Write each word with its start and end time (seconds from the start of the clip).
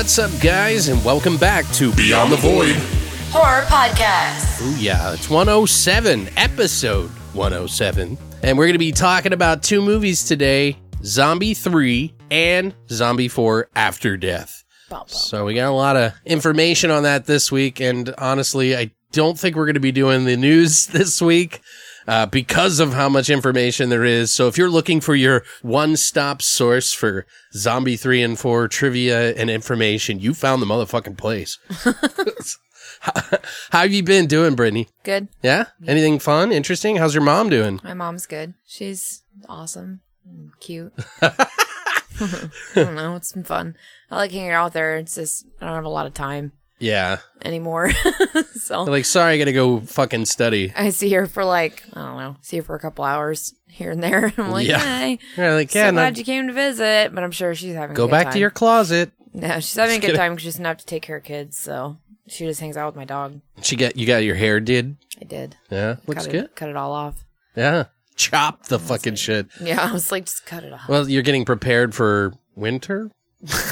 What's 0.00 0.18
up, 0.18 0.30
guys, 0.40 0.88
and 0.88 1.04
welcome 1.04 1.36
back 1.36 1.66
to 1.72 1.92
Beyond 1.92 2.32
the 2.32 2.36
Void. 2.36 2.74
Horror 3.32 3.64
Podcast. 3.66 4.62
Ooh, 4.62 4.80
yeah, 4.80 5.12
it's 5.12 5.28
107, 5.28 6.30
episode 6.38 7.10
107. 7.34 8.16
And 8.42 8.56
we're 8.56 8.64
going 8.64 8.72
to 8.72 8.78
be 8.78 8.92
talking 8.92 9.34
about 9.34 9.62
two 9.62 9.82
movies 9.82 10.24
today 10.24 10.78
Zombie 11.04 11.52
3 11.52 12.14
and 12.30 12.74
Zombie 12.88 13.28
4 13.28 13.68
After 13.76 14.16
Death. 14.16 14.64
So 15.04 15.44
we 15.44 15.52
got 15.52 15.68
a 15.68 15.76
lot 15.76 15.98
of 15.98 16.14
information 16.24 16.90
on 16.90 17.02
that 17.02 17.26
this 17.26 17.52
week. 17.52 17.78
And 17.78 18.14
honestly, 18.16 18.74
I 18.74 18.92
don't 19.12 19.38
think 19.38 19.54
we're 19.54 19.66
going 19.66 19.74
to 19.74 19.80
be 19.80 19.92
doing 19.92 20.24
the 20.24 20.38
news 20.38 20.86
this 20.86 21.20
week. 21.20 21.60
Uh, 22.10 22.26
because 22.26 22.80
of 22.80 22.92
how 22.92 23.08
much 23.08 23.30
information 23.30 23.88
there 23.88 24.04
is. 24.04 24.32
So 24.32 24.48
if 24.48 24.58
you're 24.58 24.68
looking 24.68 25.00
for 25.00 25.14
your 25.14 25.44
one-stop 25.62 26.42
source 26.42 26.92
for 26.92 27.24
Zombie 27.52 27.94
3 27.94 28.20
and 28.24 28.36
4 28.36 28.66
trivia 28.66 29.32
and 29.34 29.48
information, 29.48 30.18
you 30.18 30.34
found 30.34 30.60
the 30.60 30.66
motherfucking 30.66 31.16
place. 31.16 31.60
how, 33.02 33.12
how 33.70 33.78
have 33.82 33.92
you 33.92 34.02
been 34.02 34.26
doing, 34.26 34.56
Brittany? 34.56 34.88
Good. 35.04 35.28
Yeah? 35.40 35.66
Anything 35.86 36.18
fun, 36.18 36.50
interesting? 36.50 36.96
How's 36.96 37.14
your 37.14 37.22
mom 37.22 37.48
doing? 37.48 37.78
My 37.84 37.94
mom's 37.94 38.26
good. 38.26 38.54
She's 38.66 39.22
awesome 39.48 40.00
and 40.28 40.50
cute. 40.58 40.92
I 41.22 41.46
don't 42.74 42.96
know. 42.96 43.14
It's 43.14 43.30
been 43.30 43.44
fun. 43.44 43.76
I 44.10 44.16
like 44.16 44.32
hanging 44.32 44.50
out 44.50 44.72
there. 44.72 44.96
It's 44.96 45.14
just, 45.14 45.46
I 45.60 45.66
don't 45.66 45.76
have 45.76 45.84
a 45.84 45.88
lot 45.88 46.06
of 46.06 46.14
time 46.14 46.50
Yeah. 46.80 47.18
anymore. 47.44 47.90
so 48.54 48.82
Like, 48.84 49.04
sorry, 49.04 49.34
I 49.34 49.38
gotta 49.38 49.52
go 49.52 49.80
fucking 49.80 50.24
study. 50.26 50.72
I 50.76 50.90
see 50.90 51.10
her 51.12 51.26
for 51.26 51.44
like, 51.44 51.82
I 51.94 52.00
don't 52.00 52.16
know, 52.18 52.36
see 52.40 52.56
her 52.58 52.62
for 52.62 52.74
a 52.74 52.80
couple 52.80 53.04
hours 53.04 53.54
here 53.68 53.90
and 53.90 54.02
there. 54.02 54.32
I'm 54.38 54.50
like, 54.50 54.66
Yeah. 54.66 54.78
hey, 54.78 55.18
Yeah, 55.36 55.54
like, 55.54 55.70
so 55.70 55.84
no, 55.86 55.92
glad 55.92 56.18
you 56.18 56.24
came 56.24 56.46
to 56.48 56.52
visit. 56.52 57.14
But 57.14 57.22
I'm 57.22 57.30
sure 57.30 57.54
she's 57.54 57.74
having 57.74 57.94
a 57.94 57.96
go 57.96 58.06
good 58.06 58.10
back 58.12 58.24
time. 58.24 58.32
to 58.34 58.38
your 58.38 58.50
closet. 58.50 59.12
No, 59.32 59.60
she's 59.60 59.76
having 59.76 59.98
a 60.02 60.04
good 60.04 60.16
time 60.16 60.32
because 60.32 60.42
she 60.42 60.48
doesn't 60.48 60.64
have 60.64 60.78
to 60.78 60.86
take 60.86 61.02
care 61.04 61.18
of 61.18 61.22
kids. 61.22 61.56
So 61.56 61.98
she 62.26 62.46
just 62.46 62.58
hangs 62.60 62.76
out 62.76 62.86
with 62.86 62.96
my 62.96 63.04
dog. 63.04 63.40
She 63.62 63.76
got, 63.76 63.96
you 63.96 64.04
got 64.04 64.24
your 64.24 64.34
hair 64.34 64.58
did? 64.58 64.96
I 65.20 65.24
did. 65.24 65.54
Yeah, 65.70 65.96
looks 66.08 66.24
cut 66.24 66.32
good. 66.32 66.44
It, 66.46 66.56
cut 66.56 66.68
it 66.68 66.74
all 66.76 66.90
off. 66.92 67.24
Yeah. 67.54 67.84
Chop 68.16 68.66
the 68.66 68.80
fucking 68.80 69.14
shit. 69.14 69.46
Yeah, 69.60 69.80
I 69.88 69.92
was 69.92 70.10
like, 70.10 70.24
just 70.24 70.46
cut 70.46 70.64
it 70.64 70.72
off. 70.72 70.88
Well, 70.88 71.08
you're 71.08 71.22
getting 71.22 71.44
prepared 71.44 71.94
for 71.94 72.32
winter? 72.56 73.12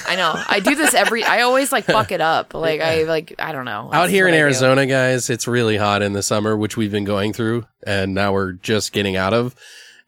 I 0.06 0.16
know. 0.16 0.32
I 0.48 0.60
do 0.60 0.74
this 0.74 0.94
every. 0.94 1.24
I 1.24 1.42
always 1.42 1.72
like 1.72 1.84
fuck 1.84 2.10
it 2.12 2.20
up. 2.20 2.54
Like 2.54 2.80
I 2.80 3.02
like. 3.02 3.34
I 3.38 3.52
don't 3.52 3.64
know. 3.66 3.90
Out 3.92 4.08
here 4.08 4.26
in 4.26 4.34
I 4.34 4.38
do. 4.38 4.42
Arizona, 4.42 4.86
guys, 4.86 5.28
it's 5.28 5.46
really 5.46 5.76
hot 5.76 6.02
in 6.02 6.14
the 6.14 6.22
summer, 6.22 6.56
which 6.56 6.76
we've 6.76 6.92
been 6.92 7.04
going 7.04 7.32
through, 7.32 7.66
and 7.86 8.14
now 8.14 8.32
we're 8.32 8.52
just 8.52 8.92
getting 8.92 9.16
out 9.16 9.34
of. 9.34 9.54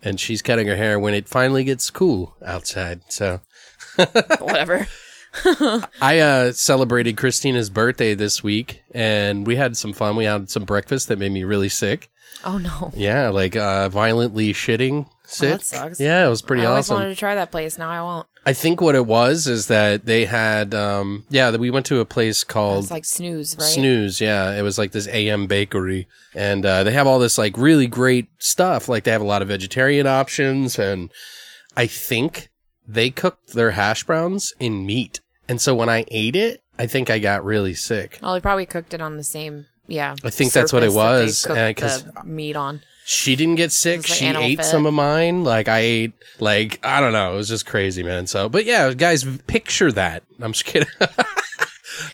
And 0.02 0.18
she's 0.18 0.40
cutting 0.40 0.66
her 0.66 0.76
hair 0.76 0.98
when 0.98 1.12
it 1.12 1.28
finally 1.28 1.62
gets 1.62 1.90
cool 1.90 2.34
outside. 2.42 3.02
So 3.08 3.42
Whatever. 4.40 4.86
I 6.02 6.18
uh, 6.18 6.52
celebrated 6.52 7.16
Christina's 7.16 7.70
birthday 7.70 8.14
this 8.14 8.42
week, 8.42 8.82
and 8.92 9.46
we 9.46 9.56
had 9.56 9.76
some 9.76 9.92
fun. 9.92 10.16
We 10.16 10.24
had 10.24 10.50
some 10.50 10.64
breakfast 10.64 11.08
that 11.08 11.18
made 11.18 11.32
me 11.32 11.44
really 11.44 11.68
sick. 11.68 12.10
Oh 12.44 12.58
no. 12.58 12.90
Yeah, 12.94 13.28
like 13.28 13.56
uh, 13.56 13.88
violently 13.90 14.52
shitting 14.52 15.06
sick. 15.24 15.50
that 15.50 15.62
sucks. 15.64 16.00
Yeah, 16.00 16.26
it 16.26 16.30
was 16.30 16.42
pretty 16.42 16.64
awesome. 16.64 16.96
I 16.96 17.00
wanted 17.00 17.14
to 17.14 17.18
try 17.18 17.34
that 17.36 17.50
place. 17.50 17.78
Now 17.78 17.90
I 17.90 18.02
won't. 18.02 18.26
I 18.46 18.52
think 18.54 18.80
what 18.80 18.94
it 18.94 19.06
was 19.06 19.46
is 19.46 19.66
that 19.66 20.06
they 20.06 20.24
had, 20.24 20.74
um, 20.74 21.24
yeah, 21.28 21.50
that 21.50 21.60
we 21.60 21.70
went 21.70 21.84
to 21.86 22.00
a 22.00 22.04
place 22.06 22.42
called 22.42 22.84
It's 22.84 22.90
like 22.90 23.04
snooze, 23.04 23.54
right? 23.58 23.64
Snooze, 23.66 24.20
yeah. 24.20 24.52
It 24.52 24.62
was 24.62 24.78
like 24.78 24.92
this 24.92 25.06
AM 25.08 25.46
bakery. 25.46 26.08
And 26.34 26.64
uh, 26.64 26.82
they 26.84 26.92
have 26.92 27.06
all 27.06 27.18
this 27.18 27.36
like 27.36 27.56
really 27.58 27.86
great 27.86 28.28
stuff. 28.38 28.88
Like 28.88 29.04
they 29.04 29.10
have 29.10 29.20
a 29.20 29.24
lot 29.26 29.42
of 29.42 29.48
vegetarian 29.48 30.06
options. 30.06 30.78
And 30.78 31.10
I 31.76 31.86
think 31.86 32.48
they 32.88 33.10
cooked 33.10 33.52
their 33.52 33.72
hash 33.72 34.04
browns 34.04 34.54
in 34.58 34.86
meat. 34.86 35.20
And 35.48 35.60
so 35.60 35.74
when 35.74 35.88
I 35.90 36.04
ate 36.08 36.34
it, 36.36 36.62
I 36.78 36.86
think 36.86 37.10
I 37.10 37.18
got 37.18 37.44
really 37.44 37.74
sick. 37.74 38.18
Well, 38.22 38.32
they 38.32 38.40
probably 38.40 38.66
cooked 38.66 38.94
it 38.94 39.02
on 39.02 39.18
the 39.18 39.24
same. 39.24 39.66
Yeah. 39.86 40.16
I 40.24 40.30
think 40.30 40.52
that's 40.52 40.72
what 40.72 40.82
it 40.82 40.92
surface 40.92 41.42
that 41.42 41.54
they 41.54 41.54
was, 41.54 41.76
cooked 41.76 41.82
uh, 41.82 42.12
'cause- 42.14 42.24
meat 42.24 42.56
on. 42.56 42.80
She 43.12 43.34
didn't 43.34 43.56
get 43.56 43.72
sick. 43.72 44.08
Like 44.08 44.18
She 44.18 44.26
ate 44.26 44.58
fat. 44.58 44.62
some 44.66 44.86
of 44.86 44.94
mine. 44.94 45.42
Like 45.42 45.66
I 45.66 45.78
ate, 45.80 46.12
like, 46.38 46.78
I 46.84 47.00
don't 47.00 47.12
know. 47.12 47.32
It 47.34 47.36
was 47.38 47.48
just 47.48 47.66
crazy, 47.66 48.04
man. 48.04 48.28
So, 48.28 48.48
but 48.48 48.64
yeah, 48.64 48.94
guys, 48.94 49.24
picture 49.48 49.90
that. 49.90 50.22
I'm 50.40 50.52
just 50.52 50.64
kidding. 50.64 50.88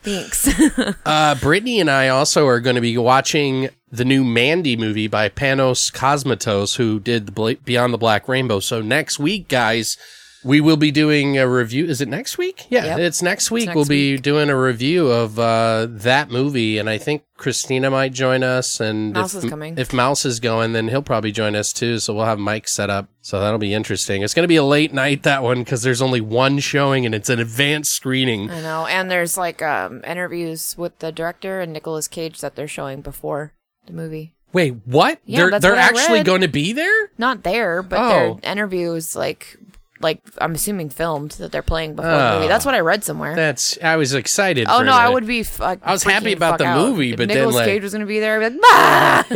Thanks. 0.03 0.49
Uh, 1.05 1.35
Brittany 1.35 1.79
and 1.79 1.89
I 1.89 2.09
also 2.09 2.45
are 2.47 2.59
going 2.59 2.75
to 2.75 2.81
be 2.81 2.97
watching 2.97 3.69
the 3.91 4.03
new 4.03 4.23
Mandy 4.23 4.75
movie 4.75 5.07
by 5.07 5.29
Panos 5.29 5.91
Cosmatos, 5.93 6.75
who 6.77 6.99
did 6.99 7.27
the 7.27 7.31
Bla- 7.31 7.55
Beyond 7.63 7.93
the 7.93 7.97
Black 7.97 8.27
Rainbow. 8.27 8.59
So 8.59 8.81
next 8.81 9.19
week, 9.19 9.47
guys, 9.47 9.97
we 10.43 10.61
will 10.61 10.77
be 10.77 10.91
doing 10.91 11.37
a 11.37 11.47
review. 11.47 11.85
Is 11.85 11.99
it 12.01 12.07
next 12.07 12.37
week? 12.37 12.65
Yeah, 12.69 12.85
Yep. 12.85 12.99
it's 12.99 13.21
next 13.21 13.49
week. 13.51 13.65
next 13.67 13.75
we'll 13.75 13.85
be 13.85 14.13
week. 14.13 14.21
doing 14.21 14.49
a 14.49 14.57
review 14.59 15.07
of 15.07 15.37
uh, 15.39 15.87
that 15.89 16.29
movie, 16.29 16.77
and 16.77 16.89
I 16.89 16.97
think 16.97 17.23
Christina 17.37 17.89
might 17.89 18.13
join 18.13 18.43
us. 18.43 18.79
And 18.79 19.13
Mouse 19.13 19.33
if, 19.35 19.43
is 19.43 19.49
coming. 19.49 19.77
If 19.77 19.93
Mouse 19.93 20.25
is 20.25 20.39
going, 20.39 20.73
then 20.73 20.87
he'll 20.89 21.01
probably 21.01 21.31
join 21.31 21.55
us 21.55 21.73
too. 21.73 21.99
So 21.99 22.13
we'll 22.13 22.25
have 22.25 22.39
Mike 22.39 22.67
set 22.67 22.89
up. 22.89 23.09
So 23.21 23.39
that'll 23.39 23.59
be 23.59 23.73
interesting. 23.73 24.21
It's 24.21 24.33
going 24.33 24.43
to 24.43 24.47
be 24.47 24.55
a 24.55 24.63
late 24.63 24.93
night 24.93 25.23
that 25.23 25.43
one 25.43 25.59
because 25.59 25.83
there's 25.83 26.01
only 26.01 26.21
one 26.21 26.59
showing, 26.59 27.05
and 27.05 27.13
it's 27.15 27.29
an 27.29 27.39
advanced 27.39 27.91
screening. 27.93 28.49
I 28.49 28.61
know. 28.61 28.85
And 28.85 29.09
there's 29.11 29.37
like 29.37 29.61
um 29.61 30.01
interviews 30.05 30.75
with 30.77 30.99
the 30.99 31.11
director 31.11 31.59
and 31.61 31.73
Nicolas 31.73 32.07
Cage 32.07 32.39
that 32.41 32.55
they're 32.55 32.67
showing 32.67 33.01
before 33.01 33.53
the 33.85 33.93
movie. 33.93 34.33
Wait, 34.53 34.75
what? 34.85 35.19
Yeah, 35.25 35.39
they're 35.39 35.49
that's 35.51 35.61
they're 35.63 35.71
what 35.73 35.79
I 35.79 35.83
actually 35.87 36.23
going 36.23 36.41
to 36.41 36.47
be 36.47 36.71
there? 36.71 37.11
Not 37.17 37.43
there, 37.43 37.83
but 37.83 37.99
Oh. 37.99 38.39
their 38.41 38.51
interviews 38.51 39.13
like 39.15 39.57
like 40.01 40.21
I'm 40.39 40.53
assuming 40.55 40.89
filmed 40.89 41.31
that 41.31 41.51
they're 41.51 41.61
playing 41.61 41.95
before 41.95 42.11
the 42.11 42.31
Oh. 42.31 42.35
movie. 42.37 42.47
That's 42.47 42.65
what 42.65 42.75
I 42.75 42.79
read 42.79 43.03
somewhere. 43.03 43.35
That's 43.35 43.77
I 43.81 43.95
was 43.95 44.13
excited. 44.13 44.67
Oh 44.69 44.79
for 44.79 44.85
no, 44.85 44.91
I 44.93 45.09
would 45.09 45.25
be. 45.27 45.45
I 45.59 45.77
was 45.91 46.03
happy 46.03 46.33
freaking 46.33 46.37
about 46.37 46.51
fuck 46.51 46.59
the 46.59 46.65
out. 46.65 46.77
movie, 46.89 47.11
If 47.11 47.17
but 47.17 47.27
then, 47.27 47.37
Nicolas 47.37 47.55
like- 47.55 47.65
Cage 47.65 47.83
was 47.83 47.91
going 47.93 48.01
to 48.01 48.05
be 48.07 48.19
there. 48.19 48.41
I'd 48.41 48.53
be 48.53 48.59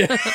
like, 0.04 0.20
bah! 0.20 0.32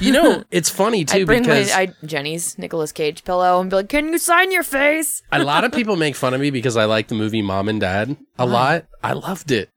You 0.00 0.10
know, 0.10 0.42
it's 0.50 0.70
funny 0.70 1.04
too 1.04 1.18
I'd 1.18 1.26
bring 1.26 1.42
because 1.42 1.68
my 1.70 1.82
I, 1.82 2.06
Jenny's 2.06 2.56
Nicolas 2.56 2.92
Cage 2.92 3.24
pillow 3.24 3.60
and 3.60 3.68
be 3.68 3.76
like, 3.76 3.90
"Can 3.90 4.08
you 4.10 4.16
sign 4.16 4.50
your 4.50 4.62
face?" 4.62 5.22
a 5.30 5.44
lot 5.44 5.64
of 5.64 5.72
people 5.72 5.96
make 5.96 6.16
fun 6.16 6.32
of 6.32 6.40
me 6.40 6.50
because 6.50 6.78
I 6.78 6.86
like 6.86 7.08
the 7.08 7.14
movie 7.14 7.42
Mom 7.42 7.68
and 7.68 7.78
Dad 7.78 8.16
a 8.38 8.46
lot. 8.46 8.86
I 9.04 9.12
loved 9.12 9.50
it. 9.50 9.68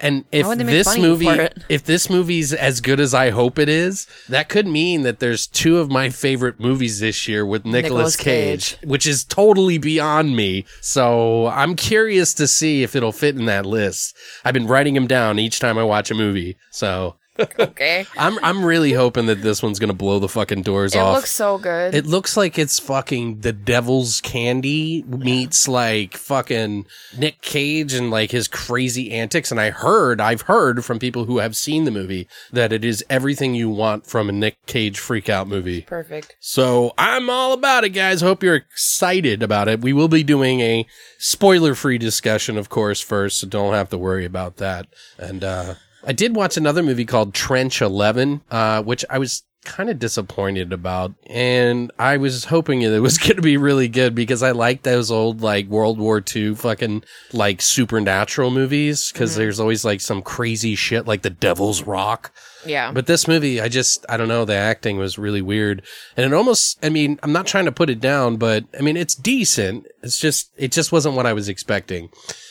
And 0.00 0.24
if 0.32 0.46
would 0.46 0.58
they 0.58 0.64
make 0.64 0.72
this 0.72 0.86
fun 0.86 1.04
of 1.04 1.22
you 1.22 1.28
movie, 1.28 1.48
if 1.68 1.84
this 1.84 2.10
movie's 2.10 2.52
as 2.52 2.80
good 2.80 3.00
as 3.00 3.14
I 3.14 3.30
hope 3.30 3.58
it 3.58 3.68
is, 3.68 4.06
that 4.28 4.48
could 4.48 4.66
mean 4.66 5.02
that 5.02 5.20
there's 5.20 5.46
two 5.46 5.78
of 5.78 5.90
my 5.90 6.10
favorite 6.10 6.60
movies 6.60 7.00
this 7.00 7.28
year 7.28 7.46
with 7.46 7.64
Nicolas 7.64 7.84
Nicolas 7.84 8.16
Cage, 8.16 8.76
Cage. 8.80 8.88
which 8.88 9.06
is 9.06 9.24
totally 9.24 9.78
beyond 9.78 10.36
me. 10.36 10.64
So 10.80 11.46
I'm 11.48 11.76
curious 11.76 12.34
to 12.34 12.46
see 12.46 12.82
if 12.82 12.94
it'll 12.96 13.12
fit 13.12 13.36
in 13.36 13.46
that 13.46 13.66
list. 13.66 14.16
I've 14.44 14.54
been 14.54 14.66
writing 14.66 14.94
them 14.94 15.06
down 15.06 15.38
each 15.38 15.60
time 15.60 15.78
I 15.78 15.84
watch 15.84 16.10
a 16.10 16.14
movie. 16.14 16.56
So 16.70 17.16
Okay. 17.38 18.06
I'm 18.16 18.38
I'm 18.42 18.64
really 18.64 18.92
hoping 18.92 19.26
that 19.26 19.42
this 19.42 19.62
one's 19.62 19.78
gonna 19.78 19.92
blow 19.92 20.18
the 20.18 20.28
fucking 20.28 20.62
doors 20.62 20.94
It 20.94 20.98
off. 20.98 21.10
It 21.10 21.16
looks 21.16 21.32
so 21.32 21.58
good. 21.58 21.94
It 21.94 22.06
looks 22.06 22.36
like 22.36 22.58
it's 22.58 22.78
fucking 22.78 23.40
the 23.40 23.52
devil's 23.52 24.20
candy 24.20 25.02
meets 25.06 25.66
like 25.66 26.16
fucking 26.16 26.86
Nick 27.16 27.40
Cage 27.40 27.94
and 27.94 28.10
like 28.10 28.30
his 28.30 28.48
crazy 28.48 29.12
antics. 29.12 29.50
And 29.50 29.60
I 29.60 29.70
heard, 29.70 30.20
I've 30.20 30.42
heard 30.42 30.84
from 30.84 30.98
people 30.98 31.24
who 31.24 31.38
have 31.38 31.56
seen 31.56 31.84
the 31.84 31.90
movie 31.90 32.28
that 32.52 32.72
it 32.72 32.84
is 32.84 33.04
everything 33.10 33.54
you 33.54 33.68
want 33.70 34.06
from 34.06 34.28
a 34.28 34.32
Nick 34.32 34.64
Cage 34.66 34.98
freak 34.98 35.28
out 35.28 35.48
movie. 35.48 35.82
Perfect. 35.82 36.36
So 36.40 36.92
I'm 36.96 37.28
all 37.30 37.52
about 37.52 37.84
it, 37.84 37.90
guys. 37.90 38.20
Hope 38.20 38.42
you're 38.42 38.54
excited 38.54 39.42
about 39.42 39.68
it. 39.68 39.80
We 39.80 39.92
will 39.92 40.08
be 40.08 40.22
doing 40.22 40.60
a 40.60 40.86
spoiler 41.18 41.74
free 41.74 41.98
discussion, 41.98 42.56
of 42.56 42.68
course, 42.68 43.00
first, 43.00 43.38
so 43.38 43.46
don't 43.46 43.74
have 43.74 43.90
to 43.90 43.98
worry 43.98 44.24
about 44.24 44.56
that. 44.58 44.86
And, 45.18 45.42
uh, 45.42 45.74
I 46.06 46.12
did 46.12 46.36
watch 46.36 46.56
another 46.56 46.82
movie 46.82 47.04
called 47.04 47.34
Trench 47.34 47.80
11, 47.80 48.42
uh, 48.50 48.82
which 48.82 49.04
I 49.08 49.18
was 49.18 49.42
kind 49.64 49.88
of 49.88 49.98
disappointed 49.98 50.72
about. 50.72 51.14
And 51.26 51.90
I 51.98 52.18
was 52.18 52.44
hoping 52.44 52.82
it 52.82 52.98
was 53.00 53.18
going 53.18 53.36
to 53.36 53.42
be 53.42 53.56
really 53.56 53.88
good 53.88 54.14
because 54.14 54.42
I 54.42 54.52
like 54.52 54.82
those 54.82 55.10
old, 55.10 55.40
like, 55.40 55.66
World 55.66 55.98
War 55.98 56.22
II 56.34 56.54
fucking, 56.54 57.04
like, 57.32 57.62
supernatural 57.62 58.50
movies 58.50 59.10
because 59.10 59.36
there's 59.36 59.58
always, 59.58 59.84
like, 59.84 60.00
some 60.00 60.22
crazy 60.22 60.74
shit 60.74 61.06
like 61.06 61.22
the 61.22 61.30
Devil's 61.30 61.82
Rock. 61.82 62.32
Yeah. 62.66 62.92
But 62.92 63.06
this 63.06 63.28
movie, 63.28 63.60
I 63.60 63.68
just, 63.68 64.04
I 64.08 64.16
don't 64.16 64.28
know, 64.28 64.44
the 64.44 64.54
acting 64.54 64.96
was 64.96 65.18
really 65.18 65.42
weird. 65.42 65.82
And 66.16 66.24
it 66.26 66.32
almost, 66.32 66.78
I 66.84 66.88
mean, 66.88 67.18
I'm 67.22 67.32
not 67.32 67.46
trying 67.46 67.64
to 67.66 67.72
put 67.72 67.90
it 67.90 68.00
down, 68.00 68.36
but 68.36 68.64
I 68.78 68.82
mean, 68.82 68.96
it's 68.96 69.14
decent. 69.14 69.86
It's 70.02 70.18
just, 70.18 70.50
it 70.56 70.72
just 70.72 70.92
wasn't 70.92 71.16
what 71.16 71.26
I 71.26 71.32
was 71.32 71.48
expecting. 71.48 72.10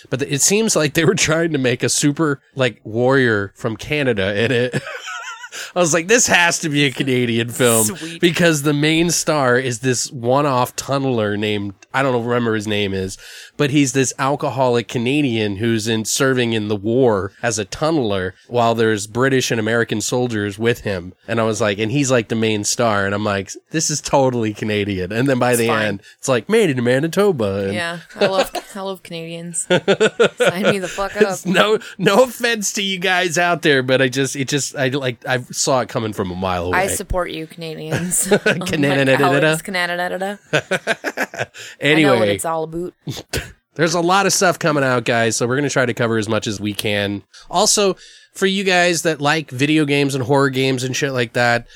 But 0.09 0.21
it 0.21 0.41
seems 0.41 0.75
like 0.75 0.93
they 0.93 1.05
were 1.05 1.15
trying 1.15 1.51
to 1.53 1.57
make 1.57 1.83
a 1.83 1.89
super, 1.89 2.41
like, 2.55 2.81
warrior 2.83 3.53
from 3.55 3.77
Canada 3.77 4.43
in 4.43 4.51
it. 4.51 4.83
I 5.75 5.79
was 5.79 5.93
like, 5.93 6.07
this 6.07 6.27
has 6.27 6.59
to 6.59 6.69
be 6.69 6.85
a 6.85 6.91
Canadian 6.91 7.49
film 7.49 7.85
Sweet. 7.85 8.21
because 8.21 8.63
the 8.63 8.73
main 8.73 9.09
star 9.09 9.57
is 9.57 9.79
this 9.79 10.11
one-off 10.11 10.75
tunneler 10.75 11.37
named 11.37 11.73
I 11.93 12.01
don't 12.01 12.25
remember 12.25 12.55
his 12.55 12.67
name 12.67 12.93
is, 12.93 13.19
but 13.55 13.69
he's 13.69 13.93
this 13.93 14.13
alcoholic 14.17 14.87
Canadian 14.87 15.57
who's 15.57 15.87
in 15.87 16.05
serving 16.05 16.53
in 16.53 16.67
the 16.67 16.75
war 16.75 17.33
as 17.43 17.59
a 17.59 17.65
tunneler 17.65 18.33
while 18.47 18.73
there's 18.73 19.05
British 19.05 19.51
and 19.51 19.59
American 19.59 20.01
soldiers 20.01 20.57
with 20.57 20.81
him. 20.81 21.13
And 21.27 21.39
I 21.39 21.43
was 21.43 21.61
like, 21.61 21.77
and 21.77 21.91
he's 21.91 22.09
like 22.09 22.29
the 22.29 22.35
main 22.35 22.63
star, 22.63 23.05
and 23.05 23.13
I'm 23.13 23.23
like, 23.23 23.51
this 23.69 23.91
is 23.91 24.01
totally 24.01 24.53
Canadian. 24.55 25.11
And 25.11 25.29
then 25.29 25.37
by 25.37 25.55
the 25.55 25.67
fine. 25.67 25.85
end, 25.85 26.01
it's 26.17 26.27
like 26.27 26.49
made 26.49 26.71
in 26.71 26.83
Manitoba. 26.83 27.65
And 27.65 27.73
yeah. 27.73 27.99
I 28.15 28.25
love 28.25 28.51
I 28.75 28.81
love 28.81 29.03
Canadians. 29.03 29.67
Sign 29.67 30.63
me 30.63 30.79
the 30.79 30.91
fuck 30.91 31.15
up. 31.21 31.45
No, 31.45 31.77
no 31.99 32.23
offense 32.23 32.73
to 32.73 32.81
you 32.81 32.97
guys 32.97 33.37
out 33.37 33.61
there, 33.61 33.83
but 33.83 34.01
I 34.01 34.07
just, 34.09 34.35
it 34.35 34.47
just, 34.47 34.75
I 34.75 34.87
like, 34.89 35.23
I 35.27 35.37
saw 35.53 35.81
it 35.81 35.89
coming 35.89 36.13
from 36.13 36.31
a 36.31 36.35
mile 36.35 36.65
away. 36.65 36.79
I 36.79 36.87
support 36.87 37.31
you, 37.31 37.47
Canadians. 37.47 38.31
Oh. 38.41 38.41
I 38.45 38.53
know 38.55 38.65
what 41.49 41.51
anyway, 41.79 42.35
it's 42.35 42.45
all 42.45 42.63
about. 42.63 42.93
There's 43.75 43.93
a 43.93 44.01
lot 44.01 44.25
of 44.25 44.33
stuff 44.33 44.59
coming 44.59 44.83
out, 44.83 45.05
guys, 45.05 45.35
so 45.35 45.47
we're 45.47 45.55
going 45.55 45.67
to 45.67 45.73
try 45.73 45.85
to 45.85 45.93
cover 45.93 46.17
as 46.17 46.29
much 46.29 46.45
as 46.45 46.59
we 46.59 46.73
can. 46.73 47.23
Also, 47.49 47.95
for 48.33 48.45
you 48.45 48.63
guys 48.63 49.03
that 49.03 49.21
like 49.21 49.49
video 49.49 49.85
games 49.85 50.13
and 50.13 50.23
horror 50.23 50.49
games 50.49 50.83
and 50.83 50.95
shit 50.95 51.11
like 51.11 51.33
that, 51.33 51.67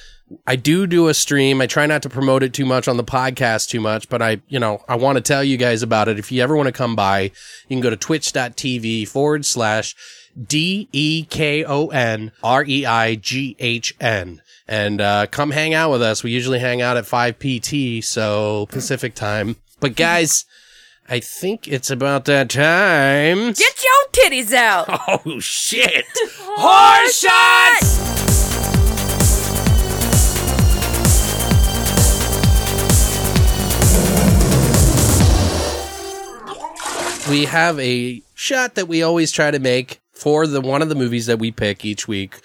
I 0.45 0.57
do 0.57 0.88
do 0.88 1.07
a 1.07 1.13
stream. 1.13 1.62
I 1.62 1.68
try 1.68 1.85
not 1.85 2.03
to 2.03 2.09
promote 2.09 2.44
it 2.44 2.53
too 2.53 2.65
much 2.65 2.88
on 2.88 2.97
the 2.97 3.03
podcast 3.03 3.69
too 3.69 3.80
much, 3.80 4.09
but 4.09 4.21
I, 4.21 4.41
you 4.47 4.59
know, 4.59 4.83
I 4.88 4.95
want 4.95 5.18
to 5.18 5.21
tell 5.21 5.44
you 5.44 5.57
guys 5.57 5.81
about 5.81 6.09
it. 6.09 6.19
If 6.19 6.31
you 6.31 6.44
ever 6.44 6.56
want 6.56 6.68
to 6.68 6.73
come 6.73 6.95
by, 6.95 7.21
you 7.21 7.31
can 7.69 7.80
go 7.80 7.89
to 7.89 7.97
twitch.tv 7.97 9.07
forward 9.07 9.45
slash 9.45 9.95
D 10.41 10.87
E 10.91 11.23
K 11.29 11.63
O 11.63 11.87
N 11.87 12.31
R 12.43 12.63
E 12.65 12.85
I 12.85 13.15
G 13.15 13.55
H 13.59 13.95
N 13.99 14.41
and 14.67 14.99
uh, 14.99 15.27
come 15.27 15.51
hang 15.51 15.73
out 15.73 15.91
with 15.91 16.01
us. 16.01 16.23
We 16.23 16.31
usually 16.31 16.59
hang 16.59 16.81
out 16.81 16.97
at 16.97 17.05
5 17.05 17.39
PT, 17.39 18.03
so 18.03 18.67
Pacific 18.69 19.15
time. 19.15 19.55
But 19.79 19.95
guys, 19.95 20.45
I 21.07 21.19
think 21.19 21.67
it's 21.67 21.89
about 21.89 22.25
that 22.25 22.49
time. 22.49 23.53
Get 23.53 23.83
your 23.83 24.11
titties 24.11 24.53
out. 24.53 24.87
Oh 25.25 25.39
shit! 25.39 26.05
Horse 26.41 27.19
shots! 27.19 28.17
We 37.29 37.45
have 37.45 37.79
a 37.79 38.21
shot 38.35 38.75
that 38.75 38.87
we 38.87 39.03
always 39.03 39.31
try 39.31 39.51
to 39.51 39.59
make 39.59 39.99
for 40.17 40.47
the 40.47 40.61
one 40.61 40.81
of 40.81 40.89
the 40.89 40.95
movies 40.95 41.25
that 41.27 41.39
we 41.39 41.51
pick 41.51 41.85
each 41.85 42.07
week 42.07 42.35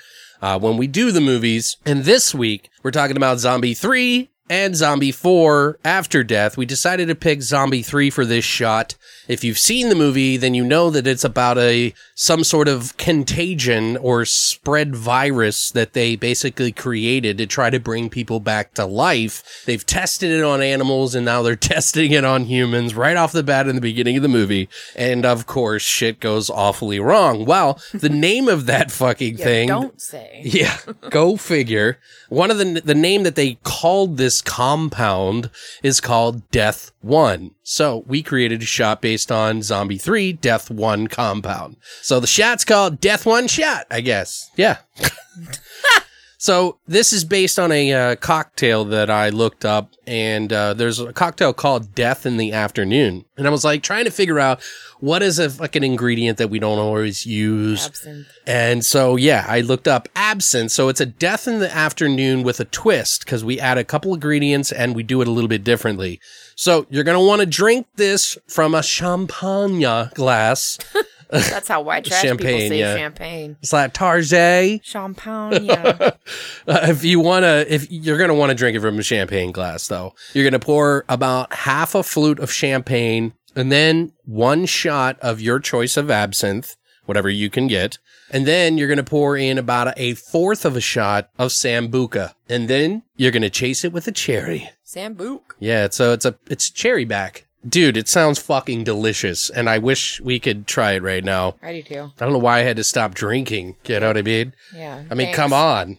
uh, 0.41 0.59
when 0.59 0.77
we 0.77 0.87
do 0.87 1.13
the 1.13 1.21
movies. 1.21 1.77
And 1.87 2.05
this 2.05 2.35
week 2.35 2.71
we're 2.83 2.91
talking 2.91 3.17
about 3.17 3.39
Zombie 3.39 3.75
Three 3.75 4.31
and 4.51 4.77
Zombie 4.77 5.13
4 5.13 5.79
After 5.85 6.23
Death. 6.23 6.57
We 6.57 6.67
decided 6.67 7.09
to 7.09 7.15
pick 7.15 7.43
Zombie 7.43 7.83
3 7.83 8.11
for 8.11 8.27
this 8.27 8.45
shot. 8.45 8.97
If 9.29 9.45
you've 9.45 9.59
seen 9.59 9.89
the 9.89 9.95
movie, 9.95 10.37
then 10.37 10.55
you 10.55 10.65
know 10.65 10.91
that 10.91 11.07
it's 11.07 11.25
about 11.25 11.59
a 11.59 11.95
some 12.15 12.45
sort 12.45 12.69
of 12.69 12.97
contagion 12.97 13.97
or 13.97 14.25
spread 14.25 14.95
virus 14.97 15.71
that 15.71 15.93
they 15.93 16.17
basically 16.17 16.73
created 16.73 17.39
to 17.39 17.47
try 17.47 17.71
to 17.71 17.79
bring 17.79 18.11
people 18.11 18.41
back 18.41 18.75
to 18.75 18.85
life. 18.85 19.63
They've 19.67 19.85
tested 19.85 20.31
it 20.31 20.43
on 20.43 20.63
animals 20.63 21.15
and 21.15 21.25
now 21.25 21.43
they're 21.43 21.57
testing 21.73 22.13
it 22.13 22.25
on 22.25 22.45
humans 22.45 22.95
right 22.95 23.17
off 23.17 23.33
the 23.33 23.43
bat 23.43 23.69
in 23.69 23.75
the 23.75 23.81
beginning 23.81 24.17
of 24.17 24.23
the 24.23 24.29
movie. 24.29 24.69
And 24.97 25.25
of 25.25 25.47
course, 25.47 25.83
shit 25.83 26.21
goes 26.21 26.51
awfully 26.51 27.01
wrong. 27.01 27.45
Well, 27.45 27.81
the 27.93 28.09
name 28.29 28.49
of 28.49 28.67
that 28.67 28.91
fucking 28.91 29.39
Yeah, 29.39 29.45
thing 29.45 29.69
Don't 29.69 30.01
say. 30.01 30.43
yeah, 30.45 30.79
go 31.11 31.37
figure. 31.37 31.99
One 32.29 32.51
of 32.51 32.59
the 32.59 32.81
the 32.85 32.95
name 32.95 33.23
that 33.25 33.35
they 33.35 33.59
called 33.63 34.17
this 34.17 34.41
compound 34.41 35.51
is 35.83 36.01
called 36.01 36.51
Death 36.51 36.93
One. 37.01 37.53
So 37.63 38.05
we 38.07 38.23
created 38.23 38.63
a 38.63 38.67
shot 38.67 39.01
based 39.01 39.12
on 39.31 39.63
Zombie 39.63 39.99
Three 39.99 40.33
Death 40.33 40.71
One 40.71 41.07
compound. 41.07 41.77
So 42.01 42.21
the 42.21 42.27
shot's 42.27 42.65
called 42.65 43.01
Death 43.01 43.27
One 43.27 43.47
Shot, 43.49 43.87
I 43.91 44.01
guess. 44.01 44.51
Yeah. 44.57 44.79
So 46.43 46.81
this 46.89 47.13
is 47.13 47.23
based 47.23 47.61
on 47.61 47.71
a 47.71 47.93
uh, 47.93 48.17
cocktail 48.17 48.85
that 48.87 49.09
I 49.09 49.29
looked 49.29 49.65
up, 49.65 49.93
and 50.09 50.53
uh, 50.53 50.75
there's 50.75 50.99
a 50.99 51.13
cocktail 51.13 51.53
called 51.53 51.95
Death 51.95 52.27
in 52.27 52.37
the 52.37 52.51
Afternoon, 52.51 53.25
and 53.37 53.47
I 53.47 53.51
was 53.51 53.65
like 53.65 53.85
trying 53.85 54.07
to 54.07 54.11
figure 54.11 54.41
out 54.41 54.61
what 54.99 55.23
is 55.23 55.39
a 55.39 55.49
fucking 55.49 55.85
ingredient 55.85 56.39
that 56.39 56.51
we 56.51 56.59
don't 56.59 56.81
always 56.81 57.25
use. 57.25 57.87
Absinthe. 57.87 58.27
And 58.45 58.85
so, 58.85 59.15
yeah, 59.15 59.47
I 59.49 59.61
looked 59.61 59.87
up 59.87 60.09
absinthe. 60.17 60.73
So 60.73 60.89
it's 60.89 61.01
a 61.01 61.07
death 61.07 61.47
in 61.47 61.61
the 61.61 61.73
afternoon 61.73 62.43
with 62.43 62.59
a 62.59 62.65
twist 62.65 63.25
because 63.25 63.45
we 63.45 63.61
add 63.61 63.79
a 63.79 63.85
couple 63.85 64.13
ingredients 64.13 64.73
and 64.73 64.97
we 64.97 65.05
do 65.05 65.23
it 65.23 65.29
a 65.29 65.31
little 65.31 65.47
bit 65.47 65.63
differently. 65.63 66.21
So 66.57 66.87
you're 66.91 67.05
going 67.05 67.19
to 67.19 67.25
want 67.25 67.39
to 67.39 67.47
drink 67.47 67.87
this 67.95 68.37
from 68.49 68.75
a 68.75 68.83
champagne 68.83 70.11
glass. 70.15 70.77
That's 71.33 71.69
how 71.69 71.83
white 71.83 72.05
trash 72.05 72.23
Champagne, 72.23 72.47
people 72.47 72.69
say 72.69 72.79
yeah. 72.81 72.97
champagne. 72.97 73.57
It's 73.63 73.73
like 73.73 73.95
Tarjay. 73.95 74.83
Champagne. 74.85 75.65
Yeah. 75.65 76.11
Uh, 76.69 76.79
if 76.85 77.03
you 77.03 77.19
want 77.19 77.43
to, 77.43 77.67
if 77.73 77.91
you're 77.91 78.17
going 78.17 78.29
to 78.29 78.35
want 78.35 78.51
to 78.51 78.55
drink 78.55 78.77
it 78.77 78.81
from 78.81 78.97
a 78.97 79.03
champagne 79.03 79.51
glass, 79.51 79.89
though, 79.89 80.15
you're 80.33 80.45
going 80.45 80.53
to 80.53 80.65
pour 80.65 81.05
about 81.09 81.53
half 81.53 81.97
a 81.97 82.05
flute 82.05 82.39
of 82.39 82.53
champagne 82.53 83.33
and 83.57 83.73
then 83.73 84.13
one 84.25 84.67
shot 84.67 85.19
of 85.21 85.41
your 85.41 85.59
choice 85.59 85.97
of 85.97 86.09
absinthe, 86.09 86.77
whatever 87.05 87.29
you 87.29 87.51
can 87.51 87.67
get. 87.67 87.99
And 88.31 88.47
then 88.47 88.79
you're 88.79 88.89
going 88.89 88.99
to 88.99 89.05
pour 89.05 89.37
in 89.37 89.59
about 89.59 89.93
a 89.99 90.15
fourth 90.15 90.65
of 90.65 90.77
a 90.77 90.81
shot 90.81 91.29
of 91.39 91.51
Sambuca. 91.51 92.35
And 92.49 92.69
then 92.69 93.03
you're 93.17 93.33
going 93.33 93.43
to 93.43 93.51
chase 93.51 93.85
it 93.85 93.93
with 93.93 94.07
a 94.07 94.13
cherry. 94.13 94.71
Sambuca. 94.87 95.41
Yeah. 95.59 95.89
So 95.91 96.13
it's 96.13 96.25
a, 96.25 96.37
it's 96.49 96.71
cherry 96.71 97.05
back. 97.05 97.47
Dude, 97.67 97.97
it 97.97 98.09
sounds 98.09 98.39
fucking 98.41 98.85
delicious. 98.85 99.49
And 99.51 99.71
I 99.71 99.79
wish 99.79 100.21
we 100.21 100.41
could 100.41 100.67
try 100.67 100.93
it 100.93 101.03
right 101.03 101.23
now. 101.25 101.55
I 101.63 101.73
do 101.73 101.83
too. 101.83 102.11
I 102.19 102.25
don't 102.25 102.33
know 102.33 102.39
why 102.39 102.59
I 102.59 102.63
had 102.63 102.77
to 102.77 102.85
stop 102.85 103.15
drinking. 103.15 103.77
You 103.87 104.01
know 104.01 104.09
what 104.09 104.17
I 104.17 104.23
mean? 104.23 104.55
Yeah. 104.75 105.05
I 105.11 105.15
mean, 105.15 105.27
thanks. 105.29 105.37
come 105.39 105.53
on. 105.53 105.99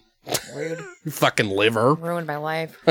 Rude. 0.54 0.78
You 1.04 1.10
fucking 1.10 1.48
liver. 1.48 1.94
Ruined 1.94 2.26
my 2.26 2.36
life. 2.36 2.78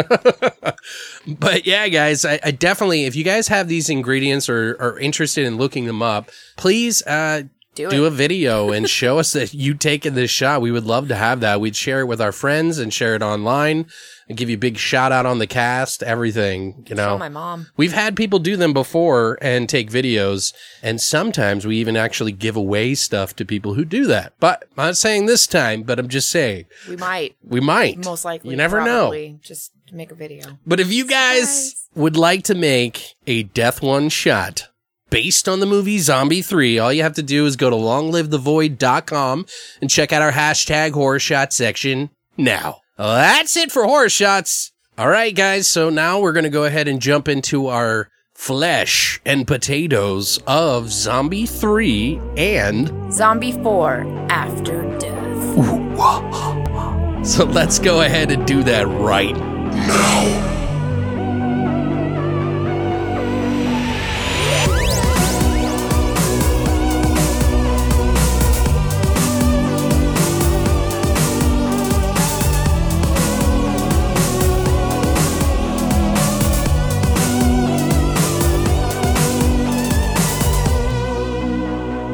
But 1.25 1.65
yeah, 1.65 1.88
guys, 1.88 2.25
I, 2.25 2.39
I 2.44 2.51
definitely, 2.51 3.06
if 3.06 3.15
you 3.15 3.24
guys 3.24 3.48
have 3.48 3.70
these 3.70 3.89
ingredients 3.89 4.50
or 4.50 4.75
are 4.80 5.00
interested 5.00 5.46
in 5.46 5.56
looking 5.58 5.86
them 5.86 6.01
up, 6.01 6.30
please 6.58 7.01
uh, 7.03 7.44
Do 7.75 7.89
do 7.89 8.06
a 8.06 8.12
video 8.12 8.72
and 8.72 8.89
show 8.89 9.18
us 9.18 9.34
that 9.34 9.53
you 9.53 9.74
taken 9.74 10.13
this 10.13 10.30
shot. 10.30 10.62
We 10.62 10.72
would 10.72 10.86
love 10.86 11.08
to 11.08 11.15
have 11.15 11.39
that. 11.39 11.60
We'd 11.60 11.75
share 11.75 12.01
it 12.01 12.06
with 12.06 12.22
our 12.22 12.32
friends 12.32 12.77
and 12.77 12.94
share 12.94 13.15
it 13.15 13.22
online 13.24 13.88
and 14.30 14.38
give 14.38 14.50
you 14.50 14.56
a 14.56 14.60
big 14.60 14.77
shout 14.77 15.12
out 15.12 15.25
on 15.25 15.39
the 15.39 15.48
cast, 15.48 16.03
everything, 16.03 16.86
you 16.88 16.96
know. 16.96 17.15
Show 17.15 17.18
my 17.18 17.30
mom. 17.30 17.68
We've 17.75 17.94
had 17.94 18.15
people 18.15 18.39
do 18.39 18.56
them 18.56 18.74
before 18.74 19.38
and 19.42 19.68
take 19.68 19.89
videos, 19.89 20.53
and 20.82 21.01
sometimes 21.01 21.65
we 21.65 21.77
even 21.77 21.98
actually 21.98 22.32
give 22.32 22.56
away 22.56 22.96
stuff 22.96 23.36
to 23.38 23.46
people 23.46 23.74
who 23.74 23.86
do 23.86 24.06
that. 24.06 24.34
But 24.39 24.63
I'm 24.77 24.86
not 24.86 24.98
saying 24.98 25.25
this 25.25 25.48
time, 25.48 25.84
but 25.84 26.00
I'm 26.00 26.08
just 26.08 26.30
saying 26.30 26.65
We 26.88 26.96
might. 26.96 27.36
we 27.44 27.60
might. 27.60 28.06
Most 28.06 28.24
likely. 28.24 28.51
You 28.51 28.58
never 28.58 28.84
know. 28.84 29.13
Just 29.42 29.72
make 29.92 30.12
a 30.12 30.15
video. 30.15 30.60
But 30.65 30.80
if 30.80 30.92
you 30.92 31.06
guys 31.06 31.72
Surprise. 31.72 31.89
would 31.96 32.18
like 32.18 32.44
to 32.44 32.56
make 32.56 33.15
a 33.27 33.44
Death 33.44 33.82
One 33.82 34.10
shot 34.10 34.70
based 35.13 35.48
on 35.48 35.60
the 35.60 35.65
movie 35.67 36.00
Zombie 36.00 36.41
3. 36.41 36.79
All 36.79 36.91
you 36.91 37.03
have 37.03 37.13
to 37.13 37.22
do 37.22 37.46
is 37.46 37.55
go 37.55 37.70
to 37.70 37.75
longlivethevoid.com 37.75 39.46
and 39.79 39.89
check 39.89 40.12
out 40.12 40.24
our 40.24 40.32
hashtag 40.32 40.93
horror 40.93 41.20
shot 41.20 41.53
section 41.53 42.10
now. 42.36 42.82
Well, 42.98 43.13
that's 43.13 43.55
it 43.55 43.72
for 43.72 43.86
horror 43.86 44.10
shots. 44.10 44.72
All 44.98 45.08
right, 45.08 45.36
guys. 45.36 45.67
So 45.67 45.91
now 45.91 46.20
we're 46.20 46.32
going 46.32 46.46
to 46.46 46.50
go 46.50 46.63
ahead 46.63 46.88
and 46.88 47.00
jump 47.00 47.27
into 47.27 47.67
our 47.67 48.10
flesh 48.34 49.22
and 49.24 49.46
potatoes 49.46 50.39
of 50.48 50.91
Zombie 50.91 51.46
3 51.46 52.20
and 52.36 53.13
Zombie 53.13 53.51
4 53.51 54.27
After 54.32 54.82
Death. 54.98 55.17
so 57.27 57.46
let's 57.46 57.77
go 57.77 58.01
ahead 58.01 58.32
and 58.32 58.48
do 58.48 58.63
that 58.63 58.88
right 58.88 59.38
Now. 59.38 60.62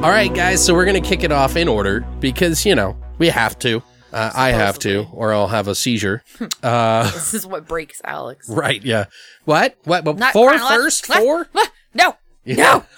All 0.01 0.10
right, 0.12 0.34
guys. 0.34 0.63
So 0.65 0.74
we're 0.74 0.86
going 0.86 1.01
to 1.01 1.08
kick 1.08 1.24
it 1.24 1.32
off 1.32 1.58
in 1.58 1.68
order 1.68 2.01
because, 2.22 2.65
you 2.65 2.74
know, 2.74 2.96
we 3.18 3.27
have 3.27 3.60
to. 3.60 3.84
Uh, 4.13 4.32
I 4.34 4.51
have 4.51 4.79
to, 4.79 5.06
or 5.12 5.34
I'll 5.34 5.48
have 5.50 5.68
a 5.68 5.75
seizure. 5.75 6.24
Uh, 6.63 7.03
This 7.12 7.34
is 7.34 7.46
what 7.46 7.68
breaks 7.68 8.01
Alex. 8.06 8.50
right. 8.50 8.82
Yeah. 8.82 9.06
What? 9.46 9.77
What? 9.84 10.06
But 10.06 10.18
Not 10.18 10.32
four 10.34 10.51
chronolog- 10.53 11.06
Four? 11.06 11.48
No. 11.94 12.15
No. 12.46 12.86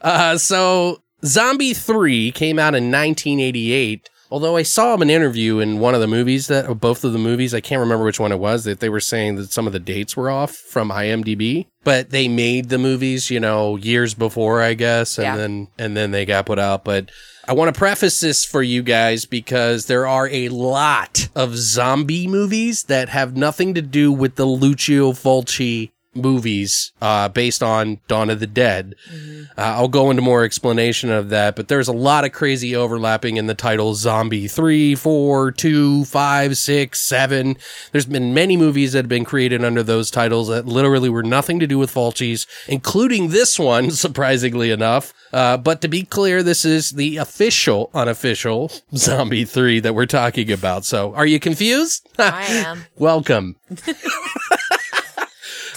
Uh, 0.00 0.38
so 0.38 1.02
Zombie 1.24 1.74
3 1.74 2.30
came 2.32 2.58
out 2.58 2.74
in 2.76 2.84
1988. 2.92 4.08
Although 4.30 4.56
I 4.56 4.62
saw 4.62 4.94
an 4.94 5.08
interview 5.08 5.58
in 5.58 5.78
one 5.78 5.94
of 5.94 6.00
the 6.00 6.06
movies 6.06 6.48
that, 6.48 6.68
or 6.68 6.74
both 6.74 7.02
of 7.02 7.12
the 7.12 7.18
movies, 7.18 7.54
I 7.54 7.60
can't 7.60 7.80
remember 7.80 8.04
which 8.04 8.20
one 8.20 8.30
it 8.32 8.38
was, 8.38 8.64
that 8.64 8.80
they 8.80 8.88
were 8.90 9.00
saying 9.00 9.36
that 9.36 9.52
some 9.52 9.66
of 9.66 9.72
the 9.72 9.78
dates 9.78 10.16
were 10.16 10.28
off 10.30 10.54
from 10.54 10.90
IMDb, 10.90 11.66
but 11.82 12.10
they 12.10 12.28
made 12.28 12.68
the 12.68 12.76
movies, 12.78 13.30
you 13.30 13.40
know, 13.40 13.76
years 13.76 14.12
before, 14.12 14.60
I 14.60 14.74
guess, 14.74 15.16
and 15.16 15.24
Yeah. 15.24 15.36
then, 15.36 15.68
and 15.78 15.96
then 15.96 16.10
they 16.10 16.26
got 16.26 16.44
put 16.46 16.58
out. 16.58 16.84
But 16.84 17.10
I 17.46 17.54
want 17.54 17.74
to 17.74 17.78
preface 17.78 18.20
this 18.20 18.44
for 18.44 18.62
you 18.62 18.82
guys 18.82 19.24
because 19.24 19.86
there 19.86 20.06
are 20.06 20.28
a 20.28 20.50
lot 20.50 21.28
of 21.34 21.56
zombie 21.56 22.26
movies 22.26 22.82
that 22.84 23.08
have 23.08 23.34
nothing 23.34 23.72
to 23.74 23.80
do 23.82 24.12
with 24.12 24.34
the 24.34 24.44
Lucio 24.44 25.12
Fulci 25.12 25.90
movies 26.18 26.92
uh, 27.00 27.28
based 27.28 27.62
on 27.62 28.00
Dawn 28.08 28.30
of 28.30 28.40
the 28.40 28.46
Dead. 28.46 28.94
Uh, 29.10 29.62
I'll 29.62 29.88
go 29.88 30.10
into 30.10 30.22
more 30.22 30.44
explanation 30.44 31.10
of 31.10 31.30
that, 31.30 31.56
but 31.56 31.68
there's 31.68 31.88
a 31.88 31.92
lot 31.92 32.24
of 32.24 32.32
crazy 32.32 32.74
overlapping 32.76 33.36
in 33.36 33.46
the 33.46 33.54
titles 33.54 34.00
Zombie 34.00 34.48
3, 34.48 34.94
4, 34.94 35.52
2, 35.52 36.04
5, 36.04 36.56
6, 36.56 37.00
7. 37.00 37.56
There's 37.92 38.06
been 38.06 38.34
many 38.34 38.56
movies 38.56 38.92
that 38.92 38.98
have 38.98 39.08
been 39.08 39.24
created 39.24 39.64
under 39.64 39.82
those 39.82 40.10
titles 40.10 40.48
that 40.48 40.66
literally 40.66 41.08
were 41.08 41.22
nothing 41.22 41.58
to 41.60 41.66
do 41.66 41.78
with 41.78 41.92
Fulci's, 41.92 42.46
including 42.66 43.28
this 43.28 43.58
one, 43.58 43.90
surprisingly 43.90 44.70
enough. 44.70 45.12
Uh, 45.32 45.56
but 45.56 45.80
to 45.82 45.88
be 45.88 46.02
clear, 46.02 46.42
this 46.42 46.64
is 46.64 46.92
the 46.92 47.16
official, 47.16 47.90
unofficial 47.94 48.70
Zombie 48.94 49.44
3 49.44 49.80
that 49.80 49.94
we're 49.94 50.06
talking 50.06 50.50
about. 50.50 50.84
So 50.84 51.14
are 51.14 51.26
you 51.26 51.38
confused? 51.40 52.08
I 52.18 52.44
am. 52.44 52.84
Welcome. 52.96 53.56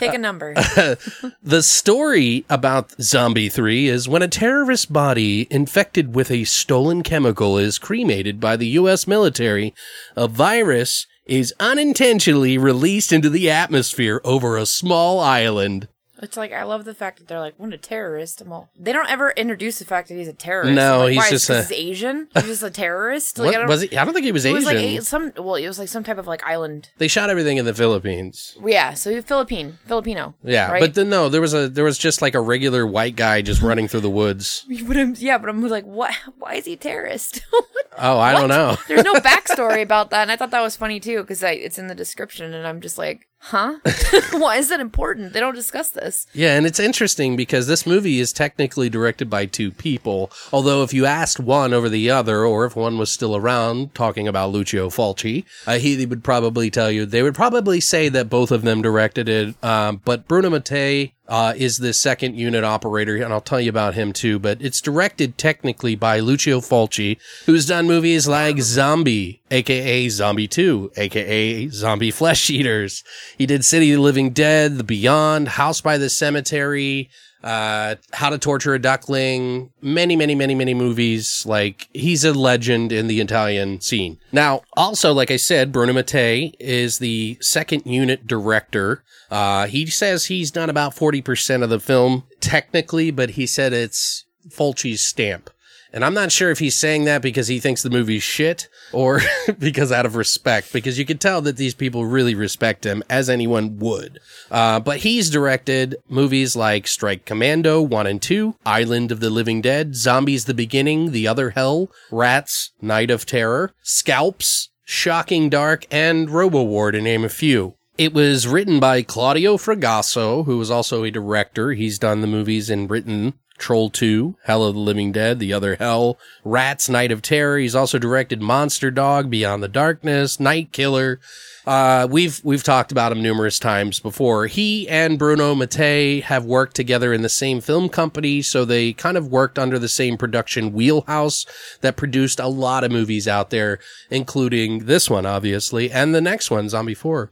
Take 0.01 0.15
a 0.15 0.17
number. 0.17 0.55
The 1.43 1.63
story 1.63 2.46
about 2.50 2.91
Zombie 3.01 3.50
3 3.50 3.88
is 3.88 4.08
when 4.10 4.22
a 4.22 4.27
terrorist 4.27 4.91
body 4.91 5.48
infected 5.51 6.15
with 6.15 6.31
a 6.31 6.43
stolen 6.43 7.03
chemical 7.03 7.58
is 7.58 7.77
cremated 7.77 8.39
by 8.39 8.55
the 8.58 8.67
US 8.79 9.08
military, 9.08 9.74
a 10.15 10.27
virus 10.27 11.08
is 11.25 11.53
unintentionally 11.60 12.58
released 12.58 13.12
into 13.13 13.29
the 13.29 13.50
atmosphere 13.50 14.22
over 14.24 14.58
a 14.58 14.65
small 14.65 15.20
island. 15.20 15.88
It's 16.22 16.38
like 16.38 16.54
I 16.54 16.63
love 16.63 16.86
the 16.86 16.94
fact 16.94 17.20
that 17.20 17.28
they're 17.28 17.40
like, 17.40 17.56
"What 17.58 17.74
a 17.74 17.78
terrorist!" 17.78 18.42
I'm 18.42 18.51
all, 18.51 18.70
they 18.80 18.94
don't 18.94 19.10
ever 19.10 19.32
introduce 19.32 19.80
the 19.80 19.86
fact 19.86 20.08
that 20.10 20.16
he's 20.16 20.28
a 20.28 20.34
terrorist. 20.34 20.74
No, 20.74 21.00
like, 21.00 21.10
he's 21.13 21.18
why? 21.18 21.30
just 21.30 21.50
a- 21.50 21.58
he's 21.63 21.72
Asian. 21.72 22.28
He's 22.34 22.44
just 22.46 22.63
a 22.63 22.70
terrorist. 22.84 23.38
Like, 23.40 23.48
I 23.48 23.51
What, 23.51 23.58
don't, 23.60 23.68
was 23.70 23.82
he? 23.82 23.98
I 23.98 24.06
don't 24.06 24.13
think 24.13 24.25
he 24.25 24.32
was 24.32 24.46
It 24.46 24.50
Asian. 24.50 24.56
was 24.56 24.66
like 24.66 25.01
some. 25.04 25.34
Well, 25.38 25.56
it 25.56 25.68
was 25.68 25.80
like 25.80 25.88
some 25.90 26.04
type 26.04 26.18
of 26.18 26.28
like 26.28 26.44
island. 26.46 26.90
they 26.98 27.08
shot 27.08 27.30
everything 27.30 27.58
in 27.58 27.66
the 27.66 27.74
Philippines. 27.74 28.58
Yeah, 28.66 28.94
so 28.94 29.12
he's 29.12 29.24
Philippine, 29.24 29.78
Filipino. 29.86 30.36
Yeah, 30.44 30.72
right? 30.72 30.80
but 30.80 30.94
then 30.94 31.10
no, 31.10 31.30
there 31.30 31.42
was 31.42 31.54
a 31.54 31.68
there 31.70 31.84
was 31.86 31.98
just 31.98 32.22
like 32.22 32.36
a 32.36 32.42
regular 32.42 32.86
white 32.86 33.16
guy 33.16 33.42
just 33.42 33.62
running 33.62 33.88
through 33.88 34.01
the 34.01 34.10
woods. 34.10 34.66
But 34.92 34.98
I'm, 34.98 35.16
yeah, 35.18 35.38
but 35.38 35.48
I'm 35.50 35.62
like, 35.68 35.86
what? 35.86 36.13
Why 36.38 36.56
is 36.56 36.66
he 36.66 36.74
a 36.74 36.78
terrorist? 36.78 37.42
Oh, 37.98 38.18
I 38.20 38.32
don't 38.32 38.48
know. 38.48 38.78
There's 38.88 39.04
no 39.04 39.16
backstory 39.16 39.82
about 39.82 40.12
that, 40.12 40.22
and 40.22 40.32
I 40.32 40.38
thought 40.38 40.51
that 40.51 40.62
was 40.62 40.78
funny 40.78 41.01
too 41.01 41.22
because 41.22 41.44
it's 41.44 41.78
in 41.78 41.88
the 41.88 41.94
description, 41.94 42.54
and 42.54 42.66
I'm 42.66 42.80
just 42.80 42.98
like, 42.98 43.28
huh? 43.42 43.76
Why 44.32 44.58
is 44.58 44.70
that 44.70 44.80
important? 44.80 45.34
They 45.34 45.40
don't 45.40 45.56
discuss 45.56 45.90
this. 45.90 46.28
Yeah, 46.34 46.56
and 46.56 46.66
it's 46.66 46.80
interesting 46.80 47.36
because 47.36 47.68
this 47.68 47.86
movie 47.86 48.20
is 48.20 48.34
technically 48.34 48.90
directed 48.90 49.30
by 49.30 49.46
two 49.46 49.72
people. 49.72 50.32
Although, 50.52 50.84
if 50.84 50.94
you 50.94 51.06
asked 51.06 51.40
one 51.40 51.74
over 51.74 51.90
the 51.90 52.10
other, 52.10 52.46
or 52.46 52.66
if 52.66 52.76
one 52.76 52.98
was 52.98 53.12
still 53.12 53.36
around 53.36 53.94
talking 53.94 54.28
about 54.28 54.52
Lucio 54.52 54.90
Fulci, 54.90 55.46
uh, 55.68 55.78
he 55.78 56.06
would 56.06 56.24
probably 56.24 56.70
tell 56.70 56.92
you 56.92 57.06
they 57.06 57.24
would 57.24 57.36
probably 57.36 57.80
say 57.80 58.10
that 58.10 58.30
both 58.30 58.52
of 58.52 58.62
them 58.62 58.82
directed 58.82 59.28
it. 59.28 59.56
Um, 59.64 60.02
but 60.04 60.28
Bruno 60.28 60.50
Mattei 60.50 61.14
uh, 61.32 61.54
is 61.56 61.78
the 61.78 61.94
second 61.94 62.36
unit 62.36 62.66
operator, 62.66 63.16
and 63.16 63.32
I'll 63.32 63.40
tell 63.40 63.62
you 63.62 63.70
about 63.70 63.94
him 63.94 64.12
too. 64.12 64.38
But 64.38 64.62
it's 64.62 64.82
directed 64.82 65.38
technically 65.38 65.96
by 65.96 66.20
Lucio 66.20 66.60
Fulci, 66.60 67.18
who's 67.46 67.66
done 67.66 67.88
movies 67.88 68.28
like 68.28 68.60
Zombie, 68.60 69.42
aka 69.50 70.10
Zombie 70.10 70.50
2, 70.50 70.92
aka 70.98 71.70
Zombie 71.70 72.12
Flesh 72.12 72.50
Eaters. 72.50 73.06
He 73.38 73.46
did 73.46 73.64
City 73.64 73.94
of 73.94 73.98
the 74.00 74.04
Living 74.04 74.32
Dead, 74.32 74.78
The 74.78 74.84
Beyond, 74.84 75.48
House 75.48 75.80
by 75.80 75.98
the 75.98 76.10
Cemetery, 76.10 77.10
uh, 77.44 77.96
How 78.14 78.30
to 78.30 78.38
Torture 78.38 78.74
a 78.74 78.80
Duckling, 78.80 79.72
many, 79.82 80.16
many, 80.16 80.36
many, 80.36 80.56
many 80.56 80.74
movies. 80.74 81.46
Like, 81.46 81.88
he's 81.94 82.24
a 82.24 82.34
legend 82.34 82.92
in 82.92 83.08
the 83.08 83.20
Italian 83.20 83.82
scene. 83.82 84.20
Now, 84.32 84.62
also, 84.78 85.14
like 85.14 85.32
I 85.32 85.38
said, 85.38 85.72
Bruno 85.72 85.94
Mattei 85.94 86.54
is 86.60 87.00
the 87.00 87.38
second 87.42 87.86
unit 87.86 88.28
director. 88.28 89.04
Uh, 89.30 89.68
he 89.68 89.88
says 89.88 90.26
he's 90.26 90.52
done 90.52 90.70
about 90.70 90.96
40% 90.96 91.64
of 91.64 91.70
the 91.70 91.80
film 91.80 92.24
technically, 92.40 93.12
but 93.12 93.32
he 93.32 93.46
said 93.46 93.74
it's 93.74 94.26
Fulci's 94.50 95.02
stamp. 95.02 95.50
And 95.94 96.06
I'm 96.06 96.14
not 96.14 96.32
sure 96.32 96.52
if 96.52 96.60
he's 96.60 96.78
saying 96.78 97.06
that 97.06 97.22
because 97.22 97.48
he 97.48 97.60
thinks 97.60 97.84
the 97.84 97.90
movie's 97.90 98.24
shit 98.24 98.70
or 98.94 99.22
because 99.60 99.92
out 99.92 100.06
of 100.06 100.16
respect, 100.16 100.72
because 100.72 100.98
you 100.98 101.06
can 101.06 101.18
tell 101.18 101.42
that 101.42 101.58
these 101.58 101.74
people 101.74 102.06
really 102.06 102.34
respect 102.34 102.86
him 102.86 103.04
as 103.10 103.30
anyone 103.30 103.78
would. 103.80 104.20
Uh, 104.50 104.80
but 104.80 105.00
he's 105.00 105.30
directed 105.30 105.96
movies 106.08 106.56
like 106.56 106.88
Strike 106.88 107.26
Commando 107.26 107.82
1 107.82 108.08
and 108.08 108.22
2, 108.22 108.56
Island 108.66 109.12
of 109.12 109.20
the 109.20 109.30
Living 109.30 109.62
Dead, 109.62 109.96
Zombies 109.96 110.46
the 110.46 110.54
Beginning, 110.54 111.12
The 111.12 111.28
Other 111.28 111.52
Hell, 111.52 111.92
Rats, 112.10 112.72
Night 112.82 113.12
of 113.12 113.26
Terror, 113.26 113.74
Scalps, 113.82 114.70
Shocking 114.86 115.50
Dark, 115.50 115.86
and 115.92 116.30
Robo 116.30 116.64
War 116.64 116.92
to 116.92 117.02
name 117.02 117.26
a 117.26 117.30
few. 117.30 117.76
It 117.98 118.14
was 118.14 118.48
written 118.48 118.80
by 118.80 119.04
Claudio 119.04 119.58
Fragasso, 119.58 120.46
who 120.46 120.58
was 120.58 120.72
also 120.72 121.04
a 121.04 121.12
director. 121.12 121.74
He's 121.74 122.00
done 122.00 122.22
the 122.22 122.28
movies 122.28 122.70
and 122.70 122.90
written 122.90 123.34
Troll 123.62 123.89
2, 123.89 124.36
Hell 124.44 124.65
of 124.65 124.74
the 124.74 124.82
Living 124.82 125.12
Dead, 125.12 125.39
The 125.39 125.53
Other 125.53 125.75
Hell, 125.75 126.18
Rats, 126.44 126.89
Night 126.89 127.12
of 127.12 127.22
Terror. 127.22 127.60
He's 127.60 127.75
also 127.75 128.00
directed 128.00 128.41
Monster 128.41 128.91
Dog, 128.91 129.30
Beyond 129.30 129.62
the 129.62 129.68
Darkness, 129.68 130.39
Night 130.39 130.72
Killer. 130.72 131.20
Uh, 131.65 132.08
we've, 132.10 132.41
we've 132.44 132.63
talked 132.63 132.91
about 132.91 133.12
him 133.12 133.22
numerous 133.22 133.60
times 133.60 134.00
before. 134.00 134.48
He 134.48 134.89
and 134.89 135.20
Bruno 135.20 135.53
Mattei 135.53 136.22
have 136.22 136.44
worked 136.44 136.75
together 136.75 137.13
in 137.13 137.22
the 137.22 137.30
same 137.30 137.62
film 137.62 137.88
company, 137.88 138.41
so 138.41 138.65
they 138.65 138.94
kind 138.94 139.15
of 139.15 139.27
worked 139.27 139.60
under 139.60 139.77
the 139.77 139.88
same 139.88 140.18
production 140.18 140.74
wheelhouse 140.74 141.46
that 141.82 141.96
produced 141.96 142.39
a 142.39 142.48
lot 142.48 142.84
of 142.84 142.91
movies 142.91 143.27
out 143.27 143.51
there, 143.51 143.77
including 144.10 144.86
this 144.86 145.08
one, 145.08 145.27
obviously, 145.27 145.91
and 145.91 146.15
the 146.15 146.22
next 146.22 146.50
one, 146.50 146.68
Zombie 146.68 146.96
4. 146.96 147.30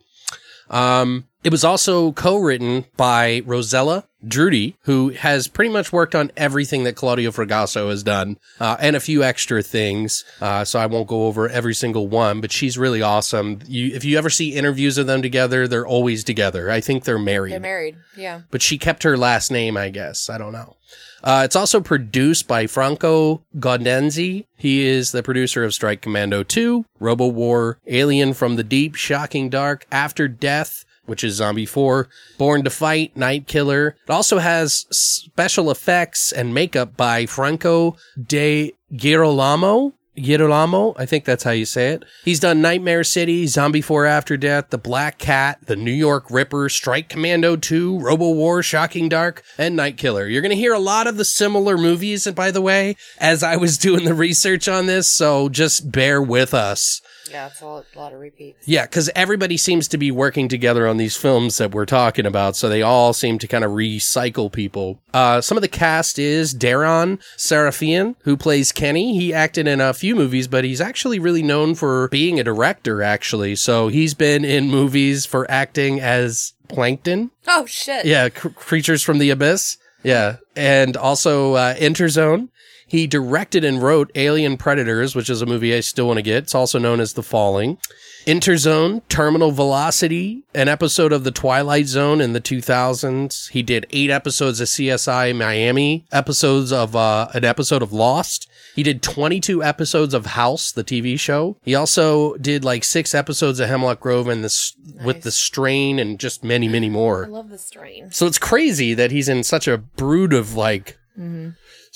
Um, 0.70 1.26
it 1.44 1.52
was 1.52 1.64
also 1.64 2.12
co-written 2.12 2.86
by 2.98 3.42
Rossella 3.42 4.04
Drudi, 4.26 4.76
who 4.82 5.10
has 5.12 5.48
pretty 5.48 5.72
much 5.72 5.94
worked 5.94 6.14
on 6.14 6.32
everything 6.36 6.84
that 6.84 6.96
Claudio 6.98 7.32
Fragasso 7.32 7.90
has 7.90 8.04
done, 8.04 8.38
uh, 8.60 8.76
and 8.82 8.96
a 8.96 9.00
few 9.00 9.24
extra 9.24 9.64
things. 9.64 10.26
Uh, 10.42 10.66
so 10.66 10.78
I 10.80 10.86
won't 10.88 11.08
go 11.08 11.28
over 11.28 11.48
every 11.48 11.74
single 11.74 12.08
one, 12.08 12.42
but 12.42 12.52
she's 12.52 12.78
really 12.78 13.02
awesome. 13.02 13.60
You, 13.66 13.96
if 13.96 14.04
you 14.04 14.18
ever 14.18 14.30
see 14.30 14.54
interviews 14.56 14.98
of 14.98 15.08
them 15.08 15.22
together, 15.22 15.68
they're 15.68 15.88
always 15.88 16.26
together. 16.26 16.70
I 16.70 16.82
think 16.82 17.06
they're 17.06 17.18
married 17.18 17.54
They're 17.54 17.60
married. 17.62 17.96
Yeah. 18.18 18.42
but 18.52 18.62
she 18.62 18.78
kept 18.78 19.04
her 19.04 19.16
last 19.18 19.52
name, 19.52 19.78
I 19.78 19.90
guess. 19.90 20.30
I 20.30 20.38
don't 20.38 20.52
know. 20.54 20.76
Uh, 21.24 21.42
it's 21.46 21.56
also 21.56 21.80
produced 21.82 22.48
by 22.48 22.66
Franco 22.68 23.42
Gaudenzi. 23.58 24.46
He 24.58 24.86
is 24.86 25.12
the 25.12 25.24
producer 25.24 25.64
of 25.64 25.74
Strike 25.74 26.02
Commando 26.02 26.44
2, 26.44 26.86
Robo 27.00 27.28
War, 27.28 27.78
Alien 27.88 28.34
from 28.34 28.56
the 28.56 28.64
Deep, 28.64 28.96
Shocking 28.96 29.50
Dark, 29.50 29.86
After 29.92 30.28
Death, 30.28 30.86
which 31.10 31.24
is 31.24 31.36
Zombie 31.36 31.66
4, 31.66 32.08
Born 32.38 32.64
to 32.64 32.70
Fight, 32.70 33.18
Night 33.18 33.48
Killer. 33.48 33.98
It 34.08 34.12
also 34.12 34.38
has 34.38 34.86
special 34.92 35.72
effects 35.72 36.32
and 36.32 36.54
makeup 36.54 36.96
by 36.96 37.26
Franco 37.26 37.98
de 38.22 38.74
Girolamo. 38.94 39.94
Girolamo, 40.18 40.96
I 40.98 41.06
think 41.06 41.24
that's 41.24 41.44
how 41.44 41.52
you 41.52 41.66
say 41.66 41.90
it. 41.94 42.04
He's 42.26 42.40
done 42.40 42.62
Nightmare 42.62 43.04
City, 43.04 43.48
Zombie 43.48 43.82
4 43.82 44.06
After 44.06 44.38
Death, 44.38 44.70
The 44.70 44.78
Black 44.78 45.18
Cat, 45.18 45.60
The 45.66 45.76
New 45.76 45.94
York 45.94 46.26
Ripper, 46.30 46.68
Strike 46.68 47.10
Commando 47.10 47.56
2, 47.56 48.00
Robo 48.00 48.32
War, 48.32 48.62
Shocking 48.62 49.08
Dark, 49.08 49.44
and 49.58 49.76
Night 49.76 49.98
Killer. 49.98 50.28
You're 50.28 50.42
going 50.42 50.50
to 50.50 50.58
hear 50.58 50.74
a 50.74 50.80
lot 50.80 51.08
of 51.08 51.18
the 51.18 51.26
similar 51.26 51.78
movies, 51.78 52.28
and 52.28 52.36
by 52.36 52.52
the 52.52 52.62
way, 52.62 52.98
as 53.20 53.44
I 53.44 53.56
was 53.56 53.78
doing 53.80 54.04
the 54.04 54.14
research 54.14 54.68
on 54.68 54.88
this, 54.88 55.08
so 55.08 55.48
just 55.48 55.92
bear 55.92 56.22
with 56.22 56.54
us. 56.54 57.02
Yeah, 57.30 57.48
it's 57.48 57.62
a 57.62 57.84
lot, 57.96 58.14
of 58.14 58.20
repeats. 58.20 58.68
Yeah, 58.68 58.86
because 58.86 59.10
everybody 59.16 59.58
seems 59.58 59.88
to 59.90 59.98
be 59.98 60.12
working 60.12 60.48
together 60.48 60.88
on 60.88 60.98
these 60.98 61.16
films 61.16 61.58
that 61.58 61.72
we're 61.72 61.86
talking 61.86 62.26
about, 62.26 62.56
so 62.56 62.70
they 62.70 62.82
all 62.82 63.14
seem 63.14 63.38
to 63.40 63.48
kind 63.48 63.64
of 63.64 63.72
recycle 63.72 64.52
people. 64.52 65.00
Uh, 65.14 65.42
some 65.42 65.58
of 65.58 65.62
the 65.62 65.68
cast 65.68 66.18
is 66.20 66.54
Deran 66.54 67.20
Sarafian, 67.38 68.16
who 68.24 68.36
plays 68.38 68.72
Kenny. 68.72 69.18
He 69.18 69.34
acted 69.34 69.68
in 69.68 69.82
a 69.82 69.94
few 69.94 70.16
movies, 70.16 70.48
but 70.48 70.64
he's 70.64 70.82
actually 70.82 71.20
really 71.20 71.44
known 71.44 71.76
for 71.76 72.08
being 72.10 72.40
a 72.40 72.44
director, 72.44 73.02
actually. 73.02 73.56
So 73.56 73.88
he's 73.88 74.14
been 74.14 74.44
in 74.46 74.70
movies 74.70 75.26
for 75.26 75.50
acting 75.50 76.00
as 76.00 76.54
Plankton. 76.68 77.32
Oh 77.48 77.66
shit! 77.66 78.06
Yeah, 78.06 78.30
cr- 78.30 78.50
Creatures 78.50 79.02
from 79.04 79.18
the 79.20 79.30
Abyss. 79.32 79.78
Yeah, 80.04 80.38
and 80.56 80.96
also 80.96 81.56
uh, 81.56 81.76
Interzone. 81.76 82.50
He 82.90 83.06
directed 83.06 83.64
and 83.64 83.82
wrote 83.82 84.12
Alien 84.16 84.58
Predators, 84.58 85.16
which 85.16 85.30
is 85.30 85.42
a 85.42 85.46
movie 85.46 85.76
I 85.76 85.80
still 85.82 86.08
want 86.08 86.18
to 86.18 86.24
get. 86.24 86.44
It's 86.44 86.56
also 86.56 86.80
known 86.80 87.00
as 87.00 87.14
The 87.14 87.24
Falling. 87.24 87.78
Interzone, 88.26 89.02
Terminal 89.10 89.52
Velocity, 89.52 90.44
an 90.54 90.68
episode 90.68 91.14
of 91.14 91.24
The 91.24 91.32
Twilight 91.32 91.86
Zone 91.86 92.20
in 92.20 92.34
the 92.34 92.42
2000s. 92.42 93.50
He 93.52 93.62
did 93.64 93.86
eight 93.92 94.10
episodes 94.10 94.60
of 94.60 94.68
CSI 94.68 95.36
Miami, 95.36 96.06
episodes 96.12 96.72
of 96.72 96.96
uh, 96.96 97.30
an 97.34 97.46
episode 97.46 97.82
of 97.82 97.94
Lost. 97.94 98.50
He 98.76 98.84
did 98.84 99.02
22 99.04 99.64
episodes 99.64 100.14
of 100.14 100.26
House, 100.28 100.72
the 100.72 100.84
TV 100.84 101.20
show. 101.20 101.58
He 101.64 101.76
also 101.76 102.36
did 102.38 102.64
like 102.66 102.84
six 102.84 103.14
episodes 103.14 103.60
of 103.60 103.70
Hemlock 103.70 104.00
Grove 104.00 104.28
and 104.28 104.44
this 104.44 104.76
with 105.04 105.22
the 105.22 105.32
Strain 105.32 106.00
and 106.00 106.20
just 106.20 106.44
many, 106.44 106.68
many 106.68 106.90
more. 106.90 107.26
I 107.26 107.30
love 107.30 107.50
the 107.50 107.58
strain. 107.58 108.12
So 108.12 108.26
it's 108.26 108.38
crazy 108.40 108.94
that 108.94 109.12
he's 109.12 109.30
in 109.30 109.44
such 109.44 109.68
a 109.68 109.78
brood 109.78 110.34
of 110.34 110.56
like 110.56 110.98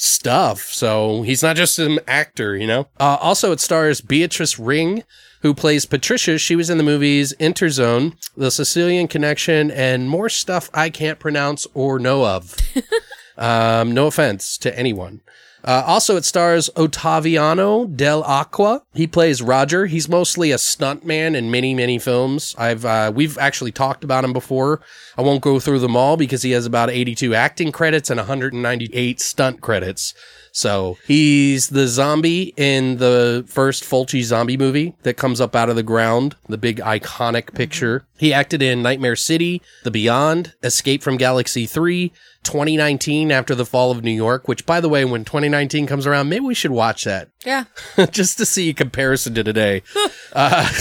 stuff. 0.04 0.66
So 0.66 1.22
he's 1.22 1.42
not 1.42 1.56
just 1.56 1.80
an 1.80 2.00
actor, 2.08 2.56
you 2.56 2.68
know? 2.68 2.88
Uh, 3.00 3.18
also, 3.22 3.52
it 3.52 3.60
stars 3.60 4.02
Beatrice 4.02 4.60
Ring, 4.60 5.04
who 5.42 5.54
plays 5.54 5.86
Patricia. 5.86 6.38
She 6.38 6.56
was 6.56 6.70
in 6.70 6.78
the 6.78 6.84
movies 6.84 7.34
Interzone, 7.40 8.16
The 8.36 8.52
Sicilian 8.52 9.08
Connection, 9.08 9.72
and 9.72 10.10
more 10.10 10.30
stuff 10.30 10.70
I 10.74 10.90
can't 10.90 11.20
pronounce 11.20 11.66
or 11.74 12.00
know 12.00 12.26
of. 12.26 12.56
um, 13.38 13.94
no 13.94 14.08
offense 14.08 14.58
to 14.60 14.78
anyone. 14.78 15.22
Uh, 15.64 15.84
also, 15.86 16.18
it 16.18 16.26
stars 16.26 16.70
Ottaviano 16.76 17.88
Dell'Acqua. 17.96 18.82
He 18.94 19.08
plays 19.08 19.42
Roger. 19.42 19.86
He's 19.86 20.10
mostly 20.10 20.52
a 20.52 20.58
stuntman 20.58 21.36
in 21.36 21.50
many, 21.50 21.74
many 21.74 22.00
films. 22.00 22.54
I've 22.58 22.84
uh, 22.84 23.12
we've 23.16 23.38
actually 23.38 23.72
talked 23.72 24.04
about 24.04 24.26
him 24.26 24.34
before. 24.34 24.82
I 25.18 25.22
won't 25.22 25.42
go 25.42 25.60
through 25.60 25.80
them 25.80 25.96
all 25.96 26.18
because 26.18 26.42
he 26.42 26.52
has 26.52 26.66
about 26.66 26.90
82 26.90 27.34
acting 27.34 27.72
credits 27.72 28.10
and 28.10 28.18
198 28.18 29.22
stunt 29.22 29.62
credits. 29.62 30.14
So 30.54 30.98
he's 31.08 31.70
the 31.70 31.88
zombie 31.88 32.54
in 32.56 32.98
the 32.98 33.44
first 33.48 33.84
Fulci 33.84 34.22
zombie 34.22 34.56
movie 34.56 34.94
that 35.02 35.18
comes 35.18 35.42
up 35.42 35.56
out 35.56 35.68
of 35.68 35.76
the 35.76 35.84
ground, 35.84 36.36
the 36.48 36.60
big 36.60 36.78
iconic 36.78 37.56
picture. 37.56 38.06
He 38.20 38.32
acted 38.32 38.62
in 38.62 38.84
Nightmare 38.84 39.16
City, 39.16 39.64
The 39.84 39.90
Beyond, 39.90 40.54
Escape 40.62 41.02
from 41.02 41.18
Galaxy 41.18 41.66
3, 41.66 42.10
2019 42.44 43.32
after 43.32 43.56
the 43.56 43.66
fall 43.66 43.90
of 43.90 44.04
New 44.04 44.12
York, 44.12 44.48
which 44.48 44.66
by 44.66 44.80
the 44.80 44.90
way, 44.90 45.04
when 45.04 45.26
2019 45.26 45.88
comes 45.88 46.06
around, 46.06 46.30
maybe 46.30 46.46
we 46.46 46.54
should 46.54 46.72
watch 46.72 47.04
that 47.04 47.30
Yeah, 47.44 47.66
just 48.12 48.38
to 48.38 48.46
see 48.46 48.70
a 48.70 48.74
comparison 48.74 49.34
to 49.34 49.44
today. 49.44 49.82
uh, 50.34 50.72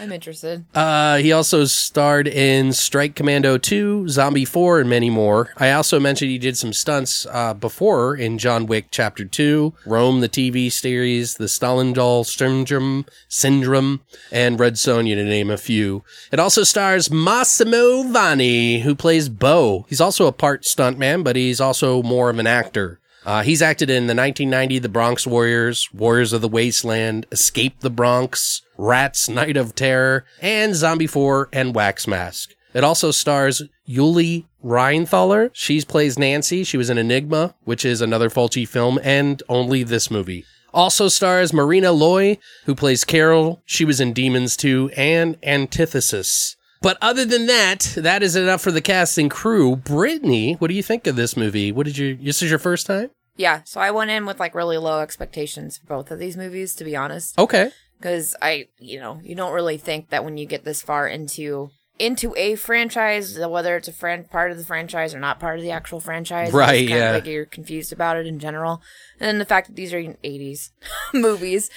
I'm 0.00 0.12
interested. 0.12 0.64
uh, 0.74 1.16
he 1.18 1.32
also 1.32 1.64
starred 1.64 2.26
in 2.28 2.72
Strike 2.72 3.14
Commando 3.14 3.58
2, 3.58 4.08
Zombie 4.08 4.44
4, 4.44 4.80
and 4.80 4.90
many 4.90 5.08
more. 5.10 5.50
I 5.56 5.72
also 5.72 6.00
mentioned 6.00 6.30
he 6.30 6.38
did 6.38 6.56
some 6.56 6.72
stunts 6.72 7.26
uh, 7.30 7.54
before 7.54 8.16
in 8.16 8.38
John 8.38 8.66
Wick 8.66 8.86
Chapter 8.90 9.24
2, 9.24 9.72
Rome, 9.86 10.20
the 10.20 10.28
TV 10.28 10.70
series, 10.70 11.34
the 11.34 11.48
Stendhal 11.48 12.24
Syndrome, 12.24 13.06
Syndrome, 13.28 14.02
and 14.32 14.58
Red 14.58 14.74
Sonja, 14.74 15.14
to 15.14 15.24
name 15.24 15.50
a 15.50 15.56
few. 15.56 16.02
It 16.32 16.40
also 16.40 16.64
stars 16.64 17.10
Massimo 17.10 18.02
Vanni, 18.04 18.80
who 18.80 18.94
plays 18.94 19.28
Bo. 19.28 19.86
He's 19.88 20.00
also 20.00 20.26
a 20.26 20.32
part 20.32 20.62
stuntman, 20.64 21.22
but 21.24 21.36
he's 21.36 21.60
also 21.60 22.02
more 22.02 22.30
of 22.30 22.38
an 22.38 22.46
actor. 22.46 23.00
Uh, 23.24 23.42
he's 23.42 23.62
acted 23.62 23.88
in 23.88 24.06
the 24.06 24.14
1990 24.14 24.78
The 24.80 24.88
Bronx 24.88 25.26
Warriors, 25.26 25.88
Warriors 25.94 26.32
of 26.32 26.42
the 26.42 26.48
Wasteland, 26.48 27.26
Escape 27.32 27.80
the 27.80 27.90
Bronx, 27.90 28.62
Rats 28.76 29.28
Night 29.28 29.56
of 29.56 29.74
Terror, 29.74 30.24
and 30.42 30.74
Zombie 30.74 31.06
4 31.06 31.48
and 31.52 31.74
Wax 31.74 32.06
Mask. 32.06 32.50
It 32.74 32.84
also 32.84 33.10
stars 33.12 33.62
Yuli 33.88 34.44
Reinthaler. 34.62 35.50
She 35.52 35.80
plays 35.82 36.18
Nancy. 36.18 36.64
She 36.64 36.76
was 36.76 36.90
in 36.90 36.98
Aenigma, 36.98 37.54
which 37.64 37.84
is 37.84 38.00
another 38.00 38.28
Fulci 38.28 38.66
film, 38.66 38.98
and 39.02 39.42
only 39.48 39.84
this 39.84 40.10
movie. 40.10 40.44
Also 40.74 41.08
stars 41.08 41.52
Marina 41.52 41.92
Loy, 41.92 42.36
who 42.66 42.74
plays 42.74 43.04
Carol. 43.04 43.62
She 43.64 43.84
was 43.84 44.00
in 44.00 44.12
Demons 44.12 44.56
2 44.56 44.90
and 44.96 45.38
Antithesis. 45.44 46.56
But 46.84 46.98
other 47.00 47.24
than 47.24 47.46
that, 47.46 47.94
that 47.96 48.22
is 48.22 48.36
enough 48.36 48.60
for 48.60 48.70
the 48.70 48.82
cast 48.82 49.16
and 49.16 49.30
crew. 49.30 49.74
Brittany, 49.74 50.52
what 50.54 50.68
do 50.68 50.74
you 50.74 50.82
think 50.82 51.06
of 51.06 51.16
this 51.16 51.34
movie? 51.34 51.72
What 51.72 51.86
did 51.86 51.96
you, 51.96 52.14
this 52.14 52.42
is 52.42 52.50
your 52.50 52.58
first 52.58 52.86
time? 52.86 53.10
Yeah, 53.36 53.62
so 53.64 53.80
I 53.80 53.90
went 53.90 54.10
in 54.10 54.26
with 54.26 54.38
like 54.38 54.54
really 54.54 54.76
low 54.76 55.00
expectations 55.00 55.78
for 55.78 55.86
both 55.86 56.10
of 56.10 56.18
these 56.18 56.36
movies, 56.36 56.74
to 56.76 56.84
be 56.84 56.94
honest, 56.94 57.38
Okay. 57.38 57.70
because 57.98 58.36
I, 58.42 58.68
you 58.78 59.00
know, 59.00 59.18
you 59.24 59.34
don't 59.34 59.54
really 59.54 59.78
think 59.78 60.10
that 60.10 60.24
when 60.26 60.36
you 60.36 60.44
get 60.44 60.64
this 60.64 60.82
far 60.82 61.08
into 61.08 61.70
into 61.98 62.34
a 62.36 62.54
franchise, 62.56 63.38
whether 63.38 63.76
it's 63.76 63.88
a 63.88 63.92
fran- 63.92 64.24
part 64.24 64.50
of 64.50 64.58
the 64.58 64.64
franchise 64.64 65.14
or 65.14 65.20
not 65.20 65.40
part 65.40 65.58
of 65.58 65.62
the 65.64 65.70
actual 65.70 66.00
franchise, 66.00 66.52
Right, 66.52 66.86
yeah. 66.88 67.12
like 67.12 67.24
you're 67.26 67.46
confused 67.46 67.92
about 67.94 68.16
it 68.18 68.26
in 68.26 68.38
general, 68.40 68.82
and 69.18 69.26
then 69.28 69.38
the 69.38 69.44
fact 69.46 69.68
that 69.68 69.76
these 69.76 69.94
are 69.94 70.00
80s 70.02 70.70
movies, 71.14 71.70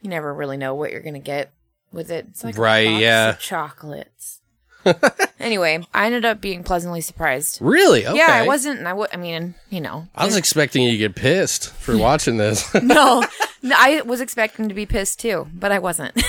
you 0.00 0.10
never 0.10 0.34
really 0.34 0.56
know 0.56 0.74
what 0.74 0.90
you're 0.90 1.02
gonna 1.02 1.18
get 1.20 1.52
with 1.92 2.10
it. 2.10 2.26
It's 2.30 2.42
like 2.42 2.58
Right, 2.58 2.98
yeah. 3.00 3.34
chocolates. 3.34 4.39
anyway, 5.40 5.84
I 5.94 6.06
ended 6.06 6.24
up 6.24 6.40
being 6.40 6.62
pleasantly 6.64 7.00
surprised. 7.00 7.58
Really? 7.60 8.06
Okay. 8.06 8.16
Yeah, 8.16 8.28
I 8.28 8.46
wasn't. 8.46 8.80
I, 8.80 8.90
w- 8.90 9.08
I 9.12 9.16
mean, 9.16 9.54
you 9.68 9.80
know, 9.80 10.08
I 10.14 10.24
was 10.24 10.36
expecting 10.36 10.82
you 10.82 10.92
to 10.92 10.96
get 10.96 11.14
pissed 11.14 11.70
for 11.70 11.96
watching 11.98 12.36
this. 12.36 12.72
no, 12.82 13.24
no, 13.62 13.74
I 13.76 14.02
was 14.02 14.20
expecting 14.20 14.68
to 14.68 14.74
be 14.74 14.86
pissed 14.86 15.20
too, 15.20 15.48
but 15.54 15.72
I 15.72 15.78
wasn't. 15.78 16.20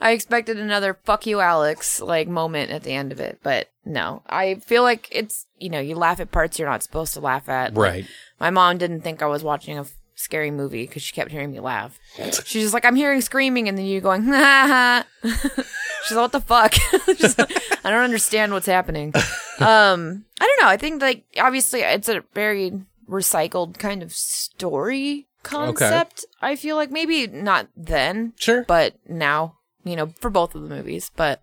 I 0.00 0.12
expected 0.12 0.58
another 0.58 0.94
"fuck 1.04 1.26
you, 1.26 1.40
Alex" 1.40 2.00
like 2.00 2.28
moment 2.28 2.70
at 2.70 2.82
the 2.82 2.92
end 2.92 3.12
of 3.12 3.20
it, 3.20 3.40
but 3.42 3.68
no. 3.84 4.22
I 4.28 4.56
feel 4.56 4.82
like 4.82 5.08
it's 5.10 5.46
you 5.58 5.70
know 5.70 5.80
you 5.80 5.96
laugh 5.96 6.20
at 6.20 6.30
parts 6.30 6.58
you're 6.58 6.68
not 6.68 6.82
supposed 6.82 7.14
to 7.14 7.20
laugh 7.20 7.48
at. 7.48 7.74
Like, 7.74 7.92
right. 7.92 8.06
my 8.40 8.50
mom 8.50 8.78
didn't 8.78 9.02
think 9.02 9.22
I 9.22 9.26
was 9.26 9.42
watching 9.42 9.78
a 9.78 9.82
f- 9.82 9.96
scary 10.14 10.50
movie 10.50 10.86
because 10.86 11.02
she 11.02 11.12
kept 11.14 11.30
hearing 11.30 11.50
me 11.50 11.60
laugh. 11.60 11.98
She's 12.44 12.62
just 12.64 12.74
like, 12.74 12.84
"I'm 12.84 12.96
hearing 12.96 13.20
screaming," 13.20 13.68
and 13.68 13.76
then 13.78 13.84
you 13.86 14.00
going, 14.00 14.24
"Ha 14.24 14.32
ha." 14.32 15.06
She's 16.04 16.16
like, 16.16 16.22
"What 16.22 16.32
the 16.32 16.40
fuck?" 16.40 16.74
Like, 17.06 17.84
I 17.84 17.90
don't 17.90 18.04
understand 18.04 18.52
what's 18.52 18.66
happening. 18.66 19.12
Um, 19.58 20.24
I 20.40 20.46
don't 20.46 20.60
know. 20.62 20.68
I 20.68 20.76
think 20.76 21.00
like 21.02 21.24
obviously 21.38 21.82
it's 21.82 22.08
a 22.08 22.24
very 22.34 22.72
recycled 23.08 23.78
kind 23.78 24.02
of 24.02 24.12
story 24.12 25.28
concept. 25.44 26.24
I 26.40 26.56
feel 26.56 26.74
like 26.74 26.90
maybe 26.90 27.28
not 27.28 27.68
then, 27.76 28.32
Sure. 28.38 28.64
but 28.66 28.94
now, 29.08 29.58
you 29.84 29.94
know, 29.94 30.12
for 30.18 30.30
both 30.30 30.56
of 30.56 30.62
the 30.62 30.68
movies. 30.68 31.12
But 31.14 31.42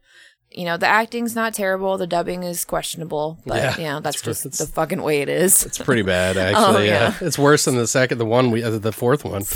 you 0.60 0.66
know, 0.66 0.76
the 0.76 0.88
acting's 0.88 1.36
not 1.36 1.54
terrible. 1.54 1.98
The 1.98 2.06
dubbing 2.06 2.44
is 2.44 2.66
questionable, 2.66 3.40
but 3.46 3.56
Yeah, 3.56 3.78
you 3.78 3.84
know, 3.86 4.00
that's 4.02 4.22
just 4.22 4.44
the 4.44 4.66
fucking 4.68 5.02
way 5.02 5.22
it 5.22 5.30
is. 5.30 5.66
It's 5.66 5.78
pretty 5.78 6.02
bad, 6.02 6.36
actually. 6.48 6.88
yeah. 6.88 7.16
yeah. 7.22 7.28
It's 7.28 7.40
worse 7.40 7.64
than 7.64 7.78
the 7.78 7.88
second, 7.88 8.18
the 8.18 8.26
one 8.26 8.52
we, 8.52 8.62
uh, 8.62 8.78
the 8.78 8.92
fourth 8.92 9.24
one. 9.24 9.44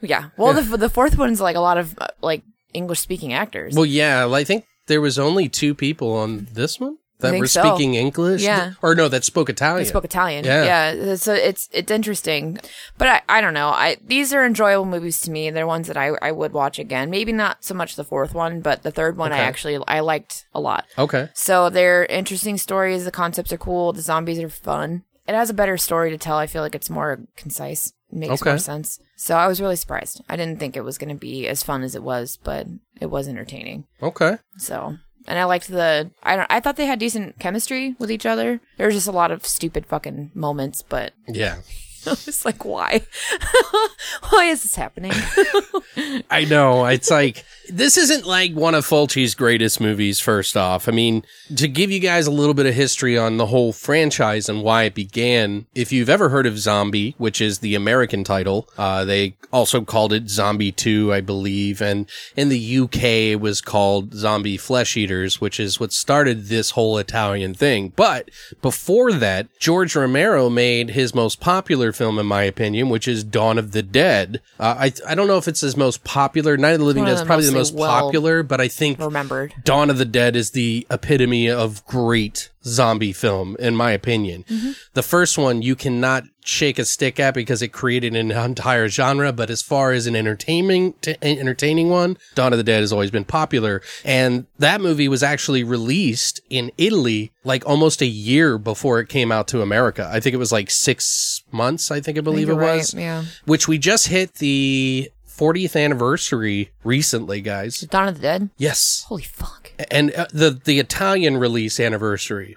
Yeah. 0.00 0.30
Well, 0.36 0.52
the 0.54 0.76
the 0.76 0.88
fourth 0.88 1.18
one's 1.18 1.40
like 1.40 1.56
a 1.56 1.60
lot 1.60 1.76
of 1.76 1.98
uh, 1.98 2.06
like 2.22 2.44
English 2.72 3.00
speaking 3.00 3.32
actors. 3.32 3.74
Well, 3.74 3.84
yeah. 3.84 4.28
I 4.32 4.44
think 4.44 4.64
there 4.86 5.00
was 5.00 5.18
only 5.18 5.48
two 5.48 5.74
people 5.74 6.12
on 6.12 6.46
this 6.52 6.78
one 6.78 6.98
that 7.20 7.38
were 7.38 7.46
so. 7.46 7.62
speaking 7.62 7.94
English. 7.94 8.42
Yeah. 8.42 8.72
Or 8.82 8.94
no, 8.94 9.08
that 9.08 9.24
spoke 9.24 9.48
Italian. 9.50 9.82
They 9.84 9.88
spoke 9.88 10.04
Italian. 10.04 10.44
Yeah. 10.44 10.92
Yeah. 10.92 11.14
So 11.16 11.34
it's 11.34 11.68
it's 11.72 11.90
interesting, 11.90 12.58
but 12.96 13.08
I, 13.08 13.22
I 13.28 13.40
don't 13.40 13.54
know. 13.54 13.68
I 13.68 13.96
these 14.04 14.32
are 14.32 14.44
enjoyable 14.44 14.84
movies 14.84 15.20
to 15.22 15.30
me. 15.30 15.50
They're 15.50 15.66
ones 15.66 15.88
that 15.88 15.96
I 15.96 16.08
I 16.22 16.32
would 16.32 16.52
watch 16.52 16.78
again. 16.78 17.10
Maybe 17.10 17.32
not 17.32 17.64
so 17.64 17.74
much 17.74 17.96
the 17.96 18.04
fourth 18.04 18.34
one, 18.34 18.60
but 18.60 18.82
the 18.82 18.90
third 18.90 19.16
one 19.16 19.32
I 19.32 19.38
actually 19.38 19.78
I 19.88 20.00
liked 20.00 20.46
a 20.54 20.60
lot. 20.60 20.84
Okay. 20.96 21.28
So 21.34 21.70
they're 21.70 22.04
interesting 22.06 22.56
stories. 22.58 23.04
The 23.04 23.10
concepts 23.10 23.52
are 23.52 23.58
cool. 23.58 23.92
The 23.92 24.02
zombies 24.02 24.38
are 24.38 24.48
fun. 24.48 25.04
It 25.26 25.34
has 25.34 25.50
a 25.50 25.54
better 25.54 25.76
story 25.76 26.10
to 26.10 26.18
tell. 26.18 26.36
I 26.38 26.46
feel 26.46 26.62
like 26.62 26.74
it's 26.74 26.88
more 26.88 27.20
concise. 27.36 27.92
It 28.10 28.16
makes 28.16 28.40
Okay. 28.40 28.52
more 28.52 28.58
sense. 28.58 28.98
So 29.16 29.36
I 29.36 29.46
was 29.46 29.60
really 29.60 29.76
surprised. 29.76 30.22
I 30.28 30.36
didn't 30.36 30.58
think 30.58 30.74
it 30.76 30.80
was 30.84 30.96
going 30.96 31.10
to 31.10 31.20
be 31.20 31.46
as 31.46 31.62
fun 31.62 31.82
as 31.82 31.94
it 31.94 32.02
was, 32.02 32.38
but 32.42 32.66
it 32.98 33.06
was 33.10 33.28
entertaining. 33.28 33.84
Okay. 34.02 34.38
So 34.56 34.96
and 35.28 35.38
I 35.38 35.44
liked 35.44 35.68
the. 35.68 36.10
I 36.24 36.34
don't. 36.36 36.46
I 36.50 36.58
thought 36.58 36.74
they 36.76 36.86
had 36.86 36.98
decent 36.98 37.38
chemistry 37.38 37.94
with 38.00 38.10
each 38.10 38.26
other. 38.26 38.60
There 38.78 38.86
was 38.86 38.96
just 38.96 39.06
a 39.06 39.12
lot 39.12 39.30
of 39.30 39.46
stupid 39.46 39.86
fucking 39.86 40.32
moments, 40.34 40.82
but 40.82 41.12
Yeah. 41.28 41.58
it's 42.06 42.44
like, 42.44 42.64
why? 42.64 43.02
why 44.30 44.44
is 44.46 44.62
this 44.62 44.74
happening? 44.74 45.12
I 46.30 46.46
know. 46.48 46.86
It's 46.86 47.10
like 47.10 47.44
this 47.70 47.96
isn't 47.96 48.26
like 48.26 48.52
one 48.52 48.74
of 48.74 48.86
Fulci's 48.86 49.34
greatest 49.34 49.80
movies, 49.80 50.20
first 50.20 50.56
off. 50.56 50.88
I 50.88 50.92
mean, 50.92 51.24
to 51.56 51.68
give 51.68 51.90
you 51.90 52.00
guys 52.00 52.26
a 52.26 52.30
little 52.30 52.54
bit 52.54 52.66
of 52.66 52.74
history 52.74 53.16
on 53.18 53.36
the 53.36 53.46
whole 53.46 53.72
franchise 53.72 54.48
and 54.48 54.62
why 54.62 54.84
it 54.84 54.94
began, 54.94 55.66
if 55.74 55.92
you've 55.92 56.08
ever 56.08 56.28
heard 56.28 56.46
of 56.46 56.58
Zombie, 56.58 57.14
which 57.18 57.40
is 57.40 57.58
the 57.58 57.74
American 57.74 58.24
title, 58.24 58.68
uh, 58.78 59.04
they 59.04 59.36
also 59.52 59.82
called 59.82 60.12
it 60.12 60.28
Zombie 60.28 60.72
2, 60.72 61.12
I 61.12 61.20
believe. 61.20 61.80
And 61.80 62.08
in 62.36 62.48
the 62.48 62.78
UK, 62.78 63.02
it 63.02 63.40
was 63.40 63.60
called 63.60 64.14
Zombie 64.14 64.56
Flesh 64.56 64.96
Eaters, 64.96 65.40
which 65.40 65.60
is 65.60 65.80
what 65.80 65.92
started 65.92 66.46
this 66.46 66.72
whole 66.72 66.98
Italian 66.98 67.54
thing. 67.54 67.92
But 67.96 68.30
before 68.62 69.12
that, 69.12 69.48
George 69.58 69.94
Romero 69.94 70.48
made 70.48 70.90
his 70.90 71.14
most 71.14 71.40
popular 71.40 71.92
film, 71.92 72.18
in 72.18 72.26
my 72.26 72.42
opinion, 72.42 72.88
which 72.88 73.08
is 73.08 73.24
Dawn 73.24 73.58
of 73.58 73.72
the 73.72 73.82
Dead. 73.82 74.40
Uh, 74.58 74.76
I, 74.78 74.92
I 75.06 75.14
don't 75.14 75.28
know 75.28 75.38
if 75.38 75.48
it's 75.48 75.60
his 75.60 75.76
most 75.76 76.04
popular. 76.04 76.56
Night 76.56 76.72
of 76.72 76.80
the 76.80 76.84
Living 76.84 77.04
Dead 77.04 77.14
is 77.14 77.22
probably 77.22 77.46
the 77.46 77.57
most 77.58 77.74
well 77.74 78.02
popular, 78.04 78.42
but 78.42 78.60
I 78.60 78.68
think 78.68 78.98
Remembered. 78.98 79.54
Dawn 79.64 79.90
of 79.90 79.98
the 79.98 80.04
Dead 80.04 80.36
is 80.36 80.52
the 80.52 80.86
epitome 80.90 81.50
of 81.50 81.84
great 81.86 82.50
zombie 82.64 83.12
film, 83.12 83.56
in 83.58 83.74
my 83.76 83.92
opinion. 83.92 84.44
Mm-hmm. 84.44 84.72
The 84.94 85.02
first 85.02 85.38
one 85.38 85.62
you 85.62 85.74
cannot 85.74 86.24
shake 86.44 86.78
a 86.78 86.84
stick 86.84 87.20
at 87.20 87.34
because 87.34 87.60
it 87.62 87.68
created 87.68 88.16
an 88.16 88.30
entire 88.30 88.88
genre, 88.88 89.32
but 89.32 89.50
as 89.50 89.60
far 89.62 89.92
as 89.92 90.06
an 90.06 90.16
entertaining, 90.16 90.94
t- 90.94 91.16
entertaining 91.22 91.90
one, 91.90 92.16
Dawn 92.34 92.52
of 92.52 92.58
the 92.58 92.64
Dead 92.64 92.80
has 92.80 92.92
always 92.92 93.10
been 93.10 93.24
popular. 93.24 93.82
And 94.04 94.46
that 94.58 94.80
movie 94.80 95.08
was 95.08 95.22
actually 95.22 95.62
released 95.62 96.40
in 96.48 96.70
Italy 96.78 97.32
like 97.44 97.66
almost 97.66 98.00
a 98.02 98.06
year 98.06 98.58
before 98.58 98.98
it 99.00 99.08
came 99.08 99.30
out 99.30 99.48
to 99.48 99.60
America. 99.62 100.08
I 100.10 100.20
think 100.20 100.34
it 100.34 100.38
was 100.38 100.52
like 100.52 100.70
six 100.70 101.42
months, 101.52 101.90
I 101.90 102.00
think 102.00 102.18
I 102.18 102.22
believe 102.22 102.48
it 102.48 102.52
you're 102.52 102.60
right, 102.60 102.78
was. 102.78 102.94
yeah. 102.94 103.24
Which 103.44 103.68
we 103.68 103.78
just 103.78 104.08
hit 104.08 104.34
the 104.34 105.10
40th 105.38 105.80
anniversary 105.82 106.70
recently, 106.82 107.40
guys. 107.40 107.80
Dawn 107.82 108.08
of 108.08 108.16
the 108.16 108.20
Dead. 108.22 108.50
Yes 108.58 109.04
Holy 109.06 109.22
fuck. 109.22 109.70
and 109.90 110.12
uh, 110.14 110.26
the 110.32 110.50
the 110.64 110.78
Italian 110.80 111.36
release 111.36 111.78
anniversary. 111.78 112.56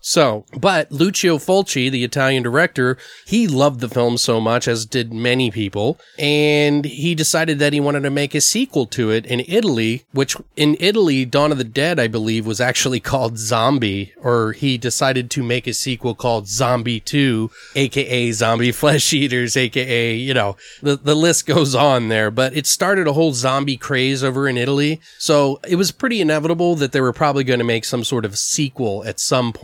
So, 0.00 0.46
but 0.58 0.90
Lucio 0.90 1.36
Fulci, 1.36 1.90
the 1.90 2.04
Italian 2.04 2.42
director, 2.42 2.96
he 3.26 3.46
loved 3.46 3.80
the 3.80 3.88
film 3.88 4.16
so 4.16 4.40
much, 4.40 4.66
as 4.66 4.86
did 4.86 5.12
many 5.12 5.50
people, 5.50 5.98
and 6.18 6.84
he 6.84 7.14
decided 7.14 7.58
that 7.58 7.74
he 7.74 7.80
wanted 7.80 8.04
to 8.04 8.10
make 8.10 8.34
a 8.34 8.40
sequel 8.40 8.86
to 8.86 9.10
it 9.10 9.26
in 9.26 9.44
Italy, 9.46 10.04
which 10.12 10.36
in 10.56 10.76
Italy, 10.80 11.26
Dawn 11.26 11.52
of 11.52 11.58
the 11.58 11.64
Dead, 11.64 12.00
I 12.00 12.08
believe, 12.08 12.46
was 12.46 12.60
actually 12.60 13.00
called 13.12 13.38
Zombie, 13.38 14.14
or 14.22 14.52
he 14.52 14.78
decided 14.78 15.30
to 15.32 15.42
make 15.42 15.66
a 15.66 15.74
sequel 15.74 16.14
called 16.14 16.48
Zombie 16.48 17.00
2, 17.00 17.50
aka 17.74 18.32
Zombie 18.32 18.72
Flesh 18.78 19.12
Eaters, 19.12 19.56
aka, 19.56 20.14
you 20.14 20.32
know, 20.32 20.56
the, 20.80 20.96
the 20.96 21.14
list 21.14 21.46
goes 21.46 21.74
on 21.74 22.08
there, 22.08 22.30
but 22.30 22.56
it 22.56 22.66
started 22.66 23.06
a 23.06 23.12
whole 23.12 23.34
zombie 23.34 23.76
craze 23.76 24.24
over 24.24 24.48
in 24.48 24.56
Italy. 24.56 25.00
So 25.18 25.60
it 25.68 25.76
was 25.76 25.92
pretty 25.92 26.22
inevitable 26.22 26.76
that 26.76 26.92
they 26.92 27.00
were 27.02 27.12
probably 27.12 27.44
going 27.44 27.58
to 27.58 27.64
make 27.64 27.84
some 27.84 28.04
sort 28.04 28.24
of 28.24 28.38
sequel 28.38 29.04
at 29.04 29.20
some 29.20 29.52
point. 29.52 29.57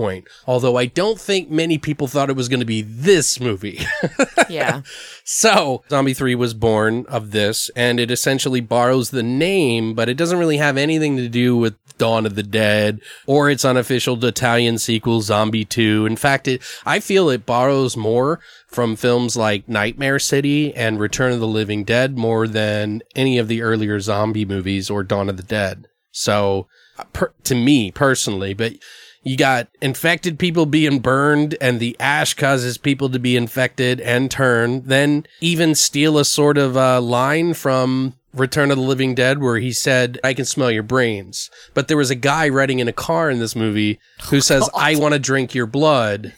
Although 0.47 0.77
I 0.77 0.87
don't 0.87 1.21
think 1.21 1.51
many 1.51 1.79
people 1.79 2.07
thought 2.07 2.31
it 2.31 2.37
was 2.37 2.49
going 2.49 2.61
to 2.61 2.67
be 2.67 2.83
this 2.83 3.41
movie. 3.41 3.81
Yeah. 4.51 4.83
so 5.25 5.83
Zombie 5.89 6.13
3 6.13 6.35
was 6.35 6.53
born 6.53 7.07
of 7.09 7.31
this 7.31 7.71
and 7.75 7.99
it 7.99 8.11
essentially 8.11 8.61
borrows 8.61 9.11
the 9.11 9.23
name, 9.23 9.95
but 9.95 10.09
it 10.09 10.19
doesn't 10.19 10.39
really 10.39 10.59
have 10.59 10.77
anything 10.77 11.17
to 11.17 11.29
do 11.31 11.57
with 11.57 11.75
Dawn 11.97 12.27
of 12.27 12.35
the 12.35 12.43
Dead 12.43 13.01
or 13.27 13.49
its 13.51 13.65
unofficial 13.65 14.23
Italian 14.23 14.79
sequel 14.79 15.23
Zombie 15.23 15.65
2. 15.65 16.05
In 16.07 16.17
fact, 16.17 16.47
it, 16.47 16.63
I 16.85 17.01
feel 17.01 17.31
it 17.31 17.47
borrows 17.47 17.97
more 17.97 18.39
from 18.69 18.97
films 18.97 19.37
like 19.37 19.69
Nightmare 19.69 20.19
City 20.19 20.75
and 20.75 21.01
Return 21.01 21.33
of 21.33 21.41
the 21.41 21.47
Living 21.49 21.85
Dead 21.85 22.19
more 22.19 22.47
than 22.47 23.03
any 23.17 23.39
of 23.39 23.49
the 23.49 23.63
earlier 23.63 23.99
zombie 24.01 24.45
movies 24.45 24.91
or 24.91 25.03
Dawn 25.03 25.29
of 25.31 25.37
the 25.37 25.43
Dead. 25.43 25.89
So, 26.11 26.69
per, 27.13 27.33
to 27.45 27.55
me 27.55 27.91
personally, 27.91 28.53
but 28.55 28.75
you 29.25 29.37
got 29.37 29.69
infected 29.81 30.39
people 30.39 30.67
being 30.67 31.01
burned 31.01 31.57
and 31.61 31.81
the 31.81 31.97
ash 31.99 32.35
causes 32.35 32.79
people 32.79 33.09
to 33.11 33.19
be 33.19 33.37
infected 33.37 34.01
and 34.01 34.31
turn. 34.31 34.83
Then 34.83 35.27
even 35.41 35.75
steal 35.75 36.19
a 36.19 36.25
sort 36.25 36.59
of 36.59 36.77
uh, 36.77 37.01
line 37.01 37.55
from 37.55 38.15
Return 38.35 38.71
of 38.71 38.77
the 38.77 38.83
Living 38.83 39.15
Dead 39.15 39.41
where 39.41 39.59
he 39.59 39.73
said, 39.73 40.19
I 40.23 40.35
can 40.35 40.45
smell 40.45 40.71
your 40.71 40.83
brains. 40.83 41.51
But 41.73 41.89
there 41.89 41.97
was 41.97 42.11
a 42.11 42.17
guy 42.17 42.49
riding 42.49 42.81
in 42.81 42.89
a 42.89 42.93
car 42.93 43.31
in 43.31 43.39
this 43.39 43.57
movie 43.57 43.99
who 44.25 44.41
says, 44.41 44.69
I 44.75 44.97
want 44.97 45.15
to 45.15 45.19
drink 45.19 45.55
your 45.55 45.67
blood. 45.67 46.35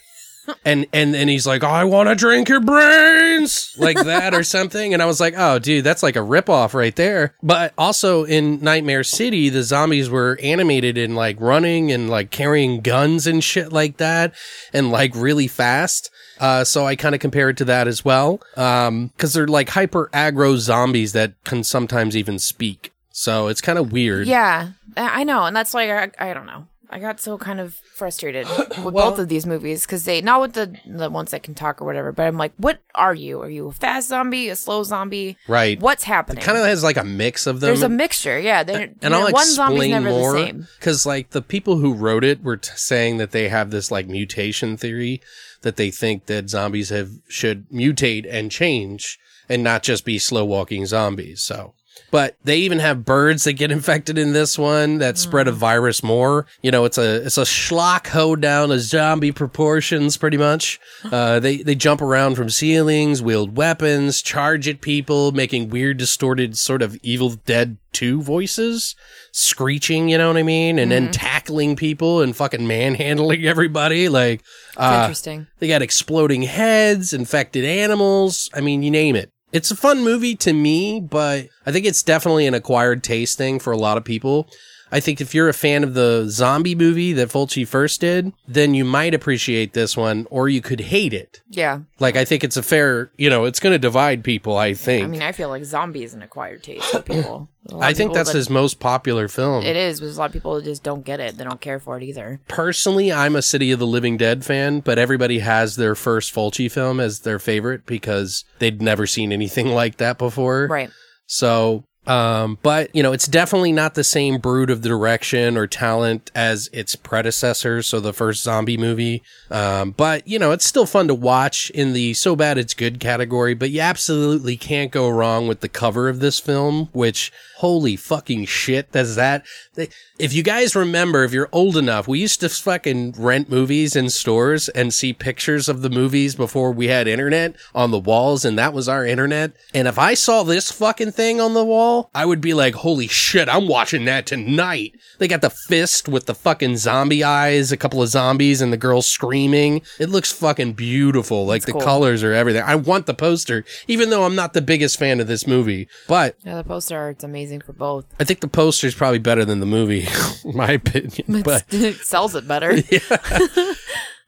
And, 0.65 0.87
and, 0.93 1.15
and 1.15 1.31
he's 1.31 1.47
like, 1.47 1.63
I 1.63 1.85
want 1.85 2.09
to 2.09 2.15
drink 2.15 2.49
your 2.49 2.61
brains 2.61 3.75
like 3.79 3.97
that 3.97 4.35
or 4.35 4.43
something. 4.43 4.93
And 4.93 5.03
I 5.03 5.07
was 5.07 5.21
like, 5.21 5.35
oh, 5.37 5.59
dude, 5.59 5.85
that's 5.85 6.03
like 6.03 6.17
a 6.17 6.21
ripoff 6.21 6.75
right 6.75 6.95
there. 6.97 7.35
But 7.43 7.73
also 7.79 8.25
in 8.25 8.61
Nightmare 8.61 9.05
City, 9.05 9.49
the 9.49 9.63
zombies 9.63 10.11
were 10.11 10.39
animated 10.43 10.99
and 10.99 11.15
like 11.15 11.41
running 11.41 11.93
and 11.93 12.11
like 12.11 12.31
carrying 12.31 12.81
guns 12.81 13.27
and 13.27 13.43
shit 13.45 13.73
like 13.73 13.99
that 13.99 14.35
and 14.73 14.91
like 14.91 15.15
really 15.15 15.47
fast. 15.47 16.11
Uh, 16.41 16.65
so 16.65 16.85
I 16.87 16.97
kind 16.97 17.15
of 17.15 17.21
compare 17.21 17.49
it 17.49 17.57
to 17.59 17.65
that 17.67 17.89
as 17.89 18.05
well. 18.05 18.41
Um, 18.57 19.13
cause 19.19 19.33
they're 19.33 19.47
like 19.47 19.71
hyper 19.71 20.11
aggro 20.13 20.57
zombies 20.57 21.13
that 21.13 21.33
can 21.45 21.65
sometimes 21.65 22.17
even 22.17 22.39
speak. 22.39 22.93
So 23.11 23.49
it's 23.49 23.63
kind 23.63 23.79
of 23.79 23.93
weird. 23.93 24.27
Yeah, 24.27 24.73
I 24.95 25.21
I 25.21 25.25
know, 25.25 25.45
and 25.45 25.57
that's 25.57 25.73
like 25.73 25.89
I, 25.89 26.31
I 26.31 26.35
don't 26.35 26.45
know. 26.45 26.67
I 26.91 26.99
got 26.99 27.21
so 27.21 27.37
kind 27.39 27.61
of 27.61 27.75
frustrated 27.95 28.47
with 28.59 28.95
Well- 28.95 29.11
both 29.11 29.19
of 29.19 29.29
these 29.29 29.47
movies 29.47 29.85
because 29.87 30.05
they 30.05 30.21
not 30.21 30.41
with 30.41 30.53
the 30.55 30.77
the 30.87 31.11
ones 31.11 31.31
that 31.33 31.43
can 31.43 31.55
talk 31.55 31.81
or 31.81 31.85
whatever. 31.85 32.13
But 32.13 32.27
I'm 32.27 32.37
like, 32.37 32.53
what 32.57 32.79
are 32.95 33.15
you? 33.15 33.41
Are 33.43 33.51
you 33.51 33.69
a 33.69 33.73
fast 33.73 34.09
zombie, 34.09 34.49
a 34.49 34.57
slow 34.57 34.83
zombie? 34.83 35.37
Right. 35.49 35.81
What's 35.81 36.05
happening? 36.05 36.43
Kind 36.43 36.59
of 36.59 36.65
has 36.65 36.83
like 36.83 36.97
a 36.97 37.05
mix 37.05 37.47
of 37.47 37.61
them. 37.61 37.69
There's 37.69 37.83
a 37.83 37.89
mixture. 37.89 38.39
Yeah, 38.39 38.63
they're, 38.63 38.91
and 39.03 39.15
I'll 39.15 39.31
one 39.33 39.47
zombie's 39.47 39.85
explain 39.85 39.91
never 39.91 40.11
more 40.11 40.33
the 40.33 40.39
same. 40.47 40.67
because 40.79 41.07
like 41.07 41.31
the 41.31 41.43
people 41.43 41.77
who 41.79 41.95
wrote 41.95 42.25
it 42.25 42.43
were 42.43 42.57
t- 42.57 42.71
saying 42.77 43.19
that 43.19 43.31
they 43.31 43.49
have 43.49 43.71
this 43.71 43.91
like 43.91 44.07
mutation 44.09 44.77
theory 44.77 45.21
that 45.63 45.77
they 45.77 45.91
think 45.91 46.27
that 46.27 46.51
zombies 46.51 46.91
have 46.91 47.11
should 47.29 47.69
mutate 47.71 48.27
and 48.29 48.51
change 48.51 49.19
and 49.49 49.63
not 49.63 49.83
just 49.83 50.05
be 50.05 50.19
slow 50.19 50.45
walking 50.45 50.87
zombies. 50.87 51.43
So. 51.43 51.75
But 52.11 52.37
they 52.45 52.59
even 52.59 52.79
have 52.79 53.05
birds 53.05 53.45
that 53.45 53.55
get 53.55 53.71
infected 53.71 54.17
in 54.17 54.33
this 54.33 54.59
one 54.59 54.99
that 54.99 55.19
spread 55.19 55.49
a 55.49 55.53
virus 55.53 56.03
more. 56.03 56.47
You 56.63 56.71
know, 56.71 56.85
it's 56.85 56.99
a 56.99 57.27
it's 57.27 57.39
a 57.39 57.43
schlock 57.43 58.07
hoedown 58.09 58.71
of 58.71 58.81
zombie 58.81 59.33
proportions, 59.33 60.17
pretty 60.17 60.37
much. 60.37 60.79
Uh, 61.05 61.41
they 61.41 61.59
they 61.59 61.75
jump 61.75 62.01
around 62.01 62.37
from 62.37 62.49
ceilings, 62.49 63.23
wield 63.23 63.57
weapons, 63.57 64.23
charge 64.23 64.69
at 64.69 64.81
people, 64.81 65.33
making 65.33 65.69
weird, 65.71 65.97
distorted, 65.97 66.57
sort 66.57 66.83
of 66.83 66.97
Evil 67.03 67.31
Dead 67.31 67.77
two 67.93 68.21
voices, 68.21 68.95
screeching. 69.33 70.09
You 70.11 70.19
know 70.19 70.29
what 70.29 70.37
I 70.37 70.43
mean? 70.43 70.79
And 70.79 70.91
then 70.93 71.11
tackling 71.11 71.77
people 71.77 72.21
and 72.21 72.37
fucking 72.37 72.67
manhandling 72.67 73.45
everybody. 73.47 74.09
Like, 74.11 74.43
uh, 74.77 75.01
interesting. 75.05 75.47
they 75.59 75.69
got 75.69 75.83
exploding 75.83 76.43
heads, 76.43 77.13
infected 77.15 77.65
animals. 77.65 78.51
I 78.55 78.61
mean, 78.61 78.83
you 78.83 78.91
name 78.91 79.17
it. 79.17 79.33
It's 79.57 79.71
a 79.71 79.77
fun 79.77 80.05
movie 80.05 80.35
to 80.37 80.53
me, 80.53 81.01
but 81.01 81.49
I 81.65 81.73
think 81.73 81.87
it's 81.87 82.03
definitely 82.03 82.47
an 82.47 82.53
acquired 82.53 83.03
taste 83.03 83.39
thing 83.39 83.59
for 83.59 83.73
a 83.73 83.77
lot 83.79 83.97
of 83.97 84.05
people. 84.05 84.51
I 84.93 85.01
think 85.01 85.21
if 85.21 85.35
you're 85.35 85.49
a 85.49 85.53
fan 85.55 85.83
of 85.83 85.95
the 85.95 86.27
zombie 86.29 86.75
movie 86.77 87.13
that 87.15 87.29
Fulci 87.29 87.67
first 87.67 88.01
did, 88.01 88.33
then 88.47 88.73
you 88.75 88.85
might 88.85 89.15
appreciate 89.15 89.73
this 89.73 89.97
one, 89.97 90.27
or 90.31 90.49
you 90.49 90.61
could 90.61 90.81
hate 90.81 91.13
it. 91.13 91.41
Yeah, 91.51 91.81
Like, 91.99 92.15
I 92.17 92.25
think 92.25 92.45
it's 92.45 92.57
a 92.57 92.63
fair, 92.63 93.11
you 93.17 93.29
know, 93.29 93.45
it's 93.47 93.59
going 93.59 93.73
to 93.73 93.79
divide 93.79 94.23
people, 94.23 94.57
I 94.57 94.75
think. 94.75 95.05
I 95.05 95.09
mean, 95.09 95.23
I 95.23 95.33
feel 95.33 95.49
like 95.49 95.65
zombie 95.65 96.05
is 96.05 96.15
an 96.15 96.23
acquired 96.23 96.63
taste 96.63 96.85
for 96.87 97.03
people. 97.03 97.49
I 97.81 97.93
think 97.95 98.11
people 98.11 98.15
that's 98.15 98.31
that- 98.31 98.39
his 98.39 98.49
most 98.49 98.79
popular 98.79 99.27
film. 99.27 99.65
It 99.65 99.75
is, 99.77 99.99
but 100.01 100.07
a 100.07 100.13
lot 100.13 100.27
of 100.27 100.33
people 100.33 100.61
just 100.61 100.85
don't 100.85 101.05
get 101.05 101.19
it. 101.19 101.37
They 101.37 101.43
don't 101.45 101.61
care 101.61 101.81
for 101.81 101.97
it 101.97 102.05
either. 102.05 102.41
Personally, 102.47 103.13
I'm 103.13 103.35
a 103.35 103.43
City 103.43 103.73
of 103.73 103.81
the 103.81 103.87
Living 103.89 104.17
Dead 104.17 104.45
fan, 104.45 104.81
but 104.81 104.99
everybody 104.99 105.41
has 105.41 105.75
their 105.75 105.97
first 105.97 106.33
Fulci 106.33 106.71
film 106.71 107.01
as 107.01 107.21
their 107.21 107.41
favorite 107.41 107.87
because 107.87 108.45
they'd 108.61 108.81
never 108.81 109.05
seen 109.07 109.33
anything 109.33 109.67
like 109.75 109.97
that 109.97 110.17
before. 110.17 110.69
Right. 110.71 110.91
So, 111.27 111.83
um, 112.07 112.59
but 112.63 112.95
you 112.95 113.03
know, 113.03 113.13
it's 113.13 113.27
definitely 113.27 113.73
not 113.73 113.95
the 113.95 114.05
same 114.05 114.39
brood 114.39 114.71
of 114.71 114.81
direction 114.81 115.57
or 115.57 115.67
talent 115.67 116.31
as 116.35 116.69
its 116.73 116.95
predecessor. 116.97 117.83
So 117.83 118.01
the 118.01 118.13
first 118.13 118.43
zombie 118.43 118.77
movie. 118.77 119.23
Um, 119.51 119.93
but 119.93 120.27
you 120.27 120.39
know, 120.39 120.53
it's 120.53 120.67
still 120.67 120.87
fun 120.87 121.09
to 121.09 121.15
watch 121.15 121.71
in 121.71 121.93
the 121.93 122.15
so 122.15 122.37
bad 122.37 122.59
it's 122.59 122.75
good 122.75 123.01
category, 123.01 123.55
but 123.55 123.71
you 123.71 123.81
absolutely 123.81 124.57
can't 124.57 124.91
go 124.91 125.09
wrong 125.09 125.49
with 125.49 125.61
the 125.61 125.69
cover 125.69 126.09
of 126.09 126.21
this 126.21 126.39
film, 126.39 126.89
which 126.93 127.33
holy 127.59 127.97
fucking 127.97 128.45
shit 128.45 128.93
does 128.93 129.17
that. 129.17 129.43
they- 129.75 129.89
If 130.19 130.33
you 130.35 130.43
guys 130.43 130.75
remember, 130.77 131.25
if 131.25 131.33
you're 131.33 131.49
old 131.53 131.77
enough, 131.77 132.07
we 132.07 132.19
used 132.21 132.41
to 132.41 132.49
fucking 132.49 133.15
rent 133.19 133.51
movies 133.51 133.97
in 133.97 134.11
stores 134.11 134.69
and 134.71 134.93
see 134.93 135.13
pictures 135.13 135.69
of 135.69 135.83
the 135.83 135.91
movies 135.91 136.35
before 136.35 136.71
we 136.73 136.89
had 136.89 137.07
internet 137.09 137.55
on 137.75 137.91
the 137.91 137.99
walls 137.99 138.45
and 138.45 138.59
that 138.59 138.73
was 138.75 138.89
our 138.89 139.05
internet. 139.07 139.53
And 139.75 139.89
if 139.89 139.99
I 139.99 140.15
saw 140.15 140.43
this 140.43 140.71
fucking 140.71 141.13
thing 141.13 141.41
on 141.41 141.55
the 141.55 141.65
wall, 141.65 141.96
I 142.15 142.25
would 142.25 142.41
be 142.41 142.55
like, 142.55 142.75
holy 142.75 143.09
shit, 143.09 143.49
I'm 143.49 143.69
watching 143.69 144.05
that 144.07 144.27
tonight. 144.27 144.95
They 145.19 145.29
got 145.29 145.41
the 145.41 145.51
fist 145.51 146.09
with 146.09 146.27
the 146.27 146.35
fucking 146.35 146.77
zombie 146.77 147.25
eyes, 147.25 147.73
a 147.73 147.77
couple 147.77 148.03
of 148.03 148.09
zombies, 148.09 148.61
and 148.61 148.73
the 148.73 148.77
girl 148.77 149.03
screaming. 149.03 149.83
It 149.99 150.11
looks 150.11 150.33
fucking 150.33 150.75
beautiful. 150.75 151.47
Like 151.47 151.63
the 151.63 151.73
cool. 151.73 151.81
colors 151.81 152.23
are 152.23 152.33
everything. 152.33 152.63
I 152.63 152.75
want 152.75 153.07
the 153.07 153.15
poster, 153.15 153.65
even 153.89 154.11
though 154.11 154.25
I'm 154.25 154.35
not 154.35 154.53
the 154.53 154.63
biggest 154.63 154.99
fan 154.99 155.21
of 155.21 155.27
this 155.27 155.47
movie. 155.47 155.89
But 156.09 156.37
Yeah, 156.45 156.57
the 156.57 156.65
poster 156.65 156.97
art's 156.97 157.25
amazing 157.25 157.61
for 157.61 157.73
both. 157.73 158.07
I 158.21 158.25
think 158.25 158.41
the 158.41 158.49
poster 158.49 158.87
is 158.87 158.95
probably 158.95 159.19
better 159.19 159.45
than 159.45 159.61
the 159.61 159.67
movie, 159.67 160.07
in 160.45 160.57
my 160.57 160.73
opinion. 160.73 161.43
But 161.43 161.65
it 161.71 161.97
sells 161.97 162.35
it 162.35 162.47
better. 162.47 162.77
Yeah. 162.91 163.75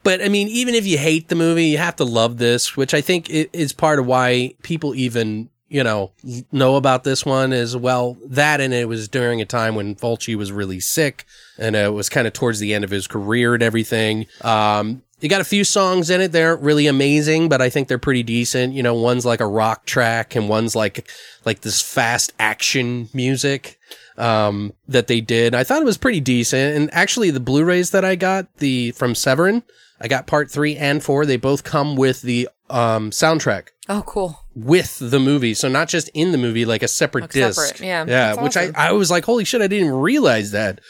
But 0.04 0.22
I 0.22 0.28
mean, 0.28 0.48
even 0.48 0.74
if 0.74 0.87
you 0.87 0.96
hate 0.96 1.28
the 1.28 1.35
movie, 1.35 1.66
you 1.66 1.78
have 1.78 1.96
to 1.96 2.04
love 2.04 2.38
this, 2.38 2.76
which 2.76 2.94
I 2.94 3.00
think 3.00 3.28
is 3.28 3.72
part 3.72 3.98
of 3.98 4.07
why 4.07 4.54
people 4.62 4.94
even, 4.94 5.50
you 5.68 5.85
know, 5.85 6.12
know 6.50 6.76
about 6.76 7.04
this 7.04 7.24
one 7.26 7.52
as 7.52 7.76
well. 7.76 8.16
That 8.26 8.61
and 8.61 8.72
it 8.72 8.88
was 8.88 9.09
during 9.09 9.40
a 9.40 9.46
time 9.46 9.74
when 9.74 9.94
Fulci 9.94 10.35
was 10.35 10.50
really 10.50 10.81
sick 10.81 11.26
and 11.59 11.76
it 11.76 11.92
was 11.92 12.09
kind 12.09 12.26
of 12.26 12.33
towards 12.33 12.59
the 12.59 12.74
end 12.74 12.85
of 12.85 12.90
his 12.90 13.07
career 13.07 13.54
and 13.54 13.62
everything. 13.62 14.26
Um, 14.42 15.02
you 15.20 15.28
got 15.28 15.40
a 15.40 15.44
few 15.44 15.64
songs 15.64 16.11
in 16.11 16.20
it. 16.20 16.33
They 16.33 16.44
aren't 16.44 16.62
really 16.62 16.87
amazing, 16.87 17.48
but 17.48 17.61
I 17.61 17.70
think 17.70 17.88
they're 17.88 17.98
pretty 17.98 18.22
decent. 18.22 18.74
You 18.74 18.83
know, 18.83 18.94
one's 18.94 19.26
like 19.26 19.40
a 19.40 19.46
rock 19.46 19.85
track 19.85 20.37
and 20.37 20.48
one's 20.48 20.76
like, 20.76 21.11
like 21.44 21.62
this 21.62 21.83
fast 21.83 22.33
action 22.38 23.09
music 23.12 23.78
um, 24.16 24.72
that 24.87 25.09
they 25.09 25.20
did. 25.20 25.54
I 25.54 25.64
thought 25.64 25.83
it 25.83 25.87
was 25.87 25.98
pretty 25.98 26.20
decent. 26.20 26.76
And 26.76 26.94
actually, 26.94 27.31
the 27.31 27.40
Blu-rays 27.40 27.90
that 27.90 28.04
I 28.04 28.14
got, 28.14 28.46
the 28.59 28.92
from 28.92 29.16
Severin, 29.16 29.64
I 30.01 30.09
got 30.09 30.27
part 30.27 30.51
three 30.51 30.77
and 30.77 31.03
four. 31.03 31.27
They 31.27 31.37
both 31.37 31.65
come 31.65 31.97
with 31.97 32.23
the 32.23 32.49
um, 32.71 33.11
soundtrack 33.11 33.69
Oh, 33.89 34.03
cool. 34.07 34.45
with 34.55 34.99
the 35.01 35.19
movie, 35.19 35.55
so 35.55 35.69
not 35.69 35.89
just 35.89 36.09
in 36.15 36.33
the 36.33 36.39
movie, 36.39 36.65
like 36.65 36.83
a 36.83 36.89
separate 36.89 37.23
Like 37.23 37.31
disc. 37.33 37.61
separate, 37.61 37.81
yeah, 37.87 38.05
yeah. 38.07 38.27
that's 38.35 38.41
Which 38.41 38.57
awesome. 38.57 38.75
I 38.77 38.89
I 38.89 38.93
was 38.93 39.11
like, 39.11 39.25
holy 39.25 39.45
shit, 39.45 39.63
I 39.63 39.67
didn't 39.67 39.91
realize 39.93 40.51
that. 40.53 40.81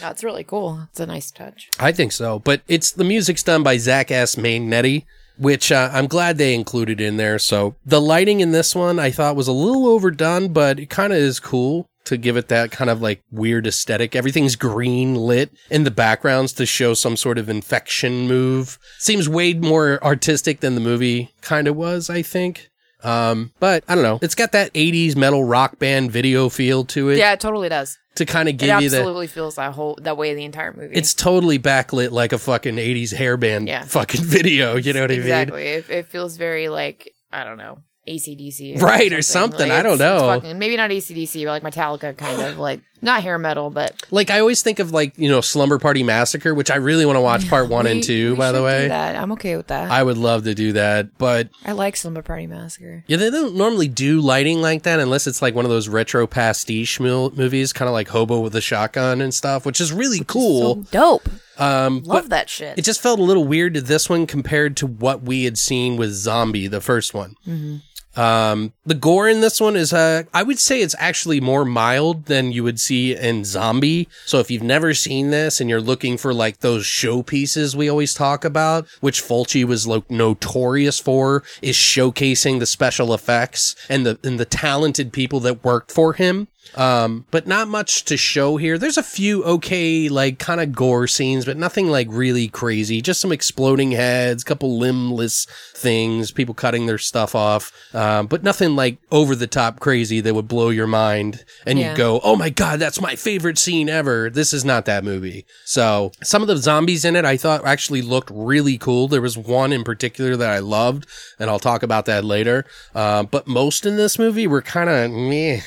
That's 0.00 0.22
really 0.24 0.44
cool. 0.44 0.86
It's 0.90 1.00
a 1.00 1.06
nice 1.06 1.30
touch. 1.30 1.70
I 1.80 1.92
think 1.92 2.12
so, 2.12 2.38
but 2.40 2.62
it's 2.68 2.90
the 2.92 3.04
music's 3.04 3.42
done 3.42 3.62
by 3.62 3.78
Zach 3.78 4.10
S. 4.10 4.36
Magnetti, 4.36 5.04
which 5.38 5.72
uh, 5.72 5.90
I'm 5.92 6.06
glad 6.06 6.38
they 6.38 6.54
included 6.54 7.00
in 7.00 7.16
there. 7.16 7.38
So 7.38 7.76
the 7.86 8.00
lighting 8.00 8.40
in 8.40 8.52
this 8.52 8.74
one 8.74 8.98
I 8.98 9.10
thought 9.10 9.36
was 9.36 9.48
a 9.48 9.52
little 9.52 9.86
overdone, 9.88 10.52
but 10.52 10.78
it 10.78 10.90
kind 10.90 11.12
of 11.12 11.18
is 11.18 11.40
cool 11.40 11.86
to 12.04 12.16
give 12.16 12.36
it 12.36 12.48
that 12.48 12.70
kind 12.70 12.90
of 12.90 13.00
like 13.00 13.22
weird 13.30 13.66
aesthetic. 13.66 14.16
Everything's 14.16 14.56
green 14.56 15.14
lit 15.14 15.50
in 15.70 15.84
the 15.84 15.90
backgrounds 15.90 16.52
to 16.54 16.66
show 16.66 16.94
some 16.94 17.16
sort 17.16 17.38
of 17.38 17.48
infection 17.48 18.26
move. 18.26 18.78
Seems 18.98 19.28
way 19.28 19.54
more 19.54 20.02
artistic 20.04 20.60
than 20.60 20.74
the 20.74 20.80
movie 20.80 21.30
kind 21.40 21.68
of 21.68 21.76
was, 21.76 22.10
I 22.10 22.22
think. 22.22 22.68
Um, 23.04 23.52
but 23.58 23.82
I 23.88 23.94
don't 23.96 24.04
know. 24.04 24.18
It's 24.22 24.34
got 24.36 24.52
that 24.52 24.72
80s 24.74 25.16
metal 25.16 25.42
rock 25.44 25.78
band 25.80 26.12
video 26.12 26.48
feel 26.48 26.84
to 26.86 27.08
it 27.08 27.18
Yeah, 27.18 27.32
it 27.32 27.40
totally 27.40 27.68
does. 27.68 27.98
to 28.14 28.24
kind 28.24 28.48
of 28.48 28.54
It 28.54 28.58
give 28.58 28.80
you 28.80 28.90
that. 28.90 28.98
absolutely 28.98 29.26
feels 29.26 29.56
that 29.56 29.72
whole 29.72 29.98
that 30.02 30.16
way 30.16 30.34
the 30.34 30.44
entire 30.44 30.72
movie. 30.72 30.94
It's 30.94 31.12
totally 31.12 31.58
backlit 31.58 32.12
like 32.12 32.32
a 32.32 32.38
fucking 32.38 32.76
80s 32.76 33.12
hairband 33.12 33.66
Yeah. 33.66 33.82
fucking 33.84 34.20
video. 34.24 34.76
You 34.76 34.92
know 34.92 35.00
what 35.00 35.10
I 35.10 35.14
mean? 35.14 35.22
exactly. 35.22 35.66
It, 35.66 35.90
it 35.90 36.06
feels 36.06 36.36
very 36.36 36.68
like 36.68 37.12
I 37.32 37.42
don't 37.42 37.58
know 37.58 37.78
ACDC, 38.08 38.80
Right, 38.82 39.12
or 39.12 39.22
something. 39.22 39.70
I 39.70 39.82
don't 39.82 39.98
know. 39.98 40.18
fucking- 40.20 40.58
maybe 40.58 40.76
not 40.76 40.90
ACDC, 40.90 41.44
but 41.44 41.62
like 41.62 41.74
Metallica, 41.74 42.16
kind 42.16 42.42
of 42.42 42.58
like 42.58 42.80
not 43.00 43.22
hair 43.22 43.38
metal, 43.38 43.68
but 43.70 43.94
Like 44.10 44.30
I 44.30 44.38
always 44.40 44.62
think 44.62 44.78
of 44.78 44.90
like, 44.92 45.16
you 45.18 45.28
know, 45.28 45.40
Slumber 45.40 45.78
Party 45.78 46.02
Massacre, 46.02 46.54
which 46.54 46.70
I 46.70 46.76
really 46.76 47.04
want 47.06 47.16
to 47.16 47.20
watch 47.20 47.48
part 47.48 47.68
one 47.68 47.86
and 47.86 48.02
two, 48.02 48.30
we 48.32 48.36
by 48.36 48.52
the 48.52 48.62
way. 48.62 48.88
that. 48.88 49.16
I'm 49.16 49.32
okay 49.32 49.56
with 49.56 49.68
that. 49.68 49.90
I, 49.90 50.02
would 50.02 50.18
love 50.18 50.44
to 50.44 50.54
do 50.54 50.72
that. 50.74 51.16
But 51.18 51.48
I 51.64 51.72
like 51.72 51.96
Slumber 51.96 52.22
Party 52.22 52.46
Massacre. 52.46 53.04
yeah, 53.06 53.16
they 53.16 53.30
don't 53.30 53.54
normally 53.56 53.88
do 53.88 54.20
lighting 54.20 54.60
like 54.60 54.82
that 54.84 54.98
unless 55.00 55.26
it's 55.26 55.40
like 55.42 55.54
one 55.54 55.64
of 55.64 55.70
those 55.70 55.88
retro 55.88 56.26
pastiche 56.26 56.98
mil- 57.00 57.30
movies, 57.36 57.72
kind 57.72 57.88
of 57.88 57.92
like 57.92 58.08
Hobo 58.08 58.40
with 58.40 58.54
a 58.56 58.60
Shotgun 58.60 59.20
and 59.20 59.32
stuff, 59.34 59.64
which 59.66 59.80
is 59.80 59.92
really 59.92 60.22
cool. 60.26 60.76
So 60.76 60.82
dope. 60.92 61.28
um, 61.58 62.02
Love 62.04 62.30
that 62.30 62.48
shit. 62.50 62.78
it 62.78 62.82
just 62.82 63.00
felt 63.00 63.18
a 63.18 63.22
little 63.24 63.44
weird 63.44 63.74
to 63.74 63.80
this 63.80 64.08
one 64.08 64.26
compared 64.26 64.76
to 64.78 64.86
what 64.86 65.22
we 65.22 65.44
had 65.44 65.58
seen 65.58 65.96
with 65.96 66.12
Zombie, 66.12 66.66
the 66.68 66.80
first 66.80 67.14
one. 67.14 67.34
Mm-hmm. 67.46 67.76
Um, 68.16 68.72
the 68.84 68.94
gore 68.94 69.28
in 69.28 69.40
this 69.40 69.60
one 69.60 69.76
is, 69.76 69.92
uh, 69.92 70.24
I 70.34 70.42
would 70.42 70.58
say 70.58 70.82
it's 70.82 70.94
actually 70.98 71.40
more 71.40 71.64
mild 71.64 72.26
than 72.26 72.52
you 72.52 72.62
would 72.62 72.78
see 72.78 73.16
in 73.16 73.44
Zombie. 73.44 74.08
So 74.26 74.38
if 74.38 74.50
you've 74.50 74.62
never 74.62 74.94
seen 74.94 75.30
this 75.30 75.60
and 75.60 75.70
you're 75.70 75.80
looking 75.80 76.18
for 76.18 76.34
like 76.34 76.60
those 76.60 76.84
showpieces 76.84 77.74
we 77.74 77.88
always 77.88 78.14
talk 78.14 78.44
about, 78.44 78.86
which 79.00 79.22
Fulci 79.22 79.64
was 79.64 79.86
like 79.86 80.10
notorious 80.10 80.98
for, 80.98 81.42
is 81.62 81.76
showcasing 81.76 82.58
the 82.58 82.66
special 82.66 83.14
effects 83.14 83.74
and 83.88 84.04
the, 84.04 84.18
and 84.22 84.38
the 84.38 84.44
talented 84.44 85.12
people 85.12 85.40
that 85.40 85.64
worked 85.64 85.90
for 85.90 86.12
him. 86.12 86.48
Um, 86.74 87.26
but 87.30 87.46
not 87.46 87.68
much 87.68 88.04
to 88.06 88.16
show 88.16 88.56
here. 88.56 88.78
There's 88.78 88.96
a 88.96 89.02
few 89.02 89.44
okay, 89.44 90.08
like 90.08 90.38
kind 90.38 90.60
of 90.60 90.72
gore 90.72 91.06
scenes, 91.06 91.44
but 91.44 91.58
nothing 91.58 91.88
like 91.88 92.06
really 92.10 92.48
crazy. 92.48 93.02
Just 93.02 93.20
some 93.20 93.30
exploding 93.32 93.90
heads, 93.92 94.42
couple 94.42 94.78
limbless 94.78 95.46
things, 95.74 96.30
people 96.30 96.54
cutting 96.54 96.86
their 96.86 96.96
stuff 96.98 97.34
off. 97.34 97.72
Um, 97.94 98.26
but 98.26 98.42
nothing 98.42 98.74
like 98.74 98.96
over 99.10 99.34
the 99.34 99.46
top 99.46 99.80
crazy 99.80 100.20
that 100.20 100.34
would 100.34 100.48
blow 100.48 100.70
your 100.70 100.86
mind 100.86 101.44
and 101.66 101.78
Yeah. 101.78 101.90
you 101.90 101.96
go, 101.96 102.20
Oh 102.24 102.36
my 102.36 102.48
God, 102.48 102.78
that's 102.80 103.00
my 103.00 103.16
favorite 103.16 103.58
scene 103.58 103.90
ever. 103.90 104.30
This 104.30 104.54
is 104.54 104.64
not 104.64 104.86
that 104.86 105.04
movie. 105.04 105.44
So 105.66 106.12
some 106.22 106.40
of 106.40 106.48
the 106.48 106.56
zombies 106.56 107.04
in 107.04 107.16
it 107.16 107.24
I 107.26 107.36
thought 107.36 107.66
actually 107.66 108.00
looked 108.02 108.30
really 108.32 108.78
cool. 108.78 109.08
There 109.08 109.20
was 109.20 109.36
one 109.36 109.72
in 109.74 109.84
particular 109.84 110.36
that 110.36 110.50
I 110.50 110.60
loved 110.60 111.06
and 111.38 111.50
I'll 111.50 111.58
talk 111.58 111.82
about 111.82 112.06
that 112.06 112.24
later. 112.24 112.64
Uh, 112.94 113.24
but 113.24 113.46
most 113.46 113.84
in 113.84 113.96
this 113.96 114.18
movie 114.18 114.46
were 114.46 114.62
kind 114.62 114.88
of 114.88 115.10
meh. 115.10 115.60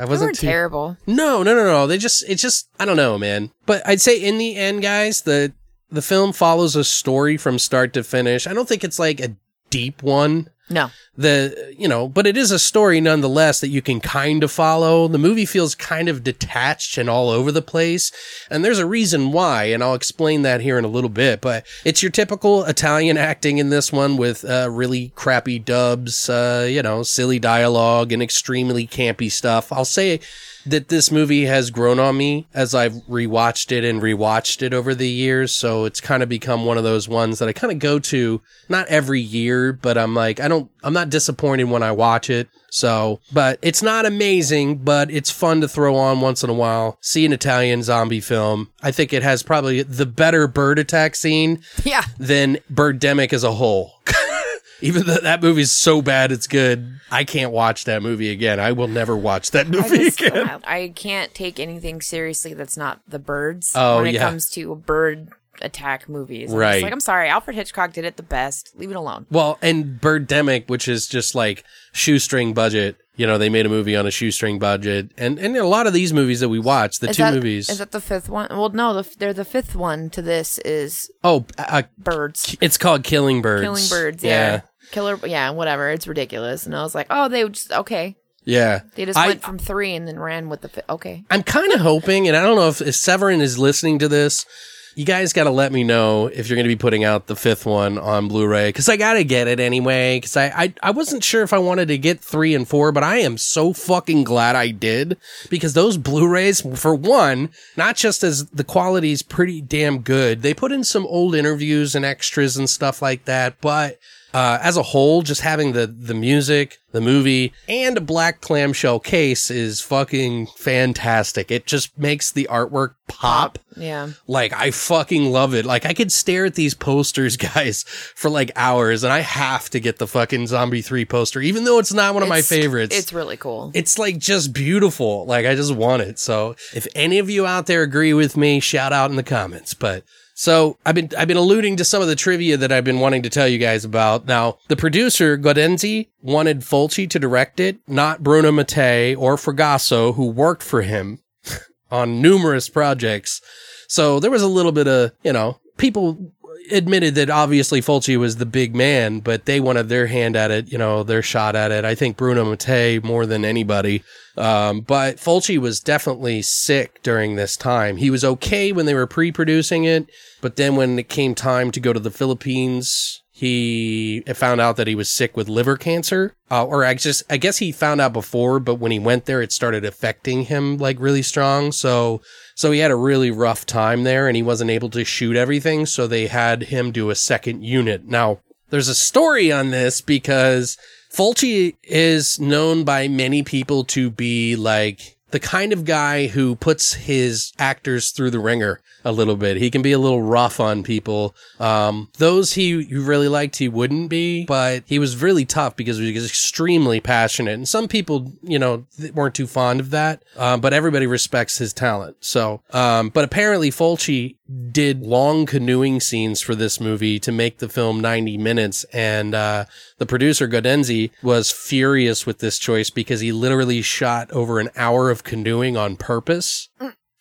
I 0.00 0.04
They 0.04 0.10
wasn't 0.10 0.36
too 0.36 0.46
terrible. 0.46 0.96
no, 1.06 1.42
no, 1.42 1.54
no, 1.54 1.64
no. 1.64 1.86
They 1.86 1.98
just, 1.98 2.24
it's 2.28 2.42
just, 2.42 2.68
I 2.78 2.84
don't 2.84 2.96
know, 2.96 3.18
man. 3.18 3.50
But 3.66 3.86
I'd 3.86 4.00
say 4.00 4.18
in 4.20 4.38
the 4.38 4.56
end, 4.56 4.82
guys, 4.82 5.22
the 5.22 5.52
the 5.92 6.02
film 6.02 6.32
follows 6.32 6.76
a 6.76 6.84
story 6.84 7.36
from 7.36 7.58
start 7.58 7.92
to 7.94 8.04
finish. 8.04 8.46
I 8.46 8.54
don't 8.54 8.68
think 8.68 8.84
it's 8.84 8.98
like 8.98 9.20
a 9.20 9.34
deep 9.70 10.02
one. 10.02 10.48
No. 10.70 10.90
The, 11.16 11.74
you 11.76 11.88
know, 11.88 12.08
but 12.08 12.26
it 12.26 12.36
is 12.36 12.52
a 12.52 12.58
story 12.58 13.00
nonetheless 13.00 13.60
that 13.60 13.68
you 13.68 13.82
can 13.82 14.00
kind 14.00 14.44
of 14.44 14.52
follow. 14.52 15.08
The 15.08 15.18
movie 15.18 15.44
feels 15.44 15.74
kind 15.74 16.08
of 16.08 16.22
detached 16.22 16.96
and 16.96 17.10
all 17.10 17.28
over 17.28 17.50
the 17.50 17.60
place. 17.60 18.12
And 18.48 18.64
there's 18.64 18.78
a 18.78 18.86
reason 18.86 19.32
why, 19.32 19.64
and 19.64 19.82
I'll 19.82 19.94
explain 19.94 20.42
that 20.42 20.60
here 20.60 20.78
in 20.78 20.84
a 20.84 20.88
little 20.88 21.10
bit, 21.10 21.40
but 21.40 21.66
it's 21.84 22.02
your 22.02 22.12
typical 22.12 22.64
Italian 22.64 23.18
acting 23.18 23.58
in 23.58 23.70
this 23.70 23.92
one 23.92 24.16
with, 24.16 24.44
uh, 24.44 24.68
really 24.70 25.12
crappy 25.16 25.58
dubs, 25.58 26.30
uh, 26.30 26.66
you 26.70 26.82
know, 26.82 27.02
silly 27.02 27.40
dialogue 27.40 28.12
and 28.12 28.22
extremely 28.22 28.86
campy 28.86 29.30
stuff. 29.30 29.72
I'll 29.72 29.84
say, 29.84 30.20
that 30.66 30.88
this 30.88 31.10
movie 31.10 31.46
has 31.46 31.70
grown 31.70 31.98
on 31.98 32.16
me 32.16 32.46
as 32.52 32.74
I've 32.74 32.92
rewatched 33.08 33.72
it 33.72 33.84
and 33.84 34.02
rewatched 34.02 34.62
it 34.62 34.74
over 34.74 34.94
the 34.94 35.08
years. 35.08 35.52
So 35.52 35.84
it's 35.84 36.00
kind 36.00 36.22
of 36.22 36.28
become 36.28 36.64
one 36.64 36.76
of 36.76 36.84
those 36.84 37.08
ones 37.08 37.38
that 37.38 37.48
I 37.48 37.52
kind 37.52 37.72
of 37.72 37.78
go 37.78 37.98
to 37.98 38.40
not 38.68 38.86
every 38.88 39.20
year, 39.20 39.72
but 39.72 39.96
I'm 39.96 40.14
like, 40.14 40.38
I 40.38 40.48
don't, 40.48 40.59
I'm 40.82 40.92
not 40.92 41.10
disappointed 41.10 41.64
when 41.64 41.82
I 41.82 41.92
watch 41.92 42.28
it. 42.30 42.48
So, 42.70 43.20
but 43.32 43.58
it's 43.62 43.82
not 43.82 44.06
amazing, 44.06 44.78
but 44.78 45.10
it's 45.10 45.30
fun 45.30 45.60
to 45.62 45.68
throw 45.68 45.96
on 45.96 46.20
once 46.20 46.44
in 46.44 46.50
a 46.50 46.54
while. 46.54 46.98
See 47.00 47.24
an 47.24 47.32
Italian 47.32 47.82
zombie 47.82 48.20
film. 48.20 48.70
I 48.82 48.92
think 48.92 49.12
it 49.12 49.22
has 49.22 49.42
probably 49.42 49.82
the 49.82 50.06
better 50.06 50.46
bird 50.46 50.78
attack 50.78 51.16
scene 51.16 51.62
Yeah. 51.84 52.04
than 52.18 52.58
Birdemic 52.72 53.32
as 53.32 53.42
a 53.44 53.52
whole. 53.52 53.94
Even 54.82 55.04
though 55.06 55.16
that 55.18 55.42
movie's 55.42 55.70
so 55.72 56.00
bad 56.00 56.32
it's 56.32 56.46
good, 56.46 57.00
I 57.10 57.24
can't 57.24 57.52
watch 57.52 57.84
that 57.84 58.02
movie 58.02 58.30
again. 58.30 58.58
I 58.58 58.72
will 58.72 58.88
never 58.88 59.14
watch 59.14 59.50
that 59.50 59.66
I, 59.66 59.70
movie 59.70 59.98
just, 59.98 60.20
again. 60.22 60.62
I 60.66 60.92
can't 60.96 61.34
take 61.34 61.60
anything 61.60 62.00
seriously 62.00 62.54
that's 62.54 62.78
not 62.78 63.00
the 63.06 63.18
birds 63.18 63.72
Oh, 63.74 63.98
when 63.98 64.06
it 64.06 64.14
yeah. 64.14 64.20
comes 64.26 64.48
to 64.52 64.74
bird 64.76 65.28
attack 65.62 66.08
movies. 66.08 66.52
I'm 66.52 66.58
Right. 66.58 66.82
Like, 66.82 66.92
I'm 66.92 67.00
sorry, 67.00 67.28
Alfred 67.28 67.56
Hitchcock 67.56 67.92
did 67.92 68.04
it 68.04 68.16
the 68.16 68.22
best. 68.22 68.72
Leave 68.76 68.90
it 68.90 68.96
alone. 68.96 69.26
Well, 69.30 69.58
and 69.62 70.00
Birdemic, 70.00 70.68
which 70.68 70.88
is 70.88 71.06
just 71.06 71.34
like 71.34 71.64
shoestring 71.92 72.54
budget. 72.54 72.96
You 73.16 73.26
know, 73.26 73.36
they 73.36 73.50
made 73.50 73.66
a 73.66 73.68
movie 73.68 73.96
on 73.96 74.06
a 74.06 74.10
shoestring 74.10 74.58
budget, 74.58 75.10
and 75.18 75.38
and 75.38 75.54
a 75.56 75.66
lot 75.66 75.86
of 75.86 75.92
these 75.92 76.12
movies 76.12 76.40
that 76.40 76.48
we 76.48 76.58
watch, 76.58 77.00
the 77.00 77.10
Is 77.10 77.16
two 77.16 77.22
that, 77.22 77.34
movies. 77.34 77.68
Is 77.68 77.78
that 77.78 77.90
the 77.90 78.00
fifth 78.00 78.30
one? 78.30 78.48
Well, 78.50 78.70
no, 78.70 79.02
the, 79.02 79.16
they're 79.18 79.34
the 79.34 79.44
fifth 79.44 79.76
one 79.76 80.08
to 80.10 80.22
this 80.22 80.56
is 80.58 81.10
oh, 81.22 81.44
uh, 81.58 81.82
birds. 81.98 82.56
it's 82.62 82.78
called 82.78 83.04
Killing 83.04 83.42
Birds. 83.42 83.62
Killing 83.62 83.88
birds, 83.90 84.24
yeah. 84.24 84.62
Killer, 84.90 85.18
yeah, 85.26 85.50
whatever. 85.50 85.90
It's 85.90 86.08
ridiculous. 86.08 86.66
And 86.66 86.74
I 86.74 86.82
was 86.82 86.94
like, 86.94 87.06
oh, 87.10 87.28
they 87.28 87.48
just, 87.48 87.70
okay. 87.70 88.16
yeah, 88.44 88.80
They 88.94 89.04
just 89.04 89.18
I, 89.18 89.28
went 89.28 89.42
from 89.42 89.58
three 89.58 89.94
and 89.94 90.08
then 90.08 90.18
ran 90.18 90.48
with 90.48 90.62
the, 90.62 90.68
fi- 90.68 90.82
okay. 90.88 91.24
I'm 91.30 91.42
kind 91.42 91.72
of 91.72 91.80
hoping, 91.80 92.26
and 92.26 92.36
I 92.36 92.42
don't 92.42 92.56
know 92.56 92.68
if, 92.68 92.80
if 92.80 92.96
Severin 92.96 93.40
is 93.40 93.58
listening 93.58 93.98
to 94.00 94.08
this. 94.08 94.46
You 94.94 95.04
guys 95.04 95.32
got 95.32 95.44
to 95.44 95.50
let 95.50 95.72
me 95.72 95.84
know 95.84 96.26
if 96.26 96.48
you're 96.48 96.56
going 96.56 96.64
to 96.64 96.74
be 96.74 96.76
putting 96.76 97.04
out 97.04 97.26
the 97.26 97.36
fifth 97.36 97.64
one 97.64 97.98
on 97.98 98.28
Blu-ray 98.28 98.68
because 98.68 98.88
I 98.88 98.96
got 98.96 99.14
to 99.14 99.24
get 99.24 99.48
it 99.48 99.60
anyway. 99.60 100.16
Because 100.18 100.36
I, 100.36 100.46
I 100.46 100.74
I 100.82 100.90
wasn't 100.90 101.24
sure 101.24 101.42
if 101.42 101.52
I 101.52 101.58
wanted 101.58 101.88
to 101.88 101.98
get 101.98 102.20
three 102.20 102.54
and 102.54 102.66
four, 102.66 102.92
but 102.92 103.04
I 103.04 103.18
am 103.18 103.38
so 103.38 103.72
fucking 103.72 104.24
glad 104.24 104.56
I 104.56 104.70
did 104.70 105.16
because 105.48 105.74
those 105.74 105.96
Blu-rays, 105.96 106.60
for 106.78 106.94
one, 106.94 107.50
not 107.76 107.96
just 107.96 108.24
as 108.24 108.46
the 108.46 108.64
quality 108.64 109.12
is 109.12 109.22
pretty 109.22 109.60
damn 109.60 110.00
good, 110.00 110.42
they 110.42 110.54
put 110.54 110.72
in 110.72 110.84
some 110.84 111.06
old 111.06 111.34
interviews 111.34 111.94
and 111.94 112.04
extras 112.04 112.56
and 112.56 112.68
stuff 112.68 113.00
like 113.00 113.24
that, 113.26 113.60
but 113.60 113.98
uh, 114.32 114.58
as 114.62 114.76
a 114.76 114.82
whole, 114.82 115.22
just 115.22 115.40
having 115.40 115.72
the 115.72 115.86
the 115.86 116.14
music, 116.14 116.78
the 116.92 117.00
movie, 117.00 117.52
and 117.68 117.96
a 117.96 118.00
black 118.00 118.40
clamshell 118.40 119.00
case 119.00 119.50
is 119.50 119.80
fucking 119.80 120.46
fantastic. 120.56 121.50
It 121.50 121.66
just 121.66 121.96
makes 121.98 122.32
the 122.32 122.46
artwork 122.50 122.94
pop. 123.08 123.58
Yeah. 123.76 124.10
Like 124.26 124.52
I 124.52 124.70
fucking 124.70 125.26
love 125.32 125.54
it. 125.54 125.64
Like 125.66 125.84
I 125.86 125.94
could 125.94 126.12
stare 126.12 126.44
at 126.46 126.54
these 126.54 126.74
posters, 126.74 127.36
guys, 127.54 127.82
for 127.82 128.30
like 128.30 128.50
hours, 128.56 129.04
and 129.04 129.12
I 129.12 129.20
have 129.20 129.68
to 129.70 129.80
get 129.80 129.98
the 129.98 130.06
fucking 130.06 130.46
Zombie 130.46 130.82
Three 130.82 131.04
poster, 131.04 131.40
even 131.40 131.64
though 131.64 131.78
it's 131.78 131.92
not 131.92 132.14
one 132.14 132.22
of 132.22 132.28
my 132.28 132.42
favorites. 132.42 132.96
It's 132.96 133.12
really 133.12 133.36
cool. 133.36 133.72
it's 133.74 133.98
like 133.98 134.18
just 134.18 134.52
beautiful. 134.52 135.26
Like 135.26 135.46
I 135.46 135.54
just 135.54 135.74
want 135.74 136.02
it. 136.02 136.18
So 136.18 136.56
if 136.74 136.86
any 136.94 137.18
of 137.18 137.28
you 137.30 137.46
out 137.46 137.66
there 137.66 137.82
agree 137.82 138.12
with 138.12 138.36
me, 138.36 138.60
shout 138.60 138.92
out 138.92 139.10
in 139.10 139.16
the 139.16 139.22
comments. 139.22 139.74
But 139.74 140.04
so 140.40 140.78
I've 140.86 140.94
been 140.94 141.10
I've 141.18 141.28
been 141.28 141.36
alluding 141.36 141.76
to 141.76 141.84
some 141.84 142.00
of 142.00 142.08
the 142.08 142.16
trivia 142.16 142.56
that 142.56 142.72
I've 142.72 142.82
been 142.82 142.98
wanting 142.98 143.24
to 143.24 143.28
tell 143.28 143.46
you 143.46 143.58
guys 143.58 143.84
about. 143.84 144.24
Now, 144.24 144.56
the 144.68 144.76
producer 144.76 145.36
Gaudenzi 145.36 146.08
wanted 146.22 146.60
Fulci 146.60 147.10
to 147.10 147.18
direct 147.18 147.60
it, 147.60 147.76
not 147.86 148.22
Bruno 148.22 148.50
Mattei 148.50 149.14
or 149.14 149.36
Fragasso, 149.36 150.14
who 150.14 150.30
worked 150.30 150.62
for 150.62 150.80
him 150.80 151.18
on 151.90 152.22
numerous 152.22 152.70
projects. 152.70 153.42
So 153.86 154.18
there 154.18 154.30
was 154.30 154.40
a 154.40 154.48
little 154.48 154.72
bit 154.72 154.88
of, 154.88 155.12
you 155.22 155.34
know, 155.34 155.60
people 155.76 156.32
admitted 156.72 157.14
that 157.16 157.30
obviously 157.30 157.80
Fulci 157.80 158.16
was 158.16 158.36
the 158.36 158.46
big 158.46 158.74
man, 158.74 159.20
but 159.20 159.44
they 159.46 159.60
wanted 159.60 159.88
their 159.88 160.06
hand 160.06 160.36
at 160.36 160.50
it, 160.50 160.70
you 160.70 160.78
know, 160.78 161.02
their 161.02 161.22
shot 161.22 161.56
at 161.56 161.72
it. 161.72 161.84
I 161.84 161.94
think 161.94 162.16
Bruno 162.16 162.44
Mattei 162.44 163.00
more 163.00 163.26
than 163.26 163.44
anybody. 163.44 164.02
Um, 164.36 164.80
but 164.80 165.16
Fulci 165.16 165.58
was 165.58 165.80
definitely 165.80 166.42
sick 166.42 167.02
during 167.02 167.36
this 167.36 167.56
time. 167.56 167.96
He 167.96 168.10
was 168.10 168.24
okay 168.24 168.72
when 168.72 168.86
they 168.86 168.94
were 168.94 169.06
pre-producing 169.06 169.84
it, 169.84 170.10
but 170.40 170.56
then 170.56 170.76
when 170.76 170.98
it 170.98 171.08
came 171.08 171.34
time 171.34 171.70
to 171.72 171.80
go 171.80 171.92
to 171.92 172.00
the 172.00 172.10
Philippines, 172.10 173.20
he 173.32 174.22
found 174.34 174.60
out 174.60 174.76
that 174.76 174.86
he 174.86 174.94
was 174.94 175.10
sick 175.10 175.34
with 175.34 175.48
liver 175.48 175.78
cancer. 175.78 176.34
Uh, 176.50 176.64
or 176.64 176.84
I 176.84 176.92
just, 176.94 177.22
I 177.30 177.38
guess 177.38 177.56
he 177.56 177.72
found 177.72 178.00
out 178.00 178.12
before, 178.12 178.60
but 178.60 178.74
when 178.74 178.92
he 178.92 178.98
went 178.98 179.24
there, 179.24 179.40
it 179.40 179.50
started 179.50 179.82
affecting 179.84 180.42
him 180.42 180.76
like 180.76 181.00
really 181.00 181.22
strong. 181.22 181.72
So, 181.72 182.20
so 182.60 182.72
he 182.72 182.80
had 182.80 182.90
a 182.90 182.94
really 182.94 183.30
rough 183.30 183.64
time 183.64 184.04
there 184.04 184.28
and 184.28 184.36
he 184.36 184.42
wasn't 184.42 184.70
able 184.70 184.90
to 184.90 185.02
shoot 185.02 185.34
everything. 185.34 185.86
So 185.86 186.06
they 186.06 186.26
had 186.26 186.64
him 186.64 186.92
do 186.92 187.08
a 187.08 187.14
second 187.14 187.64
unit. 187.64 188.04
Now, 188.04 188.40
there's 188.68 188.88
a 188.88 188.94
story 188.94 189.50
on 189.50 189.70
this 189.70 190.02
because 190.02 190.76
Fulci 191.10 191.76
is 191.82 192.38
known 192.38 192.84
by 192.84 193.08
many 193.08 193.42
people 193.42 193.84
to 193.84 194.10
be 194.10 194.56
like 194.56 195.16
the 195.30 195.40
kind 195.40 195.72
of 195.72 195.86
guy 195.86 196.26
who 196.26 196.54
puts 196.54 196.92
his 196.92 197.54
actors 197.58 198.10
through 198.10 198.30
the 198.30 198.38
ringer 198.38 198.82
a 199.04 199.12
little 199.12 199.36
bit. 199.36 199.56
He 199.56 199.70
can 199.70 199.82
be 199.82 199.92
a 199.92 199.98
little 199.98 200.22
rough 200.22 200.60
on 200.60 200.82
people. 200.82 201.34
Um, 201.58 202.08
those 202.18 202.54
he, 202.54 202.84
really 202.94 203.28
liked, 203.28 203.56
he 203.56 203.68
wouldn't 203.68 204.10
be, 204.10 204.44
but 204.44 204.84
he 204.86 204.98
was 204.98 205.20
really 205.20 205.44
tough 205.44 205.76
because 205.76 205.98
he 205.98 206.12
was 206.12 206.26
extremely 206.26 207.00
passionate. 207.00 207.54
And 207.54 207.68
some 207.68 207.88
people, 207.88 208.32
you 208.42 208.58
know, 208.58 208.86
weren't 209.14 209.34
too 209.34 209.46
fond 209.46 209.80
of 209.80 209.90
that. 209.90 210.22
Um, 210.36 210.60
but 210.60 210.72
everybody 210.72 211.06
respects 211.06 211.58
his 211.58 211.72
talent. 211.72 212.16
So, 212.20 212.62
um, 212.72 213.10
but 213.10 213.24
apparently 213.24 213.70
Fulci 213.70 214.36
did 214.72 215.02
long 215.02 215.46
canoeing 215.46 216.00
scenes 216.00 216.40
for 216.40 216.54
this 216.54 216.80
movie 216.80 217.18
to 217.20 217.32
make 217.32 217.58
the 217.58 217.68
film 217.68 218.00
90 218.00 218.36
minutes. 218.38 218.84
And, 218.92 219.34
uh, 219.34 219.64
the 219.98 220.06
producer 220.06 220.48
Gaudenzi 220.48 221.10
was 221.22 221.50
furious 221.50 222.26
with 222.26 222.38
this 222.38 222.58
choice 222.58 222.90
because 222.90 223.20
he 223.20 223.32
literally 223.32 223.82
shot 223.82 224.30
over 224.32 224.58
an 224.58 224.70
hour 224.76 225.10
of 225.10 225.24
canoeing 225.24 225.76
on 225.76 225.96
purpose. 225.96 226.68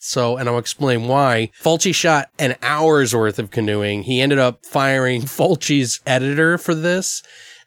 So, 0.01 0.37
and 0.37 0.47
I'll 0.47 0.57
explain 0.57 1.07
why. 1.07 1.51
Fulci 1.61 1.93
shot 1.93 2.29
an 2.39 2.55
hour's 2.61 3.13
worth 3.13 3.37
of 3.37 3.51
canoeing. 3.51 4.03
He 4.03 4.21
ended 4.21 4.39
up 4.39 4.65
firing 4.65 5.21
Fulci's 5.23 5.99
editor 6.07 6.57
for 6.57 6.73
this 6.73 7.21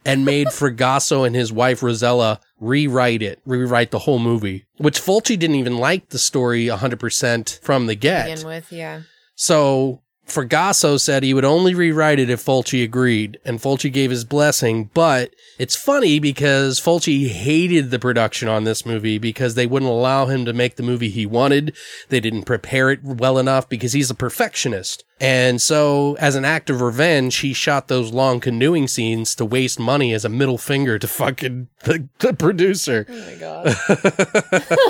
and 0.04 0.24
made 0.24 0.46
Fragasso 0.48 1.26
and 1.26 1.36
his 1.36 1.52
wife 1.52 1.80
Rossella 1.80 2.40
rewrite 2.58 3.22
it, 3.22 3.40
rewrite 3.44 3.90
the 3.90 4.00
whole 4.00 4.18
movie, 4.18 4.64
which 4.78 4.98
Fulci 4.98 5.38
didn't 5.38 5.56
even 5.56 5.76
like 5.76 6.08
the 6.08 6.18
story 6.18 6.66
100% 6.66 7.60
from 7.60 7.86
the 7.86 7.94
get. 7.94 8.26
Begin 8.26 8.46
with, 8.46 8.72
yeah. 8.72 9.02
So 9.34 10.00
Fragasso 10.26 10.98
said 10.98 11.22
he 11.22 11.34
would 11.34 11.44
only 11.44 11.74
rewrite 11.74 12.18
it 12.18 12.30
if 12.30 12.44
Fulci 12.44 12.82
agreed, 12.82 13.38
and 13.44 13.60
Fulci 13.60 13.92
gave 13.92 14.10
his 14.10 14.24
blessing. 14.24 14.88
But 14.94 15.34
it's 15.58 15.76
funny 15.76 16.18
because 16.20 16.80
Fulci 16.80 17.28
hated 17.28 17.90
the 17.90 17.98
production 17.98 18.48
on 18.48 18.64
this 18.64 18.86
movie 18.86 19.18
because 19.18 19.54
they 19.54 19.66
wouldn't 19.66 19.90
allow 19.90 20.26
him 20.26 20.44
to 20.44 20.52
make 20.52 20.76
the 20.76 20.82
movie 20.82 21.10
he 21.10 21.26
wanted. 21.26 21.76
They 22.08 22.20
didn't 22.20 22.44
prepare 22.44 22.90
it 22.90 23.02
well 23.02 23.36
enough 23.38 23.68
because 23.68 23.92
he's 23.92 24.10
a 24.10 24.14
perfectionist. 24.14 25.04
And 25.20 25.60
so, 25.60 26.16
as 26.18 26.34
an 26.34 26.44
act 26.44 26.70
of 26.70 26.80
revenge, 26.80 27.36
he 27.36 27.52
shot 27.52 27.88
those 27.88 28.12
long 28.12 28.40
canoeing 28.40 28.88
scenes 28.88 29.34
to 29.36 29.44
waste 29.44 29.78
money 29.78 30.12
as 30.14 30.24
a 30.24 30.28
middle 30.28 30.58
finger 30.58 30.98
to 30.98 31.06
fucking 31.06 31.68
the, 31.84 32.08
the 32.20 32.32
producer. 32.32 33.06
Oh 33.08 33.24
my 33.26 33.34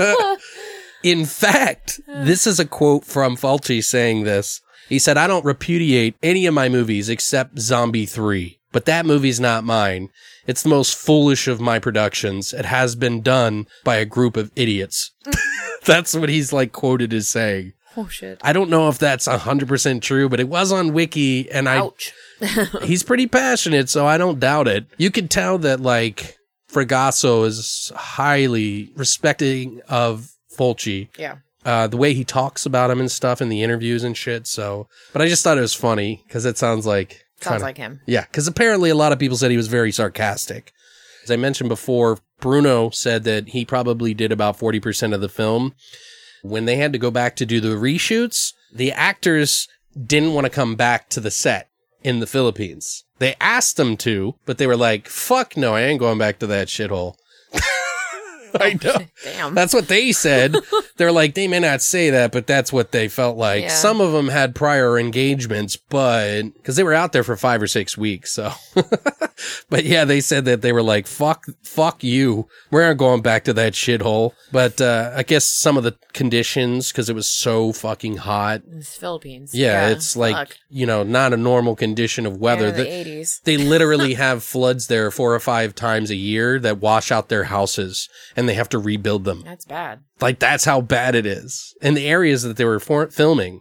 god. 0.04 0.38
In 1.02 1.24
fact, 1.24 2.00
this 2.06 2.46
is 2.46 2.60
a 2.60 2.64
quote 2.64 3.04
from 3.04 3.36
Fulci 3.36 3.82
saying 3.82 4.22
this. 4.22 4.60
He 4.92 4.98
said, 4.98 5.16
I 5.16 5.26
don't 5.26 5.46
repudiate 5.46 6.16
any 6.22 6.44
of 6.44 6.52
my 6.52 6.68
movies 6.68 7.08
except 7.08 7.58
Zombie 7.58 8.04
3, 8.04 8.58
but 8.72 8.84
that 8.84 9.06
movie's 9.06 9.40
not 9.40 9.64
mine. 9.64 10.10
It's 10.46 10.62
the 10.62 10.68
most 10.68 10.94
foolish 10.94 11.48
of 11.48 11.62
my 11.62 11.78
productions. 11.78 12.52
It 12.52 12.66
has 12.66 12.94
been 12.94 13.22
done 13.22 13.68
by 13.84 13.96
a 13.96 14.04
group 14.04 14.36
of 14.36 14.52
idiots. 14.54 15.10
That's 15.86 16.14
what 16.14 16.28
he's 16.28 16.52
like 16.52 16.72
quoted 16.72 17.14
as 17.14 17.26
saying. 17.26 17.72
oh 17.96 18.06
shit. 18.08 18.38
I 18.42 18.52
don't 18.52 18.68
know 18.68 18.90
if 18.90 18.98
that's 18.98 19.26
100% 19.26 20.02
true, 20.02 20.28
but 20.28 20.40
it 20.40 20.48
was 20.50 20.70
on 20.70 20.92
Wiki 20.92 21.50
and 21.50 21.70
I, 21.70 21.78
Ouch. 21.78 22.12
he's 22.82 23.02
pretty 23.02 23.26
passionate, 23.26 23.88
so 23.88 24.06
I 24.06 24.18
don't 24.18 24.40
doubt 24.40 24.68
it. 24.68 24.84
You 24.98 25.10
can 25.10 25.26
tell 25.26 25.56
that 25.56 25.80
like 25.80 26.36
Fragasso 26.70 27.46
is 27.46 27.92
highly 27.96 28.92
respecting 28.94 29.80
of 29.88 30.28
Fulci 30.54 31.08
Yeah. 31.16 31.36
Uh, 31.64 31.86
the 31.86 31.96
way 31.96 32.12
he 32.14 32.24
talks 32.24 32.66
about 32.66 32.90
him 32.90 33.00
and 33.00 33.10
stuff 33.10 33.40
in 33.40 33.48
the 33.48 33.62
interviews 33.62 34.02
and 34.04 34.16
shit. 34.16 34.46
So, 34.46 34.88
but 35.12 35.22
I 35.22 35.28
just 35.28 35.42
thought 35.44 35.58
it 35.58 35.62
was 35.62 35.74
funny 35.74 36.22
because 36.26 36.44
it 36.44 36.58
sounds 36.58 36.86
like 36.86 37.24
Sounds 37.40 37.54
kinda- 37.54 37.64
like 37.64 37.76
him. 37.78 38.00
yeah. 38.06 38.22
Because 38.22 38.46
apparently 38.46 38.90
a 38.90 38.94
lot 38.94 39.12
of 39.12 39.18
people 39.18 39.36
said 39.36 39.50
he 39.50 39.56
was 39.56 39.68
very 39.68 39.92
sarcastic. 39.92 40.72
As 41.24 41.30
I 41.30 41.36
mentioned 41.36 41.68
before, 41.68 42.18
Bruno 42.40 42.90
said 42.90 43.22
that 43.24 43.48
he 43.50 43.64
probably 43.64 44.12
did 44.14 44.32
about 44.32 44.58
forty 44.58 44.80
percent 44.80 45.14
of 45.14 45.20
the 45.20 45.28
film. 45.28 45.74
When 46.42 46.64
they 46.64 46.74
had 46.76 46.92
to 46.92 46.98
go 46.98 47.10
back 47.12 47.36
to 47.36 47.46
do 47.46 47.60
the 47.60 47.76
reshoots, 47.76 48.52
the 48.74 48.90
actors 48.90 49.68
didn't 50.06 50.34
want 50.34 50.44
to 50.46 50.50
come 50.50 50.74
back 50.74 51.08
to 51.10 51.20
the 51.20 51.30
set 51.30 51.68
in 52.02 52.18
the 52.18 52.26
Philippines. 52.26 53.04
They 53.20 53.36
asked 53.40 53.76
them 53.76 53.96
to, 53.98 54.34
but 54.46 54.58
they 54.58 54.66
were 54.66 54.76
like, 54.76 55.06
"Fuck 55.08 55.56
no, 55.56 55.74
I 55.76 55.82
ain't 55.82 56.00
going 56.00 56.18
back 56.18 56.40
to 56.40 56.46
that 56.48 56.66
shithole." 56.66 57.14
I 58.60 58.74
know. 58.82 58.96
Damn. 59.24 59.54
That's 59.54 59.74
what 59.74 59.88
they 59.88 60.12
said. 60.12 60.56
They're 60.96 61.12
like, 61.12 61.34
they 61.34 61.48
may 61.48 61.58
not 61.60 61.82
say 61.82 62.10
that, 62.10 62.32
but 62.32 62.46
that's 62.46 62.72
what 62.72 62.92
they 62.92 63.08
felt 63.08 63.36
like. 63.36 63.62
Yeah. 63.62 63.68
Some 63.68 64.00
of 64.00 64.12
them 64.12 64.28
had 64.28 64.54
prior 64.54 64.98
engagements, 64.98 65.76
but 65.76 66.42
because 66.54 66.76
they 66.76 66.82
were 66.84 66.94
out 66.94 67.12
there 67.12 67.24
for 67.24 67.36
five 67.36 67.60
or 67.62 67.66
six 67.66 67.96
weeks. 67.96 68.32
So, 68.32 68.52
but 69.68 69.84
yeah, 69.84 70.04
they 70.04 70.20
said 70.20 70.44
that 70.44 70.62
they 70.62 70.72
were 70.72 70.82
like, 70.82 71.06
fuck, 71.06 71.44
fuck 71.62 72.04
you. 72.04 72.48
We 72.70 72.82
aren't 72.82 72.98
going 72.98 73.22
back 73.22 73.44
to 73.44 73.52
that 73.54 73.72
shithole. 73.72 74.32
But, 74.50 74.80
uh, 74.80 75.12
I 75.16 75.22
guess 75.22 75.44
some 75.48 75.76
of 75.76 75.82
the 75.84 75.96
conditions, 76.12 76.92
because 76.92 77.08
it 77.08 77.14
was 77.14 77.28
so 77.28 77.72
fucking 77.72 78.18
hot. 78.18 78.62
It's 78.70 78.96
Philippines. 78.96 79.54
Yeah, 79.54 79.88
it's 79.88 80.16
like, 80.16 80.36
fuck. 80.36 80.56
you 80.68 80.86
know, 80.86 81.02
not 81.02 81.32
a 81.32 81.36
normal 81.36 81.74
condition 81.76 82.26
of 82.26 82.36
weather. 82.36 82.66
Yeah, 82.66 82.72
the 82.72 82.82
The- 82.84 83.04
80s. 83.22 83.42
they 83.44 83.56
literally 83.56 84.14
have 84.14 84.42
floods 84.44 84.86
there 84.86 85.10
four 85.10 85.34
or 85.34 85.40
five 85.40 85.74
times 85.74 86.10
a 86.10 86.16
year 86.16 86.58
that 86.60 86.78
wash 86.80 87.10
out 87.10 87.28
their 87.28 87.44
houses 87.44 88.08
and 88.36 88.41
they 88.46 88.54
have 88.54 88.68
to 88.70 88.78
rebuild 88.78 89.24
them. 89.24 89.42
That's 89.44 89.64
bad. 89.64 90.00
Like 90.20 90.38
that's 90.38 90.64
how 90.64 90.80
bad 90.80 91.14
it 91.14 91.26
is 91.26 91.74
in 91.82 91.94
the 91.94 92.06
areas 92.06 92.42
that 92.42 92.56
they 92.56 92.64
were 92.64 92.80
for- 92.80 93.10
filming. 93.10 93.60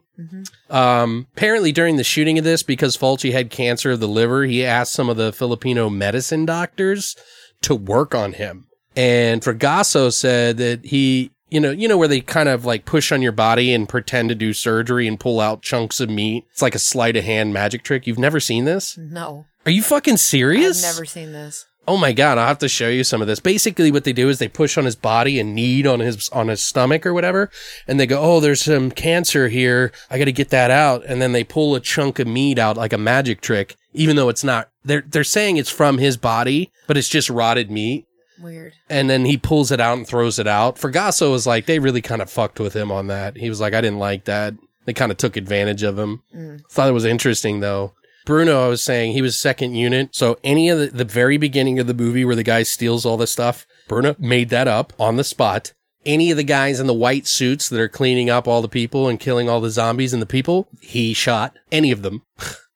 Um, 0.70 1.28
apparently 1.36 1.72
during 1.72 1.98
the 1.98 2.04
shooting 2.04 2.38
of 2.38 2.44
this, 2.44 2.62
because 2.64 2.96
Fulci 2.96 3.32
had 3.32 3.50
cancer 3.50 3.92
of 3.92 4.00
the 4.00 4.08
liver, 4.08 4.44
he 4.46 4.64
asked 4.66 4.94
some 4.94 5.10
of 5.10 5.18
the 5.18 5.34
Filipino 5.34 5.90
medicine 5.90 6.46
doctors 6.46 7.16
to 7.64 7.74
work 7.76 8.14
on 8.14 8.34
him. 8.34 8.68
And 8.96 9.42
Fragasso 9.42 10.14
said 10.14 10.58
that 10.58 10.86
he, 10.86 11.32
you 11.50 11.60
know, 11.60 11.72
you 11.72 11.88
know 11.88 11.98
where 11.98 12.08
they 12.08 12.22
kind 12.22 12.50
of 12.50 12.66
like 12.66 12.86
push 12.86 13.12
on 13.12 13.22
your 13.22 13.32
body 13.32 13.74
and 13.74 13.90
pretend 13.90 14.30
to 14.30 14.36
do 14.36 14.54
surgery 14.54 15.08
and 15.08 15.20
pull 15.20 15.40
out 15.40 15.64
chunks 15.64 16.00
of 16.00 16.10
meat. 16.10 16.46
It's 16.52 16.62
like 16.62 16.76
a 16.76 16.80
sleight 16.80 17.18
of 17.18 17.24
hand 17.24 17.54
magic 17.54 17.84
trick. 17.84 18.06
You've 18.06 18.20
never 18.20 18.40
seen 18.40 18.66
this? 18.66 18.98
No. 18.98 19.46
Are 19.66 19.72
you 19.72 19.82
fucking 19.82 20.18
serious? 20.18 20.84
I've 20.84 20.94
never 20.96 21.06
seen 21.06 21.32
this. 21.32 21.66
Oh 21.88 21.98
my 21.98 22.14
god, 22.14 22.38
I'll 22.38 22.48
have 22.48 22.60
to 22.60 22.70
show 22.70 22.90
you 22.90 23.04
some 23.04 23.22
of 23.22 23.28
this. 23.28 23.40
Basically 23.40 23.92
what 23.92 24.04
they 24.04 24.14
do 24.14 24.30
is 24.30 24.38
they 24.38 24.48
push 24.48 24.78
on 24.78 24.86
his 24.86 24.96
body 24.96 25.40
and 25.40 25.56
knead 25.56 25.88
on 25.88 26.00
his 26.00 26.30
on 26.30 26.48
his 26.48 26.64
stomach 26.64 27.06
or 27.06 27.14
whatever, 27.14 27.50
and 27.88 28.00
they 28.00 28.06
go, 28.06 28.22
"Oh, 28.22 28.40
there's 28.40 28.62
some 28.62 28.92
cancer 28.92 29.50
here. 29.50 29.92
I 30.10 30.20
got 30.20 30.26
to 30.26 30.32
get 30.32 30.50
that 30.50 30.70
out." 30.70 31.04
And 31.06 31.22
then 31.22 31.32
they 31.32 31.44
pull 31.44 31.74
a 31.76 31.80
chunk 31.80 32.20
of 32.20 32.28
meat 32.28 32.60
out 32.60 32.78
like 32.78 32.94
a 32.94 32.98
magic 33.00 33.42
trick, 33.42 33.76
even 33.94 34.16
though 34.16 34.30
it's 34.30 34.44
not. 34.44 34.70
They're 34.84 35.04
they're 35.08 35.24
saying 35.24 35.58
it's 35.58 35.72
from 35.72 35.98
his 35.98 36.18
body, 36.18 36.72
but 36.88 36.98
it's 36.98 37.10
just 37.10 37.30
rotted 37.30 37.72
meat. 37.72 38.06
Weird. 38.40 38.74
And 38.90 39.10
then 39.10 39.26
he 39.26 39.38
pulls 39.38 39.72
it 39.72 39.80
out 39.80 39.98
and 39.98 40.08
throws 40.08 40.40
it 40.40 40.48
out. 40.48 40.78
Fragasso 40.78 41.32
was 41.32 41.46
like, 41.46 41.68
they 41.68 41.80
really 41.80 42.02
kind 42.02 42.22
of 42.22 42.30
fucked 42.30 42.60
with 42.60 42.76
him 42.76 42.92
on 42.92 43.08
that. 43.08 43.38
He 43.38 43.50
was 43.50 43.62
like, 43.62 43.74
I 43.74 43.82
didn't 43.82 44.00
like 44.00 44.26
that. 44.26 44.56
They 44.86 44.94
kind 44.94 45.12
of 45.12 45.18
took 45.18 45.38
advantage 45.38 45.84
of 45.84 45.98
him. 46.00 46.24
Mm. 46.36 46.62
Thought 46.70 46.90
it 46.90 46.94
was 46.94 47.06
interesting 47.06 47.60
though. 47.60 47.94
Bruno, 48.26 48.66
I 48.66 48.68
was 48.68 48.84
saying 48.84 49.14
he 49.14 49.22
was 49.22 49.38
second 49.38 49.76
unit. 49.76 50.10
So 50.16 50.38
any 50.44 50.70
of 50.70 50.80
the, 50.80 50.88
the 50.88 51.06
very 51.06 51.38
beginning 51.38 51.80
of 51.80 51.88
the 51.88 51.94
movie 51.94 52.26
where 52.26 52.36
the 52.36 52.44
guy 52.44 52.64
steals 52.64 53.06
all 53.06 53.18
the 53.18 53.28
stuff, 53.28 53.66
Bruno 53.88 54.16
made 54.20 54.50
that 54.50 54.68
up 54.68 54.94
on 55.00 55.16
the 55.16 55.24
spot. 55.24 55.74
Any 56.06 56.32
of 56.32 56.38
the 56.38 56.44
guys 56.44 56.80
in 56.80 56.88
the 56.88 56.94
white 56.94 57.28
suits 57.28 57.70
that 57.70 57.80
are 57.80 57.88
cleaning 57.88 58.30
up 58.30 58.48
all 58.48 58.62
the 58.62 58.68
people 58.68 59.08
and 59.08 59.20
killing 59.20 59.50
all 59.50 59.62
the 59.62 59.70
zombies 59.70 60.14
and 60.14 60.22
the 60.22 60.28
people, 60.28 60.68
he 60.82 61.14
shot 61.14 61.56
any 61.72 61.92
of 61.92 62.02
them. 62.02 62.24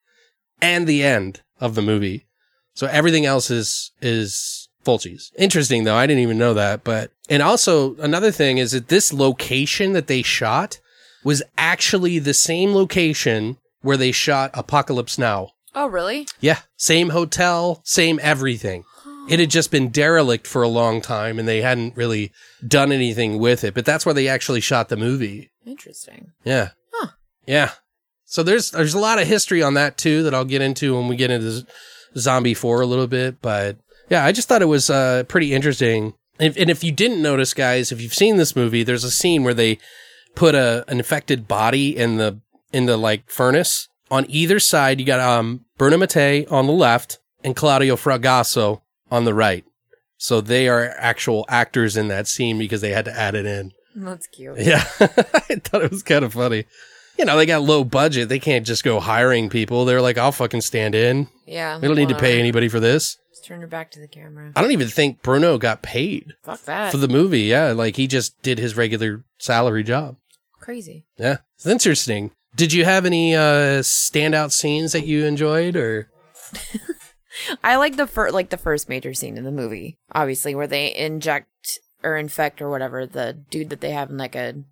and 0.61 0.87
the 0.87 1.03
end 1.03 1.41
of 1.59 1.75
the 1.75 1.81
movie. 1.81 2.27
So 2.75 2.87
everything 2.87 3.25
else 3.25 3.49
is, 3.49 3.91
is 4.01 4.69
Fulci's. 4.83 5.31
Interesting 5.37 5.83
though. 5.83 5.95
I 5.95 6.05
didn't 6.05 6.23
even 6.23 6.37
know 6.37 6.53
that, 6.53 6.83
but, 6.83 7.11
and 7.29 7.41
also 7.41 7.95
another 7.95 8.31
thing 8.31 8.57
is 8.57 8.71
that 8.73 8.89
this 8.89 9.11
location 9.11 9.93
that 9.93 10.07
they 10.07 10.21
shot 10.21 10.79
was 11.23 11.41
actually 11.57 12.19
the 12.19 12.33
same 12.33 12.73
location 12.73 13.57
where 13.85 13.97
they 13.97 14.11
shot 14.11 14.51
Apocalypse 14.53 15.17
Now. 15.17 15.51
Oh, 15.73 15.87
really? 15.87 16.27
Yeah. 16.39 16.59
Same 16.77 17.09
hotel, 17.09 17.81
same 17.83 18.19
everything. 18.21 18.83
It 19.27 19.39
had 19.39 19.49
just 19.49 19.71
been 19.71 19.89
derelict 19.89 20.45
for 20.45 20.61
a 20.61 20.67
long 20.67 21.01
time 21.01 21.39
and 21.39 21.47
they 21.47 21.61
hadn't 21.61 21.97
really 21.97 22.31
done 22.65 22.91
anything 22.91 23.39
with 23.39 23.63
it, 23.63 23.73
but 23.73 23.83
that's 23.85 24.05
where 24.05 24.13
they 24.13 24.27
actually 24.27 24.61
shot 24.61 24.89
the 24.89 24.97
movie. 24.97 25.51
Interesting. 25.65 26.31
Yeah. 26.43 26.69
Huh. 26.93 27.07
Yeah. 27.47 27.71
So 28.25 28.43
there's 28.43 28.71
there's 28.71 28.93
a 28.93 28.99
lot 28.99 29.19
of 29.19 29.27
history 29.27 29.63
on 29.63 29.73
that 29.75 29.97
too 29.97 30.23
that 30.23 30.33
I'll 30.35 30.45
get 30.45 30.61
into 30.61 30.95
when 30.95 31.07
we 31.07 31.15
get 31.15 31.31
into 31.31 31.51
Z- 31.51 31.65
Zombie 32.17 32.53
4 32.53 32.81
a 32.81 32.85
little 32.85 33.07
bit, 33.07 33.41
but 33.41 33.77
yeah, 34.09 34.23
I 34.23 34.31
just 34.31 34.47
thought 34.47 34.61
it 34.61 34.65
was 34.65 34.89
uh 34.89 35.23
pretty 35.27 35.53
interesting. 35.53 36.13
And, 36.39 36.55
and 36.57 36.69
if 36.69 36.83
you 36.83 36.91
didn't 36.91 37.21
notice 37.21 37.53
guys, 37.53 37.91
if 37.91 38.01
you've 38.01 38.13
seen 38.13 38.37
this 38.37 38.55
movie, 38.55 38.83
there's 38.83 39.03
a 39.03 39.11
scene 39.11 39.43
where 39.43 39.53
they 39.53 39.79
put 40.35 40.53
a 40.53 40.85
an 40.87 40.97
infected 40.99 41.47
body 41.47 41.95
in 41.97 42.17
the 42.17 42.39
in 42.75 42.85
the 42.85 42.97
like 42.97 43.29
furnace. 43.29 43.87
On 44.11 44.25
either 44.29 44.59
side, 44.59 44.99
you 44.99 45.05
got 45.05 45.19
um 45.19 45.65
Bruno 45.77 45.97
Mattei 45.97 46.45
on 46.47 46.67
the 46.67 46.73
left 46.73 47.19
and 47.43 47.55
Claudio 47.55 47.95
Fragasso 47.95 48.81
on 49.09 49.23
the 49.25 49.33
right. 49.33 49.63
So 50.17 50.41
they 50.41 50.67
are 50.67 50.93
actual 50.97 51.45
actors 51.49 51.97
in 51.97 52.07
that 52.09 52.27
scene 52.27 52.57
because 52.59 52.81
they 52.81 52.91
had 52.91 53.05
to 53.05 53.17
add 53.17 53.35
it 53.35 53.45
in. 53.45 53.71
That's 53.95 54.27
cute. 54.27 54.59
Yeah. 54.59 54.83
I 54.99 55.55
thought 55.63 55.83
it 55.83 55.91
was 55.91 56.03
kind 56.03 56.25
of 56.25 56.33
funny. 56.33 56.65
You 57.17 57.23
know, 57.25 57.37
they 57.37 57.45
got 57.45 57.61
low 57.61 57.83
budget. 57.85 58.27
They 58.27 58.39
can't 58.39 58.65
just 58.65 58.83
go 58.83 58.99
hiring 58.99 59.49
people. 59.49 59.85
They're 59.85 60.01
like, 60.01 60.17
I'll 60.17 60.33
fucking 60.33 60.61
stand 60.61 60.95
in. 60.95 61.27
Yeah. 61.45 61.79
We 61.79 61.87
don't 61.87 61.95
need 61.97 62.09
to 62.09 62.17
pay 62.17 62.39
anybody 62.39 62.67
for 62.67 62.79
this. 62.81 63.17
Just 63.31 63.45
turn 63.45 63.59
your 63.59 63.69
back 63.69 63.91
to 63.91 63.99
the 63.99 64.07
camera. 64.07 64.51
I 64.55 64.61
don't 64.61 64.71
even 64.71 64.89
think 64.89 65.21
Bruno 65.21 65.57
got 65.57 65.81
paid 65.81 66.33
Fuck 66.43 66.63
that. 66.65 66.91
for 66.91 66.97
the 66.97 67.07
movie. 67.07 67.43
Yeah. 67.43 67.71
Like 67.71 67.95
he 67.95 68.07
just 68.07 68.41
did 68.41 68.59
his 68.59 68.75
regular 68.75 69.23
salary 69.37 69.83
job. 69.83 70.17
Crazy. 70.59 71.05
Yeah. 71.17 71.37
It's 71.55 71.65
interesting. 71.67 72.31
Did 72.55 72.73
you 72.73 72.85
have 72.85 73.05
any 73.05 73.35
uh 73.35 73.81
standout 73.81 74.51
scenes 74.51 74.91
that 74.93 75.05
you 75.05 75.25
enjoyed 75.25 75.75
or 75.75 76.09
I 77.63 77.75
like 77.75 77.97
the 77.97 78.07
first, 78.07 78.33
like 78.33 78.49
the 78.49 78.57
first 78.57 78.87
major 78.89 79.13
scene 79.13 79.37
in 79.37 79.43
the 79.43 79.51
movie, 79.51 79.97
obviously, 80.13 80.55
where 80.55 80.67
they 80.67 80.95
inject 80.95 81.79
or 82.03 82.15
infect 82.17 82.61
or 82.61 82.69
whatever 82.69 83.05
the 83.05 83.33
dude 83.49 83.69
that 83.71 83.81
they 83.81 83.91
have 83.91 84.09
in 84.09 84.17
like 84.17 84.35
a. 84.35 84.63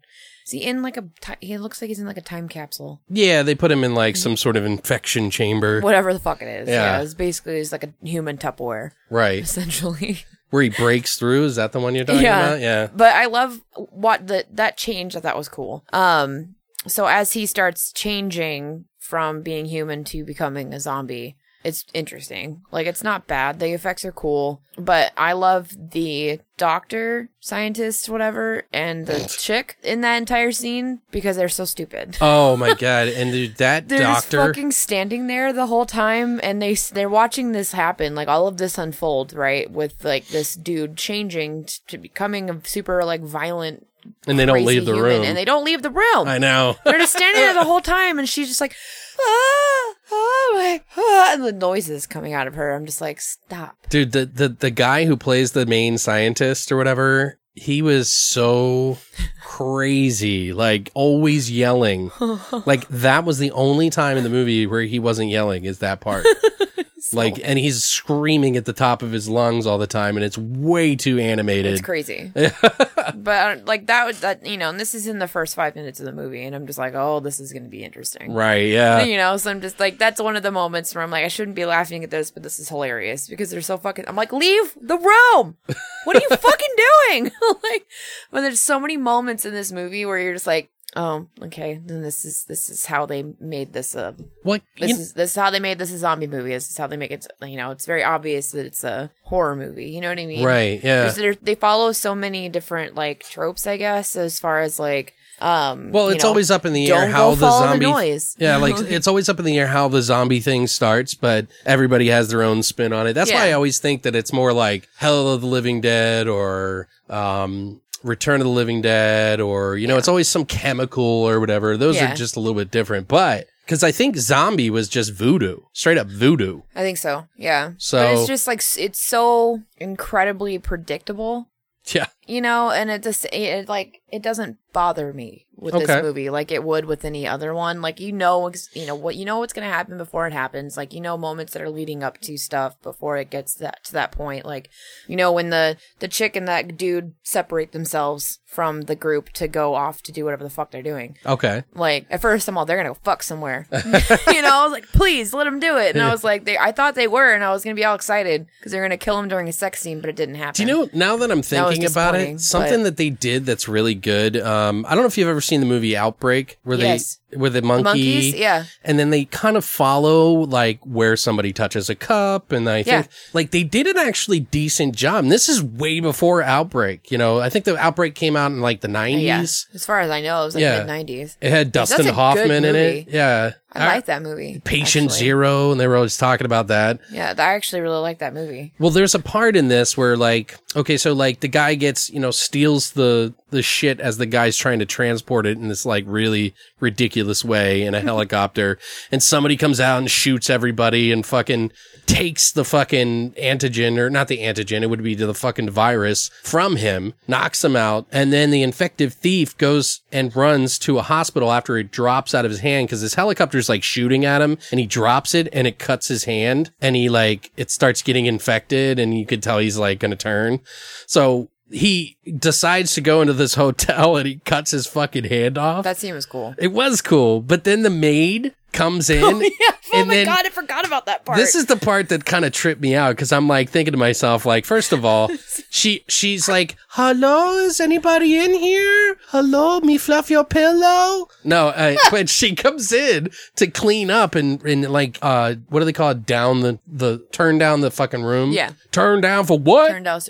Is 0.45 0.51
he 0.51 0.63
in 0.63 0.81
like 0.81 0.97
a? 0.97 1.03
Ti- 1.21 1.35
he 1.45 1.57
looks 1.57 1.81
like 1.81 1.87
he's 1.89 1.99
in 1.99 2.07
like 2.07 2.17
a 2.17 2.21
time 2.21 2.47
capsule. 2.49 3.01
Yeah, 3.09 3.43
they 3.43 3.55
put 3.55 3.71
him 3.71 3.83
in 3.83 3.95
like 3.95 4.15
some 4.17 4.35
sort 4.37 4.55
of 4.57 4.65
infection 4.65 5.29
chamber. 5.29 5.81
Whatever 5.81 6.13
the 6.13 6.19
fuck 6.19 6.41
it 6.41 6.47
is. 6.47 6.69
Yeah. 6.69 6.97
Yeah. 6.97 7.01
it's 7.01 7.13
basically 7.13 7.57
it's 7.59 7.71
like 7.71 7.83
a 7.83 7.93
human 8.01 8.37
Tupperware, 8.37 8.91
Right. 9.09 9.39
essentially. 9.43 10.19
Where 10.49 10.63
he 10.63 10.69
breaks 10.69 11.17
through. 11.17 11.45
Is 11.45 11.55
that 11.55 11.71
the 11.71 11.79
one 11.79 11.95
you're 11.95 12.05
talking 12.05 12.21
Yeah. 12.23 12.47
about? 12.47 12.59
Yeah. 12.61 12.87
But 12.95 13.15
I 13.15 13.25
love 13.25 13.61
what 13.75 14.27
the 14.27 14.45
that 14.51 14.77
change. 14.77 15.15
I 15.15 15.19
thought 15.19 15.37
was 15.37 15.49
cool. 15.49 15.83
Um, 15.93 16.55
so 16.87 17.05
as 17.05 17.33
he 17.33 17.45
starts 17.45 17.91
changing 17.91 18.85
from 18.99 19.41
being 19.41 19.65
human 19.65 20.03
to 20.05 20.25
becoming 20.25 20.73
a 20.73 20.79
zombie, 20.79 21.37
it's 21.63 21.85
interesting. 21.93 22.61
Like 22.71 22.87
it's 22.87 23.03
not 23.03 23.27
bad. 23.27 23.59
The 23.59 23.73
effects 23.73 24.03
are 24.05 24.11
cool, 24.11 24.61
but 24.77 25.11
I 25.17 25.33
love 25.33 25.91
the 25.91 26.39
doctor, 26.57 27.29
scientist, 27.39 28.09
whatever, 28.09 28.63
and 28.71 29.07
the 29.07 29.19
chick 29.39 29.77
in 29.83 30.01
that 30.01 30.17
entire 30.17 30.51
scene 30.51 31.01
because 31.11 31.37
they're 31.37 31.49
so 31.49 31.65
stupid. 31.65 32.17
Oh 32.43 32.57
my 32.57 32.73
god! 32.73 33.07
And 33.07 33.31
dude, 33.31 33.55
that 33.57 33.87
They're 33.89 33.99
just 33.99 34.31
fucking 34.31 34.71
standing 34.71 35.27
there 35.27 35.53
the 35.53 35.67
whole 35.67 35.85
time, 35.85 36.39
and 36.43 36.61
they 36.61 36.73
they're 36.75 37.09
watching 37.09 37.51
this 37.51 37.71
happen, 37.71 38.15
like 38.15 38.27
all 38.27 38.47
of 38.47 38.57
this 38.57 38.77
unfold, 38.77 39.33
right? 39.33 39.69
With 39.69 40.03
like 40.03 40.27
this 40.27 40.55
dude 40.55 40.97
changing 40.97 41.67
to 41.87 41.97
becoming 41.97 42.49
a 42.49 42.59
super 42.65 43.03
like 43.05 43.21
violent 43.21 43.87
and 44.27 44.37
they 44.39 44.45
don't 44.45 44.65
leave 44.65 44.85
the 44.85 44.93
human, 44.93 45.03
room. 45.03 45.23
and 45.23 45.37
they 45.37 45.45
don't 45.45 45.63
leave 45.63 45.81
the 45.81 45.89
room. 45.89 46.27
I 46.27 46.37
know. 46.37 46.75
They're 46.83 46.97
just 46.97 47.13
standing 47.13 47.41
there 47.41 47.53
the 47.53 47.63
whole 47.71 47.81
time, 47.81 48.19
and 48.19 48.27
she's 48.27 48.47
just 48.47 48.61
like, 48.61 48.75
ah, 49.23 49.93
oh 50.11 50.51
my, 50.55 50.81
ah, 50.97 51.33
and 51.33 51.43
the 51.43 51.51
noises 51.51 52.07
coming 52.07 52.33
out 52.33 52.47
of 52.47 52.55
her. 52.55 52.73
I'm 52.73 52.85
just 52.85 53.01
like, 53.01 53.21
stop. 53.21 53.77
Dude, 53.89 54.11
the, 54.11 54.25
the 54.25 54.49
the 54.49 54.71
guy 54.71 55.05
who 55.05 55.17
plays 55.17 55.51
the 55.51 55.65
main 55.65 55.97
scientist 55.97 56.71
or 56.71 56.77
whatever, 56.77 57.39
he 57.55 57.81
was 57.81 58.09
so 58.09 58.97
crazy, 59.43 60.53
like 60.53 60.89
always 60.93 61.51
yelling. 61.51 62.11
like 62.65 62.87
that 62.89 63.25
was 63.25 63.37
the 63.37 63.51
only 63.51 63.89
time 63.89 64.17
in 64.17 64.23
the 64.23 64.29
movie 64.29 64.65
where 64.67 64.81
he 64.81 64.99
wasn't 64.99 65.29
yelling 65.29 65.65
is 65.65 65.79
that 65.79 66.01
part. 66.01 66.25
like 67.11 67.39
and 67.43 67.59
he's 67.59 67.83
screaming 67.83 68.55
at 68.55 68.65
the 68.65 68.73
top 68.73 69.01
of 69.01 69.11
his 69.11 69.27
lungs 69.27 69.65
all 69.65 69.77
the 69.77 69.87
time 69.87 70.15
and 70.15 70.23
it's 70.23 70.37
way 70.37 70.95
too 70.95 71.19
animated. 71.19 71.73
It's 71.73 71.81
crazy. 71.81 72.31
but 72.33 73.27
uh, 73.27 73.57
like 73.65 73.87
that 73.87 74.05
would 74.05 74.15
that 74.17 74.45
you 74.45 74.57
know, 74.57 74.69
and 74.69 74.79
this 74.79 74.95
is 74.95 75.07
in 75.07 75.19
the 75.19 75.27
first 75.27 75.55
five 75.55 75.75
minutes 75.75 75.99
of 75.99 76.05
the 76.05 76.13
movie, 76.13 76.43
and 76.43 76.55
I'm 76.55 76.65
just 76.65 76.79
like, 76.79 76.93
oh, 76.95 77.19
this 77.19 77.39
is 77.39 77.51
gonna 77.51 77.67
be 77.67 77.83
interesting. 77.83 78.33
Right, 78.33 78.69
yeah. 78.69 79.03
You 79.13 79.17
know, 79.17 79.35
so 79.37 79.51
I'm 79.51 79.61
just 79.61 79.79
like, 79.79 79.97
that's 79.97 80.21
one 80.21 80.35
of 80.35 80.43
the 80.43 80.51
moments 80.51 80.95
where 80.95 81.03
I'm 81.03 81.11
like, 81.11 81.25
I 81.25 81.27
shouldn't 81.27 81.55
be 81.55 81.65
laughing 81.65 82.03
at 82.03 82.09
this, 82.09 82.31
but 82.31 82.41
this 82.41 82.57
is 82.59 82.69
hilarious 82.69 83.27
because 83.27 83.49
they're 83.49 83.61
so 83.61 83.77
fucking. 83.77 84.05
I'm 84.07 84.15
like, 84.15 84.31
leave 84.31 84.73
the 84.79 84.97
room. 84.97 85.57
What 86.05 86.15
are 86.15 86.21
you 86.21 86.29
fucking 86.37 86.75
doing? 87.09 87.31
like, 87.63 87.85
but 88.31 88.41
there's 88.41 88.59
so 88.59 88.79
many 88.79 88.97
moments 88.97 89.45
in 89.45 89.53
this 89.53 89.71
movie 89.71 90.05
where 90.05 90.19
you're 90.19 90.33
just 90.33 90.47
like, 90.47 90.69
oh, 90.95 91.27
okay, 91.41 91.79
then 91.83 92.01
this 92.01 92.25
is 92.25 92.45
this 92.45 92.69
is 92.69 92.85
how 92.85 93.05
they 93.05 93.23
made 93.39 93.73
this 93.73 93.95
a 93.95 94.15
What 94.43 94.61
this 94.79 94.89
you- 94.89 94.95
is 94.97 95.13
this 95.13 95.31
is 95.31 95.35
how 95.35 95.49
they 95.49 95.59
made 95.59 95.79
this 95.79 95.91
a 95.91 95.97
zombie 95.97 96.27
movie. 96.27 96.51
This 96.51 96.69
is 96.69 96.77
how 96.77 96.87
they 96.87 96.97
make 96.97 97.11
it. 97.11 97.27
You 97.41 97.57
know, 97.57 97.71
it's 97.71 97.85
very 97.85 98.03
obvious 98.03 98.51
that 98.51 98.65
it's 98.65 98.83
a 98.83 99.11
horror 99.23 99.55
movie. 99.55 99.89
You 99.89 100.01
know 100.01 100.09
what 100.09 100.19
I 100.19 100.25
mean? 100.25 100.45
Right, 100.45 100.83
yeah. 100.83 101.11
They 101.41 101.55
follow 101.55 101.91
so 101.91 102.13
many 102.15 102.49
different 102.49 102.95
like 102.95 103.23
tropes, 103.23 103.65
I 103.67 103.77
guess, 103.77 104.15
as 104.15 104.39
far 104.39 104.59
as 104.61 104.79
like. 104.79 105.13
Um, 105.43 105.91
Well, 105.91 106.07
it's 106.09 106.23
know, 106.23 106.29
always 106.29 106.49
up 106.49 106.65
in 106.65 106.71
the 106.73 106.89
air 106.91 107.09
how 107.09 107.35
the 107.35 107.49
zombie 107.51 107.85
the 107.85 107.91
noise. 107.91 108.35
Yeah, 108.39 108.55
like 108.65 108.75
it's 108.79 109.07
always 109.07 109.27
up 109.27 109.39
in 109.39 109.45
the 109.45 109.59
air 109.59 109.67
how 109.67 109.89
the 109.89 110.01
zombie 110.01 110.39
thing 110.39 110.67
starts, 110.67 111.15
but 111.15 111.47
everybody 111.65 112.07
has 112.07 112.29
their 112.29 112.43
own 112.43 112.63
spin 112.63 112.93
on 112.93 113.07
it. 113.07 113.13
That's 113.13 113.31
why 113.31 113.49
I 113.49 113.51
always 113.51 113.79
think 113.79 114.03
that 114.03 114.15
it's 114.15 114.31
more 114.31 114.53
like 114.53 114.87
Hell 114.97 115.27
of 115.27 115.41
the 115.41 115.47
Living 115.47 115.81
Dead 115.81 116.27
or 116.27 116.87
um 117.09 117.81
Return 118.03 118.41
of 118.41 118.45
the 118.45 118.51
Living 118.51 118.81
Dead 118.81 119.39
or 119.41 119.77
you 119.77 119.87
know, 119.87 119.97
it's 119.97 120.07
always 120.07 120.27
some 120.29 120.45
chemical 120.45 121.03
or 121.03 121.39
whatever. 121.39 121.75
Those 121.77 121.95
Yeah. 121.97 122.13
are 122.13 122.15
just 122.15 122.35
a 122.35 122.39
little 122.39 122.55
bit 122.57 122.71
different. 122.71 123.07
But 123.07 123.47
cuz 123.67 123.83
I 123.83 123.91
think 123.91 124.15
zombie 124.17 124.69
was 124.69 124.87
just 124.87 125.11
voodoo. 125.13 125.57
Straight 125.73 125.97
up 125.97 126.07
voodoo. 126.07 126.61
I 126.75 126.81
think 126.83 126.97
so. 126.97 127.27
Yeah. 127.37 127.71
So- 127.77 127.97
but 128.01 128.13
it's 128.19 128.27
just 128.27 128.47
like 128.47 128.61
it's 128.77 128.99
so 129.01 129.61
incredibly 129.77 130.57
predictable, 130.59 131.47
Yeah. 131.87 132.07
You 132.27 132.41
know, 132.41 132.69
and 132.71 132.89
it 132.89 133.03
just 133.03 133.25
it, 133.33 133.67
like 133.67 134.01
it 134.11 134.21
doesn't 134.21 134.57
bother 134.73 135.13
me 135.13 135.45
with 135.55 135.75
Okay. 135.75 135.85
this 135.85 136.01
movie 136.03 136.29
like 136.31 136.51
it 136.51 136.63
would 136.63 136.85
with 136.85 137.05
any 137.05 137.27
other 137.27 137.53
one. 137.53 137.81
Like 137.81 137.99
you 137.99 138.11
know, 138.11 138.51
you 138.73 138.85
know 138.85 138.95
what 138.95 139.15
you 139.15 139.25
know 139.25 139.39
what's 139.39 139.53
gonna 139.53 139.67
happen 139.69 139.97
before 139.97 140.25
it 140.27 140.33
happens. 140.33 140.75
Like 140.77 140.93
you 140.93 141.01
know 141.01 141.17
moments 141.17 141.53
that 141.53 141.61
are 141.61 141.69
leading 141.69 142.03
up 142.03 142.19
to 142.21 142.37
stuff 142.37 142.81
before 142.81 143.17
it 143.17 143.29
gets 143.29 143.53
that 143.55 143.83
to 143.85 143.93
that 143.93 144.11
point. 144.11 144.45
Like 144.45 144.69
you 145.07 145.15
know 145.15 145.31
when 145.31 145.49
the 145.49 145.77
the 145.99 146.07
chick 146.07 146.35
and 146.35 146.47
that 146.47 146.77
dude 146.77 147.13
separate 147.23 147.71
themselves 147.71 148.39
from 148.45 148.81
the 148.81 148.95
group 148.95 149.29
to 149.31 149.47
go 149.47 149.73
off 149.73 150.03
to 150.03 150.11
do 150.11 150.25
whatever 150.25 150.43
the 150.43 150.49
fuck 150.49 150.69
they're 150.71 150.83
doing. 150.83 151.17
Okay. 151.25 151.63
Like 151.73 152.05
at 152.09 152.21
first, 152.21 152.47
I'm 152.47 152.57
all 152.57 152.65
they're 152.65 152.77
gonna 152.77 152.89
go 152.89 152.97
fuck 153.03 153.23
somewhere. 153.23 153.67
you 153.71 154.41
know, 154.41 154.49
I 154.51 154.63
was 154.63 154.71
like, 154.71 154.87
please 154.89 155.33
let 155.33 155.45
them 155.45 155.59
do 155.59 155.77
it. 155.77 155.95
And 155.95 156.03
I 156.03 156.11
was 156.11 156.23
like, 156.23 156.45
they, 156.45 156.57
I 156.57 156.71
thought 156.71 156.93
they 156.95 157.07
were, 157.07 157.33
and 157.33 157.43
I 157.43 157.51
was 157.51 157.63
gonna 157.63 157.75
be 157.75 157.85
all 157.85 157.95
excited 157.95 158.47
because 158.59 158.71
they're 158.71 158.83
gonna 158.83 158.97
kill 158.97 159.17
him 159.19 159.27
during 159.27 159.47
a 159.47 159.53
sex 159.53 159.79
scene, 159.79 160.01
but 160.01 160.09
it 160.09 160.15
didn't 160.15 160.35
happen. 160.35 160.53
Do 160.53 160.61
you 160.63 160.67
know 160.85 160.89
now 160.93 161.17
that 161.17 161.31
I'm 161.31 161.41
thinking 161.41 161.83
about 161.85 162.12
it, 162.21 162.41
something 162.41 162.79
but- 162.79 162.83
that 162.83 162.97
they 162.97 163.09
did 163.09 163.45
that's 163.45 163.67
really 163.67 163.95
good. 163.95 164.37
Um, 164.37 164.85
I 164.87 164.95
don't 164.95 165.03
know 165.03 165.07
if 165.07 165.17
you've 165.17 165.27
ever 165.27 165.41
seen 165.41 165.59
the 165.59 165.65
movie 165.65 165.95
Outbreak, 165.97 166.59
where 166.63 166.77
Yes. 166.77 167.19
Where 167.35 167.49
the 167.49 167.61
monkey, 167.61 167.83
monkeys? 167.83 168.33
Yeah. 168.35 168.65
and 168.83 168.97
then 168.99 169.09
they 169.09 169.25
kind 169.25 169.57
of 169.57 169.65
follow 169.65 170.31
like 170.31 170.79
where 170.85 171.15
somebody 171.17 171.53
touches 171.53 171.89
a 171.89 171.95
cup, 171.95 172.51
and 172.51 172.69
I 172.69 172.83
think 172.83 173.05
Yeah. 173.05 173.11
like 173.33 173.51
they 173.51 173.63
did 173.63 173.87
an 173.87 173.97
actually 173.97 174.39
decent 174.41 174.95
job. 174.95 175.23
And 175.23 175.31
this 175.31 175.49
is 175.49 175.61
way 175.63 175.99
before 175.99 176.41
Outbreak. 176.41 177.11
You 177.11 177.17
know, 177.17 177.39
I 177.39 177.49
think 177.49 177.65
the 177.65 177.77
Outbreak 177.77 178.15
came 178.15 178.35
out 178.35 178.51
in 178.51 178.61
like 178.61 178.81
the 178.81 178.87
uh, 178.89 179.03
Yeah. 179.05 179.39
'90s. 179.41 179.65
As 179.73 179.85
far 179.85 179.99
as 179.99 180.09
I 180.09 180.21
know, 180.21 180.41
it 180.41 180.45
was 180.45 180.55
like 180.55 180.61
Yeah. 180.61 180.79
mid 180.83 180.87
'90s. 181.07 181.37
It 181.41 181.49
had 181.51 181.71
Dustin 181.71 182.05
Hoffman 182.07 182.63
in 182.65 182.75
it. 182.75 183.07
Yeah, 183.09 183.51
I 183.71 183.87
like 183.87 184.05
that 184.05 184.21
movie. 184.21 184.61
Patient 184.63 185.05
actually. 185.05 185.19
Zero, 185.19 185.71
and 185.71 185.79
they 185.79 185.87
were 185.87 185.95
always 185.95 186.17
talking 186.17 186.45
about 186.45 186.67
that. 186.67 186.99
Yeah, 187.11 187.33
I 187.37 187.41
actually 187.53 187.81
really 187.81 187.99
like 188.01 188.19
that 188.19 188.33
movie. 188.33 188.73
Well, 188.79 188.91
there's 188.91 189.15
a 189.15 189.19
part 189.19 189.55
in 189.55 189.67
this 189.67 189.97
where 189.97 190.15
like, 190.15 190.57
okay, 190.75 190.97
so 190.97 191.13
like 191.13 191.39
the 191.39 191.47
guy 191.47 191.75
gets, 191.75 192.09
you 192.09 192.19
know, 192.19 192.31
steals 192.31 192.91
the 192.91 193.33
the 193.53 193.61
shit 193.61 193.99
as 193.99 194.17
the 194.17 194.25
guy's 194.25 194.57
trying 194.57 194.79
to 194.79 194.85
transport 194.85 195.45
it 195.45 195.57
in 195.57 195.69
this 195.69 195.85
like 195.85 196.03
really 196.07 196.53
ridiculous 196.79 197.45
way 197.45 197.83
in 197.83 197.95
a 197.95 198.01
helicopter 198.01 198.77
and 199.11 199.23
somebody 199.23 199.55
comes 199.55 199.79
out 199.79 199.99
and 199.99 200.11
shoots 200.11 200.49
everybody 200.49 201.11
and 201.11 201.25
fucking 201.25 201.71
takes 202.05 202.51
the 202.51 202.65
fucking 202.65 203.31
antigen 203.31 203.97
or 203.97 204.09
not 204.09 204.27
the 204.27 204.39
antigen, 204.39 204.81
it 204.81 204.89
would 204.89 205.03
be 205.03 205.15
to 205.15 205.25
the 205.25 205.33
fucking 205.33 205.69
virus 205.69 206.29
from 206.43 206.75
him, 206.75 207.13
knocks 207.27 207.63
him 207.63 207.75
out. 207.75 208.05
And 208.11 208.33
then 208.33 208.51
the 208.51 208.63
infective 208.63 209.13
thief 209.13 209.57
goes 209.57 210.01
and 210.11 210.35
runs 210.35 210.77
to 210.79 210.99
a 210.99 211.03
hospital 211.03 211.51
after 211.51 211.77
it 211.77 211.91
drops 211.91 212.33
out 212.35 212.45
of 212.45 212.51
his 212.51 212.59
hand 212.59 212.87
because 212.87 213.01
his 213.01 213.15
helicopter's 213.15 213.69
like 213.69 213.83
shooting 213.83 214.25
at 214.25 214.41
him 214.41 214.57
and 214.71 214.79
he 214.79 214.85
drops 214.85 215.33
it 215.33 215.47
and 215.53 215.67
it 215.67 215.79
cuts 215.79 216.07
his 216.07 216.25
hand 216.25 216.71
and 216.81 216.95
he 216.95 217.09
like, 217.09 217.51
it 217.57 217.71
starts 217.71 218.01
getting 218.01 218.25
infected 218.25 218.99
and 218.99 219.17
you 219.17 219.25
could 219.25 219.41
tell 219.41 219.59
he's 219.59 219.77
like 219.77 219.99
going 219.99 220.11
to 220.11 220.17
turn. 220.17 220.59
So 221.07 221.49
he 221.71 222.17
decides 222.37 222.93
to 222.93 223.01
go 223.01 223.21
into 223.21 223.33
this 223.33 223.55
hotel 223.55 224.15
and 224.17 224.27
he 224.27 224.35
cuts 224.39 224.71
his 224.71 224.85
fucking 224.87 225.25
hand 225.25 225.57
off. 225.57 225.83
That 225.83 225.97
scene 225.97 226.13
was 226.13 226.25
cool. 226.25 226.55
it 226.57 226.71
was 226.71 227.01
cool. 227.01 227.41
But 227.41 227.63
then 227.63 227.83
the 227.83 227.89
maid 227.89 228.53
comes 228.73 229.09
in. 229.11 229.41
yeah. 229.41 229.49
Oh 229.93 230.05
my 230.05 230.13
then- 230.15 230.25
god, 230.25 230.45
I 230.45 230.49
forgot 230.49 230.85
about 230.85 231.05
that 231.05 231.23
part. 231.25 231.37
This 231.37 231.55
is 231.55 231.67
the 231.67 231.75
part 231.77 232.09
that 232.09 232.25
kind 232.25 232.43
of 232.45 232.51
tripped 232.51 232.81
me 232.81 232.95
out 232.95 233.11
because 233.15 233.31
I'm 233.31 233.47
like 233.47 233.69
thinking 233.69 233.91
to 233.91 233.97
myself, 233.97 234.45
like, 234.45 234.65
first 234.65 234.91
of 234.91 235.05
all, 235.05 235.29
she 235.69 236.03
she's 236.07 236.49
like, 236.49 236.75
"Hello, 236.89 237.57
is 237.59 237.79
anybody 237.79 238.37
in 238.37 238.53
here? 238.53 239.17
Hello, 239.27 239.79
me 239.81 239.97
fluff 239.97 240.29
your 240.31 240.43
pillow." 240.43 241.27
No, 241.43 241.67
uh, 241.69 241.95
but 242.11 242.27
she 242.29 242.55
comes 242.55 242.91
in 242.91 243.29
to 243.57 243.67
clean 243.67 244.09
up 244.09 244.33
and 244.35 244.61
and 244.63 244.89
like, 244.91 245.19
uh, 245.21 245.55
what 245.69 245.79
do 245.79 245.85
they 245.85 245.93
call 245.93 246.09
it? 246.11 246.25
Down 246.25 246.61
the 246.61 246.79
the 246.87 247.19
turn 247.31 247.57
down 247.59 247.81
the 247.81 247.91
fucking 247.91 248.23
room. 248.23 248.51
Yeah. 248.51 248.71
turn 248.91 249.21
down 249.21 249.45
for 249.45 249.59
what? 249.59 249.89
turned 249.89 250.07
out. 250.07 250.27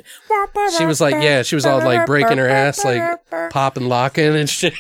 She 0.78 0.86
was 0.86 1.00
like, 1.00 1.16
yeah, 1.24 1.42
she 1.44 1.56
was 1.56 1.66
all 1.66 1.80
like 1.80 2.06
breaking 2.06 2.38
her 2.38 2.50
ass, 2.50 2.84
like 2.84 3.20
popping, 3.52 3.88
locking 3.88 4.36
and 4.36 4.50
shit. 4.50 4.74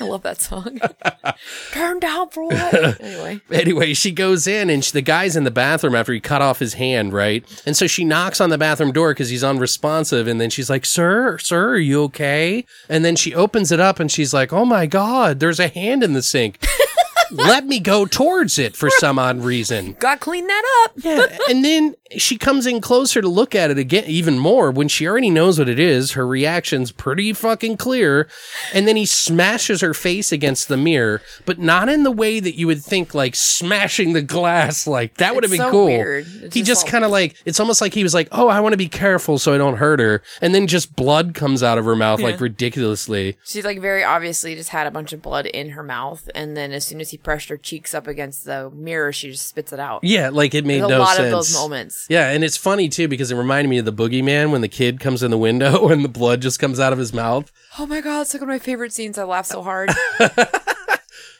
I 0.00 0.04
love 0.04 0.22
that 0.22 0.40
song. 0.40 0.80
Turn 1.72 2.00
down 2.00 2.28
for 2.30 2.44
what? 2.44 3.00
Anyway, 3.00 3.40
Anyway, 3.50 3.94
she 3.94 4.10
goes 4.10 4.46
in 4.46 4.70
and 4.70 4.84
she, 4.84 4.92
the 4.92 5.02
guy's 5.02 5.36
in 5.36 5.44
the 5.44 5.50
bathroom 5.50 5.94
after 5.94 6.12
he 6.12 6.20
cut 6.20 6.42
off 6.42 6.58
his 6.58 6.74
hand, 6.74 7.12
right? 7.12 7.44
And 7.66 7.76
so 7.76 7.86
she 7.86 8.04
knocks 8.04 8.40
on 8.40 8.50
the 8.50 8.58
bathroom 8.58 8.92
door 8.92 9.12
because 9.12 9.28
he's 9.30 9.44
unresponsive. 9.44 10.26
And 10.26 10.40
then 10.40 10.50
she's 10.50 10.70
like, 10.70 10.84
Sir, 10.84 11.38
sir, 11.38 11.70
are 11.70 11.78
you 11.78 12.02
okay? 12.04 12.64
And 12.88 13.04
then 13.04 13.16
she 13.16 13.34
opens 13.34 13.72
it 13.72 13.80
up 13.80 14.00
and 14.00 14.10
she's 14.10 14.32
like, 14.34 14.52
Oh 14.52 14.64
my 14.64 14.86
God, 14.86 15.40
there's 15.40 15.60
a 15.60 15.68
hand 15.68 16.02
in 16.02 16.12
the 16.12 16.22
sink. 16.22 16.64
Let 17.32 17.66
me 17.66 17.78
go 17.78 18.06
towards 18.06 18.58
it 18.58 18.74
for 18.74 18.90
some 18.90 19.16
odd 19.18 19.38
reason. 19.44 19.94
gotta 20.00 20.18
clean 20.18 20.46
that 20.48 20.82
up. 20.84 20.92
Yeah. 20.96 21.26
And 21.48 21.64
then 21.64 21.94
she 22.16 22.36
comes 22.36 22.66
in 22.66 22.80
closer 22.80 23.20
to 23.20 23.28
look 23.28 23.54
at 23.54 23.70
it 23.70 23.78
again, 23.78 24.04
even 24.06 24.38
more 24.38 24.72
when 24.72 24.88
she 24.88 25.06
already 25.06 25.30
knows 25.30 25.58
what 25.58 25.68
it 25.68 25.78
is. 25.78 26.12
Her 26.12 26.26
reaction's 26.26 26.90
pretty 26.90 27.32
fucking 27.32 27.76
clear. 27.76 28.28
And 28.74 28.88
then 28.88 28.96
he 28.96 29.06
smashes 29.06 29.80
her 29.80 29.94
face 29.94 30.32
against 30.32 30.66
the 30.66 30.76
mirror, 30.76 31.22
but 31.46 31.58
not 31.58 31.88
in 31.88 32.02
the 32.02 32.10
way 32.10 32.40
that 32.40 32.56
you 32.56 32.66
would 32.66 32.82
think, 32.82 33.14
like 33.14 33.36
smashing 33.36 34.12
the 34.12 34.22
glass. 34.22 34.86
Like 34.86 35.14
that 35.14 35.34
would 35.34 35.44
have 35.44 35.52
been 35.52 35.58
so 35.60 35.70
cool. 35.70 35.86
weird. 35.86 36.26
It's 36.42 36.54
he 36.54 36.62
just 36.62 36.80
just 36.80 36.90
kind 36.90 37.04
of 37.04 37.10
like, 37.10 37.36
it's 37.44 37.60
almost 37.60 37.80
like 37.80 37.94
he 37.94 38.02
was 38.02 38.14
like, 38.14 38.28
Oh, 38.32 38.48
I 38.48 38.60
want 38.60 38.72
to 38.72 38.76
be 38.78 38.88
careful 38.88 39.38
so 39.38 39.52
I 39.54 39.58
don't 39.58 39.76
hurt 39.76 40.00
her. 40.00 40.22
And 40.40 40.54
then 40.54 40.66
just 40.66 40.96
blood 40.96 41.34
comes 41.34 41.62
out 41.62 41.78
of 41.78 41.84
her 41.84 41.96
mouth 41.96 42.20
like 42.20 42.40
ridiculously. 42.40 43.36
She's 43.44 43.64
like 43.64 43.80
very 43.80 44.04
obviously 44.04 44.54
just 44.54 44.70
had 44.70 44.86
a 44.86 44.90
bunch 44.90 45.12
of 45.12 45.22
blood 45.22 45.46
in 45.46 45.70
her 45.70 45.82
mouth, 45.82 46.28
and 46.34 46.56
then 46.56 46.72
as 46.72 46.86
soon 46.86 47.00
as 47.00 47.10
he 47.10 47.18
pressed 47.18 47.48
her 47.48 47.56
cheeks 47.56 47.94
up 47.94 48.06
against 48.06 48.44
the 48.44 48.70
mirror, 48.70 49.12
she 49.12 49.30
just 49.30 49.48
spits 49.48 49.72
it 49.72 49.80
out. 49.80 50.04
Yeah. 50.04 50.30
Like 50.30 50.54
it 50.54 50.64
made 50.64 50.80
There's 50.82 50.92
a 50.92 50.98
lot 50.98 51.16
sense. 51.16 51.26
of 51.26 51.30
those 51.30 51.54
moments. 51.54 51.99
Yeah, 52.08 52.30
and 52.30 52.42
it's 52.44 52.56
funny 52.56 52.88
too 52.88 53.08
because 53.08 53.30
it 53.30 53.36
reminded 53.36 53.68
me 53.68 53.78
of 53.78 53.84
the 53.84 53.92
boogeyman 53.92 54.50
when 54.50 54.60
the 54.60 54.68
kid 54.68 55.00
comes 55.00 55.22
in 55.22 55.30
the 55.30 55.38
window 55.38 55.88
and 55.90 56.04
the 56.04 56.08
blood 56.08 56.40
just 56.42 56.58
comes 56.58 56.80
out 56.80 56.92
of 56.92 56.98
his 56.98 57.12
mouth. 57.12 57.50
Oh 57.78 57.86
my 57.86 58.00
god, 58.00 58.22
it's 58.22 58.34
like 58.34 58.40
one 58.40 58.50
of 58.50 58.54
my 58.54 58.58
favorite 58.58 58.92
scenes. 58.92 59.18
I 59.18 59.24
laugh 59.24 59.46
so 59.46 59.62
hard. 59.62 59.90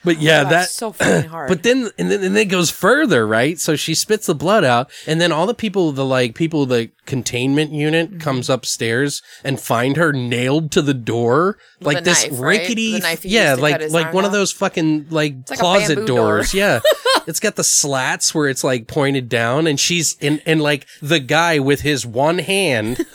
But 0.02 0.20
yeah, 0.20 0.42
Laugh 0.42 0.50
that 0.50 0.68
so 0.70 0.92
fucking 0.92 1.28
hard. 1.30 1.48
But 1.48 1.62
then 1.62 1.90
and 1.98 2.10
then 2.10 2.22
and 2.24 2.34
then 2.34 2.42
it 2.46 2.46
goes 2.46 2.70
further, 2.70 3.26
right? 3.26 3.58
So 3.58 3.76
she 3.76 3.94
spits 3.94 4.26
the 4.26 4.34
blood 4.34 4.64
out, 4.64 4.90
and 5.06 5.20
then 5.20 5.30
all 5.32 5.46
the 5.46 5.54
people, 5.54 5.92
the 5.92 6.04
like 6.06 6.34
people, 6.34 6.64
the 6.66 6.90
containment 7.06 7.72
unit 7.72 8.10
Mm-hmm. 8.10 8.18
comes 8.20 8.48
upstairs 8.48 9.20
and 9.44 9.60
find 9.60 9.96
her 9.96 10.12
nailed 10.12 10.70
to 10.72 10.80
the 10.80 10.94
door, 10.94 11.58
like 11.80 11.98
a 11.98 12.00
this 12.00 12.28
knife, 12.30 12.40
right? 12.40 12.60
rickety, 12.60 12.98
knife 12.98 13.24
yeah, 13.24 13.56
like 13.58 13.90
like 13.90 14.14
one 14.14 14.24
of 14.24 14.32
those 14.32 14.52
fucking 14.52 15.08
like 15.10 15.34
like 15.50 15.58
closet 15.58 15.96
bamboo 15.96 16.06
door. 16.06 16.36
doors, 16.36 16.54
yeah. 16.54 16.80
it's 17.26 17.40
got 17.40 17.56
the 17.56 17.64
slats 17.64 18.34
where 18.34 18.48
it's 18.48 18.64
like 18.64 18.86
pointed 18.86 19.28
down, 19.28 19.66
and 19.66 19.78
she's 19.78 20.16
in 20.20 20.40
and 20.46 20.62
like 20.62 20.86
the 21.02 21.20
guy 21.20 21.58
with 21.58 21.82
his 21.82 22.06
one 22.06 22.38
hand. 22.38 23.04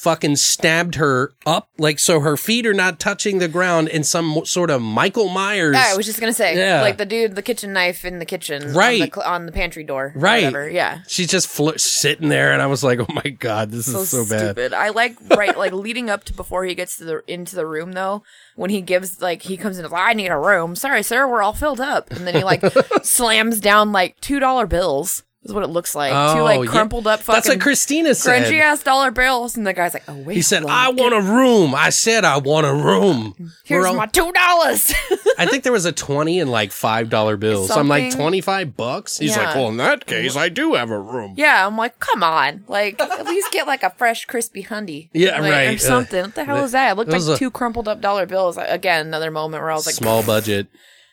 Fucking 0.00 0.36
stabbed 0.36 0.94
her 0.94 1.32
up, 1.44 1.68
like 1.76 1.98
so 1.98 2.20
her 2.20 2.36
feet 2.36 2.66
are 2.66 2.74
not 2.74 3.00
touching 3.00 3.38
the 3.38 3.48
ground 3.48 3.88
in 3.88 4.04
some 4.04 4.44
sort 4.44 4.70
of 4.70 4.80
Michael 4.80 5.28
Myers. 5.28 5.74
Yeah, 5.74 5.86
I 5.88 5.96
was 5.96 6.06
just 6.06 6.20
gonna 6.20 6.32
say, 6.32 6.56
Yeah. 6.56 6.82
like 6.82 6.98
the 6.98 7.04
dude, 7.06 7.34
the 7.34 7.42
kitchen 7.42 7.72
knife 7.72 8.04
in 8.04 8.18
the 8.20 8.24
kitchen, 8.24 8.62
on 8.68 8.74
Right. 8.74 9.12
the, 9.12 9.28
on 9.28 9.46
the 9.46 9.52
pantry 9.52 9.82
door, 9.84 10.12
Right. 10.14 10.44
Whatever. 10.44 10.68
Yeah, 10.70 10.98
She's 11.08 11.26
just 11.28 11.48
flo- 11.48 11.76
sitting 11.76 12.28
there, 12.28 12.52
and 12.52 12.62
I 12.62 12.66
was 12.66 12.84
like, 12.84 13.00
"Oh 13.00 13.12
my 13.12 13.30
god, 13.30 13.70
this 13.72 13.86
so, 13.92 14.00
is 14.02 14.10
so 14.10 14.24
bad." 14.24 14.72
I 14.72 14.90
like 14.90 15.16
right, 15.36 15.56
like 15.58 15.72
leading 15.72 16.08
up 16.10 16.22
to 16.24 16.32
before 16.32 16.64
he 16.64 16.74
gets 16.74 16.96
to 16.98 17.04
the 17.04 17.22
into 17.26 17.56
the 17.56 17.66
room 17.66 17.92
though. 17.92 18.22
When 18.54 18.70
he 18.70 18.80
gives 18.80 19.20
like 19.20 19.42
he 19.42 19.56
comes 19.56 19.78
in, 19.78 19.84
like, 19.88 19.92
I 20.10 20.12
need 20.14 20.28
a 20.28 20.38
room. 20.38 20.74
Sorry, 20.76 21.02
sir, 21.02 21.28
we're 21.28 21.42
all 21.42 21.52
filled 21.52 21.80
up. 21.80 22.10
And 22.10 22.26
then 22.26 22.34
he 22.34 22.42
like 22.44 22.62
slams 23.02 23.60
down 23.60 23.92
like 23.92 24.20
two 24.20 24.38
dollar 24.40 24.66
bills. 24.66 25.22
Is 25.44 25.52
what 25.54 25.62
it 25.62 25.68
looks 25.68 25.94
like. 25.94 26.10
two 26.10 26.40
Oh, 26.40 26.44
like 26.44 26.64
yeah. 26.64 26.70
crumpled 26.70 27.06
up 27.06 27.20
fucking 27.20 27.36
That's 27.36 27.48
what 27.48 27.60
Christina 27.60 28.12
said. 28.14 28.42
crunchy 28.42 28.60
ass 28.60 28.82
dollar 28.82 29.12
bills. 29.12 29.56
And 29.56 29.64
the 29.64 29.72
guy's 29.72 29.94
like, 29.94 30.02
Oh 30.08 30.16
wait, 30.16 30.34
He 30.34 30.42
said, 30.42 30.64
"I 30.66 30.90
want 30.90 31.14
a 31.14 31.20
room." 31.20 31.76
I 31.76 31.90
said, 31.90 32.24
"I 32.24 32.38
want 32.38 32.66
a 32.66 32.74
room." 32.74 33.52
Here's 33.64 33.86
all- 33.86 33.94
my 33.94 34.06
two 34.06 34.32
dollars. 34.32 34.92
I 35.38 35.46
think 35.46 35.62
there 35.62 35.72
was 35.72 35.84
a 35.84 35.92
twenty 35.92 36.40
and 36.40 36.50
like 36.50 36.72
five 36.72 37.08
dollar 37.08 37.36
bills. 37.36 37.68
So 37.68 37.78
I'm 37.78 37.86
like 37.86 38.12
twenty 38.12 38.40
five 38.40 38.76
bucks. 38.76 39.18
He's 39.18 39.36
Yeah. 39.36 39.44
like, 39.46 39.54
"Well, 39.54 39.68
in 39.68 39.76
that 39.76 40.06
case, 40.06 40.34
I 40.36 40.48
do 40.48 40.74
have 40.74 40.90
a 40.90 40.98
room." 41.00 41.34
Yeah, 41.36 41.64
I'm 41.66 41.76
like, 41.76 42.00
come 42.00 42.24
on, 42.24 42.64
like 42.66 43.00
at 43.00 43.24
least 43.26 43.52
get 43.52 43.68
like 43.68 43.84
a 43.84 43.90
fresh, 43.90 44.24
crispy 44.24 44.64
hundy. 44.64 45.08
Yeah, 45.12 45.40
Like, 45.40 45.52
right. 45.52 45.74
Or 45.76 45.78
something. 45.78 46.22
what 46.22 46.34
the 46.34 46.44
hell 46.44 46.58
uh, 46.58 46.64
is 46.64 46.72
that? 46.72 46.90
It 46.92 46.96
looked 46.96 47.12
It 47.12 47.20
like 47.20 47.36
a- 47.36 47.38
two 47.38 47.52
crumpled 47.52 47.86
up 47.86 48.00
dollar 48.00 48.26
bills. 48.26 48.58
Again, 48.60 49.06
another 49.06 49.30
moment 49.30 49.62
where 49.62 49.70
I 49.70 49.74
was 49.76 49.86
like, 49.86 49.94
Small 49.94 50.24
budget. 50.24 50.66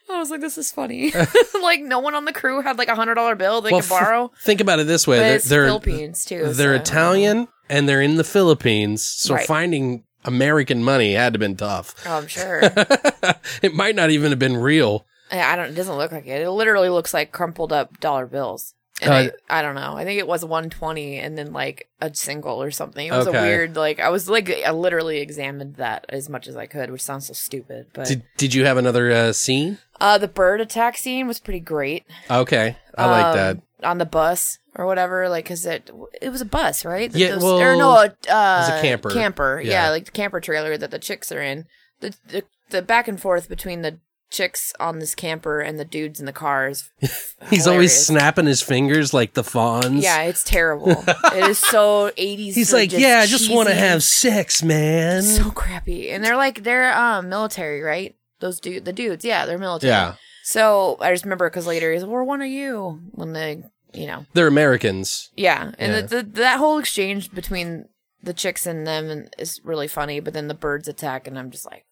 I 0.10 0.20
was 0.20 0.30
like, 0.30 0.41
this 0.41 0.58
is 0.58 0.72
funny. 0.72 1.12
like 1.62 1.82
no 1.82 1.99
one 1.99 2.16
on 2.16 2.26
the 2.26 2.34
crew 2.34 2.62
had 2.62 2.78
like 2.78 2.88
a 2.88 2.95
hundred 2.95 3.16
dollar 3.16 3.36
bill 3.36 3.62
they 3.62 3.72
Well, 3.72 3.82
could 3.82 3.89
borrow. 3.89 4.32
f- 4.34 4.41
think 4.43 4.62
about 4.62 4.80
it 4.80 4.88
this 4.88 5.08
way: 5.08 5.18
they're 5.18 5.39
they're, 5.39 5.66
Philippines 5.66 6.26
too. 6.26 6.53
they're 6.53 6.76
so- 6.78 6.82
Italian 6.82 7.47
and 7.70 7.89
they're 7.89 8.01
in 8.01 8.16
the 8.18 8.24
Philippines, 8.24 9.06
so 9.06 9.34
Right. 9.36 9.47
finding 9.47 10.03
American 10.24 10.84
money 10.84 11.14
had 11.14 11.34
to 11.34 11.39
been 11.39 11.56
tough. 11.56 11.95
Oh, 12.06 12.18
I'm 12.18 12.28
sure. 12.28 12.60
it 13.62 13.74
might 13.74 13.95
not 13.95 14.10
even 14.12 14.32
have 14.32 14.39
been 14.39 14.58
real. 14.58 15.06
I 15.32 15.56
don't. 15.56 15.70
It 15.72 15.76
doesn't 15.76 15.97
look 15.97 16.12
like 16.12 16.28
it. 16.28 16.41
It 16.41 16.49
literally 16.51 16.89
looks 16.89 17.14
like 17.14 17.32
crumpled 17.32 17.74
up 17.74 17.99
dollar 17.99 18.28
bills. 18.28 18.74
And 19.02 19.12
Uh, 19.12 19.32
I, 19.50 19.60
I 19.60 19.62
don't 19.62 19.76
know. 19.76 19.96
I 19.98 20.06
think 20.06 20.20
it 20.20 20.28
was 20.28 20.46
120 20.46 21.18
and 21.20 21.38
then 21.38 21.52
like 21.52 21.89
a 22.00 22.14
single 22.16 22.62
or 22.64 22.72
something. 22.72 23.06
It 23.06 23.12
was 23.12 23.28
Okay. 23.28 23.38
a 23.38 23.41
weird 23.41 23.76
like 23.76 24.00
I 24.00 24.08
was 24.10 24.30
like 24.30 24.50
I 24.50 24.72
literally 24.72 25.18
examined 25.20 25.76
that 25.76 26.06
as 26.10 26.30
much 26.30 26.48
as 26.48 26.56
I 26.56 26.66
could, 26.66 26.89
which 26.91 27.02
sounds 27.02 27.28
so 27.28 27.34
stupid. 27.34 27.88
But 27.93 28.08
Did 28.08 28.24
Did 28.38 28.54
you 28.54 28.66
have 28.66 28.78
another 28.78 29.12
uh, 29.12 29.34
scene? 29.34 29.80
uh, 30.00 30.18
the 30.18 30.28
bird 30.30 30.62
attack 30.62 30.98
scene 30.98 31.28
was 31.28 31.39
pretty 31.39 31.60
great. 31.60 32.06
Okay, 32.32 32.78
I 32.98 33.06
like 33.10 33.26
um, 33.26 33.36
that. 33.36 33.58
on 33.84 33.98
the 33.98 34.06
bus 34.06 34.60
or 34.76 34.86
whatever. 34.86 35.28
Like, 35.28 35.46
cause 35.46 35.66
it 35.66 35.89
it 36.22 36.30
was 36.30 36.39
a 36.41 36.46
bus, 36.46 36.86
right? 36.86 37.12
That 37.12 37.20
Yeah, 37.20 37.32
those- 37.32 37.43
well, 37.43 37.60
or 37.60 37.76
no, 37.76 37.91
a, 37.91 38.06
uh, 38.06 38.60
was 38.62 38.70
a 38.70 38.82
camper. 38.82 39.10
Camper, 39.10 39.62
Yeah. 39.62 39.72
yeah. 39.86 39.89
like 39.89 40.06
the 40.06 40.12
camper 40.12 40.39
trailer 40.39 40.78
that 40.78 40.91
the 40.91 41.00
chicks 41.00 41.32
are 41.34 41.41
in. 41.41 41.66
The, 42.00 42.16
the 42.30 42.43
the 42.70 42.82
back 42.82 43.08
and 43.10 43.20
forth 43.22 43.48
between 43.50 43.82
the 43.82 44.00
chicks 44.36 44.73
on 44.79 44.99
this 44.99 45.15
camper 45.15 45.59
and 45.61 45.79
the 45.79 45.86
dudes 45.86 46.19
in 46.19 46.25
the 46.25 46.33
cars. 46.33 46.91
He's 47.49 47.67
always 47.67 47.93
snapping 48.05 48.45
his 48.45 48.61
fingers 48.61 49.13
like 49.13 49.33
the 49.33 49.41
Fonz. 49.43 50.01
Yeah, 50.01 50.23
it's 50.23 50.43
terrible. 50.43 50.91
it 51.07 51.49
is 51.49 51.59
so 51.59 52.11
eighties. 52.17 52.55
He's 52.55 52.73
like, 52.73 52.91
yeah, 52.91 53.19
I 53.23 53.25
just 53.25 53.49
want 53.51 53.69
to 53.69 53.75
have 53.75 54.03
sex, 54.03 54.61
man. 54.63 55.23
so 55.23 55.49
crappy. 55.51 56.09
And 56.11 56.23
they're 56.23 56.36
like, 56.38 56.63
they're 56.63 56.93
um 56.95 57.29
military, 57.29 57.81
right? 57.81 58.15
Those 58.39 58.59
dude, 58.59 58.86
the 58.86 58.93
dudes, 58.93 59.23
yeah, 59.23 59.45
they're 59.45 59.57
military. 59.57 59.91
yeah, 59.91 60.15
So 60.43 60.97
I 60.99 61.11
just 61.13 61.23
remember 61.23 61.49
because 61.49 61.65
later 61.65 61.91
he's, 61.93 62.03
like, 62.03 62.11
"Well, 62.11 62.25
one 62.25 62.41
of 62.41 62.49
you 62.49 62.99
when 63.11 63.31
they, 63.33 63.63
you 63.93 64.07
know, 64.07 64.25
they're 64.33 64.47
Americans. 64.47 65.31
Yeah, 65.38 65.71
and 65.79 65.93
Yeah. 65.93 66.01
The, 66.01 66.07
the, 66.17 66.23
that 66.41 66.57
whole 66.59 66.77
exchange 66.77 67.31
between 67.33 67.86
the 68.21 68.33
chicks 68.33 68.65
and 68.65 68.86
them 68.86 69.27
is 69.38 69.61
really 69.63 69.88
funny. 69.88 70.19
But 70.19 70.33
then 70.33 70.47
the 70.49 70.53
birds 70.53 70.88
attack, 70.88 71.27
and 71.27 71.39
I'm 71.39 71.49
just 71.51 71.65
like! 71.65 71.86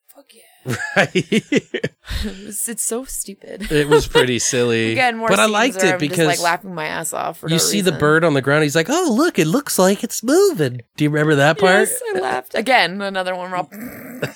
Right. 0.65 1.11
It's, 1.13 2.69
it's 2.69 2.83
so 2.85 3.03
stupid. 3.05 3.71
it 3.71 3.87
was 3.87 4.07
pretty 4.07 4.39
silly. 4.39 4.91
Again, 4.93 5.17
more 5.17 5.27
but 5.27 5.39
I 5.39 5.45
liked 5.45 5.77
it 5.77 5.93
I'm 5.93 5.99
because 5.99 6.17
just, 6.17 6.27
like 6.27 6.39
laughing 6.39 6.73
my 6.73 6.85
ass 6.85 7.13
off. 7.13 7.39
For 7.39 7.49
you 7.49 7.55
no 7.55 7.59
see 7.59 7.81
the 7.81 7.91
bird 7.91 8.23
on 8.23 8.33
the 8.33 8.41
ground. 8.41 8.63
He's 8.63 8.75
like, 8.75 8.89
"Oh, 8.89 9.09
look! 9.11 9.39
It 9.39 9.47
looks 9.47 9.77
like 9.77 10.03
it's 10.03 10.23
moving." 10.23 10.81
Do 10.95 11.03
you 11.03 11.09
remember 11.09 11.35
that 11.35 11.57
part? 11.57 11.89
Yes, 11.89 12.01
I 12.15 12.19
laughed 12.19 12.55
again. 12.55 13.01
Another 13.01 13.35
one. 13.35 13.51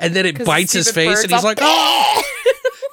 And 0.00 0.16
then 0.16 0.26
it 0.26 0.44
bites 0.44 0.72
his 0.72 0.90
face, 0.90 1.22
and 1.22 1.30
he's 1.30 1.44
like, 1.44 1.58
"Oh!" 1.60 2.22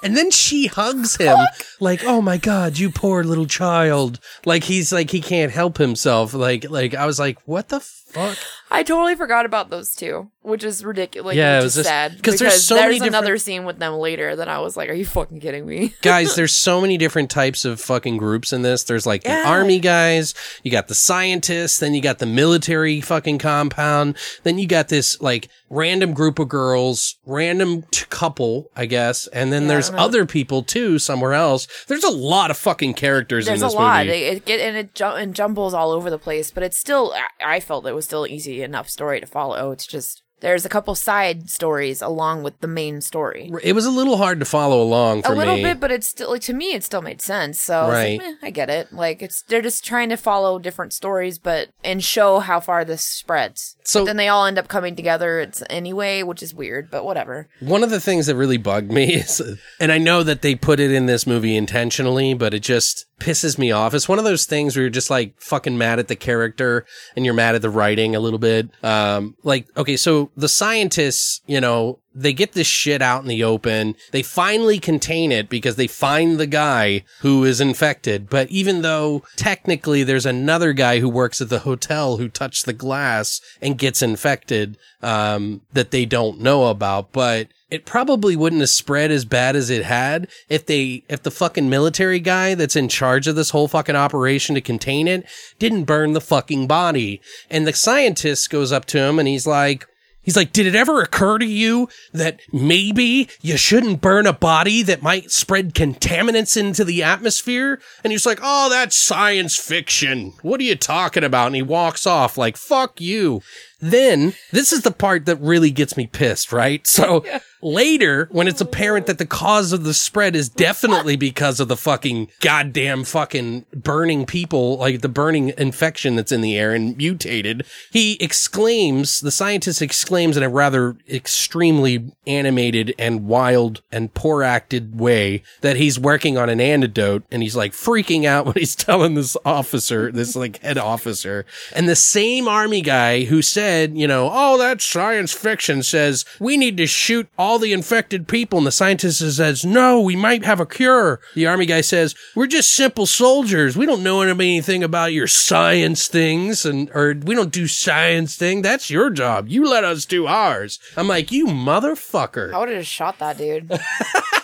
and 0.04 0.16
then 0.16 0.30
she 0.30 0.68
hugs 0.68 1.16
him, 1.16 1.38
like, 1.80 2.04
"Oh 2.04 2.22
my 2.22 2.38
god, 2.38 2.78
you 2.78 2.90
poor 2.90 3.24
little 3.24 3.46
child!" 3.48 4.20
Like 4.46 4.64
he's 4.66 4.92
like 4.92 5.10
he 5.12 5.22
can't 5.22 5.52
help 5.52 5.78
himself. 5.78 6.34
Like 6.34 6.70
like 6.70 6.94
I 6.94 7.06
was 7.06 7.20
like, 7.20 7.38
"What 7.46 7.70
the 7.70 7.80
fuck?" 7.80 8.38
I 8.72 8.82
totally 8.84 9.16
forgot 9.16 9.46
about 9.46 9.70
those 9.70 9.94
two, 9.96 10.32
which 10.42 10.64
is 10.64 10.84
ridiculous. 10.84 11.36
Yeah, 11.36 11.60
it 11.60 11.64
was 11.64 11.76
just- 11.76 11.88
sad 11.88 12.12
'cause 12.14 12.18
because 12.22 12.40
there's 12.40 12.64
so 12.66 12.76
many 12.76 12.94
different- 12.96 13.16
another 13.16 13.38
scene 13.38 13.64
with 13.66 13.78
them 13.80 13.94
later 13.94 14.36
that 14.36 14.50
I 14.50 14.60
was 14.60 14.76
like, 14.76 14.90
"Are 14.90 14.94
you 14.94 15.06
fucking 15.06 15.40
kidding 15.40 15.66
me?" 15.66 15.94
guys 16.02 16.36
there's 16.36 16.54
so 16.54 16.82
many 16.82 16.98
different 16.98 17.30
types 17.30 17.64
of 17.66 17.80
fucking 17.80 18.18
groups 18.18 18.52
in 18.54 18.62
this 18.64 18.84
there's 18.84 19.06
like 19.06 19.24
the 19.24 19.30
Yeah. 19.30 19.44
army 19.50 19.80
guys 19.80 20.34
you 20.64 20.72
got 20.72 20.88
the 20.88 20.96
scientists 20.96 21.80
then 21.80 21.94
you 21.94 22.02
got 22.02 22.20
the 22.20 22.26
military 22.26 23.02
fucking 23.02 23.38
compound 23.38 24.18
then 24.44 24.58
you 24.58 24.68
got 24.68 24.88
this 24.90 25.20
like 25.22 25.48
random 25.70 26.14
group 26.14 26.40
of 26.40 26.48
girls 26.50 27.16
random 27.26 27.84
t- 27.92 28.06
couple 28.10 28.70
i 28.76 28.86
guess 28.86 29.28
and 29.28 29.52
then 29.52 29.64
Yeah, 29.64 29.70
there's 29.70 29.90
other 29.92 30.26
people 30.26 30.64
too 30.64 31.00
somewhere 31.00 31.34
else 31.34 31.65
there's 31.88 32.04
a 32.04 32.10
lot 32.10 32.52
of 32.52 32.58
fucking 32.58 32.94
characters 32.94 33.46
There's 33.46 33.62
in 33.62 33.66
a 33.66 33.68
this 33.70 33.76
lot. 33.76 34.06
movie 34.06 34.18
It, 34.24 34.34
it 34.38 34.46
get 34.46 34.60
and 34.60 34.78
it, 34.78 34.94
ju- 34.96 35.06
and 35.06 35.36
jumbles 35.36 35.74
all 35.74 35.92
over 35.92 36.10
the 36.10 36.20
place, 36.20 36.52
but 36.52 36.64
it's 36.64 36.80
still. 36.80 37.14
I- 37.16 37.56
I 37.56 37.60
felt 37.60 37.86
it 37.88 37.94
was 37.94 38.06
still 38.06 38.26
easy 38.28 38.62
enough 38.64 38.90
story 38.90 39.20
to 39.22 39.28
follow. 39.28 39.72
It's 39.72 39.86
just 39.86 40.24
there's 40.42 40.66
a 40.66 40.70
couple 40.70 40.94
side 40.96 41.50
stories 41.50 42.02
along 42.02 42.44
with 42.44 42.60
the 42.60 42.68
main 42.68 43.02
story. 43.02 43.52
it 43.64 43.74
was 43.74 43.86
a 43.86 43.92
little 43.92 44.18
hard 44.18 44.40
to 44.40 44.46
follow 44.46 44.82
along 44.82 45.24
for 45.24 45.34
a 45.34 45.36
little 45.36 45.56
me 45.56 45.64
bit, 45.64 45.80
but 45.80 45.92
it's 45.92 46.08
still 46.08 46.30
like 46.32 46.42
to 46.42 46.54
me, 46.54 46.74
it 46.74 46.84
still 46.84 47.02
made 47.02 47.22
sense. 47.22 47.60
So 47.60 47.80
I, 47.82 47.84
like, 47.86 47.94
Right. 47.94 48.22
"Eh, 48.22 48.34
I 48.44 48.50
get 48.52 48.70
it. 48.70 48.94
Like 48.94 49.22
it's 49.22 49.42
they're 49.44 49.62
just 49.62 49.84
trying 49.86 50.10
to 50.10 50.18
follow 50.18 50.60
different 50.60 50.94
stories, 50.94 51.40
but 51.40 51.70
and 51.84 52.04
show 52.04 52.40
how 52.40 52.60
far 52.60 52.84
this 52.86 53.04
spreads. 53.04 53.76
So- 53.84 54.02
But 54.02 54.06
then 54.08 54.18
they 54.18 54.28
all 54.28 54.46
end 54.46 54.58
up 54.60 54.68
coming 54.68 54.96
together. 54.96 55.40
It's 55.40 55.64
anyway, 55.70 56.22
which 56.24 56.44
is 56.44 56.54
weird, 56.54 56.90
but 56.92 57.06
whatever. 57.06 57.48
One 57.60 57.84
of 57.84 57.90
the 57.90 58.00
things 58.02 58.26
that 58.28 58.36
really 58.36 58.58
bugged 58.58 58.92
me 58.92 59.14
is, 59.16 59.42
and 59.80 59.92
I 59.92 59.98
know 59.98 60.24
that 60.24 60.42
they 60.42 60.56
put 60.56 60.80
it 60.80 60.92
in 60.92 61.06
this 61.06 61.26
movie 61.26 61.56
intentionally, 61.56 62.34
but 62.34 62.54
it 62.54 62.60
just 62.62 63.06
pisses 63.20 63.58
me 63.58 63.72
off. 63.72 63.94
It's 63.94 64.10
one 64.10 64.20
of 64.20 64.26
those 64.26 64.46
things 64.46 64.76
where 64.76 64.84
you're 64.84 64.90
just 64.90 65.10
like 65.10 65.40
fucking 65.40 65.78
mad 65.78 66.00
at 66.00 66.08
the 66.10 66.16
character 66.18 66.86
and 67.16 67.24
you're 67.24 67.34
mad 67.34 67.56
at 67.56 67.62
the 67.62 67.70
writing 67.70 68.16
a 68.16 68.20
little 68.20 68.40
bit. 68.40 68.70
Um, 68.84 69.36
like, 69.44 69.68
okay, 69.78 69.96
so 69.96 70.25
the 70.36 70.50
scientists, 70.50 71.42
you 71.46 71.62
know, 71.62 72.00
they 72.16 72.32
get 72.32 72.54
this 72.54 72.68
shit 72.68 73.02
out 73.02 73.22
in 73.22 73.28
the 73.28 73.44
open. 73.44 73.96
They 74.12 74.24
finally 74.24 74.80
contain 74.80 75.32
it 75.32 75.50
because 75.50 75.76
they 75.76 75.88
find 75.88 76.40
the 76.40 76.48
guy 76.48 77.04
who 77.20 77.44
is 77.44 77.60
infected. 77.60 78.30
But 78.30 78.50
even 78.50 78.82
though 78.82 79.24
technically 79.36 80.04
there's 80.04 80.26
another 80.26 80.72
guy 80.72 81.00
who 81.00 81.10
works 81.10 81.42
at 81.42 81.50
the 81.50 81.60
hotel 81.60 82.18
who 82.18 82.30
touched 82.30 82.66
the 82.66 82.74
glass 82.74 83.42
and 83.62 83.78
gets 83.78 84.02
infected, 84.02 84.78
um, 85.02 85.62
that 85.74 85.92
they 85.92 86.06
don't 86.06 86.40
know 86.40 86.68
about, 86.68 87.12
but 87.12 87.50
it 87.70 87.86
probably 87.86 88.36
wouldn't 88.36 88.62
have 88.62 88.70
spread 88.70 89.12
as 89.12 89.26
bad 89.26 89.56
as 89.56 89.70
it 89.70 89.84
had 89.84 90.30
if 90.48 90.66
they, 90.66 91.04
if 91.10 91.22
the 91.24 91.32
fucking 91.32 91.70
military 91.70 92.20
guy 92.20 92.56
that's 92.56 92.76
in 92.76 92.88
charge 92.88 93.28
of 93.28 93.36
this 93.36 93.50
whole 93.50 93.68
fucking 93.68 93.96
operation 93.96 94.56
to 94.56 94.62
contain 94.62 95.08
it 95.08 95.26
didn't 95.60 95.84
burn 95.84 96.14
the 96.14 96.22
fucking 96.22 96.66
body. 96.66 97.22
And 97.50 97.68
the 97.68 97.74
scientist 97.74 98.50
goes 98.50 98.72
up 98.72 98.86
to 98.86 99.00
him 99.00 99.20
and 99.20 99.28
he's 99.28 99.46
like, 99.46 99.86
He's 100.26 100.36
like, 100.36 100.52
did 100.52 100.66
it 100.66 100.76
ever 100.76 101.02
occur 101.02 101.38
to 101.38 101.46
you 101.46 101.88
that 102.12 102.40
maybe 102.52 103.30
you 103.42 103.58
shouldn't 103.58 104.02
burn 104.02 104.26
a 104.26 104.34
body 104.34 104.82
that 104.82 105.04
might 105.04 105.32
spread 105.32 105.76
contaminants 105.76 106.58
into 106.58 106.84
the 106.84 107.04
atmosphere? 107.04 107.80
And 108.04 108.12
he's 108.12 108.26
like, 108.26 108.40
oh, 108.42 108.70
that's 108.70 108.98
science 108.98 109.56
fiction. 109.56 110.34
What 110.42 110.60
are 110.60 110.64
you 110.64 110.76
talking 110.76 111.24
about? 111.24 111.48
And 111.48 111.56
he 111.56 111.62
walks 111.62 112.08
off 112.08 112.38
like, 112.38 112.58
fuck 112.58 113.00
you. 113.00 113.42
Then 113.80 114.34
this 114.52 114.72
is 114.72 114.82
the 114.82 114.92
part 114.92 115.26
that 115.26 115.38
really 115.38 115.72
gets 115.72 115.98
me 115.98 116.08
pissed, 116.08 116.52
right? 116.52 116.86
So 116.88 117.26
later, 117.62 118.28
when 118.32 118.48
it's 118.48 118.62
apparent 118.62 119.08
that 119.08 119.18
the 119.18 119.26
cause 119.26 119.74
of 119.74 119.84
the 119.84 119.94
spread 119.94 120.36
is 120.36 120.50
definitely 120.50 121.16
because 121.18 121.60
of 121.60 121.68
the 121.68 121.76
fucking 121.76 122.30
goddamn 122.40 123.04
fucking 123.04 123.66
burning 123.74 124.26
people, 124.26 124.78
like 124.78 125.02
the 125.02 125.10
burning 125.10 125.54
infection 125.58 126.16
that's 126.16 126.32
in 126.32 126.42
the 126.42 126.58
air 126.58 126.74
and 126.74 126.96
mutated, 126.96 127.66
he 127.92 128.18
exclaims, 128.22 129.22
the 129.22 129.32
scientist 129.32 129.82
exclaims 129.82 130.38
in 130.38 130.44
a 130.44 130.50
rather 130.50 130.96
extremely 131.10 132.12
animated 132.28 132.94
and 132.98 133.26
wild 133.26 133.82
and 133.92 134.14
poor 134.14 134.44
acted 134.44 135.00
way 135.00 135.42
that 135.62 135.76
he's 135.78 136.00
working 136.00 136.38
on 136.38 136.50
an 136.50 136.62
antidote 136.62 137.24
and 137.32 137.42
he's 137.42 137.56
like 137.56 137.74
freaking 137.74 138.26
out 138.26 138.46
when 138.46 138.56
he's 138.56 138.76
telling 138.86 139.16
this 139.16 139.36
officer, 139.44 140.12
this 140.12 140.36
like 140.36 140.62
head 140.62 140.78
officer. 140.78 141.46
And 141.74 141.90
the 141.90 141.96
same 141.96 142.48
army 142.48 142.82
guy 142.82 143.24
who 143.26 143.42
said, 143.42 143.65
you 143.66 144.08
know, 144.08 144.30
oh, 144.32 144.58
that 144.58 144.82
science 144.82 145.34
fiction 145.34 145.84
says 145.84 146.26
we 146.40 146.58
need 146.58 146.78
to 146.78 146.88
shoot 146.88 147.28
all 147.38 147.60
the 147.60 147.74
infected 147.74 148.28
people. 148.28 148.58
And 148.58 148.68
the 148.68 148.72
scientist 148.72 149.20
says, 149.20 149.66
no, 149.66 150.00
we 150.00 150.16
might 150.16 150.46
have 150.46 150.60
a 150.60 150.66
cure. 150.66 151.20
The 151.34 151.48
army 151.48 151.66
guy 151.66 151.82
says, 151.82 152.16
we're 152.36 152.48
just 152.48 152.74
simple 152.74 153.06
soldiers. 153.06 153.78
We 153.78 153.86
don't 153.86 154.04
know 154.04 154.22
anything 154.22 154.84
about 154.84 155.14
your 155.14 155.28
science 155.28 156.08
things 156.08 156.66
and, 156.66 156.90
or 156.94 157.16
we 157.26 157.36
don't 157.36 157.52
do 157.52 157.68
science 157.68 158.36
thing. 158.36 158.62
That's 158.62 158.90
your 158.90 159.10
job. 159.10 159.48
You 159.48 159.68
let 159.68 159.84
us 159.84 160.06
do 160.06 160.28
ours. 160.28 160.80
I'm 160.96 161.08
like, 161.08 161.32
you 161.32 161.48
motherfucker. 161.48 162.54
I 162.54 162.60
would 162.60 162.70
have 162.70 162.86
shot 162.86 163.20
that 163.20 163.38
dude. 163.38 163.72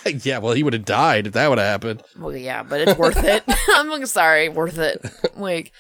yeah, 0.26 0.40
well, 0.40 0.54
he 0.54 0.64
would 0.64 0.74
have 0.74 0.86
died 0.86 1.28
if 1.28 1.34
that 1.34 1.50
would 1.50 1.58
have 1.60 1.68
happened. 1.68 2.04
well, 2.18 2.36
yeah, 2.36 2.64
but 2.64 2.82
it's 2.82 2.98
worth 2.98 3.24
it. 3.24 3.44
I'm 3.70 4.06
sorry, 4.06 4.50
worth 4.50 4.78
it. 4.78 5.04
Like, 5.36 5.72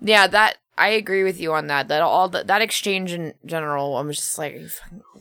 yeah, 0.00 0.26
that 0.26 0.58
I 0.76 0.88
agree 0.88 1.22
with 1.22 1.40
you 1.40 1.52
on 1.52 1.68
that. 1.68 1.88
That 1.88 2.02
all 2.02 2.28
that, 2.30 2.46
that 2.48 2.60
exchange 2.62 3.12
in 3.12 3.34
general, 3.46 3.96
I'm 3.96 4.10
just 4.10 4.36
like, 4.38 4.60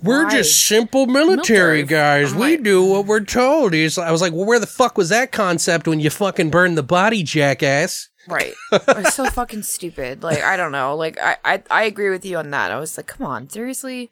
We're 0.01 0.23
why? 0.25 0.31
just 0.31 0.65
simple 0.65 1.05
military, 1.05 1.79
Military. 1.79 1.83
guys. 1.83 2.33
I'm 2.33 2.39
we 2.39 2.51
like- 2.55 2.63
do 2.63 2.83
what 2.83 3.05
we're 3.05 3.23
told. 3.23 3.73
He's, 3.73 3.97
I 3.97 4.11
was 4.11 4.21
like, 4.21 4.33
well, 4.33 4.45
where 4.45 4.59
the 4.59 4.65
fuck 4.67 4.97
was 4.97 5.09
that 5.09 5.31
concept 5.31 5.87
when 5.87 5.99
you 5.99 6.09
fucking 6.09 6.49
burned 6.49 6.77
the 6.77 6.83
body, 6.83 7.21
jackass? 7.23 8.09
Right. 8.27 8.53
It's 8.71 9.15
so 9.15 9.25
fucking 9.29 9.63
stupid. 9.63 10.23
Like, 10.23 10.41
I 10.41 10.55
don't 10.57 10.71
know. 10.71 10.95
Like, 10.95 11.19
I, 11.21 11.37
I, 11.43 11.63
I 11.69 11.83
agree 11.83 12.09
with 12.09 12.25
you 12.25 12.37
on 12.37 12.49
that. 12.51 12.71
I 12.71 12.79
was 12.79 12.95
like, 12.97 13.07
come 13.07 13.27
on, 13.27 13.49
seriously? 13.49 14.09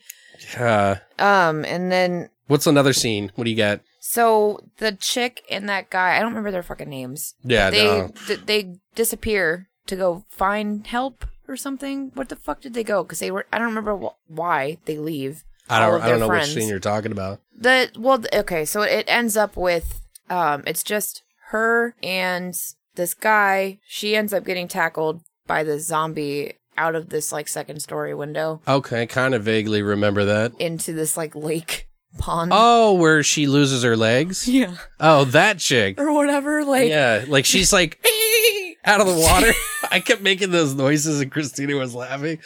Uh, 0.60 0.96
Um, 1.18 1.64
and 1.66 1.92
then, 1.92 2.30
what's 2.48 2.68
another 2.68 2.94
scene? 2.94 3.32
What 3.36 3.46
do 3.46 3.50
you 3.52 3.58
got? 3.58 3.82
so 4.04 4.60
the 4.80 4.92
chick 4.94 5.42
and 5.50 5.70
that 5.70 5.90
guy, 5.90 6.16
I 6.18 6.20
don't 6.20 6.30
remember 6.30 6.52
their 6.52 6.64
fucking 6.64 6.90
names. 6.90 7.36
Yeah, 7.44 7.70
They, 7.70 7.86
no. 7.86 8.12
d- 8.28 8.36
they 8.46 8.76
disappear 8.96 9.70
to 9.92 9.96
go 9.96 10.26
find 10.30 10.88
help 10.88 11.26
or 11.48 11.56
something. 11.56 12.12
What 12.16 12.30
the 12.30 12.36
fuck 12.36 12.62
did 12.62 12.74
they 12.74 12.84
go? 12.84 13.04
Because 13.04 13.20
they 13.20 13.30
were, 13.32 13.46
I 13.54 13.58
don't 13.60 13.68
remember 13.68 13.96
wh- 13.98 14.32
why 14.32 14.78
they 14.86 14.98
leave. 14.98 15.44
I 15.70 15.80
don't. 15.80 16.02
I 16.02 16.10
don't 16.10 16.20
know 16.20 16.28
friends. 16.28 16.54
which 16.54 16.64
scene 16.64 16.70
you're 16.70 16.80
talking 16.80 17.12
about. 17.12 17.40
The 17.58 17.92
well, 17.98 18.22
okay, 18.34 18.66
so 18.66 18.82
it 18.82 19.06
ends 19.08 19.38
up 19.38 19.56
with 19.56 20.02
um, 20.30 20.64
it's 20.68 20.84
just 20.84 21.24
her 21.52 21.96
and 22.04 22.54
this 22.96 23.14
guy. 23.14 23.80
She 23.86 24.16
ends 24.16 24.34
up 24.34 24.44
getting 24.44 24.68
tackled 24.68 25.22
by 25.48 25.64
the 25.64 25.80
zombie 25.80 26.54
out 26.78 26.96
of 26.96 27.10
this 27.10 27.32
like 27.32 27.48
second 27.48 27.82
story 27.82 28.14
window 28.14 28.62
Okay, 28.68 29.06
kind 29.06 29.34
of 29.36 29.44
vaguely 29.44 29.82
remember 29.82 30.26
that. 30.26 30.54
into 30.60 30.94
this 30.94 31.16
like 31.16 31.36
lake 31.36 31.88
pond. 32.18 32.52
Oh, 32.54 32.94
where 32.96 33.24
she 33.24 33.46
loses 33.48 33.84
her 33.84 33.96
legs. 33.96 34.48
yeah, 34.50 34.76
Oh, 35.00 35.26
that 35.26 35.60
chick. 35.60 36.00
or 36.02 36.12
whatever. 36.12 36.66
Like, 36.66 36.90
Yeah, 36.90 37.24
like 37.28 37.46
she's 37.46 37.72
like 37.72 38.04
out 38.86 39.00
of 39.00 39.08
the 39.08 39.14
water. 39.16 39.52
I 39.92 40.00
kept 40.00 40.22
making 40.22 40.52
those 40.52 40.74
noises, 40.74 41.22
and 41.22 41.32
Christina 41.32 41.76
was 41.76 41.94
laughing 41.94 42.40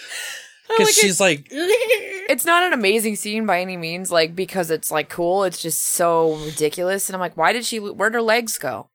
oh, 0.69 0.75
because 0.77 0.87
like 0.87 0.95
she's 0.95 1.19
like. 1.19 1.47
it's 1.51 2.45
not 2.45 2.63
an 2.63 2.73
amazing 2.73 3.15
scene 3.15 3.45
by 3.45 3.61
any 3.61 3.77
means. 3.77 4.11
Like 4.11 4.35
because 4.35 4.71
it's 4.71 4.91
like 4.91 5.09
cool. 5.09 5.43
It's 5.43 5.61
just 5.61 5.81
so 5.83 6.35
ridiculous, 6.37 7.07
and 7.07 7.15
I'm 7.15 7.19
like, 7.19 7.37
why 7.37 7.53
did 7.53 7.65
she? 7.65 7.79
Where'd 7.79 8.13
her 8.13 8.21
legs 8.21 8.57
go? 8.57 8.89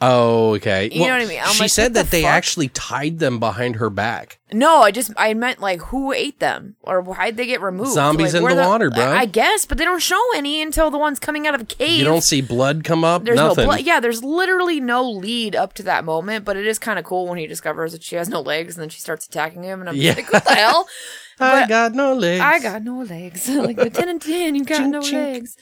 Oh, 0.00 0.54
okay. 0.56 0.90
You 0.92 1.06
know 1.06 1.12
what 1.14 1.22
I 1.22 1.26
mean? 1.26 1.40
I'm 1.42 1.52
she 1.54 1.62
like, 1.62 1.70
said 1.70 1.84
what 1.84 1.94
the 1.94 2.02
that 2.02 2.10
they 2.10 2.22
fuck? 2.22 2.30
actually 2.32 2.68
tied 2.68 3.20
them 3.20 3.38
behind 3.38 3.76
her 3.76 3.88
back. 3.90 4.40
No, 4.52 4.82
I 4.82 4.90
just 4.90 5.12
I 5.16 5.34
meant 5.34 5.60
like 5.60 5.80
who 5.82 6.12
ate 6.12 6.40
them 6.40 6.74
or 6.82 7.00
why'd 7.00 7.36
they 7.36 7.46
get 7.46 7.60
removed? 7.60 7.92
Zombies 7.92 8.34
Like, 8.34 8.38
in 8.40 8.42
where 8.44 8.54
the 8.56 8.62
water, 8.68 8.90
bro. 8.90 9.04
I 9.12 9.24
guess, 9.26 9.64
but 9.64 9.78
they 9.78 9.84
don't 9.84 10.02
show 10.02 10.20
any 10.34 10.60
until 10.62 10.90
the 10.90 10.98
ones 10.98 11.18
coming 11.20 11.46
out 11.46 11.54
of 11.54 11.60
the 11.60 11.74
cave. 11.74 11.98
You 11.98 12.04
don't 12.04 12.22
see 12.22 12.40
blood 12.40 12.82
come 12.82 13.04
up. 13.04 13.24
there's 13.24 13.36
nothing. 13.36 13.64
no 13.64 13.70
blood. 13.72 13.82
Yeah, 13.82 14.00
there's 14.00 14.22
literally 14.24 14.80
no 14.80 15.08
lead 15.08 15.54
up 15.54 15.74
to 15.74 15.82
that 15.84 16.04
moment, 16.04 16.44
but 16.44 16.56
it 16.56 16.66
is 16.66 16.78
kind 16.78 16.98
of 16.98 17.04
cool 17.04 17.28
when 17.28 17.38
he 17.38 17.46
discovers 17.46 17.92
that 17.92 18.02
she 18.02 18.16
has 18.16 18.28
no 18.28 18.40
legs 18.40 18.74
and 18.76 18.82
then 18.82 18.88
she 18.90 19.00
starts 19.00 19.26
attacking 19.26 19.62
him, 19.62 19.80
and 19.80 19.88
I'm 19.88 19.96
Yeah. 19.96 20.14
like, 20.14 20.32
what 20.32 20.44
the 20.44 20.54
hell? 20.54 20.88
I 21.40 21.66
got 21.68 21.94
no 21.94 22.14
legs. 22.14 22.42
I 22.42 22.58
got 22.60 22.82
no 22.82 23.02
legs. 23.02 23.48
like 23.48 23.76
the 23.76 23.90
ten 23.90 24.08
and 24.08 24.20
ten, 24.20 24.54
you 24.56 24.64
got 24.64 24.82
Chink, 24.82 24.90
no 24.90 25.00
chink. 25.00 25.12
legs. 25.12 25.56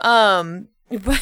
Um, 0.00 0.68
but 0.90 1.20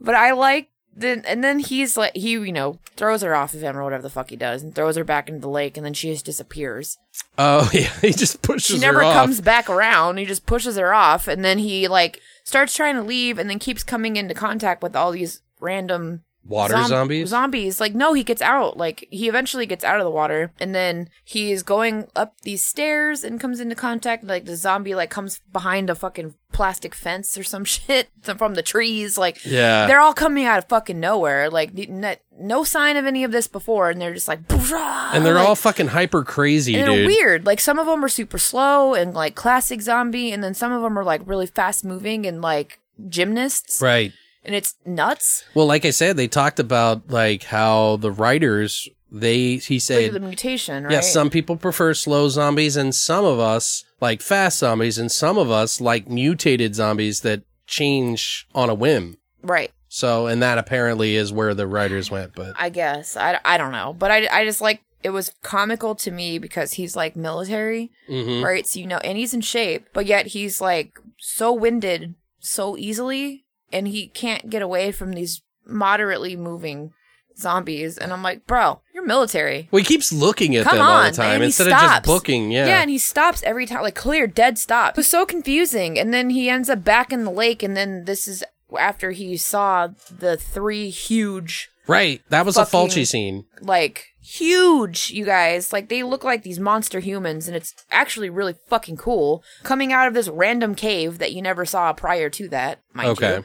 but 0.00 0.14
I 0.14 0.32
like 0.32 0.68
then 0.94 1.22
and 1.26 1.42
then 1.42 1.58
he's 1.60 1.96
like 1.96 2.14
he 2.14 2.32
you 2.32 2.52
know 2.52 2.78
throws 2.96 3.22
her 3.22 3.34
off 3.34 3.54
of 3.54 3.62
him 3.62 3.76
or 3.76 3.84
whatever 3.84 4.02
the 4.02 4.10
fuck 4.10 4.30
he 4.30 4.36
does 4.36 4.62
and 4.62 4.74
throws 4.74 4.96
her 4.96 5.04
back 5.04 5.28
into 5.28 5.40
the 5.40 5.48
lake 5.48 5.76
and 5.76 5.86
then 5.86 5.94
she 5.94 6.10
just 6.12 6.24
disappears. 6.24 6.98
Oh 7.38 7.70
yeah, 7.74 7.92
he 8.00 8.12
just 8.12 8.42
pushes 8.42 8.76
she 8.76 8.78
never 8.78 9.02
off. 9.02 9.14
comes 9.14 9.40
back 9.40 9.70
around. 9.70 10.18
He 10.18 10.26
just 10.26 10.46
pushes 10.46 10.76
her 10.76 10.92
off, 10.92 11.28
and 11.28 11.44
then 11.44 11.58
he 11.58 11.88
like 11.88 12.20
starts 12.44 12.74
trying 12.74 12.96
to 12.96 13.02
leave, 13.02 13.38
and 13.38 13.48
then 13.48 13.58
keeps 13.58 13.82
coming 13.82 14.16
into 14.16 14.34
contact 14.34 14.82
with 14.82 14.96
all 14.96 15.12
these 15.12 15.42
random 15.60 16.22
Water 16.46 16.74
Zom- 16.74 16.86
zombies? 16.88 17.28
Zombies. 17.28 17.80
Like, 17.80 17.94
no, 17.94 18.12
he 18.12 18.24
gets 18.24 18.42
out. 18.42 18.76
Like, 18.76 19.06
he 19.10 19.28
eventually 19.28 19.66
gets 19.66 19.84
out 19.84 19.98
of 20.00 20.04
the 20.04 20.10
water, 20.10 20.52
and 20.58 20.74
then 20.74 21.08
he 21.24 21.52
is 21.52 21.62
going 21.62 22.08
up 22.16 22.40
these 22.42 22.64
stairs 22.64 23.22
and 23.22 23.38
comes 23.38 23.60
into 23.60 23.74
contact. 23.76 24.24
Like, 24.24 24.46
the 24.46 24.56
zombie 24.56 24.94
like 24.94 25.10
comes 25.10 25.40
behind 25.52 25.90
a 25.90 25.94
fucking 25.94 26.34
plastic 26.50 26.94
fence 26.94 27.38
or 27.38 27.44
some 27.44 27.64
shit 27.76 28.08
from 28.22 28.54
the 28.54 28.62
trees. 28.62 29.16
Like, 29.18 29.44
Yeah. 29.44 29.86
they're 29.86 30.00
all 30.00 30.14
coming 30.14 30.44
out 30.44 30.58
of 30.58 30.64
fucking 30.68 30.98
nowhere. 30.98 31.50
Like, 31.50 31.70
n- 31.78 32.16
no 32.38 32.64
sign 32.64 32.96
of 32.96 33.04
any 33.06 33.22
of 33.22 33.32
this 33.32 33.46
before, 33.46 33.90
and 33.90 34.00
they're 34.00 34.14
just 34.14 34.26
like, 34.26 34.40
and 34.50 35.24
they're 35.24 35.34
like, 35.34 35.46
all 35.48 35.54
fucking 35.54 35.88
hyper 35.88 36.24
crazy, 36.24 36.74
and 36.76 36.88
they're 36.90 37.06
weird. 37.06 37.44
Like 37.46 37.60
some 37.60 37.78
of 37.78 37.86
them 37.86 38.02
are 38.04 38.08
super 38.08 38.38
slow 38.38 38.94
and 38.94 39.12
like 39.14 39.34
classic 39.34 39.82
zombie, 39.82 40.32
and 40.32 40.42
then 40.42 40.54
some 40.54 40.72
of 40.72 40.80
them 40.82 40.98
are 40.98 41.04
like 41.04 41.20
really 41.26 41.46
fast 41.46 41.84
moving 41.84 42.26
and 42.26 42.40
like 42.40 42.80
gymnasts, 43.08 43.80
Right. 43.82 44.12
And 44.44 44.54
it's 44.54 44.74
nuts. 44.86 45.44
Well, 45.54 45.66
like 45.66 45.84
I 45.84 45.90
said, 45.90 46.16
they 46.16 46.28
talked 46.28 46.58
about 46.60 47.10
like 47.10 47.44
how 47.44 47.96
the 47.96 48.10
writers 48.12 48.88
they 49.12 49.56
he 49.56 49.78
said 49.80 50.12
the 50.12 50.20
mutation, 50.20 50.84
right? 50.84 50.92
yeah, 50.92 51.00
some 51.00 51.30
people 51.30 51.56
prefer 51.56 51.94
slow 51.94 52.28
zombies 52.28 52.76
and 52.76 52.94
some 52.94 53.24
of 53.24 53.40
us 53.40 53.84
like 54.00 54.20
fast 54.22 54.58
zombies 54.58 54.98
and 54.98 55.10
some 55.10 55.36
of 55.36 55.50
us 55.50 55.80
like 55.80 56.08
mutated 56.08 56.74
zombies 56.76 57.20
that 57.22 57.42
change 57.66 58.46
on 58.54 58.68
a 58.70 58.74
whim. 58.74 59.16
right. 59.42 59.70
So, 59.92 60.28
and 60.28 60.40
that 60.40 60.56
apparently 60.56 61.16
is 61.16 61.32
where 61.32 61.52
the 61.52 61.66
writers 61.66 62.12
went, 62.12 62.36
but 62.36 62.54
I 62.56 62.68
guess 62.68 63.16
I, 63.16 63.40
I 63.44 63.58
don't 63.58 63.72
know, 63.72 63.92
but 63.98 64.12
I 64.12 64.28
I 64.30 64.44
just 64.44 64.60
like 64.60 64.82
it 65.02 65.10
was 65.10 65.32
comical 65.42 65.96
to 65.96 66.12
me 66.12 66.38
because 66.38 66.74
he's 66.74 66.94
like 66.94 67.16
military, 67.16 67.90
Mhm. 68.08 68.44
right? 68.44 68.64
So 68.66 68.78
you 68.78 68.86
know, 68.86 68.98
and 68.98 69.18
he's 69.18 69.34
in 69.34 69.40
shape, 69.40 69.88
but 69.92 70.06
yet 70.06 70.28
he's 70.28 70.60
like 70.60 70.92
so 71.18 71.52
winded 71.52 72.14
so 72.38 72.76
easily, 72.76 73.44
and 73.72 73.88
he 73.88 74.08
can't 74.08 74.50
get 74.50 74.62
away 74.62 74.92
from 74.92 75.12
these 75.12 75.42
moderately 75.66 76.36
moving 76.36 76.92
zombies. 77.36 77.96
And 77.96 78.12
I'm 78.12 78.22
like, 78.22 78.46
bro, 78.46 78.80
you're 78.94 79.04
military. 79.06 79.68
well, 79.70 79.78
he 79.80 79.84
keeps 79.84 80.12
looking 80.12 80.56
at 80.56 80.66
Come 80.66 80.78
them 80.78 80.86
all 80.86 81.04
the 81.04 81.10
time 81.12 81.40
he 81.40 81.46
instead 81.46 81.68
of 81.68 81.72
just 81.72 82.02
booking. 82.04 82.50
Yeah. 82.50 82.66
Yeah, 82.66 82.80
and 82.82 82.90
he 82.90 82.98
stops 82.98 83.42
every 83.44 83.66
time, 83.66 83.82
like 83.82 83.94
clear, 83.94 84.26
dead 84.26 84.58
stop. 84.58 84.90
It 84.90 84.96
was 84.98 85.08
so 85.08 85.24
confusing. 85.24 85.98
And 85.98 86.12
then 86.12 86.30
he 86.30 86.50
ends 86.50 86.68
up 86.68 86.84
back 86.84 87.12
in 87.12 87.24
the 87.24 87.30
lake, 87.30 87.62
and 87.62 87.76
then 87.76 88.04
this 88.04 88.28
is 88.28 88.44
after 88.78 89.10
he 89.12 89.36
saw 89.36 89.88
the 90.16 90.36
three 90.36 90.90
huge, 90.90 91.70
right. 91.86 92.20
That 92.28 92.44
was 92.46 92.56
a 92.56 92.66
fucking- 92.66 92.90
Fulci 92.90 93.06
scene. 93.06 93.46
like 93.60 94.08
huge, 94.38 95.10
you 95.10 95.24
guys. 95.24 95.72
Like 95.72 95.88
they 95.88 96.02
look 96.02 96.24
like 96.24 96.42
these 96.42 96.58
monster 96.60 97.00
humans, 97.00 97.46
and 97.48 97.56
it's 97.56 97.74
actually 97.90 98.30
really 98.30 98.54
fucking 98.68 98.96
cool. 98.96 99.42
Coming 99.62 99.92
out 99.92 100.08
of 100.08 100.14
this 100.14 100.28
random 100.28 100.74
cave 100.74 101.18
that 101.18 101.32
you 101.32 101.42
never 101.42 101.64
saw 101.64 101.92
prior 101.92 102.30
to 102.30 102.48
that, 102.48 102.80
mind 102.92 103.10
Okay. 103.10 103.36
you. 103.38 103.44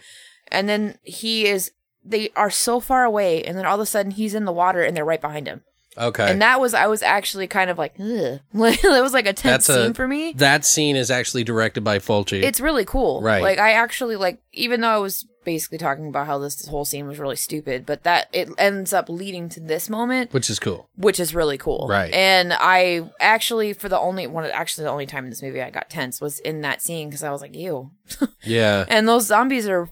And 0.49 0.69
then 0.69 0.97
he 1.03 1.47
is. 1.47 1.71
They 2.07 2.29
are 2.36 2.51
so 2.51 2.79
far 2.79 3.03
away, 3.03 3.43
and 3.43 3.57
then 3.57 3.65
all 3.65 3.75
of 3.75 3.81
a 3.81 3.86
sudden 3.86 4.11
he's 4.11 4.36
in 4.36 4.45
the 4.45 4.51
water, 4.51 4.83
and 4.83 4.95
they're 4.95 5.03
right 5.05 5.21
behind 5.21 5.47
him. 5.47 5.63
Okay. 5.97 6.29
And 6.29 6.41
that 6.41 6.59
was 6.59 6.73
I 6.73 6.88
was 6.88 7.01
actually 7.01 7.47
kind 7.47 7.69
of 7.69 7.77
like, 7.77 7.93
ugh. 7.99 8.39
that 8.53 8.99
was 9.01 9.13
like 9.13 9.25
a 9.25 9.33
tense 9.33 9.69
a- 9.69 9.86
scene 9.86 9.93
for 9.93 10.07
me. 10.07 10.33
that 10.33 10.65
scene 10.65 10.97
is 10.97 11.09
actually 11.09 11.43
directed 11.45 11.83
by 11.83 11.99
Fulci. 11.99 12.43
It's 12.43 12.59
really 12.59 12.86
cool. 12.86 13.21
Right. 13.21 13.41
Like 13.41 13.59
I 13.59 13.71
actually 13.71 14.17
like 14.17 14.39
even 14.51 14.81
though 14.81 14.89
I 14.89 14.97
was 14.97 15.25
basically 15.46 15.78
talking 15.78 16.08
about 16.08 16.26
how 16.28 16.38
this, 16.39 16.56
this 16.56 16.68
whole 16.68 16.84
scene 16.84 17.08
was 17.08 17.20
really 17.20 17.36
stupid, 17.38 17.86
but 17.86 18.04
that 18.04 18.28
it 18.34 18.50
ends 18.58 18.91
up 18.91 19.08
leading 19.08 19.48
to 19.50 19.60
this 19.62 19.89
moment, 19.89 20.34
which 20.34 20.50
is 20.50 20.60
cool. 20.60 20.89
which 20.98 21.20
is 21.20 21.34
really 21.34 21.58
cool. 21.58 21.88
Right. 21.89 22.12
And 22.14 22.52
I 22.54 23.10
actually 23.20 23.72
for 23.74 23.88
the 23.88 24.00
only 24.00 24.28
one 24.28 24.43
actually 24.46 24.84
the 24.84 24.89
only 24.91 25.06
time 25.06 25.24
in 25.24 25.30
this 25.30 25.41
movie 25.41 25.62
I 25.62 25.70
got 25.70 25.89
tense 25.89 26.20
was 26.20 26.39
in 26.39 26.62
that 26.62 26.82
scene 26.82 27.08
because 27.10 27.24
I 27.24 27.32
was 27.32 27.41
like, 27.41 27.56
ew. 27.56 27.91
Yeah. 28.43 28.86
And 28.89 29.08
those 29.08 29.28
zombies 29.28 29.68
are 29.68 29.89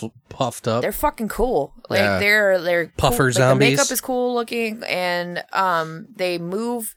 F- 0.00 0.10
puffed 0.28 0.68
up. 0.68 0.82
they're 0.82 0.92
fucking 0.92 1.28
cool. 1.28 1.74
Like 1.88 1.98
Yeah. 1.98 2.18
they're 2.20 2.60
they're 2.60 2.86
cool. 2.86 2.92
Puffer 2.96 3.24
like, 3.24 3.32
zombies. 3.34 3.66
The 3.70 3.70
makeup 3.76 3.90
is 3.90 4.00
cool 4.00 4.34
looking, 4.34 4.82
and 4.86 5.42
um 5.52 6.06
they 6.14 6.38
move 6.38 6.94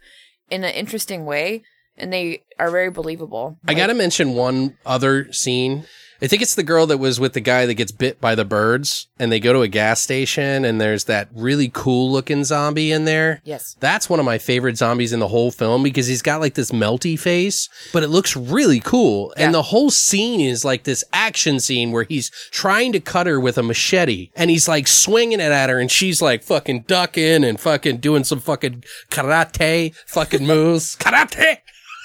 in 0.51 0.63
an 0.63 0.73
interesting 0.75 1.25
way, 1.25 1.63
and 1.97 2.13
they 2.13 2.43
are 2.59 2.69
very 2.69 2.91
believable. 2.91 3.57
I 3.67 3.73
got 3.73 3.87
to 3.87 3.93
mention 3.95 4.33
one 4.35 4.77
other 4.85 5.31
scene. 5.33 5.85
I 6.23 6.27
think 6.27 6.41
it's 6.41 6.55
the 6.55 6.63
girl 6.63 6.87
that 6.87 6.99
was 6.99 7.19
with 7.19 7.33
the 7.33 7.41
guy 7.41 7.65
that 7.65 7.73
gets 7.73 7.91
bit 7.91 8.21
by 8.21 8.33
the 8.33 8.45
birds, 8.45 9.09
and 9.19 9.29
they 9.29 9.41
go 9.41 9.51
to 9.51 9.61
a 9.61 9.67
gas 9.67 10.01
station, 10.01 10.63
and 10.63 10.79
there's 10.79 11.03
that 11.03 11.27
really 11.35 11.69
cool 11.73 12.09
looking 12.09 12.45
zombie 12.45 12.93
in 12.93 13.03
there. 13.03 13.41
Yes. 13.43 13.75
That's 13.81 14.09
one 14.09 14.21
of 14.21 14.25
my 14.25 14.37
favorite 14.37 14.77
zombies 14.77 15.11
in 15.11 15.19
the 15.19 15.27
whole 15.27 15.51
film 15.51 15.83
because 15.83 16.07
he's 16.07 16.21
got 16.21 16.39
like 16.39 16.53
this 16.53 16.71
melty 16.71 17.19
face, 17.19 17.67
but 17.91 18.03
it 18.03 18.07
looks 18.07 18.37
really 18.37 18.79
cool. 18.79 19.33
Yeah. 19.35 19.45
And 19.45 19.53
the 19.53 19.63
whole 19.63 19.89
scene 19.89 20.39
is 20.39 20.63
like 20.63 20.83
this 20.83 21.03
action 21.11 21.59
scene 21.59 21.91
where 21.91 22.05
he's 22.05 22.29
trying 22.51 22.93
to 22.93 23.01
cut 23.01 23.27
her 23.27 23.37
with 23.37 23.57
a 23.57 23.63
machete 23.63 24.29
and 24.35 24.49
he's 24.49 24.67
like 24.67 24.87
swinging 24.87 25.41
it 25.41 25.51
at 25.51 25.69
her 25.69 25.77
and 25.77 25.91
she's 25.91 26.21
like 26.21 26.41
fucking 26.41 26.83
ducking 26.83 27.43
and 27.43 27.59
fucking 27.59 27.97
doing 27.97 28.23
some 28.23 28.39
fucking 28.39 28.85
karate 29.11 29.93
fucking 30.07 30.47
moves. 30.47 30.95
karate! 30.99 31.57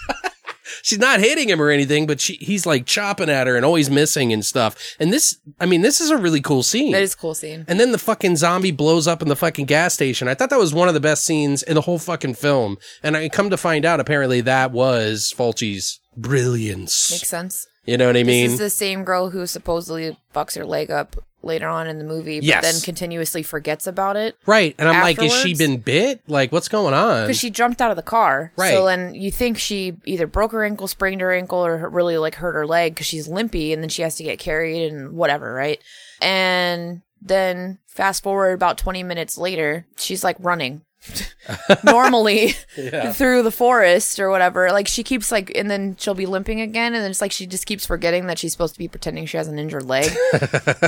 She's 0.83 0.99
not 0.99 1.21
hitting 1.21 1.49
him 1.49 1.61
or 1.61 1.71
anything, 1.71 2.07
but 2.07 2.21
she, 2.21 2.35
he's 2.35 2.67
like 2.67 2.87
chopping 2.87 3.29
at 3.29 3.47
her 3.47 3.57
and 3.57 3.65
always 3.65 3.91
missing 3.91 4.33
and 4.33 4.45
stuff. 4.45 4.97
And 4.99 5.13
this, 5.13 5.39
I 5.61 5.67
mean, 5.67 5.83
this 5.83 6.01
is 6.01 6.11
a 6.11 6.17
really 6.17 6.41
cool 6.41 6.63
scene. 6.63 6.93
That 6.93 7.03
is 7.03 7.15
a 7.15 7.17
cool 7.17 7.35
scene. 7.35 7.65
And 7.69 7.79
then 7.79 7.93
the 7.93 7.99
fucking 7.99 8.37
zombie 8.37 8.71
blows 8.71 9.07
up 9.07 9.23
in 9.23 9.29
the 9.29 9.37
fucking 9.37 9.67
gas 9.67 9.95
station. 9.95 10.29
I 10.29 10.35
thought 10.35 10.51
that 10.51 10.59
was 10.59 10.75
one 10.75 10.89
of 10.89 10.95
the 10.95 11.01
best 11.01 11.25
scenes 11.25 11.63
in 11.63 11.75
the 11.75 11.83
whole 11.83 11.99
fucking 11.99 12.35
film. 12.35 12.79
And 13.03 13.17
I 13.17 13.29
come 13.29 13.51
to 13.51 13.57
find 13.57 13.85
out, 13.85 14.01
apparently 14.01 14.41
that 14.43 14.73
was 14.73 15.33
Fulci's 15.37 16.01
brilliance. 16.17 17.11
Makes 17.11 17.29
sense. 17.29 17.67
You 17.89 17.97
know 17.97 18.07
what 18.07 18.17
I 18.17 18.23
mean? 18.23 18.45
This 18.45 18.53
is 18.55 18.59
the 18.59 18.71
same 18.71 19.05
girl 19.05 19.31
who 19.31 19.47
supposedly 19.47 20.17
fucks 20.35 20.57
her 20.57 20.65
leg 20.65 20.91
up 20.91 21.17
later 21.43 21.69
on 21.69 21.87
in 21.87 21.99
the 21.99 22.05
movie, 22.05 22.41
but 22.41 22.45
Yes. 22.45 22.63
then 22.63 22.81
continuously 22.83 23.43
forgets 23.45 23.87
about 23.87 24.17
it 24.17 24.37
right. 24.45 24.75
And 24.77 24.89
I'm 24.89 25.01
like, 25.03 25.23
is 25.23 25.33
she 25.33 25.55
been 25.55 25.79
bit? 25.79 26.21
Like, 26.27 26.51
what's 26.51 26.69
going 26.69 26.95
on? 26.95 27.25
because 27.27 27.39
she 27.39 27.49
jumped 27.51 27.81
out 27.81 27.91
of 27.91 27.97
the 27.97 28.03
car. 28.03 28.53
Right. 28.57 28.73
So 28.75 28.87
then 28.87 29.15
you 29.15 29.31
think 29.31 29.57
she 29.57 29.97
either 30.05 30.27
broke 30.27 30.51
her 30.53 30.65
ankle, 30.65 30.89
sprained 30.89 31.21
her 31.21 31.33
ankle, 31.33 31.65
or 31.65 31.89
really 31.89 32.19
like 32.19 32.35
hurt 32.35 32.55
her 32.55 32.67
leg 32.67 32.95
because 32.95 33.07
she's 33.07 33.29
limpy, 33.29 33.73
and 33.73 33.83
then 33.83 33.89
she 33.89 34.03
has 34.03 34.17
to 34.17 34.25
get 34.25 34.39
carried 34.41 34.91
and 34.91 35.13
whatever, 35.13 35.55
right? 35.55 35.81
And 36.21 37.03
then 37.23 37.79
fast 37.87 38.23
forward 38.23 38.53
about 38.53 38.77
20 38.79 39.03
minutes 39.03 39.39
later, 39.39 39.87
she's 39.97 40.23
like 40.25 40.37
running. 40.41 40.83
normally 41.85 42.49
through 43.13 43.43
the 43.43 43.51
forest 43.51 44.19
or 44.21 44.31
whatever. 44.31 44.71
Like 44.71 44.89
she 44.89 45.03
keeps 45.03 45.31
like 45.33 45.51
and 45.55 45.71
then 45.71 45.97
she'll 45.99 46.15
be 46.15 46.27
limping 46.27 46.61
again 46.61 46.95
and 46.95 47.03
then 47.03 47.11
it's 47.11 47.21
like 47.21 47.33
she 47.33 47.47
just 47.47 47.67
keeps 47.67 47.87
forgetting 47.87 48.27
that 48.27 48.39
she's 48.39 48.53
supposed 48.53 48.75
to 48.75 48.79
be 48.79 48.89
pretending 48.89 49.27
she 49.27 49.37
has 49.37 49.49
an 49.49 49.59
injured 49.59 49.85
leg. 49.85 50.11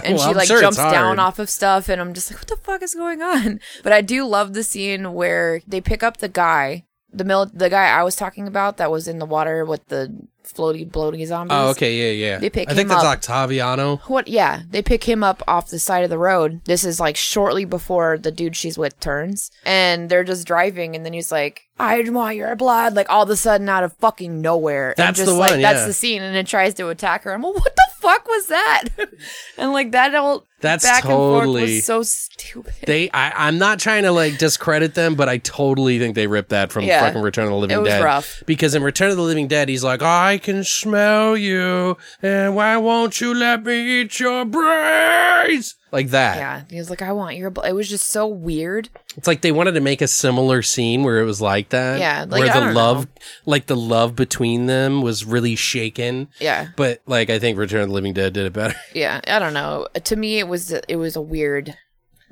And 0.02 0.16
Well, 0.16 0.18
she 0.18 0.30
I'm 0.30 0.36
like 0.36 0.48
sure 0.48 0.60
jumps 0.60 0.76
down 0.76 1.18
off 1.18 1.38
of 1.38 1.50
stuff 1.50 1.88
and 1.88 2.00
i'm 2.00 2.14
just 2.14 2.30
like 2.30 2.40
what 2.40 2.48
the 2.48 2.56
fuck 2.56 2.82
is 2.82 2.94
going 2.94 3.22
on? 3.22 3.60
But 3.82 3.92
i 3.92 4.00
do 4.00 4.24
love 4.26 4.52
the 4.54 4.62
scene 4.62 5.12
where 5.12 5.60
they 5.66 5.80
pick 5.80 6.02
up 6.02 6.18
the 6.18 6.28
guy 6.28 6.84
the 7.12 7.24
mil- 7.24 7.50
the 7.52 7.68
guy 7.68 7.86
i 7.88 8.02
was 8.02 8.14
talking 8.16 8.46
about 8.46 8.76
that 8.76 8.90
was 8.90 9.08
in 9.08 9.18
the 9.18 9.26
water 9.26 9.64
with 9.64 9.86
the 9.88 10.14
floaty 10.60 10.88
bloaty 10.90 11.26
zombies 11.26 11.56
oh, 11.56 11.70
okay. 11.70 11.96
Yeah, 11.96 12.26
yeah. 12.26 12.38
They 12.38 12.50
pick 12.50 12.70
I 12.70 12.74
think 12.74 12.88
that's 12.88 13.04
up. 13.04 13.20
Ottaviano. 13.20 14.00
what 14.02 14.28
yeah 14.28 14.62
they 14.70 14.82
pick 14.82 15.04
him 15.04 15.24
up 15.24 15.42
off 15.48 15.70
the 15.70 15.78
side 15.78 16.04
of 16.04 16.10
the 16.10 16.18
road 16.18 16.60
this 16.64 16.84
is 16.84 17.00
like 17.00 17.16
shortly 17.16 17.64
before 17.64 18.18
the 18.18 18.30
dude 18.30 18.56
she's 18.56 18.76
with 18.76 18.98
turns 19.00 19.50
and 19.64 20.10
they're 20.10 20.24
just 20.24 20.46
driving 20.46 20.94
and 20.94 21.04
then 21.04 21.12
he's 21.12 21.32
like 21.32 21.62
i 21.78 22.00
want 22.10 22.36
your 22.36 22.54
blood 22.56 22.94
like 22.94 23.08
all 23.08 23.22
of 23.22 23.30
a 23.30 23.36
sudden 23.36 23.68
out 23.68 23.84
of 23.84 23.92
fucking 23.94 24.40
nowhere 24.40 24.90
and 24.90 24.96
That's 24.98 25.18
just 25.18 25.30
the 25.30 25.34
like 25.34 25.52
one, 25.52 25.62
that's 25.62 25.86
the 25.86 25.92
scene 25.94 26.22
and 26.22 26.36
it 26.36 26.46
tries 26.46 26.74
to 26.74 26.88
attack 26.88 27.24
her 27.24 27.32
i'm 27.32 27.42
like 27.42 27.54
what 27.54 27.74
the 27.76 27.90
fuck 28.00 28.26
was 28.26 28.46
that 28.48 28.84
and 29.58 29.72
like 29.72 29.92
that 29.92 30.14
all 30.14 30.46
That's 30.60 30.84
back 30.84 31.04
and 31.04 31.12
forth 31.12 31.40
totally- 31.44 31.62
was 31.76 31.84
so 31.84 32.02
stupid 32.02 32.74
They, 32.86 33.10
I, 33.10 33.48
I'm 33.48 33.58
not 33.58 33.78
trying 33.78 34.02
to 34.04 34.12
like 34.12 34.38
discredit 34.38 34.94
them, 34.94 35.14
but 35.14 35.28
I 35.28 35.38
totally 35.38 35.98
think 35.98 36.14
they 36.14 36.26
ripped 36.26 36.50
that 36.50 36.70
from 36.72 36.84
Yeah. 36.84 37.00
fucking 37.06 37.22
Return 37.22 37.44
of 37.44 37.50
the 37.50 37.56
Living 37.56 37.76
It 37.76 37.80
was 37.80 37.88
Dead. 37.90 38.02
rough. 38.04 38.42
Because 38.46 38.74
in 38.74 38.82
Return 38.82 39.10
of 39.10 39.16
the 39.16 39.22
Living 39.22 39.48
Dead, 39.48 39.68
he's 39.68 39.84
like, 39.84 40.02
I 40.02 40.38
can 40.38 40.64
smell 40.64 41.36
you, 41.36 41.96
and 42.22 42.54
why 42.54 42.76
won't 42.76 43.20
you 43.20 43.34
let 43.34 43.64
me 43.64 44.00
eat 44.02 44.20
your 44.20 44.44
brains? 44.44 45.76
Like 45.92 46.08
that. 46.10 46.36
yeah 46.36 46.62
he 46.70 46.76
was 46.78 46.88
like 46.90 47.02
i 47.02 47.12
want 47.12 47.36
your 47.36 47.50
blood 47.50 47.68
it 47.68 47.74
was 47.74 47.88
just 47.88 48.08
so 48.08 48.26
weird 48.26 48.88
It's 49.16 49.26
like 49.26 49.40
they 49.42 49.52
wanted 49.52 49.72
to 49.72 49.80
make 49.80 50.00
a 50.02 50.06
similar 50.08 50.62
scene 50.62 51.02
where 51.02 51.20
it 51.20 51.24
was 51.24 51.40
like 51.40 51.70
that. 51.70 51.98
Yeah, 51.98 52.24
like, 52.28 52.42
where 52.44 52.56
I 52.56 52.68
the 52.68 52.72
love, 52.72 53.06
know. 53.06 53.10
like 53.46 53.66
the 53.66 53.76
love 53.76 54.14
between 54.14 54.66
them 54.66 55.02
was 55.02 55.24
really 55.24 55.56
shaken. 55.56 56.28
yeah 56.40 56.68
But 56.76 57.02
like, 57.06 57.28
I 57.30 57.38
think 57.38 57.58
Return 57.58 57.80
of 57.82 57.88
the 57.88 57.94
Living 57.94 58.12
Dead 58.12 58.32
did 58.32 58.46
it 58.46 58.52
better. 58.52 58.76
yeah 58.94 59.20
i 59.26 59.38
don't 59.38 59.54
know 59.54 59.88
to 60.04 60.16
me 60.16 60.38
it 60.38 60.46
was 60.48 60.70
it 60.72 60.96
was 60.96 61.16
a 61.16 61.20
weird 61.22 61.74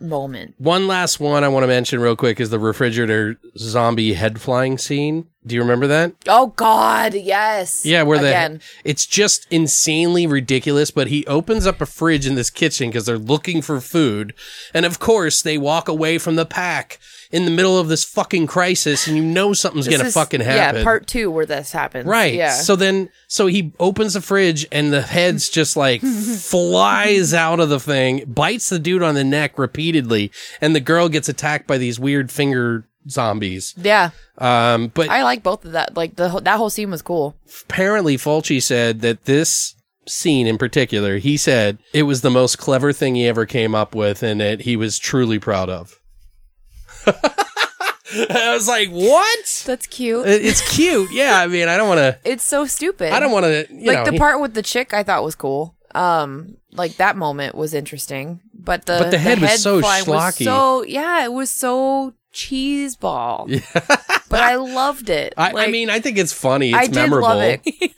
moment 0.00 0.54
One 0.58 0.86
last 0.86 1.18
one 1.18 1.42
I 1.42 1.48
want 1.48 1.64
to 1.64 1.66
mention 1.68 1.98
real 2.00 2.14
quick 2.14 2.38
is 2.38 2.50
the 2.50 2.58
refrigerator 2.60 3.36
zombie 3.56 4.12
head 4.14 4.40
flying 4.40 4.78
scene. 4.78 5.26
Do 5.48 5.54
you 5.54 5.62
remember 5.62 5.86
that? 5.88 6.12
Oh 6.26 6.48
God, 6.48 7.14
yes. 7.14 7.84
Yeah, 7.84 8.02
where 8.02 8.18
the 8.18 8.60
it's 8.84 9.06
just 9.06 9.46
insanely 9.50 10.26
ridiculous. 10.26 10.90
But 10.90 11.08
he 11.08 11.26
opens 11.26 11.66
up 11.66 11.80
a 11.80 11.86
fridge 11.86 12.26
in 12.26 12.34
this 12.34 12.50
kitchen 12.50 12.90
because 12.90 13.06
they're 13.06 13.18
looking 13.18 13.62
for 13.62 13.80
food, 13.80 14.34
and 14.72 14.84
of 14.86 14.98
course 14.98 15.42
they 15.42 15.58
walk 15.58 15.88
away 15.88 16.18
from 16.18 16.36
the 16.36 16.46
pack 16.46 16.98
in 17.30 17.44
the 17.44 17.50
middle 17.50 17.78
of 17.78 17.88
this 17.88 18.04
fucking 18.04 18.46
crisis, 18.46 19.06
and 19.06 19.16
you 19.16 19.22
know 19.22 19.52
something's 19.52 19.88
gonna 19.88 20.04
is- 20.04 20.14
fucking 20.14 20.40
happen. 20.40 20.78
Yeah, 20.78 20.84
part 20.84 21.06
two 21.06 21.30
where 21.30 21.46
this 21.46 21.72
happens. 21.72 22.06
Right. 22.06 22.34
Yeah. 22.34 22.52
So 22.52 22.76
then, 22.76 23.10
so 23.26 23.46
he 23.46 23.72
opens 23.78 24.14
the 24.14 24.20
fridge 24.20 24.66
and 24.72 24.92
the 24.92 25.02
head's 25.02 25.48
just 25.48 25.76
like 25.76 26.00
flies 26.48 27.34
out 27.34 27.60
of 27.60 27.68
the 27.68 27.80
thing, 27.80 28.24
bites 28.26 28.68
the 28.70 28.78
dude 28.78 29.02
on 29.02 29.14
the 29.14 29.24
neck 29.24 29.58
repeatedly, 29.58 30.32
and 30.60 30.74
the 30.74 30.80
girl 30.80 31.08
gets 31.08 31.28
attacked 31.28 31.66
by 31.66 31.78
these 31.78 32.00
weird 32.00 32.30
finger 32.30 32.84
zombies. 33.08 33.74
yeah, 33.76 34.10
Um, 34.38 34.88
but 34.94 35.08
I 35.08 35.22
like 35.22 35.42
both 35.42 35.64
of 35.64 35.72
that. 35.72 35.96
Like 35.96 36.16
the 36.16 36.28
whole- 36.28 36.40
that 36.40 36.56
whole 36.58 36.70
scene 36.70 36.90
was 36.90 37.02
cool. 37.02 37.36
apparently 37.64 38.16
Fulci 38.16 38.62
said 38.62 39.00
that 39.02 39.24
this 39.24 39.74
scene 40.06 40.46
in 40.46 40.56
particular, 40.58 41.18
he 41.18 41.36
said 41.36 41.78
it 41.92 42.04
was 42.04 42.20
the 42.22 42.30
most 42.30 42.56
clever 42.58 42.92
thing 42.92 43.14
he 43.14 43.26
ever 43.26 43.44
came 43.46 43.74
up 43.74 43.94
with 43.94 44.22
and 44.22 44.40
that 44.40 44.62
he 44.62 44.76
was 44.76 44.98
truly 44.98 45.38
proud 45.38 45.68
of. 45.68 46.00
I 48.30 48.54
was 48.54 48.66
like, 48.66 48.88
what? 48.88 49.62
That's 49.66 49.86
cute. 49.86 50.26
It- 50.26 50.44
It's 50.44 50.74
cute. 50.74 51.10
Yeah. 51.12 51.38
I 51.38 51.46
mean, 51.46 51.68
I 51.68 51.76
don't 51.76 51.88
want 51.88 51.98
to, 51.98 52.18
it's 52.30 52.44
so 52.44 52.64
stupid. 52.66 53.12
I 53.12 53.20
don't 53.20 53.32
want 53.32 53.44
to, 53.44 53.66
you 53.70 53.88
like 53.88 53.98
know, 53.98 54.04
the 54.06 54.12
he- 54.12 54.18
part 54.18 54.40
with 54.40 54.54
the 54.54 54.62
chick. 54.62 54.94
I 54.94 55.02
thought 55.02 55.22
was 55.24 55.34
cool. 55.34 55.74
Um, 55.94 56.56
like 56.72 56.96
that 56.96 57.16
moment 57.16 57.54
was 57.54 57.72
interesting, 57.74 58.40
but 58.54 58.84
the 58.86 58.98
But 59.00 59.10
the 59.10 59.18
head 59.18 59.40
was 59.40 59.62
so 59.62 59.80
flying 59.80 60.04
schlocky. 60.04 60.44
so 60.44 60.82
yeah, 60.84 61.24
it 61.24 61.32
was 61.32 61.50
so 61.50 62.12
cheese 62.38 62.94
ball. 62.96 63.48
but 64.28 64.40
I 64.40 64.54
loved 64.56 65.10
it. 65.10 65.34
I, 65.36 65.52
I 65.64 65.66
mean, 65.70 65.90
I 65.90 66.00
think 66.00 66.18
it's 66.18 66.32
funny. 66.32 66.70
It's 66.70 66.78
I 66.78 66.86
did 66.86 66.94
memorable. 66.94 67.28
love 67.28 67.60
it. 67.64 67.94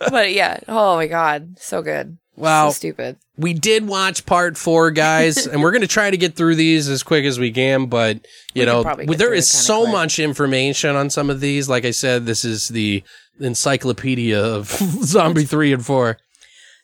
but 0.10 0.32
yeah, 0.32 0.58
oh 0.66 0.96
my 0.96 1.06
god, 1.06 1.58
so 1.58 1.82
good. 1.82 2.16
Wow. 2.36 2.70
so 2.70 2.74
stupid. 2.74 3.16
We 3.36 3.52
did 3.52 3.86
watch 3.86 4.26
part 4.26 4.56
four, 4.56 4.90
guys, 4.90 5.46
and 5.50 5.62
we're 5.62 5.70
going 5.70 5.82
to 5.82 5.86
try 5.86 6.10
to 6.10 6.16
get 6.16 6.34
through 6.34 6.56
these 6.56 6.88
as 6.88 7.02
quick 7.02 7.24
as 7.24 7.38
we 7.38 7.52
can. 7.52 7.86
But 7.86 8.26
you 8.54 8.62
We 8.62 8.66
know, 8.66 8.82
there 9.06 9.34
is 9.34 9.46
so 9.46 9.82
quick. 9.82 9.92
much 9.92 10.18
information 10.18 10.96
on 10.96 11.10
some 11.10 11.30
of 11.30 11.40
these. 11.40 11.68
Like 11.68 11.84
I 11.84 11.90
said, 11.92 12.26
this 12.26 12.44
is 12.44 12.68
the 12.68 13.04
encyclopedia 13.40 14.42
of 14.42 14.68
Zombie 15.02 15.44
three 15.44 15.72
and 15.72 15.84
four. 15.84 16.18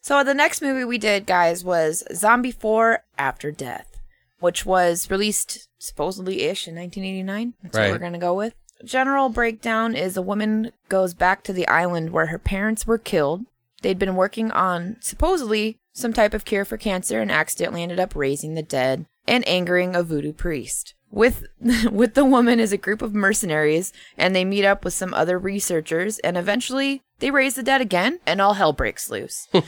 So 0.03 0.23
the 0.25 0.35
next 0.35 0.63
movie 0.63 0.85
we 0.85 0.99
did, 0.99 1.27
guys, 1.27 1.63
was 1.63 2.03
Zombie 2.15 2.53
4 2.53 3.05
After 3.19 3.51
Death, 3.53 4.01
which 4.39 4.65
was 4.65 5.11
released 5.11 5.69
supposedly 5.81 6.43
ish 6.43 6.69
in 6.69 6.77
1989. 6.77 7.55
That's 7.63 7.77
Right. 7.77 7.87
what 7.87 7.95
we're 7.95 7.99
going 7.99 8.13
to 8.13 8.19
go 8.19 8.35
with. 8.35 8.55
General 8.85 9.29
breakdown 9.29 9.95
is 9.97 10.17
a 10.17 10.23
woman 10.23 10.71
goes 10.89 11.13
back 11.15 11.43
to 11.45 11.53
the 11.53 11.67
island 11.69 12.11
where 12.11 12.27
her 12.27 12.39
parents 12.39 12.87
were 12.87 12.99
killed. 12.99 13.45
They'd 13.83 13.99
been 13.99 14.15
working 14.15 14.51
on 14.53 14.97
supposedly 15.01 15.79
some 15.93 16.13
type 16.13 16.35
of 16.35 16.45
cure 16.45 16.65
for 16.65 16.77
cancer 16.77 17.21
and 17.21 17.31
accidentally 17.31 17.83
ended 17.83 17.99
up 18.01 18.15
raising 18.15 18.55
the 18.55 18.63
dead 18.63 19.07
and 19.27 19.47
angering 19.49 19.95
a 19.97 20.03
voodoo 20.03 20.33
priest. 20.33 20.95
With 21.11 21.45
with 21.91 22.15
the 22.15 22.25
woman 22.25 22.61
is 22.61 22.73
a 22.73 22.77
group 22.79 23.03
of 23.03 23.13
mercenaries 23.15 23.93
and 24.17 24.35
they 24.35 24.45
meet 24.45 24.65
up 24.65 24.85
with 24.85 24.95
some 24.95 25.13
other 25.13 25.39
researchers 25.39 26.19
and 26.21 26.37
eventually 26.39 27.03
they 27.19 27.31
raise 27.31 27.55
the 27.57 27.63
dead 27.63 27.81
again 27.81 28.21
and 28.27 28.41
all 28.41 28.55
hell 28.55 28.73
breaks 28.73 29.11
loose. 29.11 29.49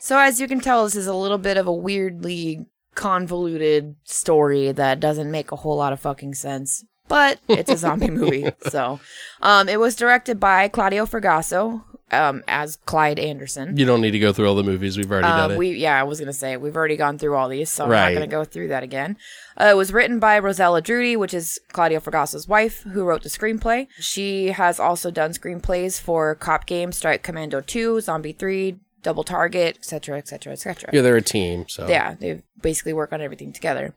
So 0.00 0.18
as 0.18 0.40
you 0.40 0.46
can 0.48 0.60
tell, 0.60 0.84
this 0.84 0.94
is 0.96 1.06
a 1.06 1.14
little 1.14 1.38
bit 1.38 1.56
of 1.56 1.66
a 1.66 1.72
weirdly 1.72 2.66
convoluted 2.98 3.94
story 4.04 4.72
that 4.72 5.00
doesn't 5.00 5.30
make 5.30 5.52
a 5.52 5.56
whole 5.56 5.76
lot 5.76 5.92
of 5.92 6.00
fucking 6.00 6.34
sense. 6.34 6.84
But 7.06 7.38
it's 7.48 7.70
a 7.70 7.76
zombie 7.84 8.10
movie. 8.10 8.50
So 8.68 9.00
um, 9.40 9.68
it 9.68 9.80
was 9.80 9.96
directed 9.96 10.38
by 10.38 10.68
Claudio 10.68 11.06
Fragasso 11.06 11.82
um, 12.10 12.42
as 12.46 12.76
Clyde 12.84 13.18
Anderson. 13.18 13.76
You 13.78 13.86
don't 13.86 14.00
need 14.02 14.10
to 14.10 14.18
go 14.18 14.32
through 14.32 14.46
all 14.48 14.54
the 14.54 14.62
movies. 14.62 14.98
We've 14.98 15.10
already 15.10 15.26
done 15.28 15.50
Uh, 15.52 15.54
it. 15.54 15.58
we 15.58 15.70
yeah, 15.72 15.98
I 15.98 16.02
was 16.02 16.18
gonna 16.20 16.32
say 16.34 16.56
we've 16.58 16.76
already 16.76 16.96
gone 16.96 17.16
through 17.18 17.34
all 17.36 17.48
these, 17.48 17.70
so 17.70 17.84
I'm 17.84 17.90
Right. 17.90 18.12
not 18.12 18.14
gonna 18.20 18.26
go 18.30 18.44
through 18.44 18.68
that 18.68 18.82
again. 18.82 19.16
Uh, 19.58 19.66
it 19.70 19.76
was 19.76 19.92
written 19.92 20.18
by 20.18 20.38
Rossella 20.40 20.82
Drudi, 20.82 21.16
which 21.16 21.32
is 21.32 21.58
Claudio 21.72 22.00
Fragasso's 22.00 22.46
wife, 22.48 22.82
who 22.82 23.04
wrote 23.04 23.22
the 23.22 23.28
screenplay. 23.30 23.86
She 23.98 24.48
has 24.48 24.78
also 24.78 25.10
done 25.10 25.32
screenplays 25.32 25.98
for 26.00 26.34
Cop 26.34 26.66
Game, 26.66 26.92
Strike 26.92 27.22
Commando 27.22 27.60
2, 27.62 28.00
Zombie 28.02 28.32
3, 28.32 28.76
Double 29.08 29.24
Target, 29.24 29.76
etc., 29.78 30.18
etc., 30.18 30.52
etc. 30.52 30.90
yeah, 30.92 31.00
they're 31.00 31.16
a 31.16 31.22
team. 31.22 31.64
So 31.68 31.88
Yeah, 31.88 32.14
they 32.20 32.42
basically 32.60 32.92
work 32.92 33.10
on 33.14 33.20
everything 33.22 33.52
together. 33.54 33.94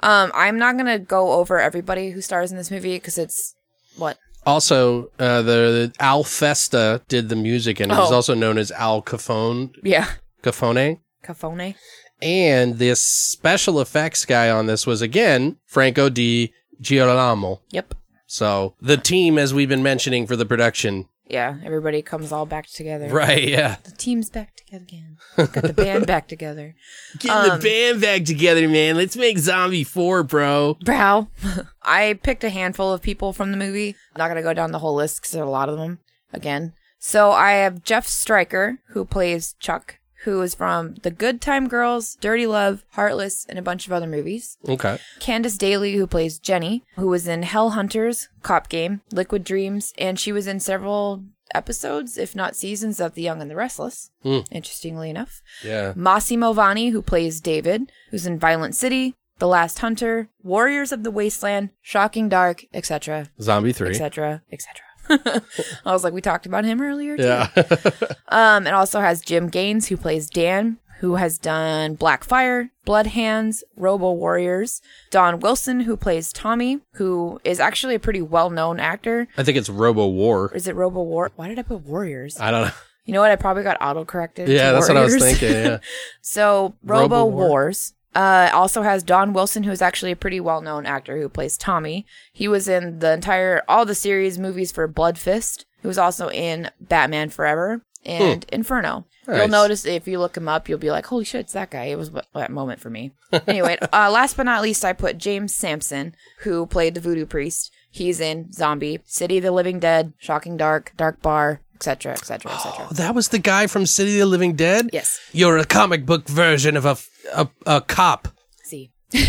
Um, 0.00 0.30
I'm 0.34 0.58
not 0.58 0.76
gonna 0.76 0.98
go 0.98 1.32
over 1.32 1.58
everybody 1.58 2.10
who 2.10 2.20
stars 2.20 2.50
in 2.50 2.58
this 2.58 2.70
movie 2.70 2.96
because 2.96 3.16
it's 3.16 3.54
what 3.96 4.18
Also, 4.44 5.10
uh, 5.18 5.40
the, 5.42 5.58
the 5.88 5.92
Al 5.98 6.24
Festa 6.24 7.00
did 7.08 7.28
the 7.30 7.36
music, 7.36 7.80
and 7.80 7.90
he's 7.90 8.10
Oh. 8.10 8.14
also 8.14 8.34
known 8.34 8.58
as 8.58 8.70
Al 8.72 9.00
Cafone. 9.02 9.74
yeah, 9.82 10.08
Cafone. 10.42 10.98
Cafone. 11.24 11.74
And 12.22 12.78
this 12.78 13.00
special 13.00 13.80
effects 13.80 14.24
guy 14.26 14.50
on 14.50 14.66
this 14.66 14.86
was 14.86 15.00
again 15.00 15.56
Franco 15.66 16.08
di 16.10 16.52
Girolamo. 16.82 17.60
Yep. 17.70 17.94
So 18.26 18.74
the 18.80 18.96
team, 18.98 19.38
as 19.38 19.52
we've 19.54 19.68
been 19.68 19.82
mentioning 19.82 20.26
for 20.26 20.36
the 20.36 20.46
production, 20.46 21.06
Yeah, 21.30 21.56
everybody 21.64 22.02
comes 22.02 22.32
all 22.32 22.46
back 22.46 22.66
together. 22.66 23.08
right? 23.08 23.46
Yeah, 23.46 23.76
The 23.84 23.92
team's 23.92 24.28
back 24.30 24.56
together 24.56 24.84
again. 24.84 25.16
Got 25.36 25.52
the 25.52 25.72
band 25.72 26.06
back 26.06 26.26
together. 26.28 26.74
get 27.18 27.30
Um, 27.30 27.58
the 27.58 27.62
band 27.62 28.00
back 28.00 28.24
together, 28.24 28.68
man. 28.68 28.96
Let's 28.96 29.16
make 29.16 29.38
Zombie 29.38 29.84
Four, 29.84 30.22
bro. 30.24 30.76
Brow. 30.84 31.28
I 31.82 32.18
picked 32.22 32.42
a 32.44 32.50
handful 32.50 32.92
of 32.92 33.00
people 33.02 33.32
from 33.32 33.52
the 33.52 33.56
movie. 33.56 33.90
I'm 34.14 34.18
not 34.18 34.26
going 34.26 34.36
to 34.36 34.42
go 34.42 34.54
down 34.54 34.72
the 34.72 34.80
whole 34.80 34.94
list 34.96 35.18
because 35.20 35.30
there 35.32 35.42
are 35.42 35.46
a 35.46 35.50
lot 35.50 35.68
of 35.68 35.78
them 35.78 36.00
again. 36.32 36.72
So 36.98 37.30
I 37.30 37.52
have 37.52 37.82
Jeff 37.84 38.06
Stryker, 38.06 38.78
who 38.88 39.04
plays 39.04 39.54
Chuck, 39.60 39.99
who 40.24 40.40
is 40.42 40.54
from 40.54 40.94
The 41.02 41.10
Good 41.10 41.40
Time 41.40 41.68
Girls, 41.68 42.16
Dirty 42.20 42.46
Love, 42.46 42.84
Heartless, 42.90 43.46
and 43.48 43.58
a 43.58 43.62
bunch 43.62 43.86
of 43.86 43.92
other 43.92 44.06
movies. 44.06 44.58
Okay, 44.68 44.98
Candace 45.18 45.56
Daly, 45.56 45.94
who 45.94 46.06
plays 46.06 46.38
Jenny, 46.38 46.84
who 46.96 47.08
was 47.08 47.26
in 47.26 47.42
Hell 47.42 47.70
Hunters, 47.70 48.28
Cop 48.42 48.68
Game, 48.68 49.00
Liquid 49.12 49.44
Dreams, 49.44 49.92
and 49.98 50.18
she 50.18 50.32
was 50.32 50.46
in 50.46 50.60
several 50.60 51.24
episodes, 51.54 52.16
if 52.16 52.36
not 52.36 52.54
seasons, 52.54 53.00
of 53.00 53.14
The 53.14 53.22
Young 53.22 53.40
and 53.42 53.50
the 53.50 53.56
Restless. 53.56 54.10
Hmm. 54.22 54.40
Interestingly 54.50 55.10
enough. 55.10 55.42
yeah. 55.64 55.92
Massimo 55.96 56.52
Vanni, 56.52 56.90
who 56.90 57.02
plays 57.02 57.40
David, 57.40 57.90
who's 58.10 58.26
in 58.26 58.38
Violent 58.38 58.74
City, 58.76 59.14
The 59.38 59.48
Last 59.48 59.80
Hunter, 59.80 60.28
Warriors 60.42 60.92
of 60.92 61.02
the 61.02 61.10
Wasteland, 61.10 61.70
Shocking 61.82 62.28
Dark, 62.28 62.66
etc., 62.72 63.30
Zombie 63.40 63.72
Three. 63.72 63.90
etc., 63.90 64.42
etc. 64.52 64.82
I 65.84 65.92
was 65.92 66.04
like, 66.04 66.12
we 66.12 66.20
talked 66.20 66.46
about 66.46 66.64
him 66.64 66.80
earlier. 66.80 67.16
Too. 67.16 67.22
Yeah, 67.24 67.48
Um, 68.28 68.66
it 68.66 68.74
also 68.74 69.00
has 69.00 69.20
Jim 69.20 69.48
Gaines, 69.48 69.88
who 69.88 69.96
plays 69.96 70.28
Dan, 70.30 70.78
who 71.00 71.16
has 71.16 71.38
done 71.38 71.96
Blackfire, 71.96 72.70
Blood 72.84 73.08
Hands, 73.08 73.64
Robo 73.76 74.12
Warriors. 74.12 74.80
Don 75.10 75.40
Wilson, 75.40 75.80
who 75.80 75.96
plays 75.96 76.32
Tommy, 76.32 76.80
who 76.94 77.40
is 77.44 77.58
actually 77.58 77.94
a 77.94 78.00
pretty 78.00 78.22
well-known 78.22 78.78
actor. 78.78 79.26
I 79.36 79.42
think 79.42 79.56
it's 79.58 79.70
Robo 79.70 80.06
War. 80.08 80.52
Is 80.54 80.68
it 80.68 80.74
Robo 80.76 81.02
War? 81.02 81.30
Why 81.36 81.48
did 81.48 81.58
I 81.58 81.62
put 81.62 81.80
Warriors? 81.82 82.38
I 82.38 82.50
don't 82.50 82.66
know. 82.66 82.72
You 83.06 83.14
know 83.14 83.20
what? 83.22 83.30
I 83.30 83.36
probably 83.36 83.62
got 83.64 83.78
auto-corrected. 83.80 84.46
to 84.46 84.52
Yeah, 84.54 84.72
that's 84.72 84.86
what 84.88 84.96
I 84.96 85.02
was 85.02 85.16
thinking. 85.18 85.50
Yeah, 85.50 85.78
So 86.20 86.74
Robo 86.84 87.00
Robo 87.02 87.24
War. 87.24 87.48
Wars 87.48 87.94
uh, 88.14 88.50
also 88.52 88.82
has 88.82 89.02
Don 89.02 89.32
Wilson, 89.32 89.62
who 89.64 89.70
is 89.70 89.82
actually 89.82 90.12
a 90.12 90.16
pretty 90.16 90.40
well-known 90.40 90.86
actor 90.86 91.18
who 91.20 91.28
plays 91.28 91.56
Tommy. 91.56 92.06
He 92.32 92.48
was 92.48 92.68
in 92.68 92.98
the 92.98 93.12
entire 93.12 93.62
all 93.68 93.84
the 93.86 93.94
series 93.94 94.38
movies 94.38 94.72
for 94.72 94.86
Blood 94.88 95.18
Fist. 95.18 95.66
He 95.80 95.88
was 95.88 95.98
also 95.98 96.28
in 96.30 96.70
Batman 96.80 97.30
Forever 97.30 97.82
and 98.04 98.44
Inferno. 98.52 99.06
You'll 99.28 99.44
Hmm. 99.46 99.50
Notice 99.52 99.84
if 99.84 100.08
you 100.08 100.18
look 100.18 100.36
him 100.36 100.48
up, 100.48 100.68
you'll 100.68 100.78
be 100.78 100.90
like, 100.90 101.06
"Holy 101.06 101.24
shit, 101.24 101.42
it's 101.42 101.52
that 101.52 101.70
guy!" 101.70 101.84
It 101.84 101.98
was 101.98 102.10
that 102.34 102.50
moment 102.50 102.80
for 102.80 102.90
me. 102.90 103.12
anyway, 103.46 103.78
uh, 103.92 104.10
last 104.10 104.36
but 104.36 104.44
not 104.44 104.62
least, 104.62 104.84
I 104.84 104.92
put 104.92 105.18
James 105.18 105.54
Sampson, 105.54 106.14
who 106.40 106.66
played 106.66 106.94
the 106.94 107.00
Voodoo 107.00 107.26
Priest. 107.26 107.70
He's 107.90 108.18
in 108.18 108.52
Zombie, 108.52 109.00
City 109.04 109.36
of 109.38 109.44
the 109.44 109.52
Living 109.52 109.78
Dead, 109.78 110.14
Shocking 110.18 110.56
Dark, 110.56 110.92
Dark 110.96 111.22
Bar, 111.22 111.60
etc., 111.80 112.12
etc., 112.12 112.52
etc. 112.52 112.86
That 112.92 113.14
was 113.14 113.28
the 113.28 113.38
guy 113.38 113.66
from 113.66 113.86
City 113.86 114.14
of 114.14 114.20
the 114.20 114.26
Living 114.26 114.54
Dead. 114.54 114.90
Yes. 114.92 115.18
You're 115.32 115.56
a 115.56 115.64
comic 115.64 116.04
book 116.04 116.28
version 116.28 116.76
of 116.76 116.84
a 116.84 116.96
a, 117.34 117.48
a 117.66 117.80
cop. 117.80 118.28
See. 118.64 118.90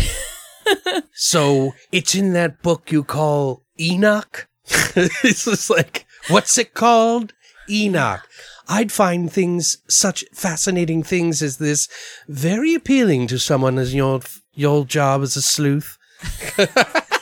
So 1.14 1.72
it's 1.92 2.14
in 2.14 2.32
that 2.32 2.62
book 2.62 2.90
you 2.90 3.04
call 3.04 3.62
Enoch. 3.78 4.48
it's 4.66 5.44
just 5.44 5.70
like, 5.70 6.06
what's 6.28 6.58
it 6.58 6.74
called? 6.74 7.32
Enoch. 7.70 8.26
I'd 8.68 8.92
find 8.92 9.32
things, 9.32 9.78
such 9.88 10.24
fascinating 10.32 11.02
things 11.02 11.42
as 11.42 11.58
this, 11.58 11.88
very 12.28 12.74
appealing 12.74 13.26
to 13.28 13.38
someone 13.38 13.78
as 13.78 13.94
your 13.94 14.20
your 14.54 14.84
job 14.84 15.22
as 15.22 15.36
a 15.36 15.42
sleuth. 15.42 15.98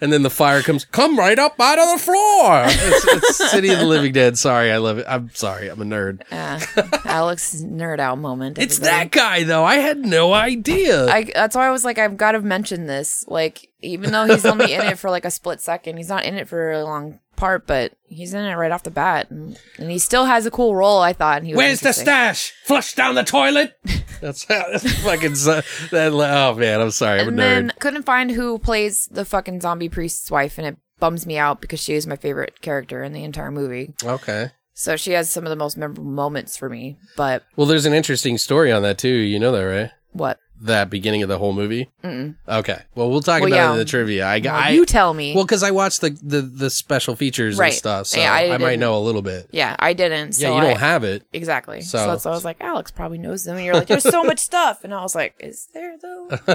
and 0.00 0.12
then 0.12 0.22
the 0.22 0.30
fire 0.30 0.62
comes, 0.62 0.84
come 0.84 1.18
right 1.18 1.38
up 1.38 1.58
out 1.60 1.78
of 1.78 1.98
the 1.98 2.04
floor. 2.04 2.64
It's, 2.66 3.06
it's 3.08 3.50
City 3.50 3.70
of 3.72 3.78
the 3.78 3.86
Living 3.86 4.12
Dead. 4.12 4.38
Sorry, 4.38 4.70
I 4.70 4.78
love 4.78 4.98
it. 4.98 5.06
I'm 5.08 5.30
sorry, 5.34 5.68
I'm 5.68 5.80
a 5.80 5.84
nerd. 5.84 6.22
Uh, 6.30 6.60
Alex 7.04 7.62
nerd 7.62 7.98
out 7.98 8.18
moment. 8.18 8.58
It's 8.58 8.78
everybody. 8.78 9.04
that 9.04 9.10
guy 9.10 9.42
though. 9.44 9.64
I 9.64 9.76
had 9.76 9.98
no 9.98 10.32
idea. 10.32 11.06
I, 11.06 11.24
that's 11.34 11.56
why 11.56 11.66
I 11.66 11.70
was 11.70 11.84
like, 11.84 11.98
I've 11.98 12.16
got 12.16 12.32
to 12.32 12.40
mention 12.40 12.86
this. 12.86 13.24
Like, 13.28 13.70
even 13.82 14.12
though 14.12 14.26
he's 14.26 14.44
only 14.44 14.72
in 14.72 14.82
it 14.82 14.98
for 14.98 15.10
like 15.10 15.24
a 15.24 15.30
split 15.30 15.60
second, 15.60 15.96
he's 15.96 16.08
not 16.08 16.24
in 16.24 16.34
it 16.34 16.48
for 16.48 16.62
a 16.62 16.68
really 16.70 16.82
long 16.82 17.20
part, 17.36 17.66
but 17.66 17.92
he's 18.08 18.34
in 18.34 18.44
it 18.44 18.54
right 18.54 18.70
off 18.72 18.82
the 18.82 18.90
bat, 18.90 19.30
and, 19.30 19.58
and 19.78 19.90
he 19.90 19.98
still 19.98 20.24
has 20.24 20.46
a 20.46 20.50
cool 20.50 20.74
role. 20.74 21.00
I 21.00 21.12
thought. 21.12 21.38
And 21.38 21.46
he 21.46 21.52
was 21.52 21.58
Where's 21.58 21.80
the 21.80 21.92
stash? 21.92 22.52
Flush 22.64 22.94
down 22.94 23.14
the 23.14 23.24
toilet. 23.24 23.74
That's, 24.22 24.46
that's 24.46 25.02
fucking. 25.04 25.34
so- 25.34 25.60
That, 25.90 26.10
oh 26.12 26.54
man, 26.54 26.80
I'm 26.80 26.90
sorry. 26.90 27.20
I'm 27.20 27.26
a 27.26 27.28
And 27.28 27.38
nerd. 27.38 27.40
then 27.40 27.72
couldn't 27.80 28.04
find 28.04 28.30
who 28.30 28.58
plays 28.58 29.06
the 29.10 29.26
fucking 29.26 29.60
zombie 29.60 29.90
priest's 29.90 30.30
wife, 30.30 30.56
and 30.56 30.66
it 30.66 30.78
bums 30.98 31.26
me 31.26 31.36
out 31.36 31.60
because 31.60 31.80
she 31.82 31.92
is 31.92 32.06
my 32.06 32.16
favorite 32.16 32.62
character 32.62 33.02
in 33.04 33.12
the 33.12 33.24
entire 33.24 33.50
movie. 33.50 33.92
okay. 34.02 34.52
So 34.72 34.96
she 34.96 35.12
has 35.12 35.30
some 35.30 35.44
of 35.44 35.50
the 35.50 35.56
most 35.56 35.76
memorable 35.76 36.04
moments 36.04 36.56
for 36.56 36.68
me. 36.70 36.98
But 37.16 37.44
Well, 37.56 37.66
there's 37.66 37.84
an 37.86 37.92
interesting 37.94 38.36
story 38.38 38.70
on 38.72 38.82
that 38.82 38.96
too. 38.98 39.08
You 39.08 39.38
know 39.38 39.52
that, 39.52 39.60
right? 39.62 39.90
what? 40.12 40.38
That 40.62 40.88
beginning 40.88 41.22
of 41.22 41.28
the 41.28 41.36
whole 41.38 41.52
movie. 41.52 41.90
Mm-mm. 42.02 42.34
Okay. 42.48 42.80
Well, 42.94 43.10
we'll 43.10 43.20
talk 43.20 43.42
Well, 43.42 43.52
about 43.52 43.70
it 43.70 43.72
in 43.72 43.78
the 43.78 43.84
trivia. 43.84 44.26
I, 44.26 44.40
Well, 44.42 44.54
I 44.54 44.70
you 44.70 44.86
tell 44.86 45.12
me. 45.12 45.34
Well, 45.34 45.44
because 45.44 45.62
I 45.62 45.70
watched 45.70 46.00
the, 46.00 46.10
the 46.22 46.40
the 46.40 46.70
special 46.70 47.14
features 47.14 47.58
Right. 47.58 47.66
and 47.68 47.74
stuff, 47.76 48.06
so 48.06 48.18
Yeah, 48.20 48.32
I 48.32 48.54
I, 48.54 48.58
might 48.58 48.78
know 48.78 48.96
a 48.96 49.00
little 49.04 49.20
bit. 49.22 49.48
yeah, 49.52 49.76
I 49.78 49.92
didn't. 49.92 50.32
So 50.32 50.48
yeah, 50.48 50.54
you 50.54 50.60
don't 50.62 50.76
I- 50.76 50.80
have 50.80 51.04
it. 51.04 51.24
Exactly. 51.32 51.82
So- 51.82 51.98
So, 51.98 52.06
that's 52.06 52.24
why 52.24 52.30
I 52.30 52.34
was 52.34 52.44
like, 52.44 52.60
Alex 52.60 52.90
probably 52.90 53.18
knows 53.18 53.44
them. 53.44 53.56
And 53.56 53.66
you're 53.66 53.74
like, 53.74 53.86
there's 53.86 54.02
so 54.02 54.24
much 54.24 54.38
stuff. 54.50 54.82
And 54.82 54.94
I 54.94 55.02
was 55.02 55.14
like, 55.14 55.34
is 55.40 55.68
there 55.74 55.96
though? 56.00 56.28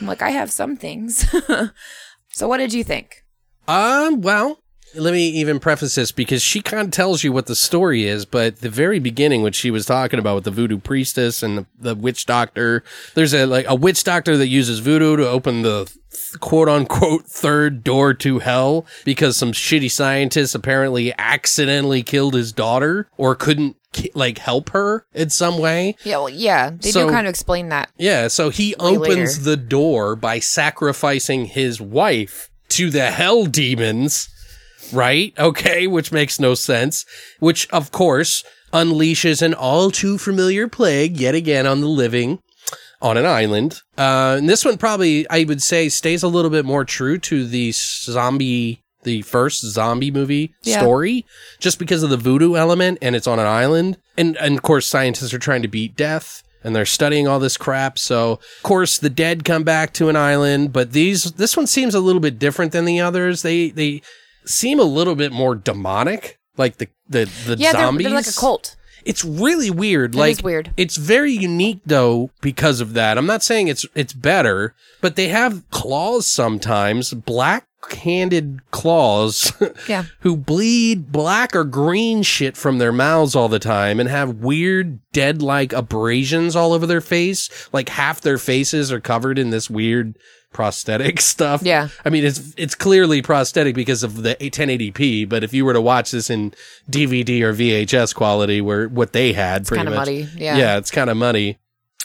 I'm 0.00 0.06
like, 0.06 0.22
I 0.22 0.30
have 0.30 0.50
some 0.50 0.76
things. 0.76 1.28
so 2.32 2.48
what 2.48 2.56
did 2.58 2.72
you 2.72 2.84
think? 2.84 3.24
Um, 3.68 4.22
well, 4.22 4.62
let 4.94 5.12
me 5.12 5.28
even 5.28 5.60
preface 5.60 5.94
this 5.94 6.12
because 6.12 6.42
she 6.42 6.60
kind 6.60 6.86
of 6.86 6.90
tells 6.92 7.22
you 7.24 7.32
what 7.32 7.46
the 7.46 7.54
story 7.56 8.06
is, 8.06 8.24
but 8.24 8.56
the 8.60 8.68
very 8.70 8.98
beginning, 8.98 9.42
when 9.42 9.52
she 9.52 9.70
was 9.70 9.86
talking 9.86 10.18
about 10.18 10.34
with 10.36 10.44
the 10.44 10.50
voodoo 10.50 10.78
priestess 10.78 11.42
and 11.42 11.58
the, 11.58 11.66
the 11.78 11.94
witch 11.94 12.26
doctor, 12.26 12.82
there's 13.14 13.32
a 13.34 13.46
like 13.46 13.66
a 13.68 13.74
witch 13.74 14.04
doctor 14.04 14.36
that 14.36 14.48
uses 14.48 14.78
voodoo 14.80 15.16
to 15.16 15.28
open 15.28 15.62
the 15.62 15.90
quote 16.40 16.68
unquote 16.68 17.26
third 17.26 17.84
door 17.84 18.12
to 18.14 18.40
hell 18.40 18.84
because 19.04 19.36
some 19.36 19.52
shitty 19.52 19.90
scientist 19.90 20.54
apparently 20.54 21.12
accidentally 21.18 22.02
killed 22.02 22.34
his 22.34 22.52
daughter 22.52 23.08
or 23.16 23.34
couldn't 23.34 23.76
like 24.14 24.38
help 24.38 24.70
her 24.70 25.04
in 25.14 25.30
some 25.30 25.58
way. 25.58 25.96
Yeah, 26.04 26.18
well, 26.18 26.28
yeah, 26.28 26.70
they 26.80 26.90
So- 26.90 27.06
do 27.06 27.12
kind 27.12 27.26
of 27.26 27.30
explain 27.30 27.68
that. 27.70 27.90
Yeah, 27.98 28.28
so 28.28 28.50
he 28.50 28.74
opens 28.76 29.38
later. 29.38 29.50
the 29.50 29.56
door 29.56 30.14
by 30.16 30.38
sacrificing 30.38 31.46
his 31.46 31.80
wife 31.80 32.50
to 32.70 32.90
the 32.90 33.10
hell 33.10 33.46
demons, 33.46 34.28
right? 34.92 35.32
Okay, 35.38 35.86
which 35.86 36.12
makes 36.12 36.38
no 36.40 36.54
sense. 36.54 37.04
Which, 37.38 37.68
of 37.70 37.90
course, 37.92 38.44
unleashes 38.72 39.42
an 39.42 39.54
all 39.54 39.90
too 39.90 40.16
familiar 40.18 40.68
plague 40.68 41.16
yet 41.16 41.34
again 41.34 41.66
on 41.66 41.80
the 41.80 41.88
living 41.88 42.38
on 43.02 43.16
an 43.16 43.26
island. 43.26 43.80
Uh, 43.96 44.36
and 44.38 44.48
this 44.48 44.64
one 44.64 44.76
probably, 44.76 45.28
I 45.30 45.44
would 45.44 45.62
say, 45.62 45.88
stays 45.88 46.22
a 46.22 46.28
little 46.28 46.50
bit 46.50 46.64
more 46.64 46.84
true 46.84 47.18
to 47.18 47.46
the 47.46 47.72
zombie, 47.72 48.82
the 49.04 49.22
first 49.22 49.62
zombie 49.62 50.10
movie 50.10 50.52
Yeah. 50.62 50.78
story, 50.80 51.24
just 51.58 51.78
because 51.78 52.02
of 52.02 52.10
the 52.10 52.16
voodoo 52.18 52.56
element 52.56 52.98
and 53.00 53.16
it's 53.16 53.26
on 53.26 53.38
an 53.38 53.46
island. 53.46 53.96
And, 54.18 54.36
and 54.36 54.56
of 54.56 54.62
course, 54.62 54.86
scientists 54.86 55.32
are 55.32 55.38
trying 55.38 55.62
to 55.62 55.68
beat 55.68 55.96
death 55.96 56.42
and 56.62 56.76
they're 56.76 56.84
studying 56.84 57.26
all 57.26 57.40
this 57.40 57.56
crap. 57.56 57.98
So, 57.98 58.32
of 58.32 58.62
course, 58.62 58.98
the 58.98 59.08
dead 59.08 59.44
come 59.46 59.64
back 59.64 59.94
to 59.94 60.10
an 60.10 60.16
island, 60.16 60.72
but 60.74 60.92
these, 60.92 61.32
this 61.32 61.56
one 61.56 61.66
seems 61.66 61.94
a 61.94 62.00
little 62.00 62.20
bit 62.20 62.38
different 62.38 62.72
than 62.72 62.84
the 62.84 63.00
others. 63.00 63.40
They, 63.40 63.70
they 63.70 64.02
seem 64.44 64.78
a 64.80 64.84
little 64.84 65.14
bit 65.14 65.32
more 65.32 65.54
demonic. 65.54 66.38
Like 66.56 66.76
the, 66.78 66.88
the, 67.08 67.24
the 67.46 67.56
Yeah, 67.58 67.72
they're, 67.72 67.82
zombies. 67.82 68.06
they're 68.06 68.14
like 68.14 68.26
a 68.26 68.32
cult. 68.32 68.76
It's 69.04 69.24
really 69.24 69.70
weird. 69.70 70.14
It 70.14 70.18
like 70.18 70.32
is 70.32 70.42
weird. 70.42 70.72
It's 70.76 70.96
very 70.98 71.32
unique 71.32 71.80
though 71.86 72.30
because 72.42 72.80
of 72.82 72.92
that. 72.94 73.16
I'm 73.16 73.24
not 73.26 73.42
saying 73.42 73.68
it's 73.68 73.86
it's 73.94 74.12
better, 74.12 74.74
but 75.00 75.16
they 75.16 75.28
have 75.28 75.64
claws 75.70 76.26
sometimes, 76.26 77.14
black-handed 77.14 78.60
claws 78.70 79.52
Yeah. 79.88 80.04
who 80.20 80.36
bleed 80.36 81.10
black 81.12 81.56
or 81.56 81.64
green 81.64 82.22
shit 82.22 82.56
from 82.56 82.76
their 82.78 82.92
mouths 82.92 83.34
all 83.34 83.48
the 83.48 83.58
time 83.58 84.00
and 84.00 84.08
have 84.08 84.36
weird 84.36 84.98
dead-like 85.12 85.72
abrasions 85.72 86.54
all 86.54 86.72
over 86.74 86.86
their 86.86 87.00
face. 87.00 87.48
Like 87.72 87.88
half 87.90 88.20
their 88.20 88.38
faces 88.38 88.92
are 88.92 89.00
covered 89.00 89.38
in 89.38 89.48
this 89.50 89.70
weird 89.70 90.16
prosthetic 90.52 91.20
stuff. 91.20 91.62
Yeah. 91.62 91.88
I 92.04 92.10
mean, 92.10 92.24
it's 92.24 92.54
it's 92.56 92.74
clearly 92.74 93.22
prosthetic 93.22 93.74
because 93.74 94.02
of 94.02 94.22
the 94.22 94.36
1080p. 94.36 95.28
But 95.28 95.44
if 95.44 95.52
you 95.52 95.64
were 95.64 95.72
to 95.72 95.80
watch 95.80 96.10
this 96.10 96.30
in 96.30 96.52
DVD 96.90 97.42
or 97.42 97.54
VHS 97.54 98.14
quality, 98.14 98.60
where 98.60 98.88
what 98.88 99.12
they 99.12 99.32
had, 99.32 99.66
pretty 99.66 99.80
kinda 99.80 99.90
much, 99.90 99.98
muddy, 99.98 100.28
yeah. 100.36 100.56
yeah, 100.56 100.76
it's 100.76 100.90
kind 100.90 101.10
of 101.10 101.16
muddy. 101.16 101.58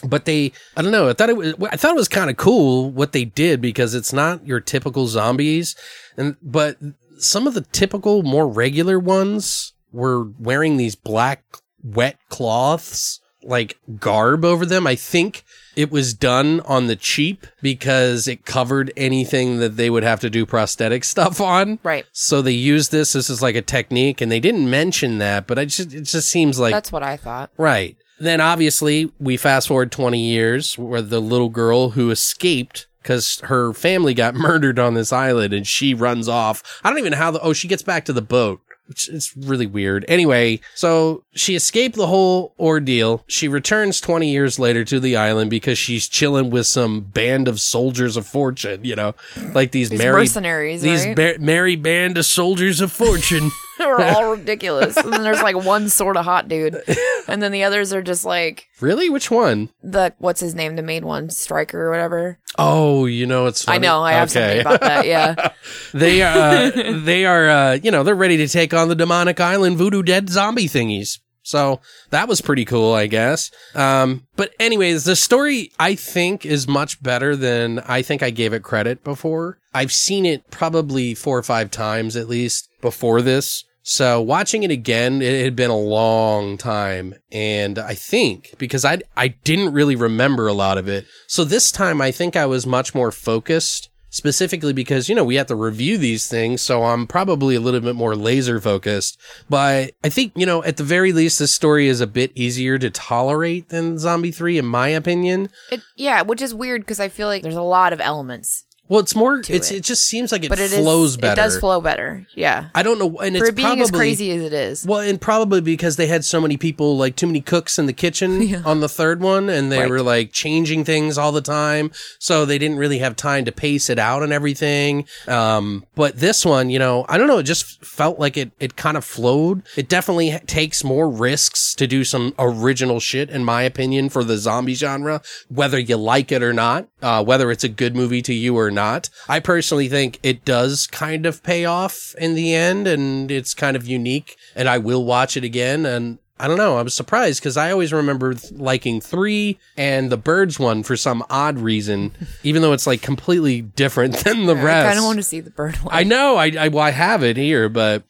But 0.04 0.26
they, 0.26 0.52
I 0.76 0.82
don't 0.82 0.92
know. 0.92 1.08
I 1.08 1.14
thought 1.14 1.30
it 1.30 1.36
was, 1.38 1.54
I 1.72 1.76
thought 1.76 1.92
it 1.92 1.96
was 1.96 2.08
kind 2.08 2.28
of 2.28 2.36
cool 2.36 2.90
what 2.90 3.12
they 3.12 3.24
did 3.24 3.62
because 3.62 3.94
it's 3.94 4.12
not 4.12 4.46
your 4.46 4.60
typical 4.60 5.06
zombies, 5.06 5.74
and 6.18 6.36
but 6.42 6.76
some 7.18 7.46
of 7.46 7.54
the 7.54 7.62
typical, 7.62 8.22
more 8.22 8.46
regular 8.46 8.98
ones 8.98 9.72
were 9.92 10.24
wearing 10.38 10.76
these 10.76 10.94
black 10.94 11.44
wet 11.82 12.18
cloths 12.28 13.20
like 13.42 13.78
garb 13.98 14.44
over 14.44 14.66
them. 14.66 14.86
I 14.86 14.96
think 14.96 15.44
it 15.76 15.90
was 15.90 16.14
done 16.14 16.60
on 16.60 16.86
the 16.86 16.96
cheap 16.96 17.46
because 17.62 18.26
it 18.26 18.44
covered 18.44 18.92
anything 18.96 19.58
that 19.58 19.76
they 19.76 19.90
would 19.90 20.02
have 20.02 20.20
to 20.20 20.30
do 20.30 20.46
prosthetic 20.46 21.04
stuff 21.14 21.40
on. 21.40 21.78
Right. 21.82 22.06
So 22.12 22.42
they 22.42 22.52
used 22.52 22.90
this. 22.90 23.12
This 23.12 23.30
is 23.30 23.42
like 23.42 23.54
a 23.54 23.62
technique, 23.62 24.20
and 24.20 24.32
they 24.32 24.40
didn't 24.40 24.68
mention 24.68 25.18
that, 25.18 25.46
but 25.46 25.58
I 25.58 25.66
just 25.66 25.92
it 25.94 26.02
just 26.02 26.28
seems 26.30 26.58
like 26.58 26.72
That's 26.74 26.90
what 26.90 27.02
I 27.02 27.16
thought. 27.16 27.50
right. 27.56 27.96
Then 28.18 28.40
obviously 28.40 29.12
we 29.20 29.36
fast 29.36 29.68
forward 29.68 29.92
twenty 29.92 30.20
years, 30.26 30.78
where 30.78 31.02
the 31.02 31.20
little 31.20 31.50
girl 31.50 31.90
who 31.90 32.10
escaped 32.10 32.86
because 33.02 33.40
her 33.44 33.72
family 33.72 34.14
got 34.14 34.34
murdered 34.48 34.78
on 34.78 34.94
this 34.94 35.12
island, 35.12 35.52
and 35.52 35.66
she 35.66 35.92
runs 35.94 36.28
off. 36.28 36.80
I 36.82 36.88
don't 36.90 36.98
even 36.98 37.12
know 37.12 37.18
how 37.18 37.30
the 37.30 37.40
oh 37.40 37.52
she 37.52 37.68
gets 37.68 37.82
back 37.82 38.04
to 38.06 38.12
the 38.14 38.22
boat. 38.22 38.60
Which 38.88 39.08
is 39.08 39.32
really 39.36 39.66
weird. 39.66 40.04
Anyway, 40.06 40.60
so 40.76 41.24
she 41.34 41.56
escaped 41.56 41.96
the 41.96 42.06
whole 42.06 42.54
ordeal. 42.58 43.24
She 43.26 43.48
returns 43.48 44.00
20 44.00 44.30
years 44.30 44.58
later 44.60 44.84
to 44.84 45.00
the 45.00 45.16
island 45.16 45.50
because 45.50 45.76
she's 45.76 46.06
chilling 46.06 46.50
with 46.50 46.66
some 46.68 47.00
band 47.00 47.48
of 47.48 47.60
soldiers 47.60 48.16
of 48.16 48.26
fortune, 48.26 48.84
you 48.84 48.94
know, 48.94 49.14
like 49.54 49.72
these, 49.72 49.90
These 49.90 49.98
merry 49.98 50.22
mercenaries, 50.22 50.82
these 50.82 51.04
right? 51.04 51.16
ba- 51.16 51.36
merry 51.40 51.74
band 51.74 52.16
of 52.16 52.26
soldiers 52.26 52.80
of 52.80 52.92
fortune. 52.92 53.50
They're 53.78 54.00
all 54.00 54.30
ridiculous. 54.36 54.96
And 54.96 55.12
then 55.12 55.22
there's 55.22 55.42
like 55.42 55.56
one 55.56 55.88
sort 55.88 56.16
of 56.16 56.24
hot 56.24 56.48
dude. 56.48 56.80
And 57.28 57.42
then 57.42 57.52
the 57.52 57.64
others 57.64 57.92
are 57.92 58.02
just 58.02 58.24
like 58.24 58.66
really? 58.80 59.08
Which 59.10 59.30
one? 59.30 59.70
the 59.82 60.14
what's 60.18 60.40
his 60.40 60.54
name, 60.54 60.76
the 60.76 60.82
main 60.82 61.04
one, 61.06 61.30
Striker 61.30 61.86
or 61.86 61.90
whatever. 61.90 62.38
Oh, 62.58 63.06
you 63.06 63.26
know 63.26 63.46
it's. 63.46 63.64
Funny. 63.64 63.76
I 63.76 63.78
know, 63.80 64.02
I 64.02 64.12
have 64.12 64.30
Okay. 64.30 64.40
something 64.40 64.60
about 64.60 64.80
that, 64.80 65.06
yeah. 65.06 65.50
they 65.94 66.22
uh 66.22 66.70
they 67.04 67.24
are 67.26 67.48
uh 67.48 67.72
you 67.82 67.90
know 67.90 68.02
they're 68.02 68.14
ready 68.14 68.36
to 68.38 68.48
take 68.48 68.72
on 68.72 68.88
the 68.88 68.94
demonic 68.94 69.40
island 69.40 69.76
voodoo 69.76 70.02
dead 70.02 70.28
zombie 70.30 70.68
thingies 70.68 71.18
so 71.42 71.80
that 72.10 72.28
was 72.28 72.40
pretty 72.40 72.64
cool 72.64 72.92
i 72.94 73.06
guess 73.06 73.50
um 73.74 74.26
but 74.36 74.52
anyways 74.58 75.04
the 75.04 75.14
story 75.16 75.70
i 75.78 75.94
think 75.94 76.44
is 76.46 76.66
much 76.68 77.00
better 77.02 77.34
than 77.36 77.78
i 77.80 78.02
think 78.02 78.22
i 78.22 78.30
gave 78.30 78.52
it 78.52 78.62
credit 78.62 79.02
before 79.04 79.58
i've 79.74 79.92
seen 79.92 80.24
it 80.26 80.48
probably 80.50 81.14
four 81.14 81.38
or 81.38 81.42
five 81.42 81.70
times 81.70 82.16
at 82.16 82.28
least 82.28 82.68
before 82.80 83.22
this 83.22 83.64
so 83.88 84.20
watching 84.20 84.64
it 84.64 84.72
again, 84.72 85.22
it 85.22 85.44
had 85.44 85.54
been 85.54 85.70
a 85.70 85.78
long 85.78 86.58
time. 86.58 87.14
And 87.30 87.78
I 87.78 87.94
think 87.94 88.52
because 88.58 88.84
I, 88.84 88.98
I 89.16 89.28
didn't 89.28 89.74
really 89.74 89.94
remember 89.94 90.48
a 90.48 90.52
lot 90.52 90.76
of 90.76 90.88
it. 90.88 91.06
So 91.28 91.44
this 91.44 91.70
time 91.70 92.00
I 92.00 92.10
think 92.10 92.34
I 92.34 92.46
was 92.46 92.66
much 92.66 92.96
more 92.96 93.12
focused 93.12 93.88
specifically 94.10 94.72
because, 94.72 95.08
you 95.08 95.14
know, 95.14 95.22
we 95.22 95.36
have 95.36 95.46
to 95.46 95.54
review 95.54 95.98
these 95.98 96.28
things. 96.28 96.62
So 96.62 96.82
I'm 96.82 97.06
probably 97.06 97.54
a 97.54 97.60
little 97.60 97.80
bit 97.80 97.94
more 97.94 98.16
laser 98.16 98.60
focused, 98.60 99.20
but 99.48 99.92
I 100.02 100.08
think, 100.08 100.32
you 100.34 100.46
know, 100.46 100.64
at 100.64 100.78
the 100.78 100.82
very 100.82 101.12
least, 101.12 101.38
this 101.38 101.54
story 101.54 101.86
is 101.86 102.00
a 102.00 102.08
bit 102.08 102.32
easier 102.34 102.78
to 102.78 102.90
tolerate 102.90 103.68
than 103.68 103.98
Zombie 103.98 104.32
3, 104.32 104.58
in 104.58 104.66
my 104.66 104.88
opinion. 104.88 105.48
It, 105.70 105.82
yeah, 105.94 106.22
which 106.22 106.42
is 106.42 106.52
weird 106.52 106.80
because 106.82 106.98
I 106.98 107.08
feel 107.08 107.28
like 107.28 107.42
there's 107.42 107.54
a 107.54 107.62
lot 107.62 107.92
of 107.92 108.00
elements, 108.00 108.65
Well, 108.88 109.00
it's 109.00 109.14
more, 109.16 109.38
it's, 109.48 109.70
it. 109.70 109.76
it 109.78 109.82
just 109.84 110.04
seems 110.04 110.30
like 110.32 110.44
it 110.44 110.48
but 110.48 110.58
it 110.58 110.72
is 110.72 110.78
flows 110.78 111.16
better. 111.16 111.32
It 111.32 111.36
does 111.42 111.58
flow 111.58 111.80
better. 111.80 112.26
Yeah. 112.34 112.68
I 112.74 112.82
don't 112.82 112.98
know. 112.98 113.16
And 113.18 113.36
For 113.36 113.44
it's 113.44 113.50
it 113.50 113.54
being 113.56 113.66
probably 113.66 113.82
as 113.82 113.90
crazy 113.90 114.30
as 114.30 114.42
it 114.42 114.52
is. 114.52 114.86
Well, 114.86 115.00
and 115.00 115.20
probably 115.20 115.60
because 115.60 115.96
they 115.96 116.06
had 116.06 116.24
so 116.24 116.40
many 116.40 116.56
people, 116.56 116.96
like 116.96 117.16
too 117.16 117.26
many 117.26 117.40
cooks 117.40 117.78
in 117.78 117.86
the 117.86 117.92
kitchen 117.92 118.54
on 118.64 118.80
the 118.80 118.88
third 118.88 119.20
one, 119.20 119.48
and 119.48 119.72
they 119.72 119.80
Right. 119.80 119.90
were 119.90 120.02
like 120.02 120.32
changing 120.32 120.84
things 120.84 121.18
all 121.18 121.32
the 121.32 121.40
time. 121.42 121.90
So 122.18 122.44
they 122.44 122.58
didn't 122.58 122.78
really 122.78 122.98
have 122.98 123.16
time 123.16 123.44
to 123.46 123.52
pace 123.52 123.90
it 123.90 123.98
out 123.98 124.22
and 124.22 124.32
everything. 124.32 125.06
Um, 125.26 125.84
but 125.94 126.18
this 126.18 126.44
one, 126.44 126.70
you 126.70 126.78
know, 126.78 127.04
I 127.08 127.18
don't 127.18 127.26
know, 127.26 127.38
it 127.38 127.44
just 127.44 127.84
felt 127.84 128.18
like 128.18 128.36
it, 128.36 128.52
it 128.60 128.76
kind 128.76 128.96
of 128.96 129.04
flowed. 129.04 129.62
It 129.76 129.88
definitely 129.88 130.38
takes 130.46 130.84
more 130.84 131.08
risks 131.10 131.74
to 131.74 131.86
do 131.86 132.04
some 132.04 132.34
original 132.38 133.00
shit, 133.00 133.30
in 133.30 133.44
my 133.44 133.62
opinion, 133.62 134.08
for 134.10 134.22
the 134.22 134.36
zombie 134.36 134.74
genre, 134.74 135.22
whether 135.48 135.78
you 135.78 135.96
like 135.96 136.30
it 136.32 136.42
or 136.42 136.52
not, 136.52 136.86
uh, 137.02 137.24
whether 137.24 137.50
it's 137.50 137.64
a 137.64 137.68
good 137.68 137.96
movie 137.96 138.22
to 138.22 138.32
you 138.34 138.56
or 138.56 138.70
not. 138.76 139.10
I 139.28 139.40
personally 139.40 139.88
think 139.88 140.20
it 140.22 140.44
does 140.44 140.86
kind 140.86 141.26
of 141.26 141.42
pay 141.42 141.64
off 141.64 142.14
in 142.18 142.36
the 142.36 142.54
end 142.54 142.86
and 142.86 143.30
it's 143.30 143.54
kind 143.54 143.76
of 143.76 143.88
unique 143.88 144.36
and 144.54 144.68
I 144.68 144.78
will 144.78 145.04
watch 145.04 145.36
it 145.36 145.42
again. 145.42 145.84
And 145.84 146.18
I 146.38 146.48
don't 146.48 146.58
know. 146.58 146.76
I 146.76 146.82
was 146.82 146.92
surprised 146.92 147.40
because 147.40 147.56
I 147.56 147.72
always 147.72 147.94
remember 147.94 148.34
liking 148.52 149.00
three 149.00 149.58
and 149.76 150.10
the 150.12 150.18
birds 150.18 150.58
one 150.58 150.82
for 150.82 150.94
some 150.94 151.24
odd 151.30 151.58
reason, 151.58 152.12
even 152.42 152.60
though 152.60 152.74
it's 152.74 152.86
like 152.86 153.00
completely 153.00 153.62
different 153.62 154.16
than 154.24 154.44
the 154.44 154.54
I 154.54 154.62
rest. 154.62 154.86
I 154.86 154.88
kind 154.90 154.98
of 154.98 155.04
want 155.06 155.16
to 155.16 155.22
see 155.22 155.40
the 155.40 155.50
bird 155.50 155.76
one. 155.76 155.94
I 155.94 156.04
know. 156.04 156.36
I, 156.36 156.52
I, 156.58 156.68
well, 156.68 156.84
I 156.84 156.90
have 156.90 157.22
it 157.22 157.38
here, 157.38 157.70
but 157.70 158.04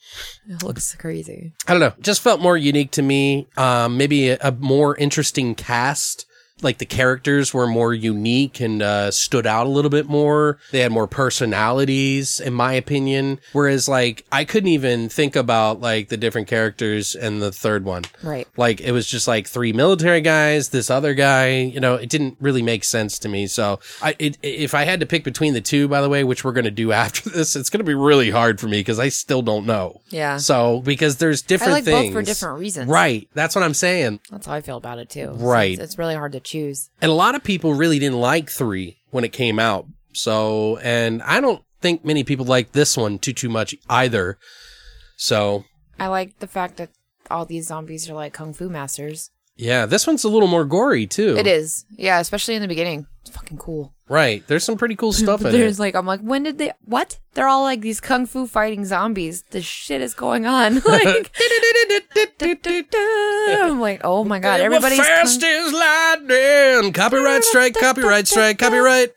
it 0.49 0.63
looks 0.65 0.93
crazy. 0.97 1.53
I 1.69 1.73
don't 1.73 1.81
know. 1.81 1.95
Just 2.01 2.21
felt 2.21 2.41
more 2.41 2.57
unique 2.57 2.91
to 2.93 3.03
me. 3.03 3.47
Um, 3.57 3.97
maybe 3.97 4.31
a, 4.31 4.39
a 4.41 4.51
more 4.51 4.97
interesting 4.97 5.55
cast. 5.55 6.26
Like 6.63 6.79
the 6.79 6.87
characters 6.87 7.53
were 7.53 7.67
more 7.67 7.93
unique 7.93 8.61
and 8.61 8.81
uh, 8.81 9.11
stood 9.11 9.47
out 9.47 9.67
a 9.67 9.71
little 9.71 9.91
bit 9.91 10.07
more. 10.07 10.59
They 10.73 10.81
had 10.81 10.93
more 10.93 11.07
personalities, 11.07 12.41
in 12.41 12.55
my 12.55 12.73
opinion. 12.73 13.41
Whereas, 13.53 13.89
like, 13.89 14.25
I 14.33 14.45
couldn't 14.45 14.71
even 14.71 15.09
think 15.09 15.37
about 15.37 15.81
like 15.81 16.09
the 16.09 16.17
different 16.17 16.49
characters 16.49 17.15
in 17.15 17.41
the 17.41 17.53
third 17.53 17.85
one. 17.85 18.05
Right. 18.23 18.49
Like, 18.57 18.81
it 18.81 18.93
was 18.93 19.07
just 19.07 19.29
like 19.29 19.47
three 19.47 19.73
military 19.73 20.21
guys, 20.21 20.71
this 20.71 20.91
other 20.91 21.15
guy. 21.15 21.59
You 21.59 21.81
know, 21.81 21.97
it 21.97 22.09
didn't 22.09 22.37
really 22.41 22.63
make 22.63 22.85
sense 22.85 23.19
to 23.21 23.29
me. 23.29 23.47
So, 23.47 23.81
I 24.03 24.17
it, 24.19 24.39
if 24.43 24.75
I 24.75 24.85
had 24.85 25.01
to 25.01 25.07
pick 25.07 25.25
between 25.25 25.55
the 25.55 25.61
two, 25.61 25.89
by 25.89 26.01
the 26.01 26.09
way, 26.09 26.25
which 26.25 26.45
we're 26.45 26.53
going 26.53 26.65
to 26.65 26.71
do 26.71 26.93
after 27.07 27.29
this, 27.31 27.57
it's 27.57 27.71
going 27.71 27.81
to 27.81 27.85
be 27.85 27.95
really 27.95 28.31
hard 28.31 28.61
for 28.61 28.67
me 28.69 28.81
because 28.81 28.99
I 28.99 29.09
still 29.09 29.43
don't 29.43 29.67
know. 29.67 30.01
Yeah. 30.09 30.39
So 30.39 30.81
because 30.81 31.17
there's 31.17 31.43
I 31.43 31.47
different 31.47 31.73
like 31.73 31.85
things 31.85 32.07
both 32.07 32.13
for 32.15 32.23
different 32.23 32.61
reasons. 32.61 32.91
Right. 32.91 33.29
That's 33.35 33.55
what 33.55 33.63
I'm 33.63 33.75
saying. 33.75 34.21
That's 34.31 34.47
how 34.47 34.55
I 34.55 34.61
feel 34.61 34.77
about 34.77 34.99
it 34.99 35.11
too. 35.11 35.37
So 35.39 35.47
Right. 35.47 35.75
It's, 35.75 35.83
it's 35.83 35.99
really 35.99 36.15
hard 36.15 36.33
to 36.33 36.41
choose. 36.47 36.91
And 37.03 37.11
a 37.11 37.15
lot 37.15 37.35
of 37.35 37.45
people 37.45 37.75
really 37.75 37.99
didn't 37.99 38.21
like 38.21 38.49
three 38.49 38.99
when 39.11 39.25
it 39.25 39.33
came 39.33 39.59
out. 39.59 39.87
So, 40.13 40.79
and 40.79 41.23
I 41.23 41.41
don't 41.41 41.63
think 41.81 42.05
many 42.05 42.25
people 42.25 42.47
like 42.47 42.73
this 42.73 42.97
one 42.97 43.19
too 43.19 43.35
too 43.35 43.51
much 43.51 43.75
either. 43.89 44.39
So, 45.17 45.65
I 45.99 46.09
like 46.09 46.39
the 46.39 46.47
fact 46.47 46.77
that 46.79 46.91
all 47.31 47.45
these 47.45 47.67
zombies 47.67 48.09
are 48.09 48.15
like 48.15 48.33
kung 48.33 48.55
fu 48.55 48.69
masters. 48.69 49.31
Yeah, 49.57 49.87
this 49.87 50.07
one's 50.07 50.25
a 50.25 50.29
little 50.29 50.49
more 50.49 50.65
gory 50.65 51.07
too. 51.07 51.37
It 51.37 51.47
is. 51.47 51.85
Yeah, 51.97 52.21
especially 52.21 52.55
in 52.55 52.63
the 52.63 52.69
beginning. 52.69 53.07
It's 53.23 53.31
fucking 53.35 53.59
cool. 53.59 53.93
Right. 54.09 54.47
There's 54.47 54.63
some 54.63 54.77
pretty 54.77 54.95
cool 54.95 55.13
stuff 55.25 55.45
in 55.45 55.51
There's 55.51 55.79
it. 55.79 55.83
like 55.83 55.95
I'm 55.97 56.07
like, 56.07 56.21
when 56.21 56.43
did 56.45 56.59
they 56.59 56.73
what? 56.85 57.19
They're 57.35 57.49
all 57.49 57.63
like 57.63 57.81
these 57.81 58.01
kung 58.01 58.27
fu 58.27 58.47
fighting 58.47 58.85
zombies. 58.85 59.43
The 59.51 59.61
shit 59.63 60.01
is 60.01 60.15
going 60.15 60.47
on. 60.47 60.81
Like 60.87 61.31
I'm 62.49 63.81
like, 63.81 64.01
oh 64.05 64.25
my 64.25 64.39
god, 64.39 64.61
everybody's 64.61 64.99
fast 64.99 65.41
kung- 65.41 65.51
as 65.51 65.73
lightning. 65.73 66.93
Copyright 66.93 67.45
strike. 67.45 67.75
Copyright 67.75 68.29
strike. 68.29 68.59
Copyright. 68.59 69.11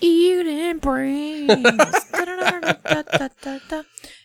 eating 0.00 0.78
brains. 0.78 1.50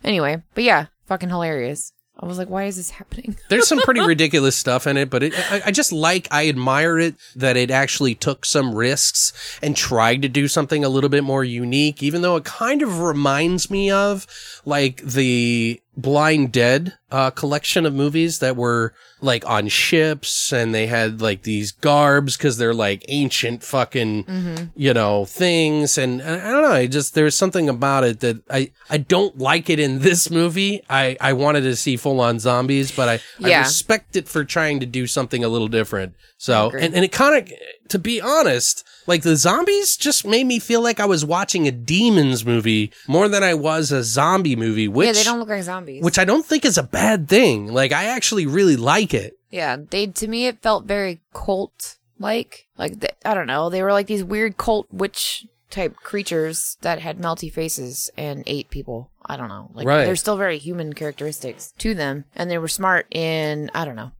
anyway, 0.04 0.42
but 0.54 0.64
yeah, 0.64 0.86
fucking 1.06 1.30
hilarious. 1.30 1.92
I 2.20 2.26
was 2.26 2.38
like, 2.38 2.50
why 2.50 2.64
is 2.64 2.78
this 2.78 2.90
happening? 2.90 3.38
There's 3.50 3.68
some 3.68 3.80
pretty 3.80 4.02
ridiculous 4.02 4.56
stuff 4.56 4.88
in 4.88 4.98
it, 4.98 5.10
but 5.10 5.24
it, 5.24 5.34
I, 5.52 5.62
I 5.68 5.72
just 5.72 5.92
like, 5.92 6.28
I 6.32 6.50
admire 6.50 6.98
it 6.98 7.16
that 7.36 7.58
it 7.58 7.70
actually 7.70 8.16
took 8.16 8.44
some 8.44 8.74
risks 8.74 9.60
and 9.62 9.76
tried 9.76 10.24
to 10.24 10.30
do 10.30 10.48
something 10.48 10.84
a 10.84 10.90
little 10.90 11.10
bit 11.10 11.24
more 11.24 11.44
unique, 11.44 12.02
even 12.02 12.24
though 12.24 12.36
it 12.36 12.44
kind 12.44 12.82
of 12.82 13.02
reminds 13.02 13.70
me 13.70 13.92
of 13.92 14.26
like 14.66 15.02
the 15.04 15.80
Blind 15.98 16.52
Dead 16.52 16.94
uh, 17.12 17.32
collection 17.32 17.86
of 17.88 17.94
movies 17.94 18.38
that 18.38 18.56
were 18.56 18.94
like 19.20 19.44
on 19.48 19.68
ships 19.68 20.54
and 20.54 20.74
they 20.76 20.86
had 20.86 21.22
like 21.22 21.42
these 21.42 21.72
garbs 21.72 22.38
because 22.38 22.58
they're 22.58 22.74
like 22.74 23.04
ancient 23.08 23.64
fucking, 23.64 24.70
you 24.76 24.94
know, 24.94 25.26
things. 25.26 25.98
And 25.98 26.22
I 26.22 26.36
I 26.36 26.52
don't 26.52 26.62
know. 26.62 26.72
I 26.72 26.86
just, 26.86 27.16
there's 27.16 27.34
something 27.36 27.68
about 27.68 28.04
it 28.04 28.20
that 28.20 28.38
I, 28.50 28.72
I 28.92 28.98
don't 29.00 29.40
like 29.40 29.72
it 29.72 29.80
in 29.80 30.00
this 30.00 30.30
movie. 30.30 30.84
I, 30.88 31.18
I 31.20 31.34
wanted 31.34 31.62
to 31.62 31.76
see 31.76 31.98
full 31.98 32.22
on 32.22 32.40
zombies, 32.40 32.92
but 32.96 33.10
I, 33.10 33.14
I 33.44 33.50
respect 33.62 34.16
it 34.16 34.28
for 34.28 34.44
trying 34.44 34.80
to 34.82 34.86
do 34.86 35.08
something 35.08 35.44
a 35.44 35.50
little 35.50 35.68
different. 35.68 36.14
So, 36.38 36.70
and, 36.78 36.94
and 36.94 37.04
it 37.04 37.12
kind 37.12 37.38
of, 37.42 37.52
to 37.90 37.98
be 37.98 38.22
honest, 38.22 38.86
like 39.08 39.24
the 39.24 39.36
zombies 39.36 39.98
just 39.98 40.26
made 40.26 40.46
me 40.46 40.60
feel 40.60 40.82
like 40.82 41.00
I 41.00 41.06
was 41.06 41.26
watching 41.26 41.68
a 41.68 41.72
demons 41.72 42.46
movie 42.46 42.92
more 43.08 43.28
than 43.28 43.44
I 43.44 43.54
was 43.56 43.92
a 43.92 44.04
zombie 44.04 44.56
movie, 44.56 44.88
which, 44.88 45.08
yeah, 45.08 45.14
they 45.14 45.24
don't 45.24 45.40
look 45.40 45.50
like 45.50 45.64
zombies. 45.64 46.04
which 46.04 46.20
I 46.20 46.26
don't 46.26 46.46
think 46.46 46.66
is 46.66 46.78
a 46.78 46.84
bad 46.84 47.28
thing. 47.28 47.68
Like 47.74 47.92
I 47.92 48.06
actually 48.06 48.46
really 48.46 48.76
like 48.76 49.14
it. 49.14 49.38
yeah, 49.50 49.78
they 49.90 50.08
to 50.08 50.28
me 50.28 50.46
it 50.48 50.62
felt 50.62 50.86
very 50.86 51.22
cult 51.34 51.98
like. 52.20 52.68
Like 52.78 53.00
th- 53.00 53.14
I 53.26 53.34
don't 53.34 53.48
know, 53.48 53.70
they 53.70 53.82
were 53.82 53.94
like 53.94 54.08
these 54.08 54.24
weird 54.24 54.58
cult 54.58 54.88
witch 54.92 55.46
type 55.70 55.96
creatures 55.98 56.78
that 56.82 57.00
had 57.00 57.18
melty 57.20 57.52
faces 57.52 58.10
and 58.18 58.44
ate 58.48 58.70
people. 58.70 59.10
I 59.26 59.36
don't 59.36 59.50
know. 59.50 59.70
Like 59.74 59.86
Right. 59.88 60.06
they're 60.06 60.16
still 60.16 60.38
very 60.38 60.58
human 60.58 60.94
characteristics 60.94 61.74
to 61.80 61.94
them, 61.94 62.24
and 62.36 62.50
they 62.50 62.58
were 62.58 62.68
smart 62.70 63.08
in 63.12 63.70
I 63.74 63.84
don't 63.86 63.96
know. 63.96 64.12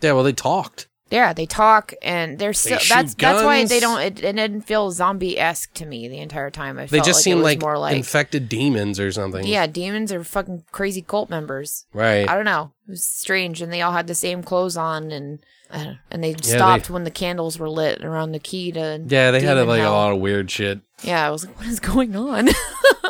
Yeah, 0.00 0.12
well, 0.12 0.24
they 0.24 0.32
talked. 0.32 0.88
Yeah, 1.10 1.32
they 1.32 1.46
talk 1.46 1.94
and 2.02 2.38
they're 2.38 2.52
still. 2.52 2.80
that's 2.88 3.14
that's 3.14 3.44
why 3.44 3.64
they 3.64 3.78
don't. 3.78 4.00
It, 4.00 4.24
it 4.24 4.32
didn't 4.32 4.62
feel 4.62 4.90
zombie 4.90 5.38
esque 5.38 5.72
to 5.74 5.86
me 5.86 6.08
the 6.08 6.18
entire 6.18 6.50
time. 6.50 6.78
I 6.78 6.86
They 6.86 6.98
felt 6.98 7.06
just 7.06 7.18
like 7.18 7.22
seem 7.24 7.42
like, 7.42 7.60
more 7.60 7.78
like 7.78 7.96
infected 7.96 8.48
demons 8.48 8.98
or 8.98 9.12
something. 9.12 9.46
yeah, 9.46 9.66
demons 9.68 10.12
are 10.12 10.24
fucking 10.24 10.64
crazy 10.72 11.02
cult 11.02 11.30
members. 11.30 11.86
Right. 11.92 12.28
I 12.28 12.34
don't 12.34 12.44
know. 12.44 12.72
It 12.88 12.90
was 12.92 13.04
strange, 13.04 13.62
and 13.62 13.72
they 13.72 13.82
all 13.82 13.92
had 13.92 14.08
the 14.08 14.14
same 14.16 14.42
clothes 14.42 14.76
on, 14.76 15.12
and 15.12 15.38
uh, 15.70 15.94
and 16.10 16.24
they 16.24 16.34
stopped 16.34 16.90
when 16.90 17.04
the 17.04 17.10
candles 17.10 17.58
were 17.58 17.70
lit 17.70 18.04
around 18.04 18.32
the 18.32 18.38
key 18.40 18.72
to 18.72 19.02
Yeah, 19.06 19.30
they 19.30 19.42
had 19.42 19.58
like 19.66 19.80
hell. 19.80 19.92
a 19.92 19.94
lot 19.94 20.12
of 20.12 20.18
weird 20.18 20.50
shit. 20.50 20.80
Yeah, 21.02 21.24
I 21.26 21.30
was 21.30 21.46
like, 21.46 21.56
what 21.58 21.68
is 21.68 21.78
going 21.80 22.16
on? 22.16 22.48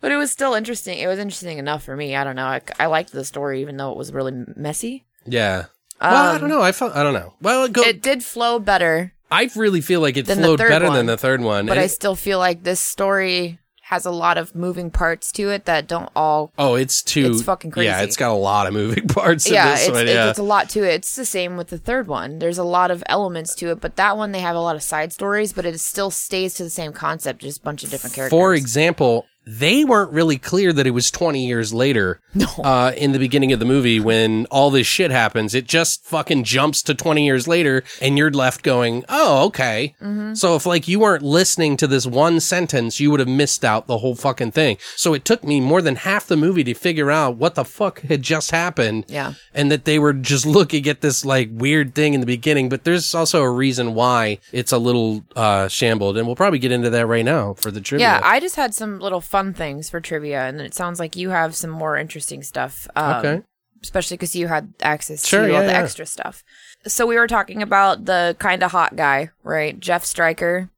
but 0.00 0.10
it 0.12 0.16
was 0.16 0.30
still 0.32 0.54
interesting. 0.54 0.98
It 0.98 1.06
was 1.06 1.18
interesting 1.18 1.58
enough 1.58 1.84
for 1.84 1.94
me. 1.96 2.16
I 2.16 2.24
don't 2.24 2.36
know. 2.36 2.46
I, 2.46 2.60
I 2.78 2.86
liked 2.86 3.12
the 3.12 3.24
story, 3.24 3.60
even 3.60 3.76
though 3.76 3.92
it 3.92 3.96
was 3.98 4.12
really 4.12 4.32
messy. 4.56 5.04
Yeah. 5.26 5.66
Well, 6.00 6.34
I 6.34 6.38
don't 6.38 6.48
know. 6.48 6.62
I 6.62 6.72
felt 6.72 6.94
I 6.96 7.02
don't 7.02 7.14
know. 7.14 7.34
Well, 7.40 7.64
it 7.64 7.72
go, 7.72 7.82
Um, 7.82 7.88
It 7.88 8.02
did 8.02 8.24
flow 8.24 8.58
better, 8.58 9.12
I 9.30 9.50
really 9.54 9.80
feel 9.80 10.00
like 10.00 10.16
it 10.16 10.26
than 10.26 10.38
the 10.38 10.44
flowed 10.44 10.58
third 10.58 10.68
better 10.70 10.86
one, 10.86 10.94
than 10.96 11.06
the 11.06 11.16
third 11.16 11.40
one. 11.40 11.66
but 11.66 11.78
I 11.78 11.82
it- 11.82 11.90
still 11.90 12.16
feel 12.16 12.38
like 12.38 12.62
this 12.64 12.80
story 12.80 13.58
has 13.84 14.06
a 14.06 14.10
lot 14.12 14.38
of 14.38 14.54
moving 14.54 14.88
parts 14.88 15.32
to 15.32 15.50
it 15.50 15.64
that 15.64 15.88
don't 15.88 16.08
all. 16.14 16.52
oh, 16.58 16.76
it's 16.76 17.02
too. 17.02 17.32
It's 17.32 17.42
fucking 17.42 17.72
crazy. 17.72 17.86
Yeah, 17.86 17.94
crazy. 17.94 18.04
it's 18.06 18.16
got 18.16 18.30
a 18.30 18.34
lot 18.34 18.68
of 18.68 18.72
moving 18.72 19.08
parts. 19.18 19.46
in 19.48 19.54
yeah, 19.54 19.72
this 19.72 19.80
it's, 19.88 19.90
one, 19.90 20.02
it's, 20.02 20.10
yeah. 20.14 20.30
it's 20.30 20.38
a 20.38 20.44
lot 20.44 20.68
to 20.70 20.84
it. 20.84 20.94
It's 20.94 21.16
the 21.16 21.24
same 21.24 21.56
with 21.56 21.68
the 21.70 21.78
third 21.78 22.06
one. 22.06 22.38
There's 22.38 22.58
a 22.58 22.62
lot 22.64 22.92
of 22.92 23.02
elements 23.06 23.52
to 23.56 23.70
it, 23.72 23.80
but 23.80 23.96
that 23.96 24.16
one 24.16 24.30
they 24.30 24.38
have 24.40 24.54
a 24.54 24.60
lot 24.60 24.76
of 24.76 24.82
side 24.84 25.12
stories, 25.12 25.52
but 25.52 25.66
it 25.66 25.78
still 25.80 26.12
stays 26.12 26.54
to 26.54 26.62
the 26.62 26.70
same 26.70 26.92
concept, 26.92 27.40
just 27.42 27.58
a 27.58 27.62
bunch 27.62 27.82
of 27.82 27.90
different 27.90 28.14
characters. 28.14 28.30
For 28.38 28.54
example, 28.54 29.26
they 29.50 29.84
weren't 29.84 30.12
really 30.12 30.38
clear 30.38 30.72
that 30.72 30.86
it 30.86 30.92
was 30.92 31.10
20 31.10 31.44
years 31.44 31.74
later 31.74 32.20
uh, 32.62 32.92
in 32.96 33.10
the 33.10 33.18
beginning 33.18 33.52
of 33.52 33.58
the 33.58 33.64
movie 33.64 33.98
when 33.98 34.46
all 34.46 34.70
this 34.70 34.86
shit 34.86 35.10
happens. 35.10 35.56
It 35.56 35.66
just 35.66 36.04
fucking 36.04 36.44
jumps 36.44 36.82
to 36.84 36.94
20 36.94 37.26
years 37.26 37.48
later 37.48 37.82
and 38.00 38.16
you're 38.16 38.30
left 38.30 38.62
going, 38.62 39.04
oh, 39.08 39.46
okay. 39.46 39.96
Mm-hmm. 40.00 40.34
So 40.34 40.54
if 40.54 40.66
like 40.66 40.86
you 40.86 41.00
weren't 41.00 41.24
listening 41.24 41.76
to 41.78 41.88
this 41.88 42.06
one 42.06 42.38
sentence, 42.38 43.00
you 43.00 43.10
would 43.10 43.18
have 43.18 43.28
missed 43.28 43.64
out 43.64 43.88
the 43.88 43.98
whole 43.98 44.14
fucking 44.14 44.52
thing. 44.52 44.76
So 44.94 45.14
it 45.14 45.24
took 45.24 45.42
me 45.42 45.60
more 45.60 45.82
than 45.82 45.96
half 45.96 46.26
the 46.26 46.36
movie 46.36 46.62
to 46.64 46.74
figure 46.74 47.10
out 47.10 47.36
what 47.36 47.56
the 47.56 47.64
fuck 47.64 48.02
had 48.02 48.22
just 48.22 48.52
happened. 48.52 49.06
Yeah. 49.08 49.34
And 49.52 49.68
that 49.72 49.84
they 49.84 49.98
were 49.98 50.12
just 50.12 50.46
looking 50.60 50.86
at 50.86 51.00
this 51.00 51.24
like 51.24 51.48
weird 51.50 51.96
thing 51.96 52.14
in 52.14 52.20
the 52.20 52.26
beginning, 52.26 52.68
but 52.68 52.84
there's 52.84 53.16
also 53.16 53.42
a 53.42 53.50
reason 53.50 53.94
why 53.94 54.38
it's 54.52 54.70
a 54.70 54.78
little 54.78 55.24
uh 55.34 55.66
shambled 55.66 56.16
and 56.16 56.26
we'll 56.26 56.36
probably 56.36 56.60
get 56.60 56.70
into 56.70 56.90
that 56.90 57.06
right 57.06 57.24
now 57.24 57.54
for 57.54 57.72
the 57.72 57.80
trivia. 57.80 58.06
Yeah, 58.06 58.20
I 58.22 58.38
just 58.38 58.54
had 58.54 58.74
some 58.74 59.00
little 59.00 59.20
fun 59.20 59.39
things 59.54 59.88
for 59.90 60.00
trivia, 60.00 60.42
and 60.46 60.60
it 60.60 60.74
sounds 60.74 60.98
like 61.00 61.16
you 61.16 61.30
have 61.30 61.54
some 61.56 61.70
more 61.70 61.96
interesting 61.96 62.42
stuff. 62.42 62.86
Um, 62.96 63.16
Okay. 63.26 63.42
Especially 63.82 64.18
because 64.18 64.36
you 64.36 64.46
had 64.46 64.74
access 64.82 65.26
Sure, 65.26 65.46
to 65.46 65.52
yeah, 65.52 65.56
all 65.58 65.64
the 65.64 65.70
yeah. 65.72 65.82
extra 65.82 66.04
stuff. 66.04 66.44
So 66.86 67.06
we 67.06 67.16
were 67.16 67.26
talking 67.26 67.62
about 67.62 68.04
the 68.04 68.36
kind 68.38 68.62
of 68.62 68.72
hot 68.72 68.94
guy, 68.94 69.30
right? 69.42 69.78
Jeff 69.80 70.04
Stryker, 70.04 70.68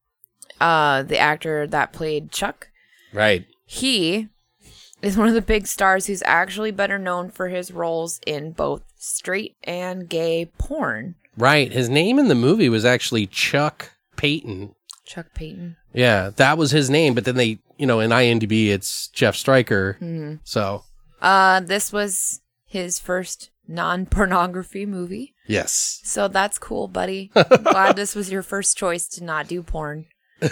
uh, 0.60 1.02
the 1.02 1.18
actor 1.18 1.66
that 1.66 1.92
played 1.92 2.30
Chuck. 2.30 2.68
Right. 3.12 3.44
He 3.66 4.28
is 5.02 5.16
one 5.16 5.26
of 5.26 5.34
the 5.34 5.42
big 5.42 5.66
stars 5.66 6.06
who's 6.06 6.22
actually 6.24 6.70
better 6.70 6.96
known 6.96 7.28
for 7.30 7.48
his 7.48 7.72
roles 7.72 8.20
in 8.24 8.52
both 8.52 8.82
straight 8.96 9.56
and 9.64 10.08
gay 10.08 10.52
porn. 10.58 11.16
Right. 11.36 11.72
His 11.72 11.88
name 11.88 12.20
in 12.20 12.28
the 12.28 12.36
movie 12.36 12.68
was 12.68 12.84
actually 12.84 13.26
Chuck 13.26 13.90
Peyton. 14.16 14.76
Chuck 15.04 15.26
Peyton. 15.34 15.76
Yeah, 15.94 16.30
that 16.36 16.56
was 16.58 16.70
his 16.70 16.88
name, 16.90 17.14
but 17.14 17.24
then 17.24 17.36
they, 17.36 17.58
you 17.76 17.86
know, 17.86 18.00
in 18.00 18.10
IMDb 18.10 18.68
it's 18.68 19.08
Jeff 19.08 19.36
Stryker. 19.36 19.94
Mm-hmm. 20.00 20.36
So, 20.44 20.84
Uh, 21.20 21.60
this 21.60 21.92
was 21.92 22.40
his 22.66 22.98
first 22.98 23.50
non 23.68 24.06
pornography 24.06 24.86
movie. 24.86 25.34
yes. 25.46 26.00
So 26.04 26.28
that's 26.28 26.58
cool, 26.58 26.88
buddy. 26.88 27.30
Glad 27.62 27.96
this 27.96 28.14
was 28.14 28.30
your 28.32 28.42
first 28.42 28.76
choice 28.76 29.06
to 29.08 29.24
not 29.24 29.48
do 29.48 29.62
porn. 29.62 30.06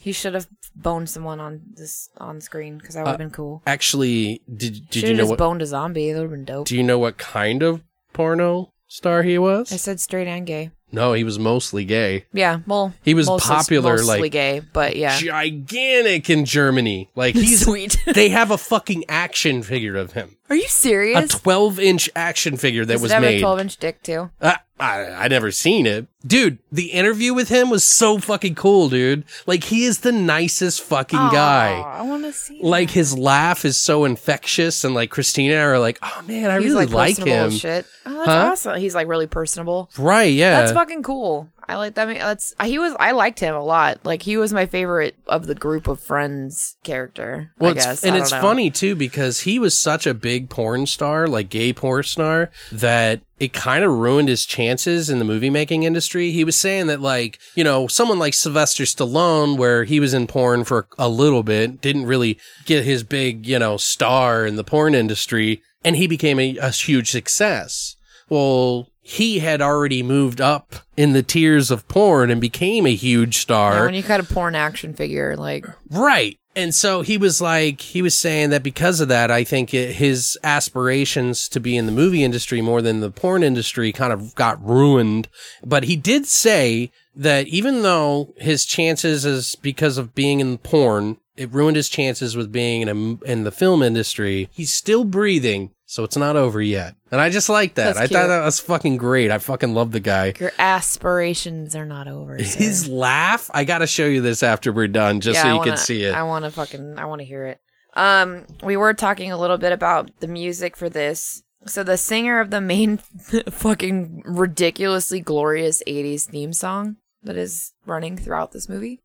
he 0.00 0.12
should 0.12 0.34
have 0.34 0.48
boned 0.74 1.08
someone 1.10 1.38
on 1.40 1.60
this 1.74 2.08
on 2.18 2.40
screen 2.40 2.78
because 2.78 2.94
that 2.94 3.02
would 3.04 3.10
have 3.10 3.18
been 3.18 3.30
cool. 3.30 3.62
Actually, 3.66 4.42
did 4.48 4.88
did 4.90 5.04
you 5.08 5.12
know 5.14 5.18
just 5.22 5.30
what 5.30 5.38
boned 5.38 5.62
a 5.62 5.66
zombie. 5.66 6.12
That 6.12 6.18
would 6.20 6.30
have 6.30 6.30
been 6.30 6.44
dope. 6.44 6.66
do 6.66 6.76
you 6.76 6.82
know 6.82 6.98
what 6.98 7.18
kind 7.18 7.62
of 7.62 7.82
porno 8.12 8.72
star 8.88 9.22
he 9.22 9.38
was? 9.38 9.72
I 9.72 9.76
said 9.76 10.00
straight 10.00 10.26
and 10.28 10.46
gay. 10.46 10.70
No, 10.92 11.14
he 11.14 11.24
was 11.24 11.38
mostly 11.38 11.84
gay. 11.84 12.26
Yeah, 12.32 12.60
well, 12.66 12.92
He 13.02 13.14
was 13.14 13.26
mostly- 13.26 13.54
popular, 13.54 13.92
mostly 13.96 14.20
like, 14.20 14.32
gay, 14.32 14.60
but 14.72 14.94
yeah, 14.96 15.18
Gigantic 15.18 16.28
in 16.30 16.44
Germany. 16.44 17.10
Like 17.14 17.34
he's 17.34 17.60
Sweet. 17.64 17.96
they 18.14 18.28
have 18.28 18.50
a 18.50 18.58
fucking 18.58 19.04
action 19.08 19.62
figure 19.62 19.96
of 19.96 20.12
him. 20.12 20.36
Are 20.50 20.56
you 20.56 20.68
serious? 20.68 21.34
A 21.34 21.38
12 21.38 21.78
inch 21.80 22.10
action 22.14 22.56
figure 22.56 22.84
that 22.84 22.92
Does 22.94 23.02
was 23.02 23.10
it 23.10 23.14
have 23.14 23.22
made. 23.22 23.38
a 23.38 23.40
12 23.40 23.60
inch 23.60 23.76
dick 23.78 24.02
too? 24.02 24.30
Uh, 24.40 24.56
I 24.78 25.04
I 25.10 25.28
never 25.28 25.50
seen 25.50 25.86
it, 25.86 26.06
dude. 26.26 26.58
The 26.70 26.92
interview 26.92 27.34
with 27.34 27.48
him 27.48 27.70
was 27.70 27.84
so 27.84 28.18
fucking 28.18 28.54
cool, 28.54 28.88
dude. 28.88 29.24
Like 29.46 29.64
he 29.64 29.84
is 29.84 30.00
the 30.00 30.12
nicest 30.12 30.80
fucking 30.82 31.18
Aw, 31.18 31.30
guy. 31.30 31.72
I 31.80 32.02
want 32.02 32.24
to 32.24 32.32
see. 32.32 32.60
Like 32.62 32.90
his 32.90 33.16
laugh 33.16 33.64
is 33.64 33.76
so 33.76 34.04
infectious, 34.04 34.84
and 34.84 34.94
like 34.94 35.10
Christina 35.10 35.56
are 35.58 35.78
like, 35.78 35.98
oh 36.02 36.22
man, 36.26 36.50
I 36.50 36.58
He's 36.60 36.72
really 36.72 36.86
like, 36.86 37.18
like 37.18 37.26
him. 37.26 37.50
Shit. 37.50 37.86
Oh, 38.06 38.12
that's 38.14 38.26
Huh? 38.26 38.50
awesome. 38.52 38.80
He's 38.80 38.94
like 38.94 39.06
really 39.08 39.26
personable. 39.26 39.90
Right? 39.98 40.32
Yeah. 40.32 40.60
That's 40.60 40.72
fucking 40.72 41.02
cool. 41.02 41.48
I 41.68 41.76
like 41.76 41.94
that. 41.94 42.06
That's 42.06 42.52
he 42.64 42.78
was. 42.80 42.94
I 42.98 43.12
liked 43.12 43.38
him 43.38 43.54
a 43.54 43.62
lot. 43.62 44.00
Like 44.04 44.22
he 44.22 44.36
was 44.36 44.52
my 44.52 44.66
favorite 44.66 45.14
of 45.28 45.46
the 45.46 45.54
group 45.54 45.86
of 45.86 46.00
friends 46.00 46.76
character. 46.82 47.52
Well, 47.58 47.70
I 47.70 47.74
guess. 47.74 48.04
and 48.04 48.16
I 48.16 48.18
it's 48.18 48.32
know. 48.32 48.40
funny 48.40 48.68
too 48.70 48.96
because 48.96 49.40
he 49.40 49.58
was 49.60 49.78
such 49.78 50.06
a 50.06 50.12
big 50.12 50.50
porn 50.50 50.86
star, 50.86 51.28
like 51.28 51.48
gay 51.50 51.72
porn 51.72 52.02
star, 52.02 52.50
that 52.72 53.20
it 53.38 53.52
kind 53.52 53.84
of 53.84 53.92
ruined 53.92 54.28
his 54.28 54.44
chances 54.44 55.08
in 55.08 55.18
the 55.20 55.24
movie 55.24 55.50
making 55.50 55.84
industry. 55.84 56.11
He 56.18 56.44
was 56.44 56.56
saying 56.56 56.86
that, 56.88 57.00
like, 57.00 57.38
you 57.54 57.64
know, 57.64 57.86
someone 57.86 58.18
like 58.18 58.34
Sylvester 58.34 58.84
Stallone, 58.84 59.56
where 59.56 59.84
he 59.84 60.00
was 60.00 60.14
in 60.14 60.26
porn 60.26 60.64
for 60.64 60.86
a 60.98 61.08
little 61.08 61.42
bit, 61.42 61.80
didn't 61.80 62.06
really 62.06 62.38
get 62.66 62.84
his 62.84 63.02
big, 63.02 63.46
you 63.46 63.58
know, 63.58 63.76
star 63.76 64.44
in 64.46 64.56
the 64.56 64.64
porn 64.64 64.94
industry, 64.94 65.62
and 65.84 65.96
he 65.96 66.06
became 66.06 66.38
a, 66.38 66.56
a 66.58 66.70
huge 66.70 67.10
success. 67.10 67.96
Well, 68.28 68.88
he 69.02 69.40
had 69.40 69.60
already 69.60 70.02
moved 70.02 70.40
up 70.40 70.76
in 70.96 71.12
the 71.12 71.22
tiers 71.22 71.70
of 71.70 71.88
porn 71.88 72.30
and 72.30 72.40
became 72.40 72.86
a 72.86 72.94
huge 72.94 73.38
star. 73.38 73.74
Yeah, 73.74 73.84
when 73.86 73.94
you 73.94 74.02
cut 74.02 74.20
a 74.20 74.24
porn 74.24 74.54
action 74.54 74.94
figure, 74.94 75.36
like 75.36 75.66
Right. 75.90 76.38
And 76.54 76.74
so 76.74 77.00
he 77.02 77.16
was 77.16 77.40
like, 77.40 77.80
he 77.80 78.02
was 78.02 78.14
saying 78.14 78.50
that 78.50 78.62
because 78.62 79.00
of 79.00 79.08
that, 79.08 79.30
I 79.30 79.42
think 79.42 79.72
it, 79.72 79.94
his 79.94 80.38
aspirations 80.44 81.48
to 81.48 81.60
be 81.60 81.76
in 81.76 81.86
the 81.86 81.92
movie 81.92 82.22
industry 82.22 82.60
more 82.60 82.82
than 82.82 83.00
the 83.00 83.10
porn 83.10 83.42
industry 83.42 83.90
kind 83.92 84.12
of 84.12 84.34
got 84.34 84.62
ruined. 84.64 85.28
But 85.64 85.84
he 85.84 85.96
did 85.96 86.26
say 86.26 86.90
that 87.16 87.46
even 87.48 87.82
though 87.82 88.34
his 88.36 88.64
chances 88.64 89.24
is 89.24 89.56
because 89.56 89.96
of 89.96 90.14
being 90.14 90.40
in 90.40 90.58
porn, 90.58 91.16
it 91.36 91.52
ruined 91.52 91.76
his 91.76 91.88
chances 91.88 92.36
with 92.36 92.52
being 92.52 92.82
in 92.82 92.88
a, 92.88 93.24
in 93.24 93.44
the 93.44 93.50
film 93.50 93.82
industry. 93.82 94.50
He's 94.52 94.72
still 94.72 95.04
breathing. 95.04 95.70
So 95.92 96.04
it's 96.04 96.16
not 96.16 96.36
over 96.36 96.62
yet. 96.62 96.94
And 97.10 97.20
I 97.20 97.28
just 97.28 97.50
like 97.50 97.74
that. 97.74 97.84
That's 97.88 97.98
I 97.98 98.06
cute. 98.06 98.18
thought 98.18 98.28
that 98.28 98.42
was 98.46 98.58
fucking 98.58 98.96
great. 98.96 99.30
I 99.30 99.36
fucking 99.36 99.74
love 99.74 99.92
the 99.92 100.00
guy. 100.00 100.32
your 100.40 100.52
aspirations 100.58 101.76
are 101.76 101.84
not 101.84 102.08
over. 102.08 102.42
sir. 102.42 102.58
His 102.60 102.88
laugh, 102.88 103.50
I 103.52 103.64
gotta 103.64 103.86
show 103.86 104.06
you 104.06 104.22
this 104.22 104.42
after 104.42 104.72
we're 104.72 104.88
done, 104.88 105.20
just 105.20 105.34
Yeah, 105.34 105.42
so 105.42 105.48
you 105.48 105.56
wanna, 105.56 105.70
can 105.72 105.76
see 105.76 106.04
it. 106.04 106.14
I 106.14 106.22
want 106.22 106.46
to 106.46 106.50
fucking. 106.50 106.98
I 106.98 107.04
want 107.04 107.18
to 107.20 107.26
hear 107.26 107.44
it. 107.44 107.60
Um, 107.92 108.46
we 108.64 108.74
were 108.74 108.94
talking 108.94 109.32
a 109.32 109.36
little 109.36 109.58
bit 109.58 109.70
about 109.70 110.10
the 110.20 110.28
music 110.28 110.78
for 110.78 110.88
this. 110.88 111.42
So 111.66 111.84
the 111.84 111.98
singer 111.98 112.40
of 112.40 112.48
the 112.48 112.62
main 112.62 112.96
fucking 113.50 114.22
ridiculously 114.24 115.20
glorious 115.20 115.82
80s 115.86 116.22
theme 116.22 116.54
song 116.54 116.96
that 117.22 117.36
is 117.36 117.74
running 117.84 118.16
throughout 118.16 118.52
this 118.52 118.66
movie. 118.66 119.02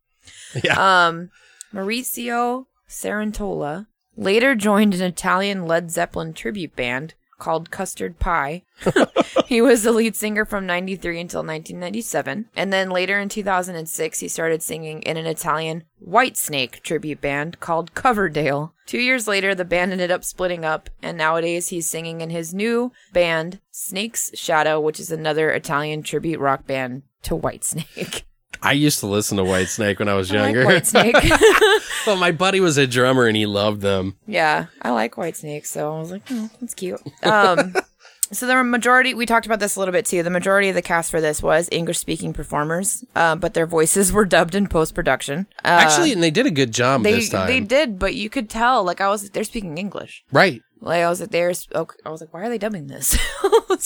Yeah. 0.64 1.08
Um, 1.08 1.28
Maurizio 1.74 2.64
Sarantola 2.88 3.88
later 4.18 4.54
joined 4.54 4.94
an 4.94 5.02
Italian 5.02 5.66
Led 5.66 5.90
Zeppelin 5.90 6.34
tribute 6.34 6.74
band 6.76 7.14
called 7.38 7.70
Custard 7.70 8.18
Pie. 8.18 8.64
he 9.46 9.62
was 9.62 9.84
the 9.84 9.92
lead 9.92 10.16
singer 10.16 10.44
from 10.44 10.66
93 10.66 11.20
until 11.20 11.40
1997. 11.40 12.46
And 12.56 12.72
then 12.72 12.90
later 12.90 13.18
in 13.20 13.28
2006, 13.28 14.18
he 14.18 14.28
started 14.28 14.60
singing 14.62 15.02
in 15.02 15.16
an 15.16 15.26
Italian 15.26 15.84
Whitesnake 16.04 16.82
tribute 16.82 17.20
band 17.20 17.60
called 17.60 17.94
Coverdale. 17.94 18.74
Two 18.86 18.98
years 18.98 19.28
later, 19.28 19.54
the 19.54 19.64
band 19.64 19.92
ended 19.92 20.10
up 20.10 20.24
splitting 20.24 20.64
up, 20.64 20.90
and 21.00 21.16
nowadays 21.16 21.68
he's 21.68 21.88
singing 21.88 22.20
in 22.20 22.30
his 22.30 22.52
new 22.52 22.90
band, 23.12 23.60
Snake's 23.70 24.30
Shadow, 24.34 24.80
which 24.80 24.98
is 24.98 25.12
another 25.12 25.50
Italian 25.50 26.02
tribute 26.02 26.40
rock 26.40 26.66
band 26.66 27.02
to 27.22 27.36
Whitesnake. 27.36 28.22
I 28.62 28.72
used 28.72 29.00
to 29.00 29.06
listen 29.06 29.36
to 29.38 29.44
White 29.44 29.68
Snake 29.68 29.98
when 29.98 30.08
I 30.08 30.14
was 30.14 30.30
I 30.32 30.40
like 30.40 30.54
younger. 30.54 30.64
Whitesnake. 30.70 32.06
well, 32.06 32.16
my 32.18 32.32
buddy 32.32 32.60
was 32.60 32.76
a 32.78 32.86
drummer 32.86 33.26
and 33.26 33.36
he 33.36 33.46
loved 33.46 33.80
them. 33.80 34.16
Yeah, 34.26 34.66
I 34.82 34.90
like 34.90 35.16
white 35.16 35.36
Snake, 35.36 35.66
so 35.66 35.94
I 35.94 35.98
was 36.00 36.10
like, 36.10 36.22
oh, 36.30 36.50
that's 36.60 36.74
cute. 36.74 37.00
Um, 37.22 37.74
so 38.32 38.46
the 38.46 38.62
majority, 38.64 39.14
we 39.14 39.26
talked 39.26 39.46
about 39.46 39.60
this 39.60 39.76
a 39.76 39.78
little 39.78 39.92
bit 39.92 40.04
too. 40.06 40.22
The 40.22 40.30
majority 40.30 40.68
of 40.68 40.74
the 40.74 40.82
cast 40.82 41.10
for 41.10 41.20
this 41.20 41.42
was 41.42 41.68
English 41.72 41.98
speaking 41.98 42.32
performers, 42.32 43.04
uh, 43.14 43.36
but 43.36 43.54
their 43.54 43.66
voices 43.66 44.12
were 44.12 44.24
dubbed 44.24 44.54
in 44.54 44.66
post 44.68 44.94
production. 44.94 45.46
Uh, 45.64 45.68
Actually, 45.68 46.12
and 46.12 46.22
they 46.22 46.30
did 46.30 46.46
a 46.46 46.50
good 46.50 46.72
job 46.72 47.02
they 47.02 47.12
this 47.12 47.30
time. 47.30 47.46
they 47.46 47.60
did, 47.60 47.98
but 47.98 48.14
you 48.14 48.28
could 48.28 48.50
tell, 48.50 48.84
like 48.84 49.00
I 49.00 49.08
was, 49.08 49.30
they're 49.30 49.44
speaking 49.44 49.78
English. 49.78 50.24
right. 50.32 50.62
Like 50.80 51.02
I 51.02 51.08
was 51.08 51.20
like, 51.20 51.30
there's, 51.30 51.66
okay, 51.74 51.96
I 52.06 52.10
was 52.10 52.20
like, 52.20 52.32
why 52.32 52.42
are 52.42 52.48
they 52.48 52.58
dubbing 52.58 52.86
this? 52.86 53.18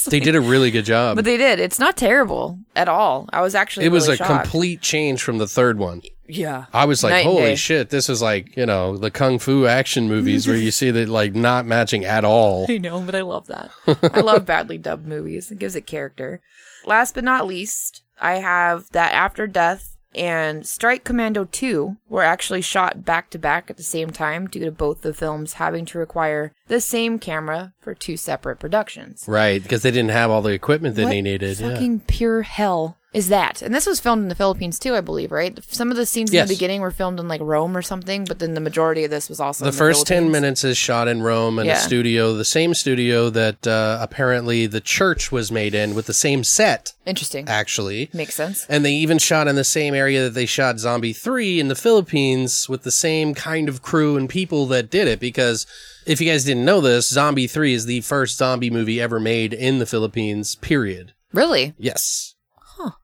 They 0.09 0.19
like- 0.19 0.25
did 0.25 0.37
a 0.37 0.41
really 0.41 0.71
good 0.71 0.85
job. 0.87 1.17
but 1.17 1.25
they 1.25 1.37
did. 1.37 1.59
It's 1.59 1.79
not 1.79 1.97
terrible 1.97 2.59
at 2.75 2.89
all. 2.89 3.29
I 3.33 3.41
was 3.43 3.55
actually, 3.55 3.87
it 3.87 3.91
was 3.91 4.05
really 4.05 4.15
a 4.15 4.17
shocked. 4.19 4.43
complete 4.45 4.81
change 4.81 5.23
from 5.23 5.37
the 5.39 5.47
third 5.47 5.77
one. 5.79 6.01
yeah. 6.27 6.67
I 6.73 6.85
was 6.87 7.03
like, 7.03 7.11
Night 7.11 7.25
holy 7.27 7.57
shit, 7.57 7.91
this 7.91 8.09
is 8.09 8.23
like, 8.23 8.57
you 8.57 8.65
know, 8.65 8.97
the 8.97 9.11
kung 9.11 9.39
fu 9.39 9.67
action 9.67 10.09
movies 10.09 10.47
where 10.47 10.57
you 10.57 10.71
see 10.81 10.91
that 10.93 11.09
like 11.09 11.35
not 11.35 11.67
matching 11.67 12.05
at 12.07 12.25
all. 12.25 12.65
I 12.71 12.79
know, 12.79 13.01
but 13.01 13.15
I 13.15 13.21
love 13.23 13.49
that. 13.49 13.71
I 13.87 14.21
love 14.21 14.47
badly 14.47 14.79
dubbed 14.79 15.07
movies. 15.07 15.51
It 15.51 15.59
gives 15.59 15.77
it 15.77 15.83
character. 15.87 16.41
Last 16.87 17.15
but 17.15 17.25
not 17.25 17.47
least, 17.47 18.03
I 18.21 18.35
have 18.35 18.89
that 18.93 19.13
After 19.13 19.47
Death 19.47 19.97
and 20.15 20.67
Strike 20.67 21.05
Commando 21.05 21.45
2 21.45 21.97
were 22.09 22.23
actually 22.23 22.61
shot 22.63 23.05
back 23.05 23.31
to 23.31 23.39
back 23.39 23.69
at 23.71 23.77
the 23.79 23.83
same 23.83 24.11
time 24.11 24.47
due 24.47 24.65
to 24.65 24.71
both 24.71 25.03
the 25.03 25.15
films 25.15 25.55
having 25.55 25.85
to 25.87 25.99
require 25.99 26.53
the 26.69 26.81
same 26.81 27.19
camera 27.19 27.73
for 27.81 27.95
two 27.95 28.17
separate 28.17 28.57
productions. 28.57 29.25
Right, 29.27 29.63
because 29.63 29.83
they 29.83 29.91
didn't 29.91 30.11
have 30.11 30.31
all 30.31 30.43
the 30.43 30.53
equipment 30.53 30.97
that 30.97 31.05
What 31.05 31.11
they 31.11 31.23
needed. 31.23 31.61
Yeah. 31.61 31.71
Fucking 31.71 32.01
pure 32.01 32.43
hell 32.43 32.99
is 33.13 33.29
that? 33.29 33.61
And 33.61 33.75
this 33.75 33.85
was 33.87 34.01
filmed 34.01 34.23
in 34.23 34.29
the 34.29 34.35
Philippines 34.35 34.79
too, 34.79 34.95
I 34.95 35.03
believe, 35.03 35.33
right? 35.33 35.59
Some 35.67 35.91
of 35.91 35.99
the 35.99 36.07
scenes 36.07 36.33
in 36.33 36.47
the 36.47 36.55
beginning 36.55 36.81
were 36.81 36.91
filmed 36.91 37.21
in 37.21 37.29
like 37.29 37.43
Rome 37.43 37.77
or 37.77 37.83
something, 37.83 38.25
but 38.25 38.39
then 38.39 38.55
the 38.55 38.61
majority 38.61 39.05
of 39.05 39.11
this 39.11 39.29
was 39.29 39.39
also 39.39 39.65
The 39.65 39.71
in 39.71 39.77
first 39.77 40.07
10 40.07 40.31
minutes 40.31 40.65
is 40.65 40.79
shot 40.79 41.09
in 41.09 41.23
Rome 41.23 41.59
in 41.59 41.69
a 41.69 41.77
studio, 41.77 42.33
the 42.35 42.45
same 42.45 42.73
studio 42.73 43.29
that 43.31 43.67
uh, 43.67 43.99
apparently 44.01 44.67
the 44.67 44.81
church 44.81 45.31
was 45.31 45.53
made 45.53 45.75
in 45.75 45.95
with 45.95 46.07
the 46.07 46.15
same 46.15 46.43
set, 46.43 46.95
Interesting. 47.05 47.49
actually. 47.49 48.09
Makes 48.15 48.35
sense. 48.35 48.65
And 48.67 48.83
they 48.83 48.93
even 48.93 49.19
shot 49.19 49.47
in 49.47 49.57
the 49.57 49.65
same 49.65 49.95
area 49.95 50.23
that 50.23 50.35
they 50.35 50.47
shot 50.47 50.79
Zombie 50.79 51.13
3 51.13 51.61
in 51.61 51.69
the 51.69 51.75
Philippines 51.75 52.67
with 52.69 52.83
the 52.83 52.91
same 52.91 53.35
kind 53.35 53.69
of 53.69 53.83
crew 53.83 54.17
and 54.17 54.29
people 54.29 54.65
that 54.67 54.91
did 54.91 55.07
it. 55.07 55.21
Because 55.21 55.67
if 56.07 56.21
you 56.21 56.31
guys 56.31 56.45
didn't 56.45 56.65
know 56.65 56.81
this, 56.81 57.09
Zombie 57.09 57.47
3 57.47 57.75
is 57.75 57.87
the 57.87 58.01
first 58.01 58.37
zombie 58.37 58.71
movie 58.71 59.01
ever 59.01 59.21
made 59.21 59.53
in 59.53 59.79
the 59.79 59.87
Philippines, 59.87 60.55
period. 60.57 61.13
Really? 61.33 61.75
Yes. 61.79 62.35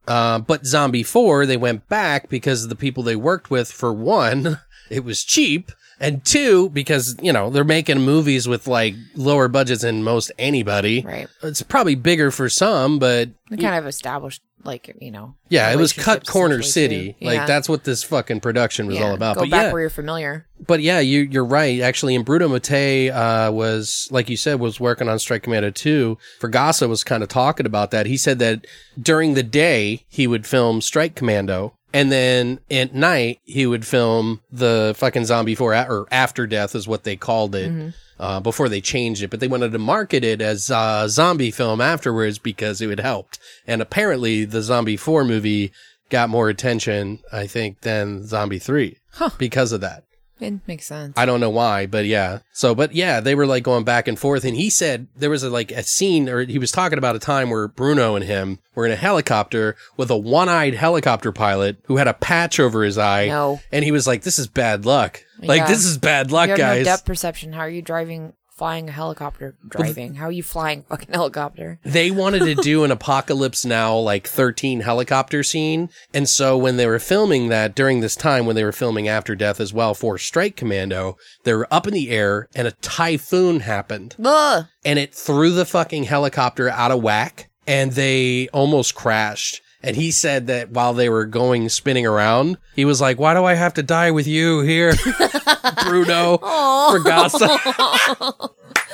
Uh, 0.06 0.38
but 0.40 0.66
Zombie 0.66 1.02
4, 1.02 1.46
they 1.46 1.56
went 1.56 1.88
back 1.88 2.28
because 2.28 2.64
of 2.64 2.68
the 2.68 2.76
people 2.76 3.02
they 3.02 3.16
worked 3.16 3.50
with. 3.50 3.70
For 3.70 3.92
one, 3.92 4.58
it 4.90 5.04
was 5.04 5.24
cheap. 5.24 5.70
And 6.00 6.24
two, 6.24 6.68
because, 6.70 7.16
you 7.20 7.32
know, 7.32 7.50
they're 7.50 7.64
making 7.64 8.00
movies 8.02 8.46
with 8.46 8.66
like 8.68 8.94
lower 9.16 9.48
budgets 9.48 9.82
than 9.82 10.04
most 10.04 10.30
anybody. 10.38 11.02
Right. 11.02 11.26
It's 11.42 11.62
probably 11.62 11.96
bigger 11.96 12.30
for 12.30 12.48
some, 12.48 12.98
but 12.98 13.30
They 13.50 13.56
kind 13.56 13.74
of 13.74 13.86
established, 13.86 14.40
like, 14.64 14.94
you 15.00 15.10
know. 15.10 15.34
yeah, 15.48 15.72
it 15.72 15.76
was 15.76 15.92
cut 15.92 16.24
corner 16.26 16.62
city. 16.62 17.16
too. 17.20 17.26
Like 17.26 17.46
that's 17.48 17.68
what 17.68 17.82
this 17.84 18.02
fucking 18.04 18.40
production 18.40 18.86
was 18.86 18.96
Yeah, 18.96 19.06
all 19.08 19.14
about. 19.14 19.36
Go 19.36 19.42
but 19.42 19.50
back 19.50 19.62
yeah, 19.66 19.72
where 19.72 19.80
you're 19.80 19.90
familiar. 19.90 20.46
but 20.66 20.80
yeah, 20.82 21.00
you 21.00 21.20
you're 21.22 21.44
right. 21.44 21.80
Actually, 21.80 22.14
and 22.14 22.24
Bruno 22.24 22.48
Mattei 22.48 23.10
uh, 23.10 23.50
was 23.50 24.08
like 24.12 24.28
you 24.28 24.36
said 24.36 24.60
was 24.60 24.78
working 24.78 25.08
on 25.08 25.18
Strike 25.18 25.42
Commando 25.44 25.70
2. 25.70 26.16
Fragasso 26.40 26.88
was 26.88 27.02
kind 27.02 27.22
of 27.24 27.28
talking 27.28 27.66
about 27.66 27.90
that. 27.92 28.06
He 28.06 28.16
said 28.16 28.38
that 28.40 28.66
during 29.00 29.34
the 29.34 29.42
day 29.44 30.04
he 30.08 30.26
would 30.28 30.46
film 30.46 30.80
Strike 30.80 31.14
Commando. 31.16 31.74
And 31.92 32.12
then 32.12 32.60
at 32.70 32.94
night 32.94 33.40
he 33.44 33.66
would 33.66 33.86
film 33.86 34.40
the 34.52 34.94
fucking 34.96 35.24
zombie 35.24 35.54
four 35.54 35.72
a- 35.72 35.86
or 35.88 36.06
after 36.10 36.46
death 36.46 36.74
is 36.74 36.86
what 36.86 37.04
they 37.04 37.16
called 37.16 37.54
it 37.54 37.70
Mm-hmm. 37.70 37.88
uh, 38.22 38.40
before 38.40 38.68
they 38.68 38.80
changed 38.80 39.22
it. 39.22 39.30
But 39.30 39.40
they 39.40 39.48
wanted 39.48 39.72
to 39.72 39.78
market 39.78 40.22
it 40.24 40.42
as 40.42 40.68
a 40.70 41.06
zombie 41.08 41.50
film 41.50 41.80
afterwards 41.80 42.38
because 42.38 42.80
it 42.82 42.88
would 42.88 43.00
helped. 43.00 43.38
And 43.66 43.80
apparently 43.80 44.44
the 44.44 44.60
zombie 44.62 44.96
four 44.98 45.24
movie 45.24 45.72
got 46.10 46.28
more 46.28 46.48
attention, 46.48 47.20
I 47.32 47.46
think, 47.46 47.80
than 47.80 48.26
zombie 48.26 48.58
three 48.58 48.98
because 49.38 49.72
of 49.72 49.80
that. 49.80 50.04
It 50.40 50.60
makes 50.66 50.86
sense. 50.86 51.14
I 51.16 51.26
don't 51.26 51.40
know 51.40 51.50
why, 51.50 51.86
but 51.86 52.04
yeah. 52.06 52.40
So, 52.52 52.74
but 52.74 52.94
yeah, 52.94 53.20
they 53.20 53.34
were 53.34 53.46
like 53.46 53.62
going 53.64 53.84
back 53.84 54.06
and 54.08 54.18
forth. 54.18 54.44
And 54.44 54.56
he 54.56 54.70
said 54.70 55.08
there 55.16 55.30
was 55.30 55.42
a, 55.42 55.50
like 55.50 55.70
a 55.72 55.82
scene, 55.82 56.28
or 56.28 56.44
he 56.44 56.58
was 56.58 56.70
talking 56.70 56.98
about 56.98 57.16
a 57.16 57.18
time 57.18 57.50
where 57.50 57.66
Bruno 57.68 58.14
and 58.14 58.24
him 58.24 58.58
were 58.74 58.86
in 58.86 58.92
a 58.92 58.96
helicopter 58.96 59.76
with 59.96 60.10
a 60.10 60.16
one 60.16 60.48
eyed 60.48 60.74
helicopter 60.74 61.32
pilot 61.32 61.76
who 61.86 61.96
had 61.96 62.06
a 62.08 62.14
patch 62.14 62.60
over 62.60 62.84
his 62.84 62.98
eye. 62.98 63.26
No. 63.26 63.60
And 63.72 63.84
he 63.84 63.90
was 63.90 64.06
like, 64.06 64.22
this 64.22 64.38
is 64.38 64.46
bad 64.46 64.84
luck. 64.86 65.22
Like, 65.40 65.58
Yeah. 65.62 65.66
this 65.66 65.84
is 65.84 65.98
bad 65.98 66.30
luck, 66.32 66.46
you 66.46 66.50
have 66.52 66.58
guys. 66.58 66.78
no 66.86 66.92
depth 66.92 67.04
perception. 67.04 67.52
How 67.52 67.60
are 67.60 67.68
you 67.70 67.82
driving 67.82 68.32
flying 68.58 68.88
a 68.88 68.92
helicopter 68.92 69.54
driving? 69.66 70.16
How 70.16 70.26
are 70.26 70.32
you 70.32 70.42
flying 70.42 70.80
a 70.80 70.96
fucking 70.96 71.14
helicopter? 71.14 71.78
they 71.84 72.10
wanted 72.10 72.40
to 72.40 72.54
do 72.56 72.82
an 72.84 72.90
apocalypse 72.98 73.64
now 73.64 73.96
like 73.96 74.26
13 74.26 74.80
helicopter 74.80 75.42
scene 75.44 75.88
and 76.12 76.28
so 76.28 76.58
when 76.58 76.76
they 76.76 76.86
were 76.86 76.98
filming 76.98 77.48
that 77.48 77.74
during 77.76 78.00
this 78.00 78.16
time 78.16 78.46
when 78.46 78.56
they 78.56 78.64
were 78.64 78.72
filming 78.72 79.06
after 79.06 79.34
death 79.36 79.60
as 79.60 79.72
well 79.72 79.94
for 79.94 80.18
strike 80.18 80.56
commando 80.56 81.16
they 81.44 81.54
were 81.54 81.68
up 81.70 81.86
in 81.86 81.94
the 81.94 82.10
air 82.10 82.48
and 82.54 82.66
a 82.66 82.72
typhoon 82.82 83.60
happened 83.60 84.16
Ugh. 84.24 84.66
and 84.84 84.98
it 84.98 85.14
threw 85.14 85.52
the 85.52 85.64
fucking 85.64 86.04
helicopter 86.04 86.68
out 86.68 86.90
of 86.90 87.02
whack 87.02 87.48
and 87.66 87.92
they 87.92 88.48
almost 88.48 88.94
crashed 88.94 89.62
and 89.82 89.96
he 89.96 90.10
said 90.10 90.46
that 90.48 90.70
while 90.70 90.94
they 90.94 91.08
were 91.08 91.24
going 91.24 91.68
spinning 91.68 92.06
around, 92.06 92.58
he 92.74 92.84
was 92.84 93.00
like, 93.00 93.18
"Why 93.18 93.34
do 93.34 93.44
I 93.44 93.54
have 93.54 93.74
to 93.74 93.82
die 93.82 94.10
with 94.10 94.26
you 94.26 94.60
here, 94.60 94.92
Bruno 95.84 96.38
Fragasso?" 96.38 97.48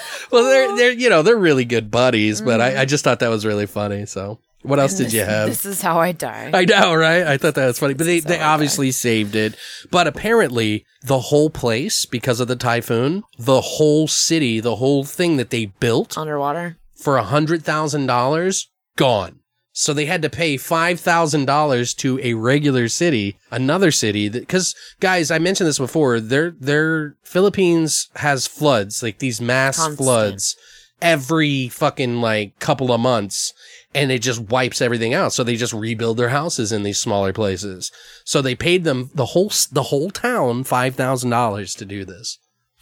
well, 0.30 0.44
they're 0.44 0.76
they're 0.76 0.92
you 0.92 1.08
know 1.08 1.22
they're 1.22 1.36
really 1.36 1.64
good 1.64 1.90
buddies, 1.90 2.40
but 2.40 2.60
I, 2.60 2.82
I 2.82 2.84
mm. 2.84 2.88
just 2.88 3.04
thought 3.04 3.20
that 3.20 3.28
was 3.28 3.46
really 3.46 3.66
funny. 3.66 4.06
So, 4.06 4.38
what 4.62 4.78
else 4.78 4.94
did 4.94 5.12
you 5.12 5.20
have? 5.24 5.48
This 5.48 5.66
is 5.66 5.80
how 5.82 5.98
I 5.98 6.12
die. 6.12 6.50
I 6.52 6.64
know, 6.64 6.94
right? 6.94 7.26
I 7.26 7.38
thought 7.38 7.54
that 7.54 7.66
was 7.66 7.78
funny, 7.78 7.94
but 7.94 8.04
they, 8.04 8.20
they 8.20 8.40
obviously 8.40 8.90
saved 8.92 9.34
it. 9.36 9.56
But 9.90 10.06
apparently, 10.06 10.84
the 11.02 11.20
whole 11.20 11.50
place, 11.50 12.06
because 12.06 12.40
of 12.40 12.48
the 12.48 12.56
typhoon, 12.56 13.24
the 13.38 13.60
whole 13.60 14.08
city, 14.08 14.60
the 14.60 14.76
whole 14.76 15.04
thing 15.04 15.36
that 15.36 15.50
they 15.50 15.66
built 15.66 16.16
Underwater. 16.16 16.78
for 16.94 17.16
a 17.16 17.24
hundred 17.24 17.62
thousand 17.62 18.06
dollars, 18.06 18.70
gone. 18.96 19.40
So 19.76 19.92
they 19.92 20.06
had 20.06 20.22
to 20.22 20.30
pay 20.30 20.56
five 20.56 21.00
thousand 21.00 21.46
dollars 21.46 21.94
to 21.94 22.20
a 22.22 22.34
regular 22.34 22.88
city, 22.88 23.36
another 23.50 23.90
city. 23.90 24.28
Because 24.28 24.72
guys, 25.00 25.32
I 25.32 25.40
mentioned 25.40 25.68
this 25.68 25.80
before. 25.80 26.20
Their 26.20 26.52
their 26.52 27.16
Philippines 27.24 28.08
has 28.14 28.46
floods, 28.46 29.02
like 29.02 29.18
these 29.18 29.40
mass 29.40 29.76
Constant. 29.76 29.98
floods, 29.98 30.56
every 31.02 31.68
fucking 31.68 32.20
like 32.20 32.56
couple 32.60 32.92
of 32.92 33.00
months, 33.00 33.52
and 33.92 34.12
it 34.12 34.22
just 34.22 34.42
wipes 34.42 34.80
everything 34.80 35.12
out. 35.12 35.32
So 35.32 35.42
they 35.42 35.56
just 35.56 35.72
rebuild 35.72 36.18
their 36.18 36.28
houses 36.28 36.70
in 36.70 36.84
these 36.84 37.00
smaller 37.00 37.32
places. 37.32 37.90
So 38.24 38.40
they 38.40 38.54
paid 38.54 38.84
them 38.84 39.10
the 39.12 39.26
whole 39.26 39.50
the 39.72 39.84
whole 39.90 40.10
town 40.10 40.62
five 40.62 40.94
thousand 40.94 41.30
dollars 41.30 41.74
to 41.74 41.84
do 41.84 42.04
this, 42.04 42.38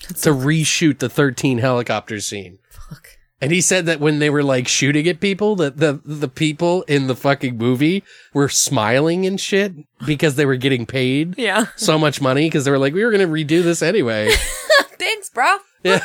to 0.09 0.28
reshoot 0.35 0.98
the 0.98 1.09
thirteen 1.09 1.56
helicopter 1.56 2.20
scene. 2.20 2.59
Fuck. 2.69 3.09
And 3.43 3.51
he 3.52 3.60
said 3.60 3.86
that 3.86 3.98
when 4.01 4.20
they 4.20 4.31
were 4.31 4.43
like 4.44 4.69
shooting 4.69 5.06
at 5.09 5.19
people, 5.20 5.56
that 5.56 5.77
the 5.78 6.01
the 6.05 6.28
people 6.28 6.82
in 6.82 7.09
the 7.09 7.16
fucking 7.16 7.59
movie 7.59 8.05
were 8.32 8.48
smiling 8.48 9.27
and 9.27 9.39
shit 9.40 9.73
because 10.06 10.36
they 10.36 10.47
were 10.47 10.56
getting 10.56 10.86
paid 10.86 11.35
Yeah. 11.36 11.66
so 11.77 11.98
much 11.98 12.20
money 12.20 12.47
because 12.47 12.64
they 12.64 12.70
were 12.70 12.78
like, 12.78 12.94
we 12.94 13.05
were 13.05 13.10
gonna 13.10 13.27
redo 13.27 13.62
this 13.62 13.82
anyway. 13.82 14.31
Thanks, 14.98 15.28
bro. 15.28 15.59
Yeah. 15.85 15.98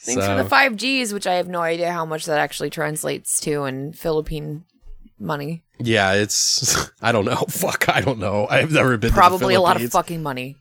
Thanks 0.00 0.24
So- 0.24 0.36
for 0.36 0.42
the 0.42 0.48
five 0.48 0.76
Gs, 0.76 1.12
which 1.12 1.26
I 1.26 1.34
have 1.34 1.48
no 1.48 1.60
idea 1.60 1.90
how 1.92 2.04
much 2.04 2.26
that 2.26 2.38
actually 2.38 2.70
translates 2.70 3.40
to 3.40 3.64
in 3.64 3.92
Philippine 3.92 4.64
money. 5.18 5.64
Yeah, 5.80 6.12
it's 6.14 6.90
I 7.02 7.12
don't 7.12 7.24
know. 7.24 7.44
Fuck, 7.48 7.88
I 7.88 8.00
don't 8.00 8.18
know. 8.18 8.46
I've 8.48 8.70
never 8.72 8.96
been. 8.96 9.10
to 9.10 9.14
the 9.14 9.18
Probably 9.18 9.54
a 9.54 9.60
lot 9.60 9.80
of 9.82 9.90
fucking 9.90 10.22
money. 10.22 10.56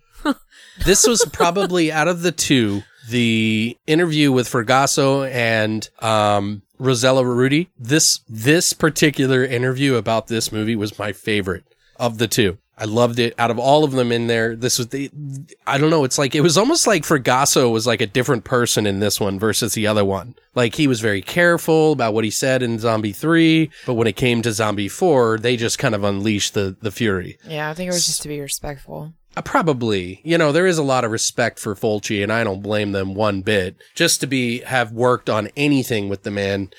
this 0.85 1.07
was 1.07 1.23
probably 1.31 1.91
out 1.91 2.07
of 2.07 2.23
the 2.23 2.31
two, 2.31 2.81
the 3.09 3.77
interview 3.87 4.31
with 4.31 4.49
Fragasso 4.49 5.29
and 5.31 5.89
um, 5.99 6.61
Rossella 6.79 7.23
Drudi. 7.23 7.67
This 7.77 8.21
this 8.27 8.73
particular 8.73 9.43
interview 9.43 9.95
about 9.95 10.27
this 10.27 10.51
movie 10.51 10.75
was 10.75 10.97
my 10.99 11.13
favorite 11.13 11.63
of 11.97 12.17
the 12.17 12.27
two. 12.27 12.57
I 12.79 12.85
loved 12.85 13.17
it. 13.17 13.33
Out 13.39 13.49
of 13.49 13.57
all 13.57 13.83
of 13.83 13.91
them 13.91 14.11
in 14.11 14.27
there, 14.27 14.55
this 14.55 14.77
was 14.77 14.89
the. 14.89 15.09
I 15.65 15.79
don't 15.79 15.89
know. 15.89 16.03
It's 16.03 16.19
like 16.19 16.35
it 16.35 16.41
was 16.41 16.59
almost 16.59 16.85
like 16.85 17.03
Fragasso 17.03 17.71
was 17.71 17.87
like 17.87 18.01
a 18.01 18.07
different 18.07 18.43
person 18.43 18.85
in 18.85 18.99
this 18.99 19.19
one 19.19 19.39
versus 19.39 19.73
the 19.73 19.87
other 19.87 20.05
one. 20.05 20.35
Like 20.53 20.75
he 20.75 20.87
was 20.87 21.01
very 21.01 21.23
careful 21.23 21.91
about 21.91 22.13
what 22.13 22.23
he 22.23 22.29
said 22.29 22.61
in 22.61 22.77
Zombie 22.77 23.13
Three, 23.13 23.71
but 23.87 23.95
when 23.95 24.05
it 24.05 24.15
came 24.15 24.43
to 24.43 24.51
Zombie 24.51 24.89
Four, 24.89 25.39
they 25.39 25.57
just 25.57 25.79
kind 25.79 25.95
of 25.95 26.03
unleashed 26.03 26.53
the 26.53 26.75
the 26.79 26.91
fury. 26.91 27.39
Yeah, 27.47 27.67
I 27.67 27.73
think 27.73 27.89
it 27.89 27.93
was 27.93 28.05
just 28.05 28.21
to 28.21 28.27
be 28.27 28.39
respectful. 28.41 29.11
Uh, 29.37 29.41
Probably, 29.41 30.19
you 30.23 30.37
know, 30.37 30.51
there 30.51 30.65
is 30.67 30.77
a 30.77 30.83
lot 30.83 31.03
of 31.05 31.11
respect 31.11 31.59
for 31.59 31.75
Fulci, 31.75 32.23
and 32.23 32.31
I 32.31 32.43
don't 32.43 32.61
blame 32.61 32.91
them 32.91 33.13
one 33.13 33.41
bit. 33.41 33.75
Just 33.95 34.19
to 34.21 34.27
be 34.27 34.59
have 34.61 34.91
worked 34.91 35.29
on 35.29 35.49
anything 35.55 36.09
with 36.09 36.23
the 36.23 36.31
man 36.31 36.71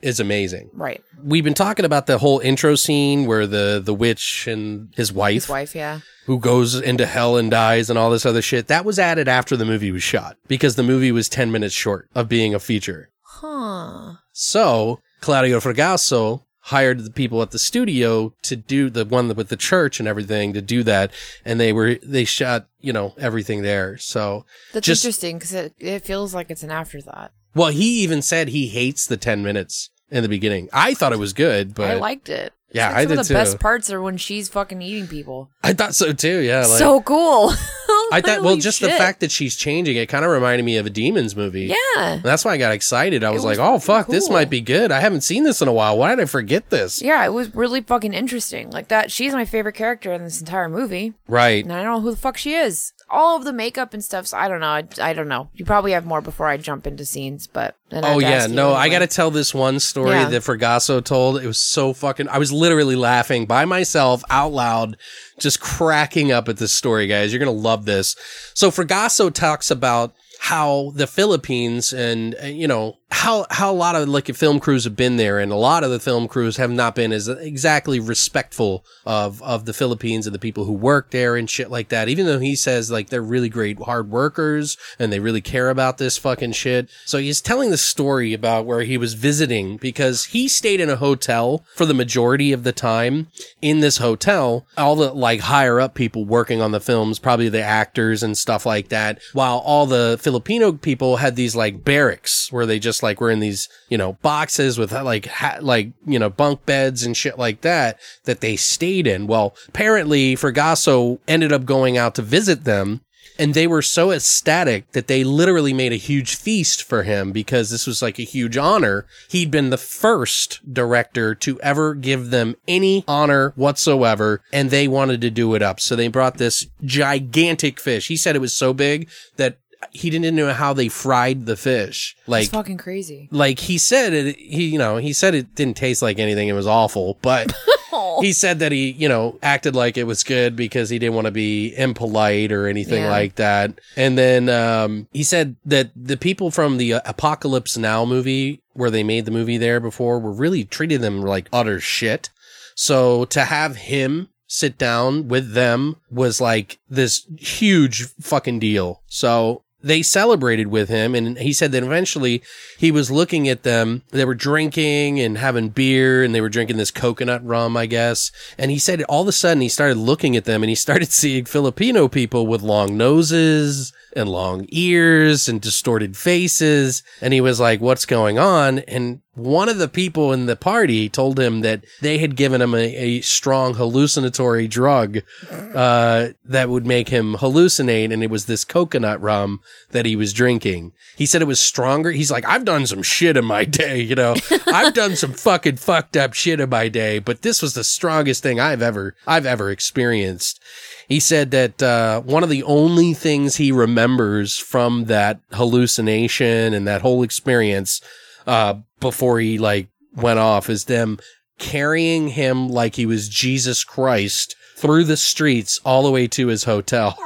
is 0.00 0.18
amazing. 0.20 0.70
Right. 0.72 1.02
We've 1.22 1.44
been 1.44 1.54
talking 1.54 1.84
about 1.84 2.06
the 2.06 2.18
whole 2.18 2.38
intro 2.40 2.74
scene 2.74 3.26
where 3.26 3.46
the 3.46 3.80
the 3.84 3.94
witch 3.94 4.46
and 4.46 4.92
his 4.96 5.12
wife, 5.12 5.34
His 5.44 5.48
wife, 5.48 5.74
yeah. 5.74 6.00
who 6.26 6.38
goes 6.38 6.74
into 6.74 7.04
hell 7.06 7.36
and 7.36 7.50
dies 7.50 7.90
and 7.90 7.98
all 7.98 8.10
this 8.10 8.26
other 8.26 8.42
shit. 8.42 8.68
That 8.68 8.84
was 8.84 8.98
added 8.98 9.28
after 9.28 9.56
the 9.56 9.64
movie 9.64 9.90
was 9.90 10.02
shot 10.02 10.36
because 10.48 10.76
the 10.76 10.82
movie 10.82 11.12
was 11.12 11.28
ten 11.28 11.52
minutes 11.52 11.74
short 11.74 12.08
of 12.14 12.28
being 12.28 12.54
a 12.54 12.58
feature. 12.58 13.10
Huh. 13.22 14.14
So 14.32 15.00
Claudio 15.20 15.60
Fragasso 15.60 16.42
hired 16.66 16.98
the 17.04 17.10
people 17.10 17.42
at 17.42 17.52
the 17.52 17.58
studio 17.58 18.32
to 18.42 18.56
do 18.56 18.90
the 18.90 19.04
one 19.04 19.28
with 19.34 19.48
the 19.48 19.56
church 19.56 20.00
and 20.00 20.08
everything 20.08 20.52
to 20.52 20.60
do 20.60 20.82
that, 20.82 21.12
and 21.44 21.60
they 21.60 21.72
were 21.72 21.96
they 22.02 22.24
shot 22.24 22.66
you 22.80 22.92
know 22.92 23.14
everything 23.18 23.62
there. 23.62 23.96
So 23.98 24.44
That's 24.72 24.86
Just- 24.86 25.04
interesting 25.04 25.38
because 25.38 25.52
it, 25.54 25.74
it 25.78 26.04
feels 26.04 26.34
like 26.34 26.50
it's 26.50 26.62
an 26.62 26.70
afterthought. 26.70 27.32
well, 27.54 27.68
he 27.68 28.02
even 28.02 28.22
said 28.22 28.48
he 28.48 28.68
hates 28.68 29.06
the 29.06 29.16
ten 29.16 29.42
minutes 29.42 29.90
in 30.10 30.22
the 30.22 30.28
beginning. 30.28 30.68
I 30.72 30.94
thought 30.94 31.12
it 31.12 31.18
was 31.18 31.32
good, 31.32 31.74
but 31.74 31.90
I 31.90 31.94
liked 31.94 32.28
it. 32.28 32.52
Yeah, 32.72 32.90
I 32.90 33.04
like 33.04 33.08
some 33.08 33.08
did 33.08 33.18
of 33.20 33.28
the 33.28 33.34
best 33.34 33.60
parts 33.60 33.90
are 33.90 34.02
when 34.02 34.16
she's 34.16 34.48
fucking 34.48 34.82
eating 34.82 35.06
people. 35.06 35.50
I 35.62 35.72
thought 35.72 35.94
so 35.94 36.12
too. 36.12 36.40
Yeah, 36.40 36.66
like, 36.66 36.78
so 36.78 37.00
cool. 37.00 37.52
Oh, 38.06 38.10
I 38.12 38.20
thought 38.20 38.42
well, 38.42 38.56
just 38.56 38.80
the 38.80 38.88
fact 38.88 39.20
that 39.20 39.30
she's 39.30 39.56
changing 39.56 39.96
it 39.96 40.08
kind 40.08 40.24
of 40.24 40.30
reminded 40.30 40.64
me 40.64 40.76
of 40.76 40.86
a 40.86 40.90
Demons 40.90 41.34
movie. 41.34 41.66
Yeah. 41.66 42.12
And 42.14 42.22
that's 42.22 42.44
why 42.44 42.52
I 42.52 42.56
got 42.56 42.72
excited. 42.72 43.24
I 43.24 43.30
was, 43.30 43.44
was 43.44 43.58
like, 43.58 43.66
"Oh 43.68 43.78
fuck, 43.78 44.06
this 44.06 44.30
might 44.30 44.48
be 44.50 44.60
good. 44.60 44.92
I 44.92 45.00
haven't 45.00 45.22
seen 45.22 45.42
this 45.44 45.60
in 45.60 45.68
a 45.68 45.72
while. 45.72 45.98
Why 45.98 46.14
did 46.14 46.22
I 46.22 46.26
forget 46.26 46.70
this?" 46.70 47.02
Yeah, 47.02 47.24
it 47.24 47.32
was 47.32 47.54
really 47.54 47.80
fucking 47.80 48.12
interesting. 48.14 48.70
Like 48.70 48.88
that, 48.88 49.10
she's 49.10 49.32
my 49.32 49.44
favorite 49.44 49.74
character 49.74 50.12
in 50.12 50.22
this 50.24 50.40
entire 50.40 50.68
movie, 50.68 51.14
Right. 51.28 51.64
and 51.64 51.72
I 51.72 51.82
don't 51.82 51.92
know 51.94 52.00
who 52.00 52.10
the 52.12 52.16
fuck 52.16 52.36
she 52.36 52.54
is. 52.54 52.92
All 53.08 53.36
of 53.36 53.44
the 53.44 53.52
makeup 53.52 53.94
and 53.94 54.02
stuff. 54.02 54.26
So 54.26 54.36
I 54.36 54.48
don't 54.48 54.60
know. 54.60 54.66
I, 54.66 54.84
I 55.00 55.12
don't 55.12 55.28
know. 55.28 55.48
You 55.54 55.64
probably 55.64 55.92
have 55.92 56.04
more 56.04 56.20
before 56.20 56.46
I 56.48 56.56
jump 56.56 56.86
into 56.86 57.04
scenes, 57.04 57.46
but 57.46 57.76
Oh 57.92 58.18
yeah, 58.18 58.46
no, 58.48 58.72
I 58.74 58.88
got 58.88 58.98
to 58.98 59.06
tell 59.06 59.30
this 59.30 59.54
one 59.54 59.78
story 59.78 60.10
Yeah. 60.10 60.28
that 60.28 60.42
Fragasso 60.42 61.02
told. 61.04 61.40
It 61.40 61.46
was 61.46 61.60
so 61.60 61.92
fucking. 61.92 62.28
I 62.28 62.38
was 62.38 62.50
literally 62.52 62.96
laughing 62.96 63.46
by 63.46 63.64
myself 63.64 64.24
out 64.28 64.52
loud, 64.52 64.96
just 65.38 65.60
cracking 65.60 66.32
up 66.32 66.48
at 66.48 66.56
this 66.56 66.74
story, 66.74 67.06
guys. 67.06 67.32
You're 67.32 67.38
gonna 67.38 67.52
love 67.52 67.84
this. 67.84 68.16
So 68.54 68.70
Fragasso 68.72 69.32
talks 69.32 69.70
about 69.70 70.12
how 70.40 70.92
the 70.96 71.06
Philippines 71.06 71.92
and 71.92 72.34
uh, 72.42 72.46
you 72.46 72.66
know 72.68 72.96
how 73.10 73.46
how 73.50 73.70
a 73.70 73.74
lot 73.74 73.94
of 73.94 74.08
like 74.08 74.26
film 74.34 74.58
crews 74.58 74.84
have 74.84 74.96
been 74.96 75.16
there, 75.16 75.38
and 75.38 75.52
a 75.52 75.56
lot 75.56 75.84
of 75.84 75.90
the 75.90 76.00
film 76.00 76.26
crews 76.26 76.56
have 76.56 76.72
not 76.72 76.96
been 76.96 77.12
as 77.12 77.28
exactly 77.28 78.00
respectful 78.00 78.84
of 79.04 79.40
of 79.42 79.64
the 79.64 79.72
Philippines 79.72 80.26
and 80.26 80.34
the 80.34 80.40
people 80.40 80.64
who 80.64 80.72
work 80.72 81.10
there 81.10 81.36
and 81.36 81.48
shit 81.48 81.70
like 81.70 81.88
that. 81.90 82.08
Even 82.08 82.26
though 82.26 82.40
he 82.40 82.56
says 82.56 82.90
like 82.90 83.08
they're 83.08 83.22
really 83.22 83.48
great 83.48 83.78
hard 83.78 84.10
workers 84.10 84.76
and 84.98 85.12
they 85.12 85.20
really 85.20 85.40
care 85.40 85.70
about 85.70 85.98
this 85.98 86.18
fucking 86.18 86.52
shit. 86.52 86.88
So 87.04 87.18
he's 87.18 87.40
telling 87.40 87.70
the 87.70 87.78
story 87.78 88.34
about 88.34 88.66
where 88.66 88.82
he 88.82 88.98
was 88.98 89.14
visiting 89.14 89.76
because 89.76 90.26
he 90.26 90.48
stayed 90.48 90.80
in 90.80 90.90
a 90.90 90.96
hotel 90.96 91.64
for 91.76 91.86
the 91.86 91.94
majority 91.94 92.52
of 92.52 92.64
the 92.64 92.72
time 92.72 93.28
in 93.62 93.80
this 93.80 93.98
hotel. 93.98 94.66
All 94.76 94.96
the 94.96 95.12
like 95.12 95.40
higher 95.40 95.80
up 95.80 95.94
people 95.94 96.24
working 96.24 96.60
on 96.60 96.72
the 96.72 96.80
films, 96.80 97.20
probably 97.20 97.48
the 97.48 97.62
actors 97.62 98.24
and 98.24 98.36
stuff 98.36 98.66
like 98.66 98.88
that, 98.88 99.20
while 99.32 99.58
all 99.58 99.86
the 99.86 100.18
Filipino 100.20 100.72
people 100.72 101.18
had 101.18 101.36
these 101.36 101.54
like 101.54 101.84
barracks 101.84 102.50
where 102.50 102.66
they 102.66 102.80
just 102.80 102.95
like 103.02 103.20
we're 103.20 103.30
in 103.30 103.40
these, 103.40 103.68
you 103.88 103.98
know, 103.98 104.14
boxes 104.14 104.78
with 104.78 104.92
uh, 104.92 105.04
like, 105.04 105.26
ha- 105.26 105.58
like, 105.60 105.92
you 106.06 106.18
know, 106.18 106.30
bunk 106.30 106.64
beds 106.66 107.04
and 107.04 107.16
shit 107.16 107.38
like 107.38 107.62
that 107.62 107.98
that 108.24 108.40
they 108.40 108.56
stayed 108.56 109.06
in. 109.06 109.26
Well, 109.26 109.54
apparently 109.68 110.36
Fragasso 110.36 111.18
ended 111.28 111.52
up 111.52 111.64
going 111.64 111.96
out 111.96 112.14
to 112.16 112.22
visit 112.22 112.64
them 112.64 113.00
and 113.38 113.54
they 113.54 113.66
were 113.66 113.82
so 113.82 114.10
ecstatic 114.10 114.92
that 114.92 115.08
they 115.08 115.24
literally 115.24 115.74
made 115.74 115.92
a 115.92 115.96
huge 115.96 116.36
feast 116.36 116.82
for 116.82 117.02
him 117.02 117.32
because 117.32 117.70
this 117.70 117.86
was 117.86 118.02
like 118.02 118.18
a 118.18 118.22
huge 118.24 118.56
honor. 118.56 119.06
He'd 119.28 119.50
been 119.50 119.70
the 119.70 119.76
first 119.76 120.72
director 120.72 121.34
to 121.36 121.60
ever 121.60 121.94
give 121.94 122.30
them 122.30 122.56
any 122.66 123.04
honor 123.06 123.52
whatsoever, 123.56 124.42
and 124.52 124.70
they 124.70 124.88
wanted 124.88 125.20
to 125.20 125.30
do 125.30 125.54
it 125.54 125.62
up. 125.62 125.80
So 125.80 125.96
they 125.96 126.08
brought 126.08 126.38
this 126.38 126.66
gigantic 126.84 127.80
fish. 127.80 128.08
He 128.08 128.16
said 128.16 128.36
it 128.36 128.40
was 128.40 128.56
so 128.56 128.72
big 128.72 129.08
that 129.36 129.58
he 129.92 130.10
didn't 130.10 130.34
know 130.36 130.52
how 130.52 130.72
they 130.72 130.88
fried 130.88 131.46
the 131.46 131.56
fish. 131.56 132.16
Like, 132.26 132.44
It's 132.44 132.52
fucking 132.52 132.76
crazy. 132.78 133.28
like 133.30 133.58
he 133.60 133.78
said 133.78 134.12
it, 134.12 134.36
he, 134.36 134.66
you 134.68 134.78
know, 134.78 134.96
he 134.98 135.12
said 135.12 135.34
it 135.34 135.54
didn't 135.54 135.76
taste 135.76 136.02
like 136.02 136.18
anything. 136.18 136.48
It 136.48 136.52
was 136.54 136.66
awful, 136.66 137.18
but 137.22 137.52
he 138.20 138.32
said 138.32 138.58
that 138.58 138.72
he, 138.72 138.90
you 138.92 139.08
know, 139.08 139.38
acted 139.42 139.74
like 139.74 139.96
it 139.96 140.04
was 140.04 140.22
good 140.24 140.56
because 140.56 140.90
he 140.90 140.98
didn't 140.98 141.14
want 141.14 141.26
to 141.26 141.30
be 141.30 141.74
impolite 141.76 142.52
or 142.52 142.66
anything 142.68 143.02
Yeah. 143.04 143.10
like 143.10 143.36
that. 143.36 143.72
And 143.96 144.18
then, 144.18 144.48
um, 144.48 145.08
he 145.12 145.22
said 145.22 145.56
that 145.64 145.90
the 145.96 146.16
people 146.16 146.50
from 146.50 146.76
the 146.78 146.94
uh, 146.94 147.00
Apocalypse 147.04 147.76
Now 147.76 148.04
movie 148.04 148.62
where 148.74 148.90
they 148.90 149.02
made 149.02 149.24
the 149.24 149.30
movie 149.30 149.56
there 149.58 149.80
before 149.80 150.18
were 150.18 150.32
really 150.32 150.64
treating 150.64 151.00
them 151.00 151.22
like 151.22 151.48
utter 151.52 151.80
shit. 151.80 152.28
So 152.74 153.24
to 153.26 153.44
have 153.44 153.76
him 153.76 154.28
sit 154.48 154.78
down 154.78 155.26
with 155.28 155.54
them 155.54 155.96
was 156.10 156.40
like 156.40 156.78
this 156.88 157.26
huge 157.38 158.02
fucking 158.20 158.58
deal. 158.60 159.02
So 159.06 159.62
they 159.86 160.02
celebrated 160.02 160.66
with 160.66 160.88
him. 160.88 161.14
And 161.14 161.38
he 161.38 161.52
said 161.52 161.72
that 161.72 161.82
eventually 161.82 162.42
he 162.76 162.90
was 162.90 163.10
looking 163.10 163.48
at 163.48 163.62
them. 163.62 164.02
They 164.10 164.24
were 164.24 164.34
drinking 164.34 165.20
and 165.20 165.38
having 165.38 165.68
beer 165.68 166.24
and 166.24 166.34
they 166.34 166.40
were 166.40 166.48
drinking 166.48 166.76
this 166.76 166.90
coconut 166.90 167.44
rum, 167.46 167.76
I 167.76 167.86
guess. 167.86 168.32
And 168.58 168.70
he 168.70 168.78
said 168.78 169.02
all 169.04 169.22
of 169.22 169.28
a 169.28 169.32
sudden 169.32 169.60
he 169.60 169.68
started 169.68 169.96
looking 169.96 170.36
at 170.36 170.44
them 170.44 170.62
and 170.62 170.68
he 170.68 170.74
started 170.74 171.12
seeing 171.12 171.44
Filipino 171.44 172.08
people 172.08 172.46
with 172.46 172.62
long 172.62 172.96
noses 172.96 173.92
and 174.16 174.28
long 174.28 174.66
ears 174.70 175.48
and 175.48 175.60
distorted 175.60 176.16
faces. 176.16 177.02
And 177.20 177.32
he 177.34 177.40
was 177.40 177.60
like, 177.60 177.80
what's 177.80 178.06
going 178.06 178.38
on? 178.38 178.80
And 178.80 179.20
one 179.34 179.68
of 179.68 179.76
the 179.76 179.88
people 179.88 180.32
in 180.32 180.46
the 180.46 180.56
party 180.56 181.10
told 181.10 181.38
him 181.38 181.60
that 181.60 181.84
they 182.00 182.16
had 182.18 182.36
given 182.36 182.62
him 182.62 182.74
a, 182.74 182.96
a 182.96 183.20
strong 183.20 183.74
hallucinatory 183.74 184.66
drug, 184.66 185.18
uh, 185.50 186.28
that 186.44 186.70
would 186.70 186.86
make 186.86 187.10
him 187.10 187.34
hallucinate. 187.34 188.12
And 188.12 188.22
it 188.22 188.30
was 188.30 188.46
this 188.46 188.64
coconut 188.64 189.20
rum 189.20 189.60
that 189.90 190.06
he 190.06 190.16
was 190.16 190.32
drinking. 190.32 190.92
He 191.16 191.26
said 191.26 191.42
it 191.42 191.46
was 191.46 191.60
stronger. 191.60 192.12
He's 192.12 192.30
like, 192.30 192.46
I've 192.46 192.64
done 192.64 192.86
some 192.86 193.02
shit 193.02 193.36
in 193.36 193.44
my 193.44 193.64
day, 193.64 194.00
you 194.00 194.14
know, 194.14 194.36
I've 194.66 194.94
done 194.94 195.16
some 195.16 195.32
fucking 195.32 195.76
fucked 195.76 196.16
up 196.16 196.32
shit 196.32 196.58
in 196.58 196.70
my 196.70 196.88
day, 196.88 197.18
but 197.18 197.42
this 197.42 197.60
was 197.60 197.74
the 197.74 197.84
strongest 197.84 198.42
thing 198.42 198.58
I've 198.58 198.82
ever, 198.82 199.14
I've 199.26 199.46
ever 199.46 199.70
experienced. 199.70 200.62
He 201.08 201.20
said 201.20 201.50
that 201.52 201.82
uh, 201.82 202.20
one 202.22 202.42
of 202.42 202.48
the 202.48 202.64
only 202.64 203.14
things 203.14 203.56
he 203.56 203.70
remembers 203.70 204.58
from 204.58 205.04
that 205.04 205.40
hallucination 205.52 206.74
and 206.74 206.86
that 206.86 207.02
whole 207.02 207.22
experience 207.22 208.00
uh, 208.46 208.74
before 209.00 209.38
he 209.38 209.58
like 209.58 209.88
went 210.14 210.38
off 210.38 210.68
is 210.68 210.84
them 210.84 211.18
carrying 211.58 212.28
him 212.28 212.68
like 212.68 212.96
he 212.96 213.06
was 213.06 213.28
Jesus 213.28 213.84
Christ 213.84 214.56
through 214.76 215.04
the 215.04 215.16
streets 215.16 215.80
all 215.84 216.02
the 216.02 216.10
way 216.10 216.26
to 216.28 216.48
his 216.48 216.64
hotel. 216.64 217.16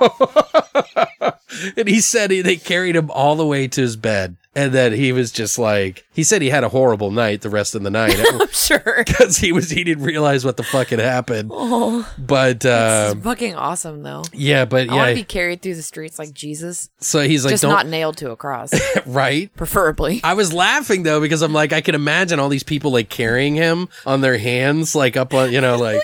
and 1.76 1.88
he 1.88 2.00
said 2.00 2.30
he, 2.30 2.42
they 2.42 2.56
carried 2.56 2.96
him 2.96 3.10
all 3.10 3.34
the 3.34 3.46
way 3.46 3.66
to 3.66 3.80
his 3.80 3.96
bed. 3.96 4.36
And 4.52 4.72
then 4.72 4.92
he 4.92 5.12
was 5.12 5.30
just 5.30 5.60
like, 5.60 6.04
he 6.12 6.24
said 6.24 6.42
he 6.42 6.50
had 6.50 6.64
a 6.64 6.68
horrible 6.68 7.12
night 7.12 7.42
the 7.42 7.48
rest 7.48 7.76
of 7.76 7.84
the 7.84 7.90
night. 7.90 8.16
I'm 8.32 8.48
sure. 8.48 9.04
because 9.06 9.36
he 9.36 9.52
was 9.52 9.70
he 9.70 9.84
didn't 9.84 10.02
realize 10.02 10.44
what 10.44 10.56
the 10.56 10.64
fuck 10.64 10.88
had 10.88 10.98
happened. 10.98 11.50
Oh, 11.54 12.12
But 12.18 12.66
uh, 12.66 13.14
fucking 13.14 13.54
awesome 13.54 14.02
though. 14.02 14.24
yeah, 14.32 14.64
but 14.64 14.88
I 14.90 14.94
want 14.94 15.08
yeah, 15.08 15.08
to 15.10 15.14
be 15.20 15.24
carried 15.24 15.62
through 15.62 15.76
the 15.76 15.82
streets 15.82 16.18
like 16.18 16.32
Jesus, 16.32 16.90
so 16.98 17.20
he's 17.20 17.44
like, 17.44 17.52
just 17.52 17.62
not 17.62 17.86
nailed 17.86 18.16
to 18.18 18.32
a 18.32 18.36
cross, 18.36 18.72
right. 19.06 19.54
preferably. 19.54 20.20
I 20.24 20.34
was 20.34 20.52
laughing 20.52 21.04
though 21.04 21.20
because 21.20 21.42
I'm 21.42 21.52
like, 21.52 21.72
I 21.72 21.80
can 21.80 21.94
imagine 21.94 22.40
all 22.40 22.48
these 22.48 22.64
people 22.64 22.90
like 22.90 23.08
carrying 23.08 23.54
him 23.54 23.88
on 24.04 24.20
their 24.20 24.36
hands, 24.38 24.96
like 24.96 25.16
up 25.16 25.32
on, 25.32 25.52
you 25.52 25.60
know, 25.60 25.76
like. 25.76 26.00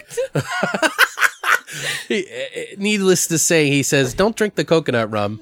Eh, 2.08 2.22
Needless 2.78 3.26
to 3.26 3.38
say, 3.38 3.68
he 3.70 3.82
says, 3.82 4.14
"Don't 4.14 4.36
drink 4.36 4.54
the 4.54 4.64
coconut 4.64 5.10
rum." 5.10 5.40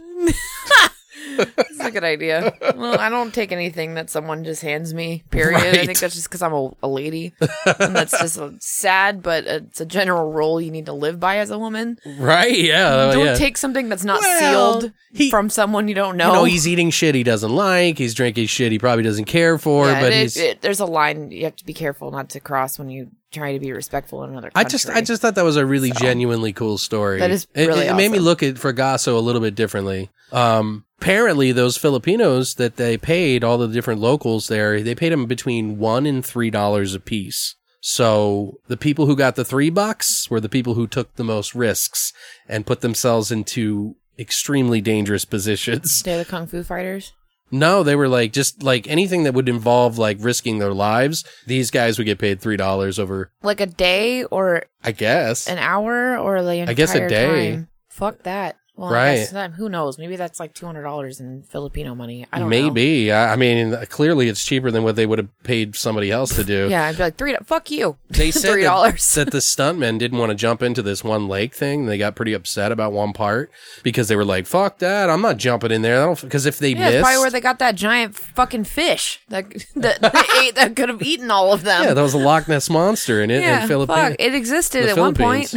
That's 1.37 1.81
a 1.81 1.91
good 1.91 2.05
idea. 2.05 2.53
Well, 2.77 2.99
I 2.99 3.09
don't 3.09 3.33
take 3.33 3.53
anything 3.53 3.95
that 3.95 4.11
someone 4.11 4.45
just 4.45 4.63
hands 4.63 4.93
me. 4.95 5.23
Period. 5.31 5.61
I 5.61 5.85
think 5.87 5.99
that's 5.99 6.15
just 6.15 6.29
because 6.29 6.43
I'm 6.43 6.53
a, 6.53 6.71
a 6.83 6.89
lady, 6.89 7.35
and 7.41 7.95
that's 7.95 8.19
just 8.19 8.39
uh, 8.39 8.51
sad. 8.61 9.23
But 9.23 9.47
it's 9.47 9.81
a 9.81 9.87
general 9.87 10.33
rule 10.33 10.61
you 10.61 10.71
need 10.71 10.87
to 10.87 10.93
live 10.93 11.21
by 11.21 11.39
as 11.39 11.51
a 11.51 11.59
woman. 11.59 11.99
Right? 12.19 12.57
Yeah. 12.59 13.13
don't 13.13 13.27
yeah. 13.27 13.35
take 13.35 13.57
something 13.57 13.89
that's 13.89 14.05
not 14.05 14.21
Well, 14.21 14.81
sealed 14.81 14.93
he- 15.13 15.31
from 15.31 15.51
someone 15.51 15.89
you 15.89 15.95
don't 15.95 16.17
know. 16.17 16.29
You 16.29 16.33
know, 16.33 16.45
he's 16.45 16.67
eating 16.69 16.91
shit 16.91 17.15
he 17.15 17.23
doesn't 17.23 17.55
like. 17.55 17.99
He's 17.99 18.15
drinking 18.15 18.47
shit 18.47 18.73
he 18.73 18.79
probably 18.79 19.05
doesn't 19.05 19.27
care 19.27 19.59
for. 19.59 19.87
Yeah, 19.87 20.01
but 20.01 20.13
it- 20.13 20.37
it- 20.37 20.61
there's 20.63 20.81
a 20.81 20.87
line 20.87 21.31
you 21.31 21.45
have 21.45 21.57
to 21.57 21.65
be 21.65 21.75
careful 21.75 22.11
not 22.11 22.31
to 22.31 22.41
cross 22.41 22.79
when 22.79 22.89
you 22.91 23.11
try 23.33 23.53
to 23.53 23.59
be 23.59 23.73
respectful 23.73 24.23
in 24.23 24.31
another 24.31 24.51
I 24.55 24.63
just, 24.63 24.89
I 24.89 25.01
just 25.01 25.21
thought 25.21 25.35
that 25.35 25.45
was 25.45 25.57
a 25.57 25.67
really 25.67 25.91
genuinely 25.91 26.53
cool 26.53 26.79
story. 26.79 27.19
That 27.19 27.31
is 27.33 27.47
It- 27.55 27.67
really 27.67 27.87
it, 27.87 27.95
made 27.95 28.11
me 28.13 28.19
look 28.21 28.43
at 28.43 28.55
Fragasso 28.55 29.17
a 29.17 29.19
little 29.21 29.41
bit 29.41 29.55
differently. 29.57 30.11
Um, 30.33 30.85
apparently, 31.05 31.53
those 31.53 31.77
Filipinos 31.77 32.55
that 32.55 32.77
they 32.77 32.97
paid, 32.97 33.45
all 33.45 33.59
the 33.59 33.69
different 33.69 34.01
locals 34.01 34.49
there, 34.49 34.81
they 34.83 34.95
paid 34.95 35.13
them 35.13 35.27
between 35.27 35.79
one 35.79 36.07
and 36.07 36.25
three 36.25 36.49
dollars 36.51 36.95
a 36.95 37.01
piece. 37.01 37.57
So 37.83 38.55
the 38.69 38.79
people 38.79 39.05
who 39.05 39.15
got 39.15 39.37
the 39.37 39.45
three 39.45 39.69
bucks 39.69 40.31
were 40.31 40.41
the 40.41 40.49
people 40.49 40.73
who 40.73 40.87
took 40.87 41.15
the 41.17 41.25
most 41.25 41.55
risks 41.55 42.15
and 42.49 42.65
put 42.67 42.81
themselves 42.81 43.31
into 43.31 43.97
extremely 44.19 44.81
dangerous 44.81 45.27
positions. 45.27 46.03
They're 46.05 46.17
the 46.17 46.25
kung 46.25 46.47
fu 46.47 46.63
fighters. 46.63 47.13
No, 47.51 47.83
they 47.83 47.95
were 47.95 48.09
like 48.09 48.33
just 48.33 48.63
like 48.63 48.89
anything 48.89 49.25
that 49.25 49.35
would 49.35 49.51
involve 49.51 49.99
like 49.99 50.17
risking 50.21 50.59
their 50.59 50.73
lives. 50.73 51.23
These 51.47 51.71
guys 51.71 51.99
would 51.99 52.05
get 52.07 52.19
paid 52.19 52.41
three 52.41 52.57
dollars 52.57 52.99
over, 52.99 53.31
Like 53.43 53.61
a 53.61 53.67
day 53.67 54.25
or 54.25 54.65
I 54.83 54.93
guess. 54.93 55.47
an 55.47 55.59
hour 55.59 56.17
or 56.17 56.39
entire 56.39 56.65
I 56.71 56.73
guess 56.73 56.95
a 56.95 57.07
day. 57.07 57.51
time. 57.53 57.69
Fuck 57.91 58.23
that. 58.23 58.57
Well, 58.77 58.91
Right. 58.91 59.11
I 59.11 59.15
guess 59.17 59.31
that, 59.31 59.53
who 59.53 59.69
knows? 59.69 59.99
Maybe 59.99 60.17
that's 60.17 60.41
like 60.41 60.53
two 60.53 60.67
hundred 60.67 60.83
dollars 60.83 61.21
in 61.21 61.45
Filipino 61.45 61.95
money. 61.95 62.27
I 62.33 62.41
don't 62.41 62.51
know. 62.51 62.57
Maybe. 62.71 63.13
I, 63.13 63.35
I 63.35 63.37
mean, 63.37 63.77
clearly 63.87 64.29
it's 64.29 64.45
cheaper 64.45 64.73
than 64.73 64.83
what 64.83 64.97
they 64.97 65.07
would 65.07 65.19
have 65.21 65.29
paid 65.45 65.77
somebody 65.77 66.11
else 66.11 66.35
to 66.35 66.43
do. 66.43 66.67
Yeah, 66.69 66.87
I'd 66.87 66.97
be 66.97 67.05
like 67.05 67.17
three. 67.17 67.37
Fuck 67.45 67.71
you. 67.71 67.99
They 68.11 68.33
said 68.33 68.51
three 68.53 68.63
that, 68.63 68.69
dollars. 68.71 69.15
that 69.15 69.31
the 69.31 69.39
stuntmen 69.39 69.99
didn't 70.01 70.19
want 70.19 70.31
to 70.31 70.35
jump 70.35 70.61
into 70.61 70.83
this 70.83 71.05
one 71.05 71.29
lake 71.29 71.55
thing. 71.55 71.87
They 71.87 71.99
got 71.99 72.17
pretty 72.17 72.33
upset 72.33 72.73
about 72.73 72.93
one 72.93 73.13
part 73.13 73.49
because 73.85 74.09
they 74.09 74.17
were 74.17 74.25
like, 74.25 74.45
"Fuck 74.47 74.79
that! 74.81 75.09
I'm 75.09 75.23
not 75.23 75.37
jumping 75.37 75.71
in 75.71 75.83
there." 75.83 76.13
Because 76.17 76.45
if 76.45 76.59
they 76.59 76.71
Yeah, 76.71 76.91
missed, 76.91 77.03
probably 77.05 77.19
where 77.21 77.31
they 77.31 77.41
got 77.41 77.61
that 77.61 77.77
giant 77.77 78.17
fucking 78.17 78.65
fish 78.65 79.21
that 79.29 79.51
that 79.77 80.01
they 80.03 80.41
ate 80.49 80.57
that 80.57 80.75
could 80.75 80.89
have 80.89 81.01
eaten 81.01 81.31
all 81.31 81.53
of 81.53 81.63
them. 81.63 81.85
yeah, 81.85 81.95
that 81.95 82.03
was 82.03 82.15
a 82.15 82.19
Loch 82.19 82.49
Ness 82.49 82.69
monster 82.69 83.23
in 83.23 83.31
it 83.31 83.41
Yeah, 83.43 83.63
in 83.63 83.69
Philippines. 83.69 83.99
fuck. 84.01 84.17
It 84.19 84.35
existed 84.35 84.85
the 84.87 84.91
at 84.91 84.97
one 84.99 85.15
point. 85.15 85.55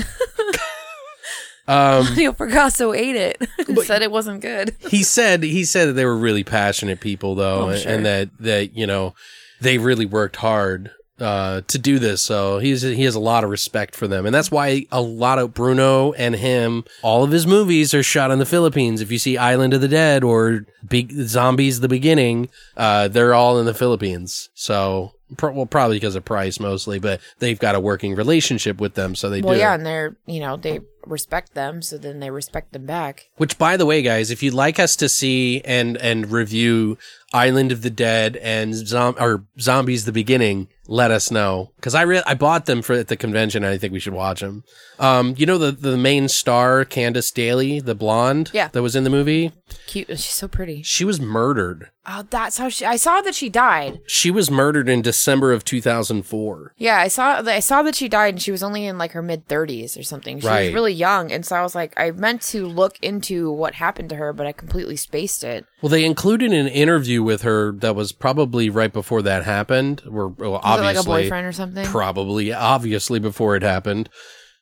Um, 1.68 2.08
Neil 2.16 2.34
Picasso 2.34 2.94
ate 2.94 3.16
it 3.16 3.50
and 3.68 3.78
said 3.80 4.02
it 4.02 4.12
wasn't 4.12 4.42
good. 4.42 4.76
he 4.90 5.04
said 5.04 5.44
he 5.44 5.66
said 5.66 5.90
that 5.90 5.94
they 5.94 6.06
were 6.06 6.18
really 6.18 6.44
passionate 6.44 7.00
people 7.02 7.36
though 7.36 7.64
Oh, 7.64 7.70
and, 7.70 7.80
sure. 7.82 7.92
and 7.92 8.06
that 8.06 8.30
that 8.40 8.76
you 8.78 8.88
know 8.88 9.14
they 9.60 9.78
really 9.78 10.06
worked 10.06 10.38
hard 10.38 10.92
uh, 11.20 11.62
to 11.68 11.80
do 11.80 11.98
this. 11.98 12.22
So 12.22 12.60
he's 12.60 12.84
he 12.84 13.04
has 13.04 13.16
a 13.16 13.20
lot 13.20 13.44
of 13.44 13.50
respect 13.50 13.96
for 13.96 14.08
them. 14.08 14.26
And 14.28 14.36
that's 14.36 14.52
why 14.52 14.86
a 14.92 15.02
lot 15.02 15.40
of 15.40 15.54
Bruno 15.56 16.14
and 16.14 16.36
him 16.36 16.84
all 17.02 17.24
of 17.24 17.32
his 17.32 17.48
movies 17.48 17.94
are 17.94 18.04
shot 18.04 18.30
in 18.32 18.38
the 18.40 18.46
Philippines. 18.46 19.02
If 19.02 19.12
you 19.12 19.18
see 19.18 19.36
Island 19.38 19.74
of 19.74 19.82
the 19.82 19.88
Dead 19.88 20.24
or 20.24 20.66
Big 20.88 21.12
Zombies 21.12 21.80
the 21.80 21.88
Beginning 21.90 22.50
uh, 22.78 23.08
they're 23.08 23.34
all 23.34 23.60
in 23.60 23.66
the 23.66 23.74
Philippines. 23.74 24.50
So 24.54 25.14
pro- 25.38 25.54
well 25.54 25.66
probably 25.66 25.98
because 25.98 26.16
of 26.16 26.24
price 26.24 26.60
mostly 26.60 27.00
but 27.00 27.20
they've 27.40 27.60
got 27.60 27.74
a 27.76 27.80
working 27.80 28.14
relationship 28.16 28.80
with 28.80 28.94
them 28.94 29.16
so 29.16 29.30
they 29.32 29.42
Well, 29.42 29.56
do. 29.56 29.60
yeah, 29.60 29.74
and 29.74 29.84
they're 29.86 30.16
you 30.28 30.40
know 30.40 30.56
they 30.56 30.82
respect 31.10 31.54
them, 31.54 31.82
so 31.82 31.98
then 31.98 32.20
they 32.20 32.30
respect 32.30 32.74
them 32.74 32.86
back. 32.86 33.30
Which, 33.38 33.58
by 33.58 33.78
the 33.78 33.86
way, 33.86 34.02
guys, 34.02 34.32
if 34.32 34.42
you'd 34.44 34.54
like 34.54 34.80
us 34.80 34.96
to 34.98 35.10
see 35.10 35.62
and 35.66 35.98
and 35.98 36.32
review 36.32 36.98
Island 37.34 37.72
of 37.72 37.82
the 37.82 37.90
Dead 37.90 38.38
and 38.38 38.74
Zom- 38.76 39.16
or 39.20 39.46
Zombies: 39.60 40.06
The 40.06 40.12
Beginning, 40.14 40.68
let 40.88 41.12
us 41.12 41.30
know 41.32 41.72
because 41.76 41.94
I 41.96 42.04
re- 42.04 42.24
I 42.26 42.34
bought 42.36 42.66
them 42.66 42.82
for 42.82 42.94
at 42.94 43.08
the 43.10 43.18
convention. 43.18 43.64
and 43.64 43.74
I 43.74 43.78
think 43.78 43.92
we 43.94 44.00
should 44.00 44.14
watch 44.14 44.40
them. 44.42 44.64
Um, 45.00 45.36
you 45.38 45.46
know 45.46 45.58
the 45.58 45.72
the 45.72 45.98
main 45.98 46.28
star 46.30 46.86
Candice 46.86 47.34
Daly, 47.34 47.80
the 47.80 47.96
blonde, 47.96 48.52
Yeah. 48.54 48.70
that 48.70 48.82
was 48.82 48.96
in 48.96 49.04
the 49.04 49.10
movie. 49.10 49.52
Cute. 49.88 50.08
She's 50.10 50.26
so 50.32 50.48
pretty. 50.48 50.82
She 50.84 51.04
was 51.06 51.20
murdered. 51.20 51.90
Oh, 52.10 52.24
that's 52.30 52.58
how 52.58 52.70
she. 52.70 52.86
I 52.86 52.96
saw 52.96 53.20
that 53.22 53.36
she 53.36 53.50
died. 53.50 54.00
She 54.08 54.32
was 54.32 54.50
murdered 54.50 54.88
in 54.88 55.02
December 55.02 55.52
of 55.52 55.66
2004. 55.66 56.74
Yeah, 56.78 56.98
I 56.98 57.10
saw. 57.10 57.42
I 57.46 57.60
saw 57.60 57.82
that 57.84 57.96
she 57.96 58.08
died, 58.08 58.36
and 58.36 58.42
she 58.42 58.52
was 58.52 58.64
only 58.64 58.86
in 58.86 58.98
like 58.98 59.12
her 59.12 59.22
mid 59.22 59.48
thirties 59.48 59.98
or 59.98 60.04
something. 60.04 60.40
She 60.40 60.48
Right. 60.48 60.66
was 60.68 60.74
really 60.74 60.94
young, 60.98 61.32
and 61.32 61.46
so 61.46 61.56
I 61.56 61.62
was 61.62 61.76
like, 61.76 61.94
I 61.98 62.12
meant 62.12 62.42
to 62.44 62.66
look 62.66 62.98
into 63.02 63.52
what 63.52 63.76
happened 63.76 64.10
to 64.10 64.16
her, 64.16 64.34
but 64.34 64.48
I 64.48 64.52
completely 64.52 64.96
spaced 64.96 65.44
it. 65.44 65.66
Well, 65.82 65.90
they 65.90 66.06
included 66.06 66.52
an 66.52 66.68
interview 66.68 67.24
with 67.24 67.44
her 67.44 67.72
that 67.74 67.96
was 67.96 68.12
probably 68.12 68.70
right 68.70 68.92
before 68.92 69.22
that 69.22 69.44
happened. 69.44 70.02
Where 70.06 70.28
well, 70.28 70.60
obviously 70.64 70.96
like 70.96 71.06
a 71.06 71.08
boyfriend 71.08 71.48
or 71.48 71.52
something? 71.52 71.86
probably 71.86 72.54
obviously 72.54 73.20
before 73.20 73.56
it 73.56 73.64
happened 73.64 74.10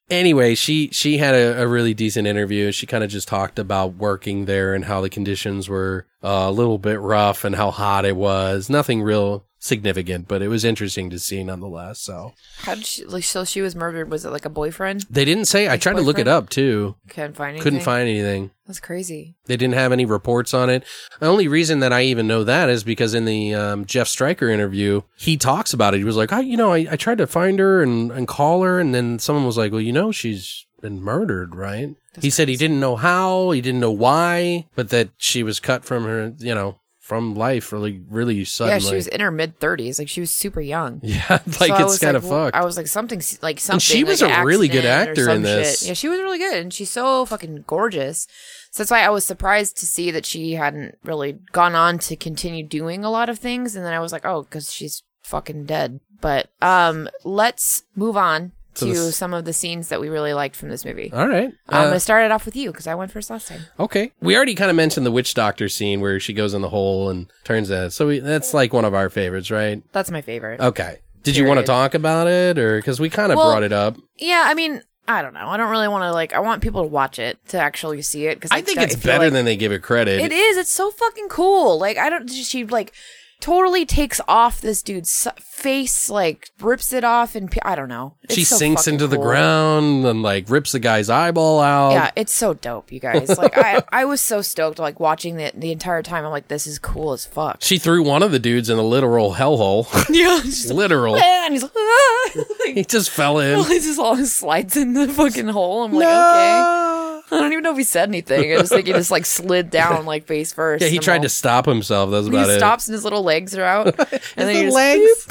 anyway 0.09 0.53
she 0.53 0.89
she 0.89 1.17
had 1.17 1.33
a, 1.33 1.61
a 1.63 1.67
really 1.67 1.93
decent 1.93 2.27
interview 2.27 2.71
she 2.71 2.85
kind 2.85 3.03
of 3.03 3.09
just 3.09 3.27
talked 3.27 3.57
about 3.57 3.95
working 3.95 4.45
there 4.45 4.73
and 4.73 4.85
how 4.85 5.01
the 5.01 5.09
conditions 5.09 5.67
were 5.67 6.05
uh, 6.23 6.45
a 6.47 6.51
little 6.51 6.77
bit 6.77 6.99
rough 6.99 7.43
and 7.43 7.55
how 7.55 7.71
hot 7.71 8.05
it 8.05 8.15
was 8.15 8.69
nothing 8.69 9.01
real 9.01 9.45
significant 9.65 10.27
but 10.27 10.41
it 10.41 10.47
was 10.47 10.63
interesting 10.63 11.09
to 11.09 11.19
see 11.19 11.43
nonetheless 11.43 11.99
so 11.99 12.33
How 12.59 12.75
did 12.75 12.85
she? 12.85 13.03
Like, 13.05 13.23
so 13.23 13.43
she 13.43 13.61
was 13.61 13.75
murdered. 13.75 14.09
Was 14.11 14.23
it 14.25 14.29
like 14.29 14.45
a 14.45 14.49
boyfriend? 14.49 15.05
they 15.09 15.25
didn't 15.25 15.45
say 15.45 15.67
i 15.69 15.77
tried 15.77 15.95
to 15.95 16.01
look 16.01 16.19
it 16.19 16.27
up 16.27 16.49
too 16.49 16.95
Couldn't 17.09 17.35
find 17.35 17.49
anything. 17.49 17.63
couldn't 17.63 17.81
find 17.81 18.07
anything 18.07 18.51
That's 18.67 18.79
crazy. 18.79 19.35
they 19.45 19.57
didn't 19.57 19.73
have 19.75 19.91
any 19.91 20.05
reports 20.05 20.53
on 20.53 20.69
it. 20.69 20.83
The 21.19 21.27
only 21.27 21.47
reason 21.47 21.79
that 21.79 21.91
I 21.93 22.03
even 22.03 22.27
know 22.27 22.43
that 22.43 22.69
is 22.69 22.83
because 22.83 23.13
in 23.13 23.25
the 23.25 23.53
um, 23.53 23.85
Jeff 23.85 24.07
Stryker 24.07 24.49
interview, 24.49 25.01
he 25.17 25.37
talks 25.37 25.71
about 25.73 25.93
it. 25.93 25.97
He 25.99 26.03
was 26.03 26.17
like, 26.17 26.33
I, 26.33 26.39
you 26.41 26.57
know, 26.57 26.71
I, 26.73 26.87
I 26.91 26.95
tried 26.95 27.19
to 27.19 27.27
find 27.27 27.59
her 27.59 27.81
and, 27.83 28.11
and 28.11 28.27
call 28.27 28.63
her, 28.63 28.79
and 28.79 28.93
then 28.95 29.19
someone 29.19 29.45
was 29.45 29.57
like, 29.57 29.71
well, 29.71 29.81
you 29.81 29.93
know, 29.93 30.11
she's 30.11 30.65
been 30.81 30.99
murdered, 31.01 31.55
right? 31.55 31.95
he 32.21 32.29
said 32.29 32.47
he 32.47 32.55
didn't 32.57 32.79
know 32.79 32.95
how, 32.95 33.51
he 33.51 33.61
didn't 33.61 33.79
know 33.81 33.91
why, 33.91 34.65
but 34.75 34.89
that 34.89 35.09
she 35.17 35.43
was 35.43 35.59
cut 35.59 35.83
from 35.85 36.03
her, 36.05 36.33
you 36.39 36.55
know, 36.55 36.79
from 37.05 37.35
life 37.35 37.71
really, 37.71 38.01
really 38.09 38.43
suddenly. 38.45 38.83
Yeah, 38.83 38.89
she 38.89 38.95
was 38.95 39.05
in 39.05 39.21
her 39.21 39.29
mid 39.29 39.59
thirties. 39.59 39.99
Like 39.99 40.09
she 40.09 40.21
was 40.21 40.31
super 40.31 40.59
young. 40.59 41.01
Yeah, 41.03 41.39
like 41.59 41.69
I 41.69 41.83
it's 41.83 41.99
kind 41.99 42.17
of 42.17 42.23
like, 42.23 42.31
well, 42.31 42.45
fucked. 42.45 42.57
I 42.57 42.65
was 42.65 42.77
like 42.77 42.87
something 42.87 43.21
like 43.43 43.59
something. 43.59 43.79
she 43.79 44.03
was 44.03 44.23
like 44.23 44.35
a 44.35 44.43
really 44.43 44.67
good 44.67 44.85
actor 44.85 45.29
in 45.29 45.43
this. 45.43 45.81
shit. 45.81 45.87
Yeah, 45.89 45.93
she 45.93 46.09
was 46.09 46.17
really 46.19 46.39
good, 46.39 46.57
and 46.57 46.73
she's 46.73 46.89
so 46.89 47.23
fucking 47.25 47.65
gorgeous. 47.67 48.25
So 48.71 48.81
that's 48.81 48.89
why 48.89 49.01
I 49.01 49.09
was 49.09 49.23
surprised 49.23 49.77
to 49.77 49.85
see 49.85 50.09
that 50.09 50.25
she 50.25 50.53
hadn't 50.53 50.97
really 51.03 51.33
gone 51.51 51.75
on 51.75 51.99
to 51.99 52.15
continue 52.15 52.65
doing 52.65 53.05
a 53.05 53.11
lot 53.11 53.29
of 53.29 53.37
things. 53.37 53.75
And 53.75 53.85
then 53.85 53.93
I 53.93 53.99
was 53.99 54.11
like, 54.11 54.25
oh, 54.25 54.41
because 54.41 54.73
she's 54.73 55.03
fucking 55.21 55.65
dead. 55.65 55.99
But 56.19 56.49
um, 56.59 57.07
let's 57.23 57.83
move 57.95 58.17
on 58.17 58.51
To 58.75 58.85
to 58.85 59.11
some 59.11 59.33
of 59.33 59.45
the 59.45 59.53
scenes 59.53 59.87
that 59.89 59.99
we 60.01 60.09
really 60.09 60.33
liked 60.33 60.55
from 60.55 60.69
this 60.69 60.85
movie. 60.85 61.11
All 61.13 61.27
right. 61.27 61.51
I'm 61.69 61.81
Uh, 61.81 61.85
gonna 61.87 61.99
start 61.99 62.25
it 62.25 62.31
off 62.31 62.45
with 62.45 62.55
you 62.55 62.71
because 62.71 62.87
I 62.87 62.95
went 62.95 63.11
first 63.11 63.29
last 63.29 63.47
time. 63.47 63.61
okay. 63.79 64.11
We 64.21 64.35
already 64.35 64.55
kind 64.55 64.69
of 64.69 64.75
mentioned 64.75 65.05
the 65.05 65.11
witch 65.11 65.33
doctor 65.33 65.69
scene 65.69 66.01
where 66.01 66.19
she 66.19 66.33
goes 66.33 66.53
in 66.53 66.61
the 66.61 66.69
hole 66.69 67.09
and 67.09 67.27
turns 67.43 67.71
out. 67.71 67.93
So 67.93 68.07
we, 68.07 68.19
that's 68.19 68.53
like 68.53 68.73
one 68.73 68.85
of 68.85 68.93
our 68.93 69.09
favorites, 69.09 69.49
right? 69.51 69.81
That's 69.91 70.11
my 70.11 70.21
favorite. 70.21 70.59
Okay. 70.59 70.97
Did 71.23 71.35
you 71.37 71.45
want 71.45 71.59
to 71.59 71.65
talk 71.65 71.93
about 71.95 72.27
it 72.27 72.59
or 72.59 72.77
because 72.77 72.99
we 72.99 73.09
kind 73.09 73.31
of 73.31 73.37
Well, 73.37 73.49
brought 73.51 73.63
it 73.63 73.73
up? 73.73 73.97
Yeah, 74.17 74.43
I 74.45 74.53
mean, 74.53 74.81
I 75.07 75.21
don't 75.23 75.33
know. 75.33 75.47
I 75.47 75.57
don't 75.57 75.69
really 75.71 75.87
want 75.87 76.03
to 76.03 76.11
like. 76.11 76.33
I 76.33 76.39
want 76.39 76.61
people 76.61 76.81
to 76.83 76.87
watch 76.87 77.17
it 77.19 77.37
to 77.49 77.57
actually 77.59 78.01
see 78.01 78.27
it 78.27 78.35
because 78.35 78.51
I 78.51 78.61
think 78.61 78.79
it's 78.79 78.95
better 78.95 79.29
than 79.29 79.45
they 79.45 79.55
give 79.55 79.71
it 79.71 79.81
credit. 79.81 80.19
it 80.19 80.31
is. 80.31 80.57
It's 80.57 80.71
so 80.71 80.91
fucking 80.91 81.29
cool. 81.29 81.79
Like 81.79 81.97
I 81.97 82.09
don't. 82.09 82.27
She 82.29 82.63
like 82.65 82.91
totally 83.39 83.85
takes 83.85 84.19
off 84.27 84.61
this 84.61 84.81
dude's 84.81 85.27
face, 85.39 86.09
like 86.09 86.49
rips 86.59 86.91
it 86.93 87.03
off, 87.03 87.35
and 87.35 87.51
pe- 87.51 87.59
I 87.63 87.75
don't 87.75 87.89
know. 87.89 88.15
It's 88.23 88.33
she 88.35 88.43
so 88.43 88.55
sinks 88.57 88.87
into 88.87 89.07
the 89.07 89.17
ground 89.17 90.05
and 90.05 90.21
like 90.21 90.49
rips 90.49 90.71
the 90.71 90.79
guy's 90.79 91.09
eyeball 91.09 91.59
out. 91.61 91.91
Yeah, 91.91 92.11
it's 92.15 92.33
so 92.33 92.53
dope, 92.53 92.91
you 92.91 92.99
guys. 92.99 93.37
Like 93.37 93.57
I, 93.57 93.83
I 93.91 94.05
was 94.05 94.21
so 94.21 94.41
stoked, 94.41 94.79
like 94.79 94.99
watching 94.99 95.39
it 95.39 95.59
the 95.59 95.71
entire 95.71 96.01
time. 96.03 96.25
I'm 96.25 96.31
like, 96.31 96.47
this 96.47 96.65
is 96.67 96.79
cool 96.79 97.13
as 97.13 97.25
fuck. 97.25 97.57
She 97.61 97.77
threw 97.77 98.03
one 98.03 98.23
of 98.23 98.31
the 98.31 98.39
dudes 98.39 98.69
in 98.69 98.77
a 98.77 98.83
literal 98.83 99.33
hellhole. 99.35 99.85
Yeah, 100.15 100.39
literal. 100.73 101.17
and 101.17 101.53
he's 101.53 101.63
like, 101.63 101.71
ah! 101.75 102.29
He 102.67 102.83
just 102.85 103.09
fell 103.09 103.39
in. 103.39 103.59
he 103.65 103.79
just 103.79 103.99
all 103.99 104.15
slides 104.25 104.77
in 104.77 104.93
the 104.93 105.07
fucking 105.09 105.47
hole. 105.49 105.83
I'm 105.83 105.91
like, 105.93 106.05
okay. 106.07 107.21
I 107.31 107.39
don't 107.39 107.51
even 107.51 107.63
know 107.63 107.71
if 107.71 107.77
he 107.77 107.83
said 107.83 108.07
anything. 108.09 108.53
I 108.53 108.57
just 108.57 108.71
think 108.71 108.85
he 108.87 108.93
just 108.93 109.09
like 109.11 109.25
slid 109.25 109.69
down 109.71 110.05
like 110.05 110.25
face 110.27 110.53
first. 110.53 110.83
Yeah, 110.83 110.89
he 110.89 110.99
tried 110.99 111.17
I'm 111.17 111.21
to 111.23 111.29
stop 111.29 111.65
himself. 111.65 112.11
That's 112.11 112.25
all- 112.27 112.29
about 112.29 112.45
He 112.45 112.51
it. 112.51 112.53
He 112.53 112.59
stops 112.59 112.87
in 112.87 112.93
his 112.93 113.03
little 113.03 113.23
legs 113.25 113.55
are 113.55 113.63
out, 113.63 113.87
and 113.97 114.21
then 114.35 114.55
he 114.55 114.69
little 114.69 114.71
just 114.71 114.75
legs. 114.75 115.27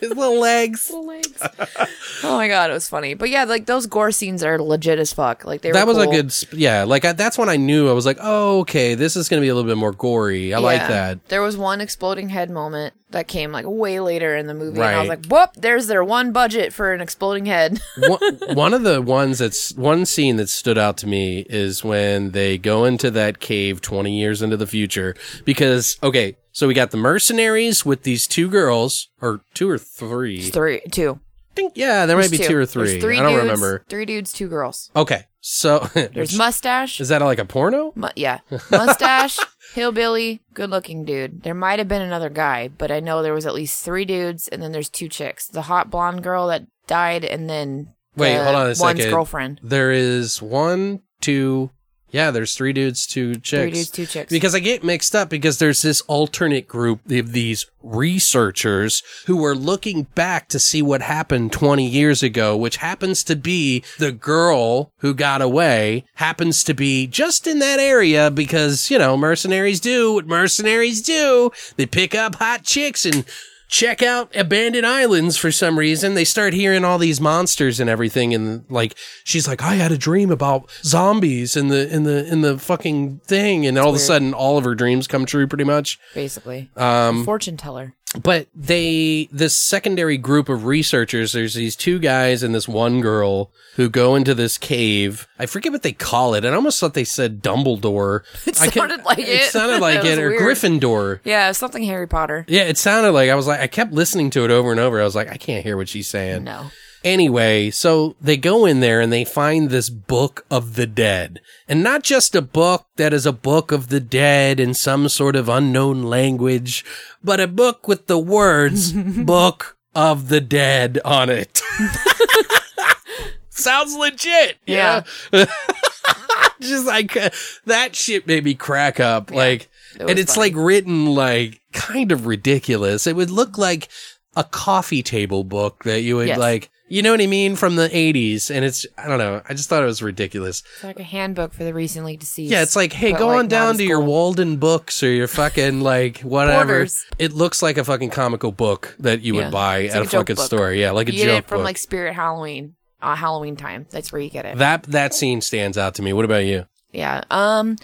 His 0.00 0.10
little 0.10 0.38
legs. 0.40 0.90
little 0.90 1.06
legs. 1.06 1.42
oh 2.22 2.36
my 2.36 2.48
god, 2.48 2.70
it 2.70 2.74
was 2.74 2.88
funny. 2.88 3.14
But 3.14 3.30
yeah, 3.30 3.44
like 3.44 3.66
those 3.66 3.86
gore 3.86 4.10
scenes 4.10 4.42
are 4.42 4.58
legit 4.60 4.98
as 4.98 5.12
fuck. 5.12 5.44
Like 5.44 5.62
they 5.62 5.72
That 5.72 5.86
were 5.86 5.94
was 5.94 6.02
a 6.02 6.06
good, 6.06 6.32
sp- 6.32 6.54
yeah. 6.54 6.84
Like 6.84 7.04
I, 7.04 7.12
that's 7.12 7.38
when 7.38 7.48
I 7.48 7.56
knew 7.56 7.88
I 7.88 7.92
was 7.92 8.06
like, 8.06 8.18
oh, 8.20 8.60
okay, 8.60 8.94
this 8.94 9.16
is 9.16 9.28
going 9.28 9.40
to 9.40 9.44
be 9.44 9.48
a 9.48 9.54
little 9.54 9.68
bit 9.68 9.78
more 9.78 9.92
gory. 9.92 10.52
I 10.54 10.58
like 10.58 10.80
that. 10.80 11.28
There 11.28 11.42
was 11.42 11.56
one 11.56 11.80
exploding 11.80 12.28
head 12.28 12.50
moment 12.50 12.94
that 13.10 13.28
came 13.28 13.52
like 13.52 13.64
way 13.66 14.00
later 14.00 14.36
in 14.36 14.46
the 14.46 14.54
movie, 14.54 14.80
and 14.80 14.96
I 14.96 15.00
was 15.00 15.08
like, 15.08 15.26
"Whoop! 15.26 15.50
There's 15.54 15.86
their 15.86 16.02
one 16.02 16.32
budget 16.32 16.72
for 16.72 16.92
an 16.92 17.00
exploding 17.00 17.46
head." 17.46 17.80
one, 17.98 18.38
one 18.54 18.74
of 18.74 18.82
the 18.82 19.00
ones 19.00 19.38
that's 19.38 19.72
one 19.74 20.04
scene 20.06 20.36
that 20.36 20.48
stood 20.48 20.76
out 20.76 20.96
to 20.98 21.06
me 21.06 21.46
is 21.48 21.84
when 21.84 22.32
they 22.32 22.58
go 22.58 22.84
into 22.84 23.10
that 23.12 23.38
cave 23.38 23.80
20 23.80 24.18
years 24.18 24.42
into 24.42 24.56
the 24.56 24.66
future 24.66 25.14
because 25.44 25.96
okay 26.02 26.36
so 26.52 26.66
we 26.66 26.74
got 26.74 26.90
the 26.90 26.96
mercenaries 26.96 27.84
with 27.84 28.02
these 28.02 28.26
two 28.26 28.48
girls 28.48 29.08
or 29.20 29.42
two 29.54 29.68
or 29.68 29.78
three 29.96 30.42
Three, 30.50 30.80
two. 30.92 31.20
I 31.52 31.54
think 31.56 31.72
yeah 31.76 32.04
there 32.06 32.16
might 32.18 32.30
be 32.30 32.36
There's 32.36 32.48
two 32.48 32.56
or 32.56 32.66
There's 32.66 32.72
three, 32.92 33.00
three 33.00 33.18
i 33.18 33.22
don't 33.22 33.32
dudes, 33.32 33.42
remember 33.44 33.84
Three 33.88 34.04
dudes, 34.04 34.32
two 34.32 34.46
girls. 34.48 34.90
okay 34.94 35.24
so 35.40 35.78
There's 35.94 36.36
mustache. 36.36 37.00
is 37.00 37.08
that 37.08 37.22
like 37.22 37.38
a 37.38 37.44
porno 37.44 37.92
Mu- 37.94 38.08
yeah, 38.16 38.40
mustache, 38.70 39.38
hillbilly, 39.74 40.42
good-looking 40.54 41.04
dude. 41.04 41.42
There 41.44 41.54
might 41.54 41.78
have 41.78 41.86
been 41.88 42.02
another 42.02 42.28
guy, 42.30 42.66
but 42.68 42.90
I 42.90 42.98
know 43.00 43.22
there 43.22 43.32
was 43.32 43.46
at 43.46 43.54
least 43.54 43.84
three 43.84 44.04
dudes, 44.04 44.48
and 44.48 44.60
then 44.60 44.72
there's 44.72 44.88
two 44.88 45.08
chicks. 45.08 45.46
The 45.46 45.62
hot 45.62 45.88
blonde 45.90 46.22
girl 46.24 46.48
that 46.48 46.66
died, 46.88 47.24
and 47.24 47.48
then 47.48 47.92
Wait, 48.16 48.36
the 48.36 48.42
hold 48.44 48.56
on 48.56 48.62
a 48.62 48.68
one's 48.70 48.78
second. 48.98 49.10
girlfriend. 49.10 49.60
there 49.62 49.92
is 49.92 50.42
one 50.42 51.02
two 51.20 51.70
yeah 52.10 52.30
there's 52.30 52.54
three 52.54 52.72
dudes 52.72 53.06
two 53.06 53.34
chicks 53.36 53.62
Three 53.62 53.70
dudes, 53.70 53.90
two 53.90 54.06
chicks. 54.06 54.30
Because 54.32 54.54
I 54.54 54.60
get 54.60 54.84
mixed 54.84 55.14
up 55.14 55.28
because 55.28 55.58
there's 55.58 55.82
this 55.82 56.00
alternate 56.02 56.66
group 56.68 57.00
of 57.10 57.32
these 57.32 57.66
researchers 57.82 59.02
who 59.26 59.44
are 59.44 59.54
looking 59.54 60.04
back 60.14 60.48
to 60.48 60.58
see 60.58 60.82
what 60.82 61.02
happened 61.02 61.52
20 61.52 61.86
years 61.86 62.22
ago, 62.22 62.56
which 62.56 62.78
happens 62.78 63.22
to 63.24 63.36
be 63.36 63.84
the 63.98 64.12
girl 64.12 64.92
who 64.98 65.14
got 65.14 65.42
away 65.42 66.04
happens 66.14 66.64
to 66.64 66.74
be 66.74 67.06
just 67.06 67.46
in 67.46 67.58
that 67.60 67.78
area 67.78 68.30
because, 68.30 68.90
you 68.90 68.98
know, 68.98 69.16
mercenaries 69.16 69.80
do 69.80 70.14
what 70.14 70.26
mercenaries 70.26 71.02
do. 71.02 71.50
They 71.76 71.86
pick 71.86 72.14
up 72.14 72.36
hot 72.36 72.64
chicks 72.64 73.04
and 73.06 73.24
check 73.68 74.02
out 74.02 74.34
abandoned 74.36 74.86
islands 74.86 75.36
for 75.36 75.50
some 75.50 75.78
reason. 75.78 76.14
They 76.14 76.24
start 76.24 76.54
hearing 76.54 76.84
all 76.84 76.98
these 76.98 77.20
monsters 77.20 77.80
and 77.80 77.90
everything 77.90 78.32
and 78.32 78.64
like 78.70 78.96
she's 79.24 79.48
like, 79.48 79.62
I 79.62 79.74
had 79.74 79.90
a 79.90 79.98
dream 79.98 80.30
about 80.30 80.70
zombies 80.84 81.56
in 81.56 81.68
the 81.68 81.92
in 81.92 82.04
the 82.04 82.24
in 82.30 82.42
the 82.42 82.58
fucking 82.58 83.20
thing 83.24 83.66
and 83.66 83.76
all 83.76 83.88
of 83.90 83.96
a 83.96 83.98
sudden 83.98 84.32
all 84.32 84.56
of 84.56 84.64
her 84.64 84.74
dreams 84.76 85.06
come 85.08 85.26
true 85.26 85.46
pretty 85.48 85.64
much. 85.64 85.98
basically. 86.14 86.70
Um 86.76 87.24
Fortune 87.24 87.56
teller. 87.56 87.94
But 88.22 88.46
they 88.54 89.28
this 89.32 89.56
secondary 89.56 90.16
group 90.16 90.48
of 90.48 90.64
researchers 90.64 91.32
there's 91.32 91.54
these 91.54 91.74
two 91.76 91.98
guys 91.98 92.42
and 92.42 92.54
this 92.54 92.68
one 92.68 93.00
girl 93.00 93.50
who 93.74 93.88
go 93.90 94.14
into 94.14 94.32
this 94.34 94.56
cave 94.56 95.26
i 95.38 95.44
forget 95.44 95.72
what 95.72 95.82
they 95.82 95.92
call 95.92 96.32
it 96.34 96.44
i 96.44 96.48
almost 96.50 96.78
thought 96.80 96.94
they 96.94 97.04
said 97.04 97.42
dumbledore 97.42 98.22
It 98.46 98.60
I 98.60 98.68
sounded 98.68 99.04
like 99.04 99.18
it 99.18 99.28
it. 99.28 99.50
sounded 99.50 99.80
like 99.80 99.98
It 100.04 100.04
it, 100.04 100.18
or 100.18 100.30
weird. 100.30 100.40
gryffindor 100.42 101.20
Yeah, 101.24 101.52
something 101.52 101.82
Harry 101.82 102.06
Potter. 102.06 102.44
yeah 102.48 102.62
it 102.62 102.78
sounded 102.78 103.10
like 103.12 103.28
i 103.28 103.34
was 103.34 103.46
like 103.46 103.60
i 103.60 103.66
kept 103.66 103.92
listening 103.92 104.30
to 104.30 104.44
it 104.44 104.50
over 104.50 104.70
and 104.70 104.80
over 104.80 105.00
i 105.00 105.04
was 105.04 105.16
like 105.16 105.28
i 105.30 105.36
can't 105.36 105.64
hear 105.64 105.76
what 105.76 105.88
she's 105.88 106.08
saying 106.08 106.44
No. 106.44 106.70
Anyway, 107.06 107.70
so 107.70 108.16
they 108.20 108.36
go 108.36 108.66
in 108.66 108.80
there 108.80 109.00
and 109.00 109.12
they 109.12 109.24
find 109.24 109.70
this 109.70 109.88
book 109.88 110.44
of 110.50 110.74
the 110.74 110.88
dead. 110.88 111.40
And 111.68 111.80
not 111.80 112.02
just 112.02 112.34
a 112.34 112.42
book 112.42 112.88
that 112.96 113.12
is 113.12 113.24
a 113.24 113.32
book 113.32 113.70
of 113.70 113.90
the 113.90 114.00
dead 114.00 114.58
in 114.58 114.74
some 114.74 115.08
sort 115.08 115.36
of 115.36 115.48
unknown 115.48 116.02
language, 116.02 116.84
but 117.22 117.38
a 117.38 117.46
book 117.46 117.86
with 117.86 118.08
the 118.08 118.18
words 118.18 118.92
book 119.24 119.76
of 119.94 120.30
the 120.30 120.40
dead 120.40 120.98
on 121.04 121.30
it. 121.30 121.62
Sounds 123.50 123.94
legit. 123.94 124.56
Yeah. 124.66 125.04
just 126.60 126.86
like 126.86 127.16
uh, 127.16 127.30
that 127.66 127.94
shit 127.94 128.26
made 128.26 128.42
me 128.42 128.54
crack 128.54 128.98
up. 128.98 129.30
Like, 129.30 129.68
it 129.94 130.10
and 130.10 130.18
it's 130.18 130.34
funny. 130.34 130.50
like 130.50 130.60
written 130.60 131.06
like 131.06 131.60
kind 131.72 132.10
of 132.10 132.26
ridiculous. 132.26 133.06
It 133.06 133.14
would 133.14 133.30
look 133.30 133.58
like 133.58 133.88
a 134.34 134.42
coffee 134.42 135.04
table 135.04 135.44
book 135.44 135.84
that 135.84 136.02
you 136.02 136.16
would 136.16 136.26
Yes. 136.26 136.38
like, 136.38 136.68
you 136.88 137.02
know 137.02 137.10
what 137.10 137.20
I 137.20 137.26
mean, 137.26 137.56
from 137.56 137.76
the 137.76 137.94
eighties. 137.96 138.50
And 138.50 138.64
it's, 138.64 138.86
I 138.96 139.08
don't 139.08 139.18
know. 139.18 139.42
I 139.48 139.54
just 139.54 139.68
thought 139.68 139.82
it 139.82 139.86
was 139.86 140.02
ridiculous. 140.02 140.62
It's 140.74 140.84
like 140.84 141.00
a 141.00 141.04
handbook 141.04 141.52
for 141.52 141.64
the 141.64 141.74
recently 141.74 142.16
deceased. 142.16 142.52
Yeah, 142.52 142.62
it's 142.62 142.76
like, 142.76 142.92
hey, 142.92 143.12
go 143.12 143.28
like, 143.28 143.38
on 143.40 143.48
down 143.48 143.76
to 143.78 143.84
your. 143.84 144.00
Walden 144.00 144.56
books 144.58 145.02
or 145.02 145.10
your 145.10 145.26
fucking 145.28 145.80
like 145.80 146.20
whatever. 146.20 146.64
Borders. 146.64 147.04
It 147.18 147.32
looks 147.32 147.62
like 147.62 147.76
a 147.78 147.84
fucking 147.84 148.10
comical 148.10 148.52
book 148.52 148.94
that 149.00 149.22
you 149.22 149.34
Yeah. 149.36 149.44
would 149.46 149.52
buy 149.52 149.78
It's 149.78 149.94
at 149.94 150.00
like 150.00 150.12
a 150.12 150.16
a 150.16 150.20
fucking 150.20 150.36
book. 150.36 150.44
store. 150.46 150.72
Yeah, 150.72 150.92
like 150.92 151.08
a 151.08 151.12
You 151.12 151.18
get 151.18 151.26
joke 151.26 151.38
it 151.44 151.48
from 151.48 151.58
book. 151.58 151.64
like 151.64 151.78
Spirit 151.78 152.14
Halloween, 152.14 152.74
uh, 153.02 153.14
Halloween 153.16 153.56
time. 153.56 153.86
That's 153.90 154.12
where 154.12 154.20
you 154.20 154.30
get 154.30 154.44
it. 154.44 154.58
that 154.58 154.84
that 154.84 155.12
scene 155.14 155.40
stands 155.40 155.76
out 155.76 155.94
to 155.96 156.02
me. 156.02 156.12
What 156.12 156.24
about 156.24 156.44
you? 156.44 156.66
yeah. 156.92 157.22
Um, 157.30 157.76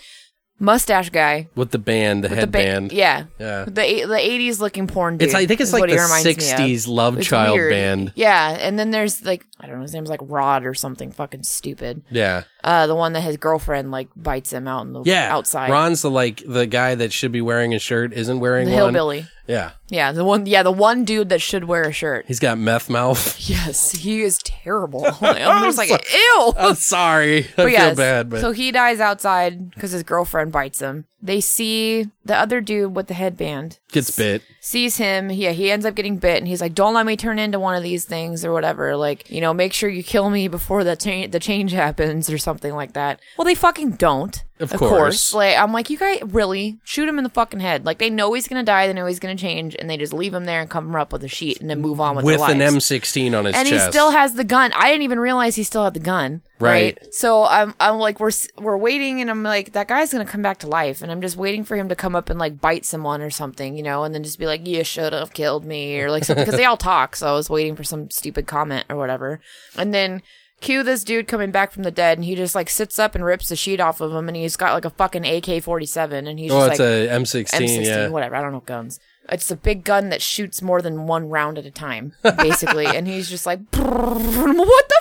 mustache 0.59 1.11
guy. 1.11 1.49
With 1.55 1.71
the 1.71 1.79
band, 1.79 2.25
the 2.25 2.29
with 2.29 2.41
the 2.41 2.47
ba- 2.47 2.59
headband. 2.59 2.93
yeah. 2.93 3.25
Yeah. 3.39 3.65
The 3.65 3.73
the 4.07 4.19
eighties 4.19 4.61
looking 4.61 4.87
porn 4.87 5.17
dude. 5.19 5.27
It's 5.27 5.35
I 5.35 5.47
think 5.47 5.61
it's 5.61 5.73
like 5.73 5.89
the 5.89 5.97
reminds 5.97 6.25
me 6.25 6.31
of. 6.33 6.39
'60s 6.39 6.89
love 6.89 7.19
It's 7.19 7.27
child 7.27 7.55
weird. 7.55 7.71
band. 7.73 8.13
Yeah, 8.15 8.51
and 8.61 8.79
then 8.79 8.91
there's 8.91 9.25
like 9.25 9.45
I 9.61 9.67
don't 9.67 9.77
know 9.77 9.83
his 9.83 9.95
name's 9.95 10.11
like 10.11 10.21
Rod 10.23 10.65
or 10.65 10.75
something 10.75 11.11
fucking 11.13 11.43
stupid. 11.43 12.03
Yeah, 12.11 12.45
Uh, 12.65 12.87
the 12.87 12.95
one 12.95 13.13
that 13.15 13.23
his 13.23 13.37
girlfriend 13.37 13.91
like 13.91 14.09
bites 14.15 14.53
him 14.53 14.69
out 14.69 14.87
in 14.87 14.93
the 14.93 15.03
yeah. 15.05 15.35
outside. 15.35 15.71
Ron's 15.71 16.03
the 16.03 16.11
like 16.11 16.43
the 16.47 16.67
guy 16.67 16.95
that 16.95 17.13
should 17.13 17.33
be 17.33 17.41
wearing 17.41 17.75
a 17.75 17.79
shirt 17.79 18.13
isn't 18.13 18.39
wearing 18.41 18.67
the 18.69 18.75
one. 18.75 18.95
hillbilly. 18.95 19.27
Yeah, 19.49 19.73
Yeah, 19.89 20.13
the 20.13 20.25
one. 20.25 20.47
Yeah, 20.47 20.63
the 20.63 20.71
one 20.71 21.05
dude 21.05 21.29
that 21.31 21.43
should 21.43 21.65
wear 21.65 21.83
a 21.83 21.93
shirt. 21.93 22.25
he's 22.29 22.39
got 22.39 22.59
meth 22.59 22.89
mouth. 22.89 23.37
Yes, 23.51 23.91
he 23.91 24.23
is 24.23 24.39
terrible. 24.45 25.05
I'm 25.21 25.65
just 25.65 25.79
like, 25.79 25.91
ew. 25.91 26.55
I'm 26.57 26.77
sorry, 26.77 27.39
I 27.39 27.49
But 27.57 27.63
feel 27.65 27.71
yes, 27.73 27.97
bad, 27.97 28.31
but 28.31 28.41
so 28.41 28.53
he 28.53 28.71
dies 28.71 29.01
outside 29.01 29.71
because 29.71 29.91
his 29.91 30.05
girlfriend 30.05 30.53
bites 30.53 30.81
him. 30.81 31.07
They 31.25 31.41
see 31.41 32.09
the 32.25 32.37
other 32.37 32.61
dude 32.61 32.97
with 32.97 33.07
the 33.07 33.15
headband 33.15 33.79
gets 33.93 34.11
bit. 34.17 34.43
sees 34.61 34.97
him. 34.97 35.31
Yeah, 35.31 35.53
he 35.53 35.71
ends 35.71 35.87
up 35.87 35.95
getting 35.95 36.17
bit, 36.17 36.39
and 36.39 36.49
he's 36.49 36.61
like, 36.61 36.75
"Don't 36.75 36.95
let 36.95 37.07
me 37.07 37.17
turn 37.17 37.39
into 37.39 37.61
one 37.61 37.77
of 37.77 37.83
these 37.85 38.05
things 38.05 38.45
or 38.45 38.53
whatever. 38.53 38.97
Like, 38.97 39.31
you 39.31 39.41
know, 39.41 39.55
make 39.55 39.73
sure 39.73 39.89
you 39.89 40.03
kill 40.03 40.31
me 40.31 40.49
before 40.49 40.83
the 40.83 40.97
cha- 40.97 41.29
the 41.29 41.39
change 41.39 41.71
happens 41.87 42.29
or 42.29 42.39
something 42.39 42.75
like 42.75 42.95
that." 42.95 43.21
Well, 43.39 43.45
they 43.45 43.55
fucking 43.55 43.93
don't. 43.93 44.43
Of 44.59 44.73
course. 44.75 45.35
Like, 45.35 45.57
I'm 45.57 45.73
like, 45.73 45.91
you 45.91 45.99
guys 45.99 46.21
really 46.25 46.79
shoot 46.85 47.09
him 47.09 47.19
in 47.19 47.25
the 47.25 47.31
fucking 47.31 47.59
head. 47.59 47.85
Like, 47.85 47.99
they 47.99 48.11
know 48.11 48.33
he's 48.33 48.47
gonna 48.47 48.63
die. 48.63 48.87
They 48.87 48.93
know 48.93 49.07
he's 49.07 49.19
gonna 49.21 49.35
change, 49.37 49.75
and 49.79 49.89
they 49.91 49.97
just 49.97 50.13
leave 50.13 50.33
him 50.35 50.45
there 50.45 50.61
and 50.61 50.71
cover 50.71 50.87
him 50.89 50.95
up 50.97 51.13
with 51.13 51.23
a 51.25 51.29
sheet 51.29 51.61
and 51.61 51.69
then 51.71 51.81
move 51.81 52.01
on 52.01 52.15
with, 52.17 52.25
With 52.25 52.39
their 52.39 52.51
an 52.51 52.59
lives. 52.59 52.75
M16 52.77 53.37
on 53.39 53.45
his 53.47 53.55
chest. 53.55 53.61
and 53.61 53.69
chest. 53.69 53.87
he 53.87 53.91
still 53.93 54.11
has 54.11 54.35
the 54.35 54.45
gun. 54.45 54.73
I 54.75 54.89
didn't 54.91 55.03
even 55.03 55.19
realize 55.21 55.55
he 55.57 55.63
still 55.65 55.85
had 55.85 55.95
the 55.95 56.01
gun. 56.01 56.43
Right. 56.63 56.99
So 57.15 57.45
I'm 57.45 57.75
I'm 57.81 57.99
like 57.99 58.21
we're 58.21 58.31
we're 58.59 58.77
waiting 58.77 59.21
and 59.21 59.31
I'm 59.31 59.43
like 59.43 59.73
that 59.73 59.89
guy's 59.89 60.13
gonna 60.13 60.25
come 60.25 60.43
back 60.43 60.59
to 60.59 60.67
life 60.67 61.03
and 61.03 61.11
I'm 61.13 61.21
just 61.21 61.37
waiting 61.37 61.65
for 61.65 61.77
him 61.77 61.89
to 61.89 61.97
come 61.97 62.15
up 62.15 62.31
and 62.31 62.39
like 62.39 62.61
bite 62.61 62.85
someone 62.85 63.21
or 63.23 63.31
something, 63.31 63.77
you 63.77 63.83
know, 63.83 64.05
and 64.05 64.15
then 64.15 64.23
just 64.23 64.39
be 64.39 64.47
like, 64.47 64.67
"You 64.67 64.85
should 64.85 65.13
have 65.13 65.33
killed 65.33 65.65
me" 65.65 66.01
or 66.01 66.11
like 66.11 66.25
something 66.25 66.45
because 66.45 66.59
they 66.59 66.65
all 66.65 66.77
talk. 66.93 67.17
So 67.17 67.29
I 67.29 67.33
was 67.33 67.51
waiting 67.51 67.77
for 67.77 67.85
some 67.85 68.11
stupid 68.11 68.47
comment 68.47 68.87
or 68.89 68.97
whatever, 68.97 69.41
and 69.77 69.93
then. 69.93 70.23
Cue 70.61 70.85
this 70.85 71.03
dude 71.03 71.27
coming 71.27 71.51
back 71.51 71.73
from 71.73 71.83
the 71.83 71.91
dead, 71.91 72.19
and 72.19 72.25
he 72.25 72.37
just 72.37 72.55
like 72.55 72.71
sits 72.71 72.97
up 72.97 73.17
and 73.17 73.25
rips 73.25 73.49
the 73.49 73.57
sheet 73.57 73.81
off 73.81 74.01
of 74.01 74.13
him, 74.13 74.29
and 74.29 74.37
he's 74.37 74.55
got 74.57 74.73
like 74.73 74.85
a 74.85 74.91
fucking 74.91 75.27
AK 75.27 75.61
forty 75.61 75.87
seven, 75.87 76.29
and 76.29 76.39
he's 76.39 76.53
Oh, 76.53 76.69
just 76.69 76.79
it's 76.79 76.79
like 76.79 76.89
a 76.89 77.49
M16. 77.49 77.51
M16, 77.51 77.85
yeah. 77.85 78.07
whatever. 78.07 78.37
I 78.37 78.41
don't 78.43 78.53
know 78.53 78.61
guns. 78.61 79.01
It's 79.29 79.51
a 79.51 79.57
big 79.57 79.83
gun 79.83 80.11
that 80.11 80.23
shoots 80.23 80.63
more 80.63 80.81
than 80.81 81.09
one 81.09 81.29
round 81.29 81.59
at 81.59 81.67
a 81.67 81.73
time, 81.73 82.13
basically. 82.23 82.87
and 82.97 83.09
he's 83.09 83.29
just 83.29 83.45
like, 83.45 83.59
what 83.73 84.92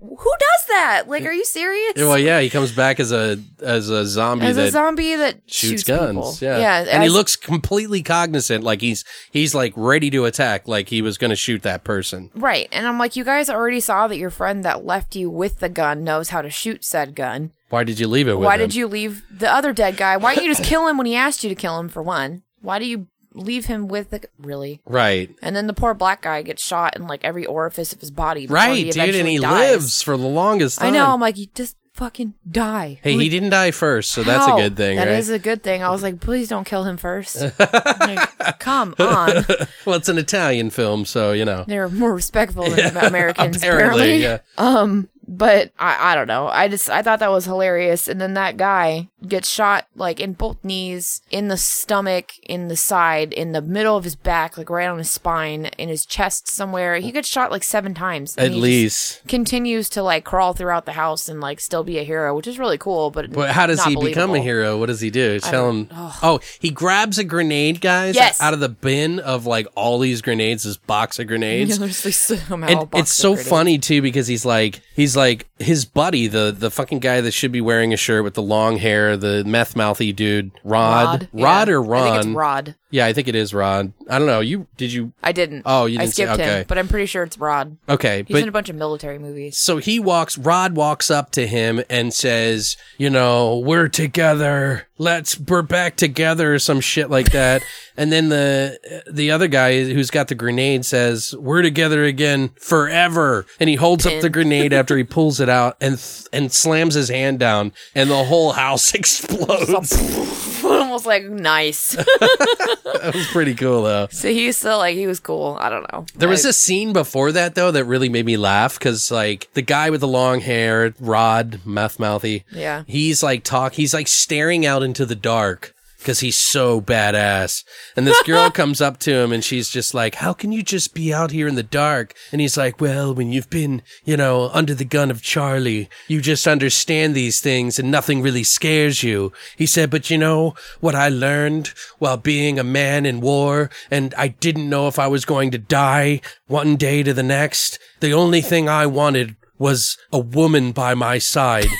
who 0.00 0.16
does 0.38 0.66
that? 0.68 1.04
Like, 1.08 1.24
are 1.24 1.32
you 1.32 1.44
serious? 1.44 1.92
Well, 1.96 2.18
yeah, 2.18 2.40
he 2.40 2.48
comes 2.50 2.72
back 2.72 2.98
as 3.00 3.12
a 3.12 3.38
as 3.60 3.90
a 3.90 4.06
zombie 4.06 4.46
As 4.46 4.56
that 4.56 4.68
a 4.68 4.70
zombie 4.70 5.14
that 5.16 5.34
shoots, 5.46 5.82
shoots, 5.82 5.84
guns. 5.84 6.08
people. 6.16 6.36
Yeah, 6.40 6.58
yeah. 6.58 6.86
and 6.90 7.02
he 7.02 7.08
as- 7.08 7.12
looks 7.12 7.36
completely 7.36 8.02
cognizant, 8.02 8.64
like 8.64 8.80
he's 8.80 9.04
he's 9.30 9.54
like 9.54 9.72
ready 9.76 10.08
to 10.10 10.24
attack, 10.24 10.66
like 10.66 10.88
he 10.88 11.02
was 11.02 11.18
going 11.18 11.28
to 11.30 11.36
shoot 11.36 11.62
that 11.62 11.84
person. 11.84 12.30
right. 12.34 12.68
And 12.72 12.86
I'm 12.86 12.98
like, 12.98 13.14
you 13.16 13.24
guys 13.24 13.50
already 13.50 13.80
saw 13.80 14.08
that 14.08 14.16
your 14.16 14.30
friend 14.30 14.64
that 14.64 14.84
left 14.84 15.14
you 15.16 15.28
with 15.28 15.58
the 15.60 15.68
gun 15.68 16.02
knows 16.02 16.30
how 16.30 16.40
to 16.42 16.50
shoot 16.50 16.84
said 16.84 17.14
gun. 17.14 17.52
Why 17.68 17.84
did 17.84 18.00
you 18.00 18.08
leave 18.08 18.26
it 18.26 18.34
with 18.38 18.46
Why 18.46 18.54
him? 18.54 18.60
did 18.60 18.74
you 18.74 18.86
leave 18.88 19.22
the 19.30 19.52
other 19.52 19.72
dead 19.72 19.96
guy? 19.96 20.16
Why 20.16 20.34
didn't 20.34 20.46
you 20.46 20.54
just 20.54 20.64
kill 20.68 20.88
him 20.88 20.96
when 20.96 21.06
he 21.06 21.14
asked 21.14 21.44
you 21.44 21.48
to 21.50 21.54
kill 21.54 21.78
him? 21.78 21.88
For 21.88 22.02
one, 22.02 22.42
why 22.62 22.78
do 22.78 22.84
you 22.86 23.06
leave 23.34 23.66
him 23.66 23.88
with 23.88 24.10
the 24.10 24.22
really? 24.38 24.80
Right, 24.86 25.30
And 25.42 25.54
then 25.54 25.66
the 25.66 25.72
poor 25.72 25.94
black 25.94 26.22
guy 26.22 26.42
gets 26.42 26.64
shot 26.64 26.96
in 26.96 27.06
like 27.06 27.24
every 27.24 27.46
orifice 27.46 27.92
of 27.92 28.00
his 28.00 28.10
body. 28.10 28.46
right, 28.46 28.90
dude, 28.92 29.14
and 29.14 29.28
he 29.28 29.38
dies. 29.38 29.70
lives 29.72 30.02
for 30.02 30.16
the 30.16 30.26
longest 30.26 30.78
time. 30.78 30.88
I 30.88 30.90
know. 30.90 31.12
I'm 31.12 31.20
like, 31.20 31.36
you 31.38 31.46
just 31.54 31.76
fucking 31.94 32.32
die. 32.50 32.98
Hey, 33.02 33.16
he 33.18 33.28
didn't 33.28 33.50
die 33.50 33.72
first, 33.72 34.12
so 34.12 34.22
that's 34.22 34.46
a 34.46 34.52
good 34.56 34.76
thing, 34.76 34.96
That 34.96 35.08
right? 35.08 35.18
is 35.18 35.28
a 35.28 35.38
good 35.38 35.62
thing. 35.62 35.82
I 35.82 35.90
was 35.90 36.02
like, 36.02 36.18
please 36.20 36.48
don't 36.48 36.64
kill 36.64 36.84
him 36.84 36.96
first. 36.96 37.36
Like, 37.58 38.58
come 38.58 38.94
on. 38.98 39.44
well, 39.84 39.96
it's 39.96 40.08
an 40.08 40.16
Italian 40.18 40.70
film, 40.70 41.04
so 41.04 41.32
you 41.32 41.44
know. 41.44 41.64
They're 41.68 41.88
more 41.88 42.14
respectful 42.14 42.68
than 42.70 42.96
Americans, 42.96 43.58
apparently, 43.58 44.22
apparently. 44.22 44.22
yeah. 44.22 44.38
Um, 44.56 45.08
But 45.32 45.70
I, 45.78 46.10
I 46.10 46.14
don't 46.16 46.26
know. 46.26 46.48
I 46.48 46.66
just 46.66 46.90
I 46.90 47.02
thought 47.02 47.20
that 47.20 47.30
was 47.30 47.44
hilarious. 47.44 48.08
And 48.08 48.20
then 48.20 48.34
that 48.34 48.56
guy 48.56 49.08
gets 49.28 49.48
shot 49.48 49.86
like 49.94 50.18
in 50.18 50.32
both 50.32 50.56
knees, 50.64 51.22
in 51.30 51.46
the 51.46 51.56
stomach, 51.56 52.32
in 52.42 52.66
the 52.66 52.76
side, 52.76 53.32
in 53.32 53.52
the 53.52 53.62
middle 53.62 53.96
of 53.96 54.02
his 54.02 54.16
back, 54.16 54.58
like 54.58 54.68
right 54.68 54.88
on 54.88 54.98
his 54.98 55.08
spine, 55.08 55.66
in 55.78 55.88
his 55.88 56.04
chest 56.04 56.48
somewhere. 56.48 56.96
He 56.96 57.12
gets 57.12 57.28
shot 57.28 57.52
like 57.52 57.62
seven 57.62 57.94
times. 57.94 58.36
At 58.36 58.50
least. 58.50 59.22
continues 59.28 59.88
to 59.90 60.02
like 60.02 60.24
crawl 60.24 60.52
throughout 60.52 60.84
the 60.84 60.94
house 60.94 61.28
and 61.28 61.40
like 61.40 61.60
still 61.60 61.84
be 61.84 61.98
a 61.98 62.02
hero, 62.02 62.34
which 62.34 62.48
is 62.48 62.58
really 62.58 62.78
cool. 62.78 63.12
But 63.12 63.30
But 63.32 63.50
how 63.50 63.68
does 63.68 63.84
he 63.84 63.94
become 63.94 64.34
a 64.34 64.40
hero? 64.40 64.78
What 64.78 64.86
does 64.86 65.00
he 65.00 65.10
do? 65.10 65.38
Tell 65.38 65.70
him. 65.70 65.88
Oh, 65.92 66.40
he 66.58 66.70
grabs 66.70 67.18
a 67.18 67.24
grenade, 67.24 67.80
guys, 67.80 68.16
Yes. 68.16 68.40
out 68.40 68.52
of 68.52 68.58
the 68.58 68.68
bin 68.68 69.20
of 69.20 69.46
like 69.46 69.68
all 69.76 70.00
these 70.00 70.22
grenades, 70.22 70.64
this 70.64 70.76
box 70.76 71.20
of 71.20 71.28
grenades. 71.28 71.70
Yeah, 71.70 71.76
there's 71.86 72.04
like 72.04 72.14
somehow 72.14 72.66
And 72.66 72.88
it's 72.94 73.12
so 73.12 73.34
grenades. 73.34 73.48
funny 73.48 73.78
too 73.78 74.02
because 74.02 74.26
he's 74.26 74.44
like 74.44 74.80
he's 74.96 75.14
like 75.14 75.19
his 75.58 75.84
buddy, 75.84 76.26
the 76.26 76.54
the 76.56 76.70
fucking 76.70 76.98
guy 77.00 77.20
that 77.20 77.32
should 77.32 77.52
be 77.52 77.60
wearing 77.60 77.92
a 77.92 77.96
shirt 77.96 78.24
with 78.24 78.34
the 78.34 78.42
long 78.42 78.76
hair, 78.76 79.16
the 79.16 79.44
meth 79.44 79.76
mouthy 79.76 80.12
dude, 80.12 80.50
Rod, 80.64 81.28
Rod, 81.32 81.68
yeah. 81.68 81.74
or 81.74 81.82
Ron? 81.82 82.02
I 82.02 82.10
think 82.12 82.26
it's 82.26 82.34
Rod. 82.34 82.74
Yeah, 82.92 83.06
I 83.06 83.12
think 83.12 83.28
it 83.28 83.34
is 83.36 83.54
Rod. 83.54 83.92
I 84.08 84.18
don't 84.18 84.26
know. 84.26 84.40
You 84.40 84.66
did 84.76 84.92
you? 84.92 85.12
I 85.22 85.32
didn't. 85.32 85.62
Oh, 85.64 85.86
you 85.86 85.98
didn't 85.98 86.12
say- 86.14 86.24
skipped 86.24 86.40
okay. 86.40 86.58
him, 86.60 86.64
but 86.68 86.76
I'm 86.78 86.88
pretty 86.88 87.06
sure 87.06 87.22
it's 87.22 87.38
Rod. 87.38 87.76
Okay, 87.88 88.24
He's 88.26 88.34
but 88.34 88.42
in 88.42 88.48
a 88.48 88.52
bunch 88.52 88.68
of 88.68 88.76
military 88.76 89.18
movies. 89.18 89.58
so 89.58 89.76
he 89.78 90.00
walks. 90.00 90.36
Rod 90.36 90.74
walks 90.74 91.10
up 91.10 91.30
to 91.32 91.46
him 91.46 91.82
and 91.88 92.12
says, 92.12 92.76
"You 92.98 93.10
know, 93.10 93.58
we're 93.58 93.88
together. 93.88 94.88
Let's 94.98 95.38
we're 95.38 95.62
back 95.62 95.96
together," 95.96 96.54
or 96.54 96.58
some 96.58 96.80
shit 96.80 97.10
like 97.10 97.30
that. 97.32 97.62
and 97.96 98.10
then 98.10 98.28
the 98.28 98.78
the 99.10 99.30
other 99.30 99.46
guy 99.48 99.84
who's 99.84 100.10
got 100.10 100.28
the 100.28 100.34
grenade 100.34 100.84
says, 100.84 101.34
"We're 101.38 101.62
together 101.62 102.04
again 102.04 102.50
forever." 102.60 103.46
And 103.60 103.70
he 103.70 103.76
holds 103.76 104.04
up 104.04 104.20
the 104.20 104.28
grenade 104.30 104.72
after 104.72 104.96
he 104.96 105.04
pulls 105.16 105.38
it 105.40 105.48
out 105.48 105.76
and 105.80 105.96
th- 105.98 106.26
and 106.32 106.52
slams 106.52 106.94
his 106.94 107.08
hand 107.08 107.38
down, 107.38 107.72
and 107.94 108.10
the 108.10 108.24
whole 108.24 108.52
house 108.52 108.92
explodes. 108.94 110.59
Almost 110.90 111.06
like 111.06 111.24
nice. 111.24 111.92
that 111.94 113.12
was 113.14 113.26
pretty 113.28 113.54
cool, 113.54 113.82
though. 113.84 114.08
so 114.10 114.28
he's 114.28 114.56
still 114.56 114.78
like 114.78 114.96
he 114.96 115.06
was 115.06 115.20
cool. 115.20 115.56
I 115.60 115.68
don't 115.68 115.90
know. 115.92 116.04
There 116.16 116.28
was 116.28 116.44
I- 116.44 116.48
a 116.48 116.52
scene 116.52 116.92
before 116.92 117.30
that 117.32 117.54
though 117.54 117.70
that 117.70 117.84
really 117.84 118.08
made 118.08 118.26
me 118.26 118.36
laugh 118.36 118.76
because 118.76 119.10
like 119.12 119.48
the 119.54 119.62
guy 119.62 119.90
with 119.90 120.00
the 120.00 120.08
long 120.08 120.40
hair, 120.40 120.92
Rod, 120.98 121.60
meth 121.64 122.00
mouthy, 122.00 122.44
Yeah. 122.50 122.82
he's 122.88 123.22
like 123.22 123.44
talk, 123.44 123.74
he's 123.74 123.94
like 123.94 124.08
staring 124.08 124.66
out 124.66 124.82
into 124.82 125.06
the 125.06 125.14
dark 125.14 125.74
because 126.00 126.20
he's 126.20 126.36
so 126.36 126.80
badass. 126.80 127.62
And 127.94 128.06
this 128.06 128.20
girl 128.22 128.50
comes 128.60 128.80
up 128.80 128.98
to 129.00 129.14
him 129.14 129.32
and 129.32 129.44
she's 129.44 129.68
just 129.68 129.94
like, 129.94 130.16
"How 130.16 130.32
can 130.32 130.50
you 130.50 130.62
just 130.62 130.94
be 130.94 131.14
out 131.14 131.30
here 131.30 131.46
in 131.46 131.54
the 131.54 131.62
dark?" 131.62 132.14
And 132.32 132.40
he's 132.40 132.56
like, 132.56 132.80
"Well, 132.80 133.14
when 133.14 133.30
you've 133.32 133.50
been, 133.50 133.82
you 134.04 134.16
know, 134.16 134.50
under 134.52 134.74
the 134.74 134.84
gun 134.84 135.10
of 135.10 135.22
Charlie, 135.22 135.88
you 136.08 136.20
just 136.20 136.48
understand 136.48 137.14
these 137.14 137.40
things 137.40 137.78
and 137.78 137.90
nothing 137.90 138.22
really 138.22 138.44
scares 138.44 139.02
you." 139.02 139.32
He 139.56 139.66
said, 139.66 139.90
"But 139.90 140.10
you 140.10 140.18
know 140.18 140.54
what 140.80 140.94
I 140.94 141.08
learned 141.08 141.68
while 141.98 142.16
being 142.16 142.58
a 142.58 142.64
man 142.64 143.06
in 143.06 143.20
war 143.20 143.70
and 143.90 144.14
I 144.16 144.28
didn't 144.28 144.68
know 144.68 144.88
if 144.88 144.98
I 144.98 145.06
was 145.06 145.24
going 145.24 145.50
to 145.52 145.58
die 145.58 146.20
one 146.46 146.76
day 146.76 147.02
to 147.02 147.12
the 147.12 147.22
next. 147.22 147.78
The 148.00 148.14
only 148.14 148.40
thing 148.40 148.68
I 148.68 148.86
wanted 148.86 149.36
was 149.58 149.98
a 150.12 150.18
woman 150.18 150.72
by 150.72 150.94
my 150.94 151.18
side." 151.18 151.68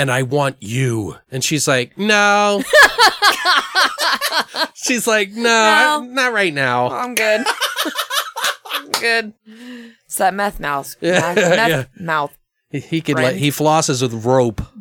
and 0.00 0.10
I 0.10 0.22
want 0.22 0.56
you. 0.60 1.16
And 1.30 1.44
she's 1.44 1.68
like, 1.68 1.98
no. 1.98 2.62
she's 4.74 5.06
like, 5.06 5.30
no, 5.32 5.42
No. 5.42 6.04
not 6.10 6.32
right 6.32 6.52
now. 6.52 6.90
I'm 6.90 7.14
good. 7.14 7.44
I'm 8.72 8.90
good. 8.90 9.34
It's 10.06 10.16
that 10.16 10.34
meth 10.34 10.60
mouth. 10.60 10.96
Yeah, 11.00 11.20
meth, 11.20 11.36
meth 11.36 11.68
yeah. 11.70 11.84
mouth. 11.98 12.36
He, 12.70 12.80
he 12.80 13.00
could 13.00 13.14
Friend. 13.16 13.32
like, 13.32 13.36
he 13.36 13.50
flosses 13.50 14.02
with 14.02 14.24
rope. 14.24 14.62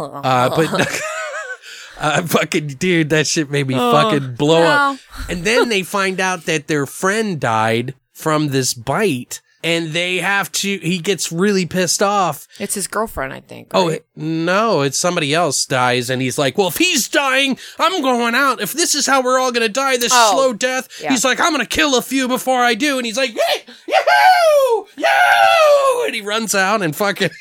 Uh, 0.00 0.48
but, 0.48 1.00
uh, 1.98 2.22
fucking 2.22 2.68
dude, 2.68 3.10
that 3.10 3.26
shit 3.26 3.50
made 3.50 3.66
me 3.66 3.74
fucking 3.74 4.34
blow 4.34 4.62
up. 4.62 4.98
And 5.28 5.44
then 5.44 5.68
they 5.68 5.82
find 5.82 6.20
out 6.20 6.44
that 6.46 6.68
their 6.68 6.86
friend 6.86 7.38
died 7.38 7.94
from 8.12 8.48
this 8.48 8.72
bite 8.72 9.42
and 9.68 9.92
they 9.92 10.16
have 10.16 10.50
to, 10.52 10.78
he 10.78 10.98
gets 10.98 11.30
really 11.30 11.66
pissed 11.66 12.02
off 12.02 12.46
It's 12.58 12.74
his 12.74 12.86
girlfriend, 12.86 13.32
I 13.32 13.40
think. 13.40 13.68
Oh 13.74 13.96
no, 14.16 14.82
it's 14.82 14.98
somebody 14.98 15.34
else 15.34 15.66
dies, 15.66 16.10
and 16.10 16.20
he's 16.22 16.38
like, 16.38 16.56
"Well, 16.58 16.68
if 16.68 16.76
he's 16.78 17.08
dying, 17.08 17.58
I'm 17.78 18.00
going 18.02 18.34
out. 18.34 18.60
If 18.60 18.72
this 18.72 18.94
is 18.94 19.06
how 19.06 19.22
we're 19.22 19.38
all 19.38 19.52
gonna 19.52 19.68
die, 19.68 19.96
this 19.96 20.12
Oh, 20.14 20.32
slow 20.32 20.52
death." 20.52 20.88
yeah. 21.02 21.10
He's 21.10 21.24
like, 21.24 21.40
"I'm 21.40 21.52
gonna 21.52 21.66
kill 21.66 21.96
a 21.96 22.02
few 22.02 22.28
before 22.28 22.60
I 22.62 22.74
do," 22.74 22.96
and 22.98 23.06
he's 23.06 23.16
like, 23.16 23.30
"Hey, 23.30 23.64
yahoo, 23.86 24.86
yahoo!" 24.96 26.06
And 26.06 26.14
he 26.14 26.20
runs 26.22 26.54
out 26.54 26.82
and 26.82 26.94
fucking. 26.96 27.30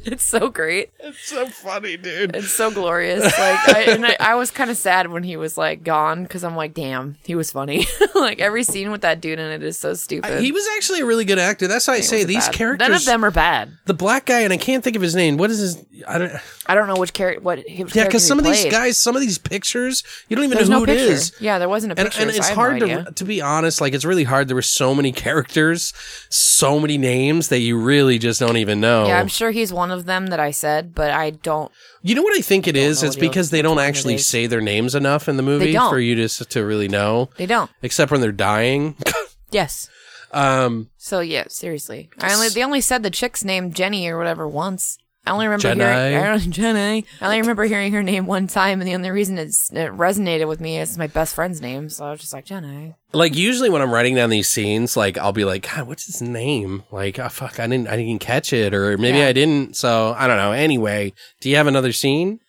it's 0.04 0.24
so 0.24 0.48
great. 0.48 0.90
It's 1.00 1.20
so 1.20 1.46
funny, 1.46 1.96
dude. 1.96 2.36
It's 2.36 2.52
so 2.52 2.70
glorious. 2.70 3.24
Like, 3.24 3.68
I, 3.68 3.86
and 3.88 4.06
I, 4.06 4.16
I 4.20 4.34
was 4.34 4.50
kind 4.50 4.70
of 4.70 4.76
sad 4.76 5.10
when 5.10 5.22
he 5.22 5.36
was 5.36 5.58
like 5.58 5.82
gone 5.82 6.22
because 6.22 6.44
I'm 6.44 6.56
like, 6.56 6.74
damn, 6.74 7.16
he 7.24 7.34
was 7.34 7.50
funny. 7.50 7.86
like 8.14 8.40
every 8.40 8.62
scene 8.62 8.90
with 8.90 9.00
that 9.02 9.20
dude 9.20 9.38
in 9.38 9.50
it 9.50 9.62
is 9.62 9.78
so 9.78 9.94
stupid. 9.94 10.40
He 10.40 10.52
was 10.52 10.66
actually 10.76 11.00
a 11.00 11.06
really 11.06 11.24
good 11.24 11.38
actor. 11.38 11.66
That's 11.66 11.88
why 11.88 11.94
I 11.94 12.00
say 12.00 12.24
these 12.24 12.46
bad. 12.46 12.54
characters. 12.54 12.88
None 12.88 12.96
of 12.96 13.04
them 13.04 13.24
are 13.24 13.30
bad. 13.30 13.72
The 13.86 13.94
black 13.94 14.26
guy, 14.26 14.40
and 14.40 14.52
I 14.52 14.56
can't 14.56 14.84
think 14.84 14.96
of 14.96 15.02
his 15.02 15.14
name. 15.14 15.36
What 15.36 15.50
is 15.50 15.58
his? 15.58 15.84
I 16.06 16.18
don't. 16.18 16.32
I 16.70 16.74
don't 16.74 16.86
know 16.86 16.96
which 16.96 17.14
character. 17.14 17.40
What? 17.40 17.66
Yeah, 17.66 18.04
because 18.04 18.26
some 18.26 18.38
of 18.38 18.44
these 18.44 18.66
guys, 18.66 18.98
some 18.98 19.16
of 19.16 19.22
these 19.22 19.38
pictures, 19.38 20.04
you 20.28 20.36
don't 20.36 20.44
even 20.44 20.58
There's 20.58 20.68
know 20.68 20.76
no 20.76 20.80
who 20.80 20.86
picture. 20.86 21.04
it 21.04 21.10
is. 21.10 21.32
Yeah, 21.40 21.58
there 21.58 21.68
wasn't 21.68 21.94
a 21.94 21.98
and, 21.98 22.06
picture. 22.08 22.20
and 22.22 22.30
so 22.30 22.36
it's 22.36 22.48
have 22.48 22.54
hard 22.56 22.80
no 22.80 22.86
to 22.86 22.92
idea. 23.00 23.12
to 23.12 23.24
be 23.24 23.40
honest 23.40 23.80
like 23.80 23.94
it's 23.94 24.04
really 24.04 24.24
hard 24.24 24.48
there 24.48 24.54
were 24.54 24.60
so 24.60 24.94
many 24.94 25.10
characters 25.26 25.94
so 26.28 26.78
many 26.78 26.98
names 26.98 27.48
that 27.48 27.60
you 27.60 27.78
really 27.78 28.18
just 28.18 28.38
don't 28.38 28.58
even 28.58 28.80
know 28.80 29.06
Yeah, 29.06 29.18
I'm 29.18 29.28
sure 29.28 29.50
he's 29.50 29.72
one 29.72 29.90
of 29.90 30.04
them 30.04 30.26
that 30.26 30.40
I 30.40 30.50
said, 30.50 30.94
but 30.94 31.10
I 31.10 31.30
don't. 31.30 31.72
you 32.02 32.14
know 32.14 32.22
what 32.22 32.36
i 32.36 32.40
think 32.42 32.68
it 32.68 32.76
is 32.76 33.02
it's 33.02 33.16
because 33.16 33.48
they 33.50 33.62
don't 33.62 33.78
actually 33.78 34.18
say 34.18 34.46
their 34.46 34.60
names 34.60 34.94
enough 34.94 35.28
in 35.28 35.36
the 35.38 35.42
movie 35.42 35.72
for 35.74 35.98
you 35.98 36.14
to 36.28 36.44
to 36.44 36.64
really 36.64 36.88
know 36.88 37.30
They 37.38 37.46
don't. 37.46 37.70
except 37.82 38.10
when 38.12 38.20
they're 38.20 38.30
dying 38.32 38.94
Yes. 39.50 39.88
um 40.32 40.90
So 40.98 41.20
yeah, 41.20 41.44
seriously. 41.48 42.10
I 42.20 42.34
only 42.34 42.48
they 42.50 42.62
only 42.62 42.82
said 42.82 43.02
the 43.02 43.10
chick's 43.10 43.42
name 43.44 43.72
Jenny 43.72 44.06
or 44.08 44.18
whatever 44.18 44.46
once. 44.46 44.98
I 45.28 45.32
only 45.32 45.46
remember 45.46 45.62
Jenny. 45.62 45.80
hearing 45.84 46.16
I 46.24 46.28
don't, 46.38 46.50
Jenny. 46.50 47.04
I 47.20 47.24
only 47.24 47.40
remember 47.40 47.64
hearing 47.64 47.92
her 47.92 48.02
name 48.02 48.26
one 48.26 48.46
time, 48.46 48.80
and 48.80 48.88
the 48.88 48.94
only 48.94 49.10
reason 49.10 49.38
it's, 49.38 49.70
it 49.72 49.92
resonated 49.92 50.48
with 50.48 50.60
me 50.60 50.78
is 50.78 50.96
my 50.96 51.06
best 51.06 51.34
friend's 51.34 51.60
name. 51.60 51.88
So 51.90 52.06
I 52.06 52.10
was 52.12 52.20
just 52.20 52.32
like 52.32 52.44
Jenny. 52.46 52.94
like 53.12 53.36
usually 53.36 53.70
when 53.70 53.80
i'm 53.82 53.90
writing 53.90 54.14
down 54.14 54.28
these 54.30 54.48
scenes 54.48 54.96
like 54.96 55.16
i'll 55.18 55.32
be 55.32 55.44
like 55.44 55.62
god 55.70 55.86
what's 55.86 56.04
his 56.06 56.20
name 56.20 56.82
like 56.90 57.18
oh 57.18 57.28
fuck 57.30 57.58
i 57.58 57.66
didn't 57.66 57.88
i 57.88 57.96
didn't 57.96 58.18
catch 58.20 58.52
it 58.52 58.74
or 58.74 58.98
maybe 58.98 59.18
Yeah. 59.18 59.28
i 59.28 59.32
didn't 59.32 59.76
so 59.76 60.14
i 60.18 60.26
don't 60.26 60.36
know 60.36 60.52
anyway 60.52 61.12
do 61.40 61.48
you 61.48 61.56
have 61.56 61.66
another 61.66 61.92
scene 61.92 62.40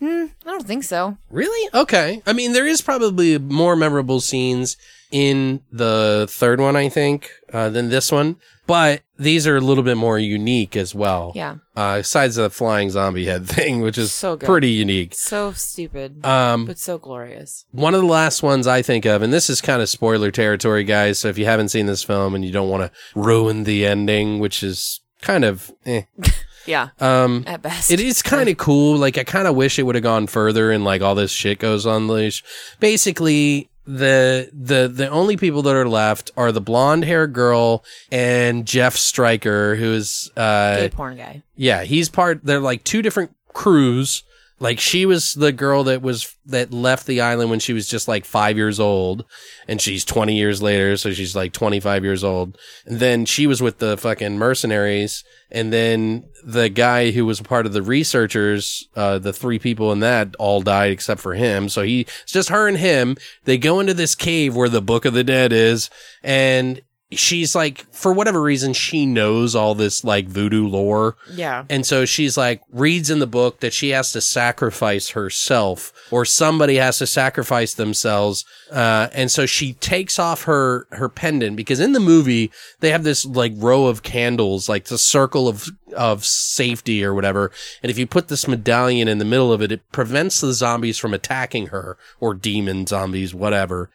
hmm, 0.00 0.26
I 0.44 0.50
don't 0.50 0.66
think 0.66 0.84
so. 0.84 1.16
Really? 1.30 1.70
Okay. 1.72 2.20
I 2.26 2.34
mean, 2.34 2.52
there 2.52 2.66
is 2.66 2.82
probably 2.82 3.38
more 3.38 3.76
memorable 3.76 4.20
scenes 4.20 4.76
in 5.10 5.60
the 5.70 6.26
third 6.28 6.60
one, 6.60 6.76
I 6.76 6.88
think, 6.88 7.30
uh, 7.52 7.68
than 7.70 7.88
this 7.88 8.10
one. 8.12 8.36
But 8.66 9.02
these 9.16 9.46
are 9.46 9.56
a 9.56 9.60
little 9.60 9.84
bit 9.84 9.96
more 9.96 10.18
unique 10.18 10.74
as 10.76 10.92
well. 10.92 11.30
Yeah. 11.36 11.56
Uh, 11.76 11.98
besides 11.98 12.34
the 12.34 12.50
flying 12.50 12.90
zombie 12.90 13.26
head 13.26 13.46
thing, 13.48 13.80
which 13.80 13.96
is 13.96 14.12
So 14.12 14.34
good. 14.36 14.46
pretty 14.46 14.70
unique. 14.70 15.14
So 15.14 15.52
stupid, 15.52 16.26
Um, 16.26 16.64
but 16.66 16.76
so 16.78 16.98
glorious. 16.98 17.64
one 17.70 17.94
of 17.94 18.00
the 18.00 18.06
last 18.08 18.42
ones 18.42 18.66
I 18.66 18.82
think 18.82 19.04
of, 19.04 19.22
and 19.22 19.32
this 19.32 19.48
is 19.48 19.60
kind 19.60 19.80
of 19.80 19.88
spoiler 19.88 20.32
territory, 20.32 20.82
guys. 20.82 21.20
So 21.20 21.28
if 21.28 21.38
you 21.38 21.44
haven't 21.44 21.68
seen 21.68 21.86
this 21.86 22.02
film 22.02 22.34
and 22.34 22.44
you 22.44 22.50
don't 22.50 22.68
want 22.68 22.82
to 22.82 22.98
ruin 23.14 23.62
the 23.64 23.86
ending, 23.86 24.40
which 24.40 24.64
is 24.64 25.00
kind 25.22 25.44
of, 25.44 25.70
eh, 25.86 26.02
Yeah, 26.66 26.88
um, 26.98 27.44
at 27.46 27.62
best. 27.62 27.92
it 27.92 28.00
is 28.00 28.22
kind 28.22 28.48
of 28.48 28.56
cool. 28.56 28.96
Like 28.98 29.16
I 29.16 29.22
kind 29.22 29.46
of 29.46 29.54
wish 29.54 29.78
it 29.78 29.84
would 29.84 29.94
have 29.94 30.02
gone 30.02 30.26
further 30.26 30.72
and 30.72 30.82
like 30.82 31.00
all 31.00 31.14
this 31.14 31.30
shit 31.30 31.60
goes 31.60 31.86
on 31.86 32.08
leash. 32.08 32.42
Basically, 32.80 33.70
the 33.86 34.50
the 34.52 34.88
the 34.88 35.08
only 35.08 35.36
people 35.36 35.62
that 35.62 35.74
are 35.74 35.88
left 35.88 36.30
are 36.36 36.50
the 36.52 36.60
blonde 36.60 37.04
hair 37.04 37.26
girl 37.26 37.84
and 38.10 38.66
Jeff 38.66 38.96
Stryker, 38.96 39.76
who's 39.76 40.30
uh 40.36 40.76
Gay 40.76 40.88
porn 40.88 41.16
guy. 41.16 41.42
yeah, 41.54 41.84
he's 41.84 42.08
part. 42.08 42.40
They're 42.44 42.60
like 42.60 42.84
two 42.84 43.00
different 43.02 43.34
crews. 43.54 44.22
Like 44.58 44.80
she 44.80 45.04
was 45.04 45.34
the 45.34 45.52
girl 45.52 45.84
that 45.84 46.00
was 46.00 46.34
that 46.46 46.72
left 46.72 47.06
the 47.06 47.20
island 47.20 47.50
when 47.50 47.60
she 47.60 47.74
was 47.74 47.86
just 47.86 48.08
like 48.08 48.24
five 48.24 48.56
years 48.56 48.80
old, 48.80 49.26
and 49.68 49.82
she's 49.82 50.02
twenty 50.02 50.36
years 50.36 50.62
later, 50.62 50.96
so 50.96 51.12
she's 51.12 51.36
like 51.36 51.52
twenty 51.52 51.78
five 51.78 52.04
years 52.04 52.24
old. 52.24 52.56
And 52.86 52.98
then 52.98 53.26
she 53.26 53.46
was 53.46 53.60
with 53.60 53.78
the 53.78 53.98
fucking 53.98 54.38
mercenaries, 54.38 55.24
and 55.50 55.74
then 55.74 56.24
the 56.42 56.70
guy 56.70 57.10
who 57.10 57.26
was 57.26 57.40
part 57.42 57.66
of 57.66 57.74
the 57.74 57.82
researchers, 57.82 58.88
uh, 58.96 59.18
the 59.18 59.32
three 59.32 59.58
people 59.58 59.92
in 59.92 60.00
that 60.00 60.34
all 60.38 60.62
died 60.62 60.90
except 60.90 61.20
for 61.20 61.34
him. 61.34 61.68
So 61.68 61.82
he 61.82 62.00
it's 62.22 62.32
just 62.32 62.48
her 62.48 62.66
and 62.66 62.78
him. 62.78 63.16
They 63.44 63.58
go 63.58 63.78
into 63.78 63.92
this 63.92 64.14
cave 64.14 64.56
where 64.56 64.70
the 64.70 64.80
Book 64.80 65.04
of 65.04 65.12
the 65.12 65.24
Dead 65.24 65.52
is, 65.52 65.90
and 66.22 66.80
she's 67.16 67.54
like, 67.54 67.86
for 67.92 68.12
whatever 68.12 68.40
reason, 68.40 68.72
she 68.72 69.06
knows 69.06 69.54
all 69.54 69.74
this 69.74 70.04
like 70.04 70.26
voodoo 70.26 70.66
lore. 70.66 71.16
Yeah. 71.32 71.64
And 71.68 71.84
so 71.84 72.04
she's 72.04 72.36
like, 72.36 72.62
reads 72.70 73.10
in 73.10 73.18
the 73.18 73.26
book 73.26 73.60
that 73.60 73.72
she 73.72 73.90
has 73.90 74.12
to 74.12 74.20
sacrifice 74.20 75.10
herself 75.10 75.92
or 76.10 76.24
somebody 76.24 76.76
has 76.76 76.98
to 76.98 77.06
sacrifice 77.06 77.74
themselves. 77.74 78.44
Uh, 78.70 79.08
and 79.12 79.30
so 79.30 79.46
she 79.46 79.74
takes 79.74 80.18
off 80.18 80.44
her, 80.44 80.86
her 80.92 81.08
pendant 81.08 81.56
because 81.56 81.80
in 81.80 81.92
the 81.92 82.00
movie, 82.00 82.50
they 82.80 82.90
have 82.90 83.04
this 83.04 83.24
like 83.24 83.52
row 83.56 83.86
of 83.86 84.02
candles, 84.02 84.68
like 84.68 84.84
the 84.86 84.98
circle 84.98 85.48
of, 85.48 85.68
of 85.96 86.24
safety 86.24 87.04
or 87.04 87.14
whatever. 87.14 87.50
And 87.82 87.90
if 87.90 87.98
you 87.98 88.06
put 88.06 88.28
this 88.28 88.46
medallion 88.46 89.08
in 89.08 89.18
the 89.18 89.24
middle 89.24 89.52
of 89.52 89.62
it, 89.62 89.72
it 89.72 89.90
prevents 89.92 90.40
the 90.40 90.52
zombies 90.52 90.98
from 90.98 91.14
attacking 91.14 91.68
her 91.68 91.96
or 92.20 92.34
demon 92.34 92.86
zombies, 92.86 93.34
whatever. 93.34 93.90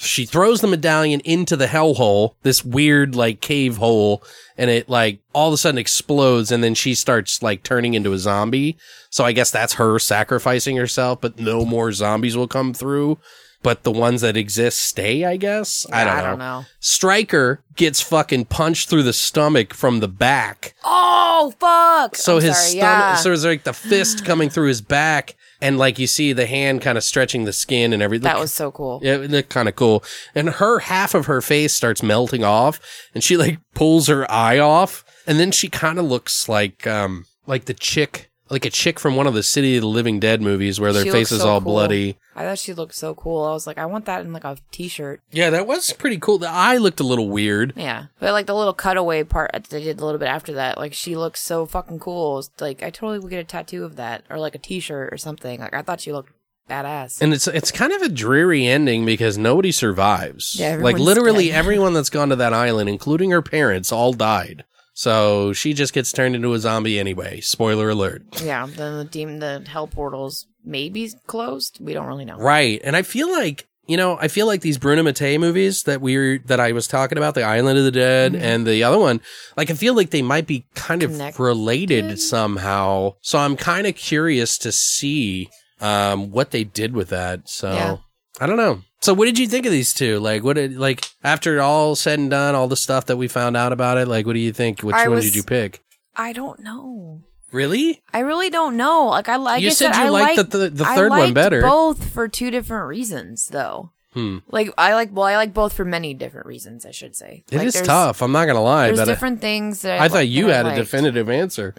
She 0.00 0.26
throws 0.26 0.60
the 0.60 0.68
medallion 0.68 1.20
into 1.24 1.56
the 1.56 1.66
hellhole, 1.66 2.34
this 2.44 2.64
weird 2.64 3.16
like 3.16 3.40
cave 3.40 3.78
hole, 3.78 4.22
and 4.56 4.70
it 4.70 4.88
like 4.88 5.18
all 5.32 5.48
of 5.48 5.54
a 5.54 5.56
sudden 5.56 5.76
explodes 5.76 6.52
and 6.52 6.62
then 6.62 6.74
she 6.74 6.94
starts 6.94 7.42
like 7.42 7.64
turning 7.64 7.94
into 7.94 8.12
a 8.12 8.18
zombie. 8.18 8.76
So 9.10 9.24
I 9.24 9.32
guess 9.32 9.50
that's 9.50 9.74
her 9.74 9.98
sacrificing 9.98 10.76
herself, 10.76 11.20
but 11.20 11.40
no 11.40 11.64
more 11.64 11.90
zombies 11.90 12.36
will 12.36 12.46
come 12.46 12.72
through. 12.74 13.18
But 13.60 13.82
the 13.82 13.90
ones 13.90 14.20
that 14.20 14.36
exist 14.36 14.80
stay, 14.80 15.24
I 15.24 15.36
guess. 15.36 15.84
I 15.92 16.04
don't 16.04 16.12
I 16.12 16.20
know. 16.20 16.26
don't 16.28 16.38
know. 16.38 16.64
Stryker 16.78 17.60
gets 17.74 18.00
fucking 18.00 18.44
punched 18.44 18.88
through 18.88 19.02
the 19.02 19.12
stomach 19.12 19.74
from 19.74 19.98
the 19.98 20.06
back. 20.06 20.74
Oh 20.84 21.52
fuck! 21.58 22.14
So 22.14 22.36
I'm 22.36 22.42
his 22.42 22.56
sorry, 22.56 22.68
stomach, 22.78 22.82
yeah. 22.82 23.14
so 23.16 23.32
it's 23.32 23.44
like 23.44 23.64
the 23.64 23.72
fist 23.72 24.24
coming 24.24 24.48
through 24.48 24.68
his 24.68 24.80
back, 24.80 25.34
and 25.60 25.78
like 25.78 25.98
you 25.98 26.06
see 26.06 26.32
the 26.32 26.46
hand 26.46 26.82
kind 26.82 26.96
of 26.96 27.04
stretching 27.04 27.44
the 27.44 27.52
skin 27.52 27.92
and 27.92 28.02
everything. 28.02 28.24
that 28.24 28.38
was 28.38 28.52
so 28.52 28.70
cool. 28.70 29.00
Yeah, 29.02 29.14
it 29.16 29.30
looked 29.30 29.50
kind 29.50 29.68
of 29.68 29.76
cool. 29.76 30.04
And 30.34 30.48
her 30.50 30.78
half 30.80 31.14
of 31.14 31.26
her 31.26 31.40
face 31.40 31.74
starts 31.74 32.02
melting 32.02 32.44
off, 32.44 32.80
and 33.14 33.22
she 33.24 33.36
like 33.36 33.58
pulls 33.74 34.06
her 34.08 34.30
eye 34.30 34.58
off, 34.58 35.04
and 35.26 35.38
then 35.38 35.50
she 35.50 35.68
kind 35.68 35.98
of 35.98 36.04
looks 36.04 36.48
like 36.48 36.86
um 36.86 37.26
like 37.46 37.64
the 37.64 37.74
chick, 37.74 38.27
like 38.50 38.64
a 38.64 38.70
chick 38.70 38.98
from 38.98 39.16
one 39.16 39.26
of 39.26 39.34
the 39.34 39.42
City 39.42 39.76
of 39.76 39.82
the 39.82 39.88
Living 39.88 40.18
Dead 40.20 40.40
movies 40.40 40.80
where 40.80 40.92
their 40.92 41.04
She 41.04 41.10
face 41.10 41.30
looks 41.30 41.32
is 41.32 41.40
so 41.42 41.48
all 41.48 41.60
cool. 41.60 41.72
bloody. 41.72 42.16
I 42.34 42.42
thought 42.44 42.58
she 42.58 42.72
looked 42.72 42.94
so 42.94 43.14
cool. 43.14 43.42
I 43.44 43.50
was 43.52 43.66
like, 43.66 43.78
I 43.78 43.86
want 43.86 44.04
that 44.06 44.20
in 44.24 44.32
like 44.32 44.44
a 44.44 44.56
t-shirt. 44.70 45.20
Yeah, 45.30 45.50
that 45.50 45.66
was 45.66 45.92
pretty 45.92 46.18
cool. 46.18 46.38
The 46.38 46.48
eye 46.48 46.76
looked 46.76 47.00
a 47.00 47.04
little 47.04 47.28
weird. 47.28 47.72
Yeah, 47.76 48.06
but 48.20 48.32
like 48.32 48.46
the 48.46 48.54
little 48.54 48.74
cutaway 48.74 49.24
part 49.24 49.52
that 49.52 49.64
they 49.64 49.82
did 49.84 50.00
a 50.00 50.04
little 50.04 50.18
bit 50.20 50.28
after 50.28 50.52
that, 50.54 50.78
like 50.78 50.94
she 50.94 51.16
looks 51.16 51.40
so 51.40 51.66
fucking 51.66 51.98
cool. 51.98 52.38
It's 52.38 52.50
Like 52.60 52.82
I 52.82 52.90
totally 52.90 53.18
would 53.18 53.30
get 53.30 53.40
a 53.40 53.44
tattoo 53.44 53.84
of 53.84 53.96
that 53.96 54.24
or 54.30 54.38
like 54.38 54.54
a 54.54 54.58
t-shirt 54.58 55.12
or 55.12 55.16
something. 55.18 55.60
Like 55.60 55.74
I 55.74 55.82
thought 55.82 56.00
she 56.00 56.12
looked 56.12 56.32
badass. 56.70 57.20
And 57.20 57.32
it's 57.32 57.46
it's 57.48 57.72
kind 57.72 57.92
of 57.92 58.02
a 58.02 58.08
dreary 58.08 58.66
ending 58.66 59.04
because 59.06 59.36
nobody 59.38 59.72
survives. 59.72 60.54
Yeah, 60.58 60.68
like 60.70 60.76
everyone's 60.94 61.00
literally 61.00 61.48
dead. 61.48 61.54
everyone 61.58 61.92
that's 61.94 62.10
gone 62.10 62.28
to 62.28 62.36
that 62.36 62.52
island, 62.54 62.88
including 62.88 63.30
her 63.30 63.42
parents, 63.42 63.90
all 63.90 64.12
died. 64.12 64.64
So 64.98 65.52
she 65.52 65.74
just 65.74 65.92
gets 65.92 66.10
turned 66.10 66.34
into 66.34 66.52
a 66.54 66.58
zombie 66.58 66.98
anyway. 66.98 67.40
Spoiler 67.40 67.88
alert. 67.88 68.24
yeah, 68.42 68.66
then 68.66 68.98
the 68.98 69.04
demon, 69.04 69.38
the 69.38 69.64
hell 69.64 69.86
portals 69.86 70.48
maybe 70.64 71.08
closed. 71.28 71.78
We 71.80 71.94
don't 71.94 72.08
really 72.08 72.24
know. 72.24 72.36
Right. 72.36 72.80
And 72.82 72.96
I 72.96 73.02
feel 73.02 73.30
like, 73.30 73.68
you 73.86 73.96
know, 73.96 74.18
I 74.20 74.26
feel 74.26 74.48
like 74.48 74.60
these 74.62 74.76
Bruno 74.76 75.04
Mattei 75.04 75.38
movies 75.38 75.84
that 75.84 76.00
we 76.00 76.38
that 76.46 76.58
I 76.58 76.72
was 76.72 76.88
talking 76.88 77.16
about, 77.16 77.36
The 77.36 77.44
Island 77.44 77.78
of 77.78 77.84
the 77.84 77.92
Dead 77.92 78.34
and 78.34 78.66
the 78.66 78.82
other 78.82 78.98
one, 78.98 79.20
like 79.56 79.70
I 79.70 79.74
feel 79.74 79.94
like 79.94 80.10
they 80.10 80.20
might 80.20 80.48
be 80.48 80.66
kind 80.74 81.04
of 81.04 81.12
Connected? 81.12 81.40
related 81.44 82.18
somehow. 82.18 83.14
So 83.20 83.38
I'm 83.38 83.54
kind 83.54 83.86
of 83.86 83.94
curious 83.94 84.58
to 84.58 84.72
see, 84.72 85.48
um, 85.80 86.32
what 86.32 86.50
they 86.50 86.64
did 86.64 86.92
with 86.94 87.10
that. 87.10 87.48
So 87.48 87.72
Yeah. 87.72 87.96
I 88.40 88.46
don't 88.48 88.56
know. 88.56 88.82
So 89.00 89.14
what 89.14 89.26
did 89.26 89.38
you 89.38 89.46
think 89.46 89.64
of 89.66 89.72
these 89.72 89.94
two? 89.94 90.18
Like 90.18 90.42
what 90.42 90.54
did, 90.56 90.76
like 90.76 91.04
after 91.22 91.60
all 91.60 91.94
said 91.94 92.18
and 92.18 92.30
done, 92.30 92.54
all 92.54 92.68
the 92.68 92.76
stuff 92.76 93.06
that 93.06 93.16
we 93.16 93.28
found 93.28 93.56
out 93.56 93.72
about 93.72 93.98
it, 93.98 94.08
like 94.08 94.26
what 94.26 94.32
do 94.34 94.40
you 94.40 94.52
think? 94.52 94.80
Which 94.80 94.94
I 94.96 95.06
one 95.08 95.16
was- 95.16 95.24
did 95.26 95.34
you 95.36 95.42
pick? 95.44 95.82
I 96.16 96.32
don't 96.32 96.60
know. 96.60 97.22
Really? 97.52 98.02
I 98.12 98.18
really 98.20 98.50
don't 98.50 98.76
know. 98.76 99.06
Like 99.06 99.28
I 99.28 99.36
like 99.36 99.62
You 99.62 99.68
I 99.68 99.72
said 99.72 99.94
you 99.94 100.10
liked 100.10 100.36
liked 100.36 100.50
the- 100.50 100.68
the- 100.70 100.84
third 100.84 101.10
one 101.10 101.32
better. 101.32 101.62
Both 101.62 102.10
for 102.12 102.28
two 102.28 102.50
different 102.50 102.88
reasons, 102.88 103.46
though. 103.48 103.92
Hmm. 104.14 104.38
Like 104.50 104.70
I 104.76 104.94
like 104.94 105.10
well, 105.12 105.26
I 105.26 105.36
like 105.36 105.54
both 105.54 105.72
for 105.74 105.84
many 105.84 106.12
different 106.12 106.46
reasons. 106.46 106.84
I 106.84 106.90
should 106.90 107.14
say 107.14 107.44
It 107.52 107.58
like, 107.58 107.66
is 107.68 107.80
tough. 107.82 108.20
I'm 108.20 108.32
not 108.32 108.46
going 108.46 108.56
to 108.56 108.60
lie, 108.62 108.86
There's 108.88 108.98
but 108.98 109.08
I- 109.08 109.12
different 109.12 109.40
things 109.40 109.82
that 109.82 110.00
I 110.00 110.06
I, 110.06 110.08
thought 110.08 110.28
you 110.28 110.48
had 110.48 110.66
a 110.66 110.74
definitive 110.74 111.30
answer. 111.30 111.74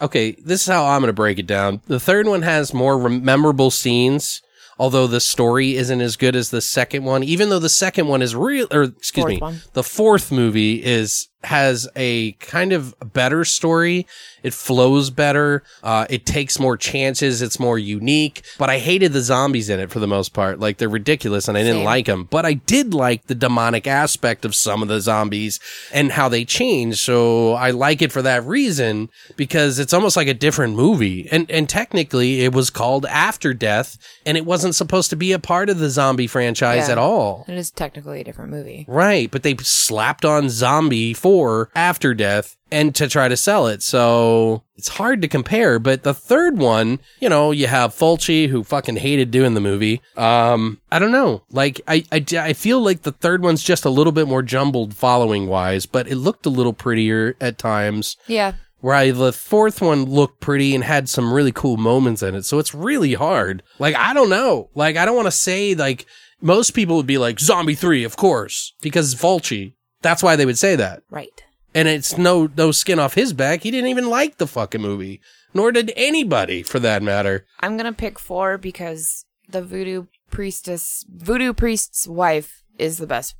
Okay, 0.00 0.32
this 0.32 0.60
is 0.62 0.66
how 0.66 0.86
I'm 0.86 1.00
going 1.00 1.08
to 1.08 1.12
break 1.14 1.38
it 1.38 1.46
down. 1.46 1.80
The 1.86 1.98
third 2.00 2.26
one 2.28 2.42
has 2.42 2.72
more 2.72 3.08
memorable 3.08 3.70
scenes, 3.70 4.42
although 4.82 5.06
the 5.06 5.20
story 5.20 5.76
isn't 5.76 6.00
as 6.00 6.16
good 6.16 6.34
as 6.34 6.50
the 6.50 6.60
second 6.60 7.04
one. 7.04 7.22
Even 7.22 7.50
though 7.50 7.60
the 7.60 7.68
second 7.68 8.08
one 8.08 8.20
is 8.20 8.34
real, 8.34 8.66
or 8.72 8.82
excuse 8.82 9.22
Fourth 9.22 9.30
me, 9.30 9.38
one. 9.38 9.60
the 9.74 9.84
fourth 9.84 10.32
movie 10.32 10.82
is 10.82 11.28
has 11.44 11.88
a 11.96 12.32
kind 12.32 12.72
of 12.72 12.94
better 13.12 13.44
story. 13.44 14.06
It 14.42 14.54
flows 14.54 15.10
better. 15.10 15.62
Uh, 15.82 16.06
it 16.10 16.26
takes 16.26 16.58
more 16.58 16.76
chances. 16.76 17.42
It's 17.42 17.58
more 17.60 17.78
unique. 17.78 18.42
But 18.58 18.70
I 18.70 18.78
hated 18.78 19.12
the 19.12 19.20
zombies 19.20 19.68
in 19.68 19.78
it 19.80 19.90
for 19.90 19.98
the 20.00 20.06
most 20.06 20.32
part. 20.32 20.58
Like 20.60 20.78
they're 20.78 20.88
ridiculous, 20.88 21.48
and 21.48 21.56
I 21.56 21.62
didn't 21.62 21.78
Same. 21.78 21.84
like 21.84 22.06
them. 22.06 22.24
But 22.30 22.44
I 22.46 22.54
did 22.54 22.94
like 22.94 23.26
the 23.26 23.34
demonic 23.34 23.86
aspect 23.86 24.44
of 24.44 24.54
some 24.54 24.82
of 24.82 24.88
the 24.88 25.00
zombies 25.00 25.58
and 25.92 26.12
how 26.12 26.28
they 26.28 26.44
change. 26.44 26.98
So 27.00 27.52
I 27.54 27.70
like 27.70 28.02
it 28.02 28.12
for 28.12 28.22
that 28.22 28.44
reason 28.44 29.08
because 29.36 29.78
it's 29.78 29.92
almost 29.92 30.16
like 30.16 30.28
a 30.28 30.34
different 30.34 30.74
movie. 30.76 31.28
And 31.30 31.50
and 31.50 31.68
technically, 31.68 32.42
it 32.44 32.52
was 32.52 32.70
called 32.70 33.06
After 33.06 33.52
Death, 33.54 33.98
and 34.26 34.36
it 34.36 34.44
wasn't 34.46 34.74
supposed 34.74 35.10
to 35.10 35.16
be 35.16 35.32
a 35.32 35.38
part 35.38 35.70
of 35.70 35.78
the 35.78 35.90
zombie 35.90 36.26
franchise 36.26 36.86
Yeah. 36.86 36.92
at 36.92 36.98
all. 36.98 37.44
It 37.48 37.54
is 37.58 37.70
technically 37.70 38.20
a 38.20 38.24
different 38.24 38.50
movie. 38.50 38.84
Right, 38.88 39.30
but 39.30 39.42
they 39.42 39.56
slapped 39.56 40.24
on 40.24 40.48
Zombie 40.50 41.14
for 41.14 41.31
After 41.74 42.14
Death 42.14 42.56
and 42.70 42.94
to 42.94 43.08
try 43.08 43.28
to 43.28 43.36
sell 43.36 43.66
it. 43.66 43.82
So 43.82 44.62
it's 44.76 44.88
hard 44.88 45.20
to 45.22 45.28
compare. 45.28 45.78
But 45.78 46.02
the 46.02 46.14
third 46.14 46.58
one, 46.58 47.00
you 47.20 47.28
know, 47.28 47.50
you 47.50 47.66
have 47.66 47.94
Fulci 47.94 48.48
who 48.48 48.64
fucking 48.64 48.96
hated 48.96 49.30
doing 49.30 49.54
the 49.54 49.60
movie. 49.60 50.00
Um, 50.16 50.80
I 50.90 50.98
don't 50.98 51.12
know. 51.12 51.42
Like, 51.50 51.80
I, 51.86 52.04
I, 52.10 52.24
I 52.38 52.52
feel 52.54 52.80
like 52.80 53.02
the 53.02 53.12
third 53.12 53.42
one's 53.42 53.62
just 53.62 53.84
a 53.84 53.90
little 53.90 54.12
bit 54.12 54.26
more 54.26 54.42
jumbled 54.42 54.94
following 54.94 55.46
wise, 55.48 55.86
but 55.86 56.08
it 56.08 56.16
looked 56.16 56.46
a 56.46 56.50
little 56.50 56.72
prettier 56.72 57.36
at 57.40 57.58
times. 57.58 58.16
Yeah, 58.26 58.54
Where 58.80 59.12
the 59.12 59.32
fourth 59.32 59.80
one 59.82 60.04
looked 60.06 60.40
pretty 60.40 60.74
and 60.74 60.82
had 60.82 61.08
some 61.08 61.32
really 61.32 61.52
cool 61.52 61.76
moments 61.76 62.22
in 62.22 62.34
it. 62.34 62.44
So 62.44 62.58
it's 62.58 62.74
really 62.74 63.14
hard. 63.14 63.62
Like, 63.78 63.94
I 63.96 64.14
don't 64.14 64.30
know. 64.30 64.70
Like, 64.74 64.96
I 64.96 65.04
don't 65.04 65.16
want 65.16 65.26
to 65.26 65.30
say, 65.32 65.74
like, 65.74 66.06
most 66.40 66.70
people 66.72 66.96
would 66.96 67.06
be 67.06 67.18
like, 67.18 67.38
Zombie 67.38 67.74
3, 67.76 68.02
of 68.02 68.16
course, 68.16 68.72
because 68.80 69.14
Fulci. 69.14 69.74
That's 70.02 70.22
why 70.22 70.36
they 70.36 70.46
would 70.46 70.58
say 70.58 70.76
that. 70.76 71.02
right. 71.10 71.42
And 71.74 71.88
it's 71.88 72.18
no, 72.18 72.50
no 72.54 72.70
skin 72.70 72.98
off 72.98 73.14
his 73.14 73.32
back. 73.32 73.62
He 73.62 73.70
didn't 73.70 73.88
even 73.88 74.10
like 74.10 74.36
the 74.36 74.46
fucking 74.46 74.82
movie. 74.82 75.22
Nor 75.54 75.72
did 75.72 75.90
anybody, 75.96 76.62
for 76.62 76.78
that 76.80 77.02
matter. 77.02 77.46
I'm 77.60 77.78
gonna 77.78 77.94
pick 77.94 78.18
four 78.18 78.58
because 78.58 79.24
the 79.48 79.62
voodoo 79.62 80.04
priestess, 80.30 81.04
voodoo 81.08 81.54
priest's 81.54 82.06
wife, 82.06 82.62
is 82.78 82.98
the 82.98 83.06
best 83.06 83.36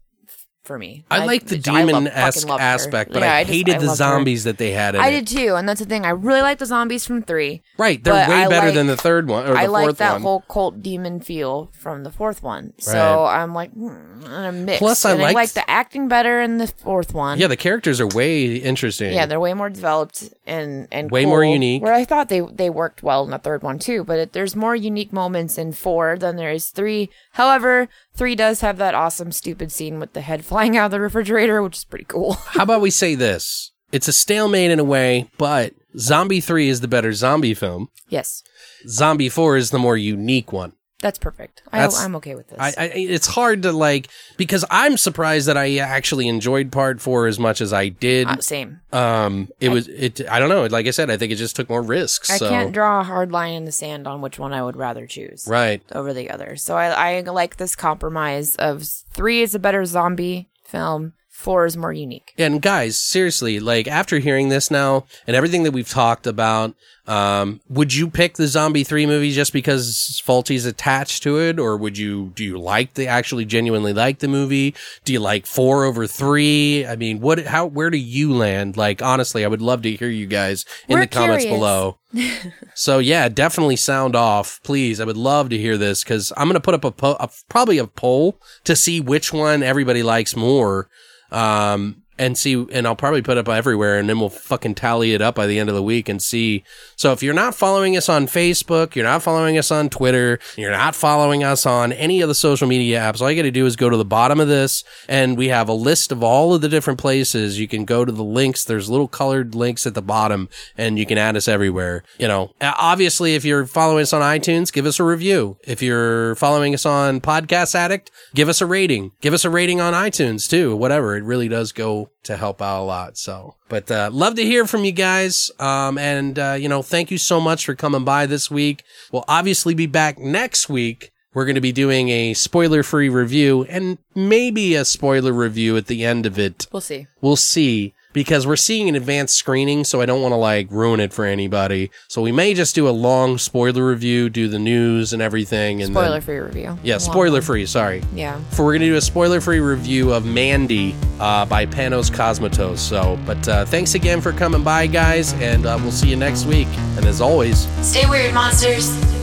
for 0.64 0.78
me. 0.78 1.04
I 1.10 1.24
like 1.24 1.46
the 1.46 1.58
demon 1.58 2.06
esque 2.06 2.48
aspect, 2.48 3.12
but 3.12 3.22
Yeah, 3.22 3.34
I 3.34 3.42
just- 3.42 3.52
hated 3.52 3.74
the 3.80 3.86
loved 3.86 3.90
her. 3.90 3.94
zombies 3.96 4.44
that 4.44 4.58
they 4.58 4.70
had 4.70 4.94
in 4.94 5.00
I 5.00 5.10
did 5.10 5.26
too, 5.26 5.56
and 5.56 5.68
that's 5.68 5.80
the 5.80 5.86
thing. 5.86 6.04
I 6.06 6.10
really 6.10 6.40
like 6.40 6.58
the 6.58 6.66
zombies 6.66 7.04
from 7.04 7.22
three. 7.22 7.62
Right, 7.78 8.02
they're 8.02 8.14
way 8.14 8.20
I 8.22 8.48
better 8.48 8.66
like- 8.66 8.74
than 8.74 8.86
the 8.86 8.96
third 8.96 9.28
one 9.28 9.44
or 9.46 9.54
the 9.54 9.58
I 9.60 9.66
like 9.66 9.96
that 9.96 10.12
one. 10.12 10.22
whole 10.22 10.44
cult 10.48 10.82
demon 10.82 11.18
feel 11.20 11.70
from 11.76 12.04
the 12.04 12.10
fourth 12.12 12.42
one. 12.42 12.74
So 12.78 13.24
I'm 13.24 13.54
like, 13.54 13.74
mm, 13.74 14.28
I'm 14.28 14.64
mixed. 14.64 14.78
Plus, 14.78 15.04
I 15.04 15.12
I 15.12 15.32
like 15.32 15.50
the 15.50 15.68
acting 15.68 16.06
better 16.08 16.40
in 16.40 16.58
the 16.58 16.68
fourth 16.68 17.12
one. 17.12 17.38
yeah, 17.40 17.48
the 17.48 17.56
characters 17.56 18.00
are 18.00 18.06
way 18.08 18.54
interesting. 18.56 19.12
Yeah, 19.12 19.26
they're 19.26 19.40
way 19.40 19.54
more 19.54 19.68
developed 19.70 20.32
and 20.46 20.86
and 20.92 21.10
Way 21.10 21.24
more 21.26 21.44
unique. 21.44 21.82
Where 21.82 21.92
I 21.92 22.04
thought 22.04 22.28
they 22.28 22.40
they 22.40 22.70
worked 22.70 23.02
well 23.02 23.24
in 23.24 23.30
the 23.30 23.38
third 23.38 23.62
one 23.64 23.78
too, 23.80 24.04
but 24.04 24.18
it, 24.18 24.32
there's 24.32 24.54
more 24.54 24.76
unique 24.76 25.12
moments 25.12 25.58
in 25.58 25.72
four 25.72 26.16
than 26.16 26.36
there 26.36 26.50
is 26.52 26.68
three. 26.68 27.10
However, 27.32 27.88
three 28.14 28.34
does 28.34 28.60
have 28.60 28.78
that 28.78 28.94
awesome 28.94 29.32
stupid 29.32 29.72
scene 29.72 29.98
with 29.98 30.12
the 30.12 30.20
head 30.20 30.44
flying 30.50 30.76
out 30.76 30.86
of 30.86 30.90
the 30.92 31.00
refrigerator, 31.00 31.62
which 31.62 31.78
is 31.78 31.84
pretty 31.84 32.04
cool. 32.04 32.34
How 32.48 32.62
about 32.64 32.80
we 32.80 32.90
say 32.90 33.14
this? 33.14 33.72
It's 33.90 34.08
a 34.08 34.12
stalemate 34.12 34.70
in 34.70 34.78
a 34.78 34.84
way, 34.84 35.30
but 35.38 35.74
Zombie 35.98 36.40
3 36.40 36.68
is 36.68 36.80
the 36.80 36.88
better 36.88 37.12
zombie 37.12 37.52
film. 37.54 37.88
yes, 38.08 38.42
Zombie 38.88 39.28
4 39.28 39.56
is 39.58 39.70
the 39.70 39.78
more 39.78 39.96
unique 39.96 40.50
one. 40.52 40.72
That's 41.02 41.18
perfect. 41.18 41.62
I, 41.70 41.80
That's- 41.80 42.00
I'm 42.00 42.16
okay 42.16 42.34
with 42.34 42.48
this. 42.48 42.58
I, 42.58 42.72
I 42.78 42.84
it's 42.94 43.26
hard 43.26 43.62
to 43.64 43.72
like 43.72 44.08
because 44.38 44.64
I'm 44.70 44.96
surprised 44.96 45.48
that 45.48 45.58
I 45.58 45.76
actually 45.78 46.28
enjoyed 46.28 46.72
part 46.72 47.00
4 47.00 47.26
as 47.26 47.38
much 47.38 47.60
as 47.60 47.72
I 47.72 47.88
did. 47.88 48.28
Uh, 48.28 48.40
same. 48.40 48.80
Um 48.92 49.50
it 49.60 49.68
was 49.68 49.88
it 49.88 50.22
I 50.30 50.38
don't 50.38 50.48
know, 50.48 50.64
like 50.66 50.86
I 50.86 50.90
said 50.90 51.10
I 51.10 51.18
think 51.18 51.32
it 51.32 51.36
just 51.36 51.56
took 51.56 51.68
more 51.68 51.82
risks. 51.82 52.30
I 52.30 52.38
so 52.38 52.48
can't 52.48 52.72
draw 52.72 53.00
a 53.00 53.04
hard 53.04 53.32
line 53.32 53.52
in 53.52 53.64
the 53.64 53.72
sand 53.72 54.06
on 54.06 54.22
which 54.22 54.38
one 54.38 54.52
I 54.54 54.62
would 54.62 54.76
rather 54.76 55.06
choose. 55.06 55.46
right. 55.46 55.82
over 55.92 56.14
the 56.14 56.30
other. 56.30 56.56
So 56.56 56.76
I, 56.76 57.16
I 57.16 57.20
like 57.20 57.56
this 57.56 57.76
compromise 57.76 58.56
of 58.56 58.84
three 58.84 59.42
is 59.42 59.54
a 59.54 59.58
better 59.58 59.84
zombie 59.84 60.48
film, 60.64 61.12
four 61.42 61.66
is 61.66 61.76
more 61.76 61.92
unique. 61.92 62.32
And 62.38 62.62
guys, 62.62 62.98
seriously, 62.98 63.60
like 63.60 63.86
after 63.88 64.18
hearing 64.18 64.48
this 64.48 64.70
now 64.70 65.04
and 65.26 65.36
everything 65.36 65.64
that 65.64 65.72
we've 65.72 65.88
talked 65.88 66.26
about, 66.26 66.74
um, 67.06 67.60
would 67.68 67.92
you 67.92 68.08
pick 68.08 68.36
the 68.36 68.46
Zombie 68.46 68.84
3 68.84 69.06
movie 69.06 69.32
just 69.32 69.52
because 69.52 70.20
Fulci's 70.24 70.64
attached 70.64 71.22
to 71.24 71.40
it? 71.40 71.58
Or 71.58 71.76
would 71.76 71.98
you, 71.98 72.32
do 72.36 72.44
you 72.44 72.58
like 72.58 72.94
the, 72.94 73.08
actually 73.08 73.44
genuinely 73.44 73.92
like 73.92 74.20
the 74.20 74.28
movie? 74.28 74.74
Do 75.04 75.12
you 75.12 75.18
like 75.18 75.46
four 75.46 75.84
over 75.84 76.06
three? 76.06 76.86
I 76.86 76.94
mean, 76.94 77.20
what, 77.20 77.44
how, 77.46 77.66
where 77.66 77.90
do 77.90 77.98
you 77.98 78.32
land? 78.32 78.76
Like, 78.76 79.02
honestly, 79.02 79.44
I 79.44 79.48
would 79.48 79.62
love 79.62 79.82
to 79.82 79.96
hear 79.96 80.08
you 80.08 80.26
guys 80.26 80.64
in 80.86 80.94
We're 80.94 81.02
the 81.02 81.08
comments 81.08 81.44
below. 81.44 81.98
so 82.74 82.98
yeah, 82.98 83.28
definitely 83.28 83.76
sound 83.76 84.14
off, 84.14 84.60
please. 84.62 85.00
I 85.00 85.04
would 85.04 85.16
love 85.16 85.48
to 85.50 85.58
hear 85.58 85.76
this 85.76 86.04
because 86.04 86.32
I'm 86.36 86.48
gonna 86.48 86.60
put 86.60 86.74
up 86.74 86.84
a, 86.84 86.90
po- 86.90 87.16
a 87.18 87.28
probably 87.48 87.78
a 87.78 87.86
poll 87.86 88.38
to 88.64 88.76
see 88.76 89.00
which 89.00 89.32
one 89.32 89.62
everybody 89.62 90.02
likes 90.02 90.36
more, 90.36 90.88
um, 91.32 92.01
and 92.18 92.36
see. 92.36 92.66
And 92.72 92.86
I'll 92.86 92.96
probably 92.96 93.22
put 93.22 93.38
up 93.38 93.48
everywhere, 93.48 93.98
and 93.98 94.08
then 94.08 94.20
we'll 94.20 94.28
fucking 94.28 94.74
tally 94.74 95.14
it 95.14 95.22
up 95.22 95.34
by 95.34 95.46
the 95.46 95.58
end 95.58 95.68
of 95.68 95.74
the 95.74 95.82
week 95.82 96.08
and 96.08 96.22
see. 96.22 96.64
So 96.96 97.12
if 97.12 97.22
you're 97.22 97.34
not 97.34 97.54
following 97.54 97.96
us 97.96 98.08
on 98.08 98.26
Facebook, 98.26 98.94
you're 98.94 99.04
not 99.04 99.22
following 99.22 99.58
us 99.58 99.70
on 99.70 99.88
Twitter, 99.88 100.38
you're 100.56 100.70
not 100.70 100.94
following 100.94 101.42
us 101.42 101.66
on 101.66 101.92
any 101.92 102.20
of 102.20 102.28
the 102.28 102.34
social 102.34 102.68
media 102.68 103.00
apps, 103.00 103.20
all 103.20 103.30
you 103.30 103.36
got 103.36 103.42
to 103.42 103.50
do 103.50 103.66
is 103.66 103.76
go 103.76 103.90
to 103.90 103.96
the 103.96 104.04
bottom 104.04 104.40
of 104.40 104.48
this, 104.48 104.84
and 105.08 105.36
we 105.36 105.48
have 105.48 105.68
a 105.68 105.72
list 105.72 106.12
of 106.12 106.22
all 106.22 106.54
of 106.54 106.60
the 106.60 106.68
different 106.68 106.98
places 106.98 107.58
you 107.58 107.68
can 107.68 107.84
go 107.84 108.04
to 108.04 108.12
the 108.12 108.24
links. 108.24 108.64
There's 108.64 108.90
little 108.90 109.08
colored 109.08 109.54
links 109.54 109.86
at 109.86 109.94
the 109.94 110.02
bottom, 110.02 110.48
and 110.76 110.98
you 110.98 111.06
can 111.06 111.18
add 111.18 111.36
us 111.36 111.48
everywhere. 111.48 112.04
You 112.18 112.28
know, 112.28 112.52
obviously, 112.60 113.34
if 113.34 113.44
you're 113.44 113.66
following 113.66 114.02
us 114.02 114.12
on 114.12 114.22
iTunes, 114.22 114.72
give 114.72 114.86
us 114.86 115.00
a 115.00 115.04
review. 115.04 115.56
If 115.64 115.82
you're 115.82 116.34
following 116.36 116.74
us 116.74 116.86
on 116.86 117.20
Podcast 117.20 117.74
Addict, 117.74 118.10
give 118.34 118.48
us 118.48 118.60
a 118.60 118.66
rating. 118.66 119.12
Give 119.20 119.34
us 119.34 119.44
a 119.44 119.50
rating 119.50 119.80
on 119.80 119.92
iTunes 119.94 120.48
too. 120.48 120.76
Whatever, 120.76 121.16
it 121.16 121.24
really 121.24 121.48
does 121.48 121.72
go 121.72 122.01
to 122.24 122.36
help 122.36 122.62
out 122.62 122.82
a 122.82 122.84
lot. 122.84 123.16
So, 123.16 123.56
but 123.68 123.90
uh, 123.90 124.10
love 124.12 124.34
to 124.36 124.44
hear 124.44 124.66
from 124.66 124.84
you 124.84 124.92
guys. 124.92 125.50
Um, 125.58 125.98
and 125.98 126.38
uh, 126.38 126.56
you 126.58 126.68
know, 126.68 126.82
thank 126.82 127.10
you 127.10 127.18
so 127.18 127.40
much 127.40 127.64
for 127.66 127.74
coming 127.74 128.04
by 128.04 128.26
this 128.26 128.50
week. 128.50 128.84
We'll 129.10 129.24
obviously 129.28 129.74
be 129.74 129.86
back 129.86 130.18
next 130.18 130.68
week. 130.68 131.10
We're 131.34 131.46
going 131.46 131.54
to 131.54 131.62
be 131.62 131.72
doing 131.72 132.10
a 132.10 132.34
spoiler 132.34 132.82
free 132.82 133.08
review 133.08 133.64
and 133.64 133.96
maybe 134.14 134.74
a 134.74 134.84
spoiler 134.84 135.32
review 135.32 135.78
at 135.78 135.86
the 135.86 136.04
end 136.04 136.26
of 136.26 136.38
it. 136.38 136.66
We'll 136.70 136.82
see. 136.82 137.06
We'll 137.22 137.36
see 137.36 137.94
because 138.12 138.46
we're 138.46 138.56
seeing 138.56 138.88
an 138.88 138.94
advanced 138.94 139.36
screening, 139.36 139.84
so 139.84 140.00
I 140.00 140.06
don't 140.06 140.20
want 140.22 140.32
to 140.32 140.36
like 140.36 140.68
ruin 140.70 141.00
it 141.00 141.12
for 141.12 141.24
anybody. 141.24 141.90
So 142.08 142.22
we 142.22 142.32
may 142.32 142.54
just 142.54 142.74
do 142.74 142.88
a 142.88 142.90
long 142.90 143.38
spoiler 143.38 143.86
review, 143.86 144.28
do 144.30 144.48
the 144.48 144.58
news 144.58 145.12
and 145.12 145.22
everything, 145.22 145.82
and 145.82 145.92
Spoiler 145.92 146.12
then, 146.12 146.20
free 146.22 146.38
review. 146.38 146.78
yeah, 146.82 146.94
Long 146.94 147.00
spoiler 147.00 147.42
free. 147.42 147.66
Sorry. 147.66 148.02
Yeah. 148.14 148.38
For 148.50 148.64
we're 148.64 148.74
gonna 148.74 148.86
do 148.86 148.96
a 148.96 149.00
spoiler 149.00 149.40
free 149.40 149.60
review 149.60 150.12
of 150.12 150.24
Mandy 150.26 150.94
uh, 151.20 151.44
by 151.46 151.66
Panos 151.66 152.10
Cosmatos. 152.10 152.78
So, 152.78 153.18
but 153.26 153.46
uh, 153.48 153.64
thanks 153.64 153.94
again 153.94 154.20
for 154.20 154.32
coming 154.32 154.62
by, 154.64 154.86
guys, 154.86 155.32
and 155.34 155.66
uh, 155.66 155.78
we'll 155.80 155.92
see 155.92 156.08
you 156.08 156.16
next 156.16 156.46
week. 156.46 156.68
And 156.96 157.04
as 157.06 157.20
always, 157.20 157.66
Stay 157.86 158.08
weird, 158.08 158.34
monsters. 158.34 159.21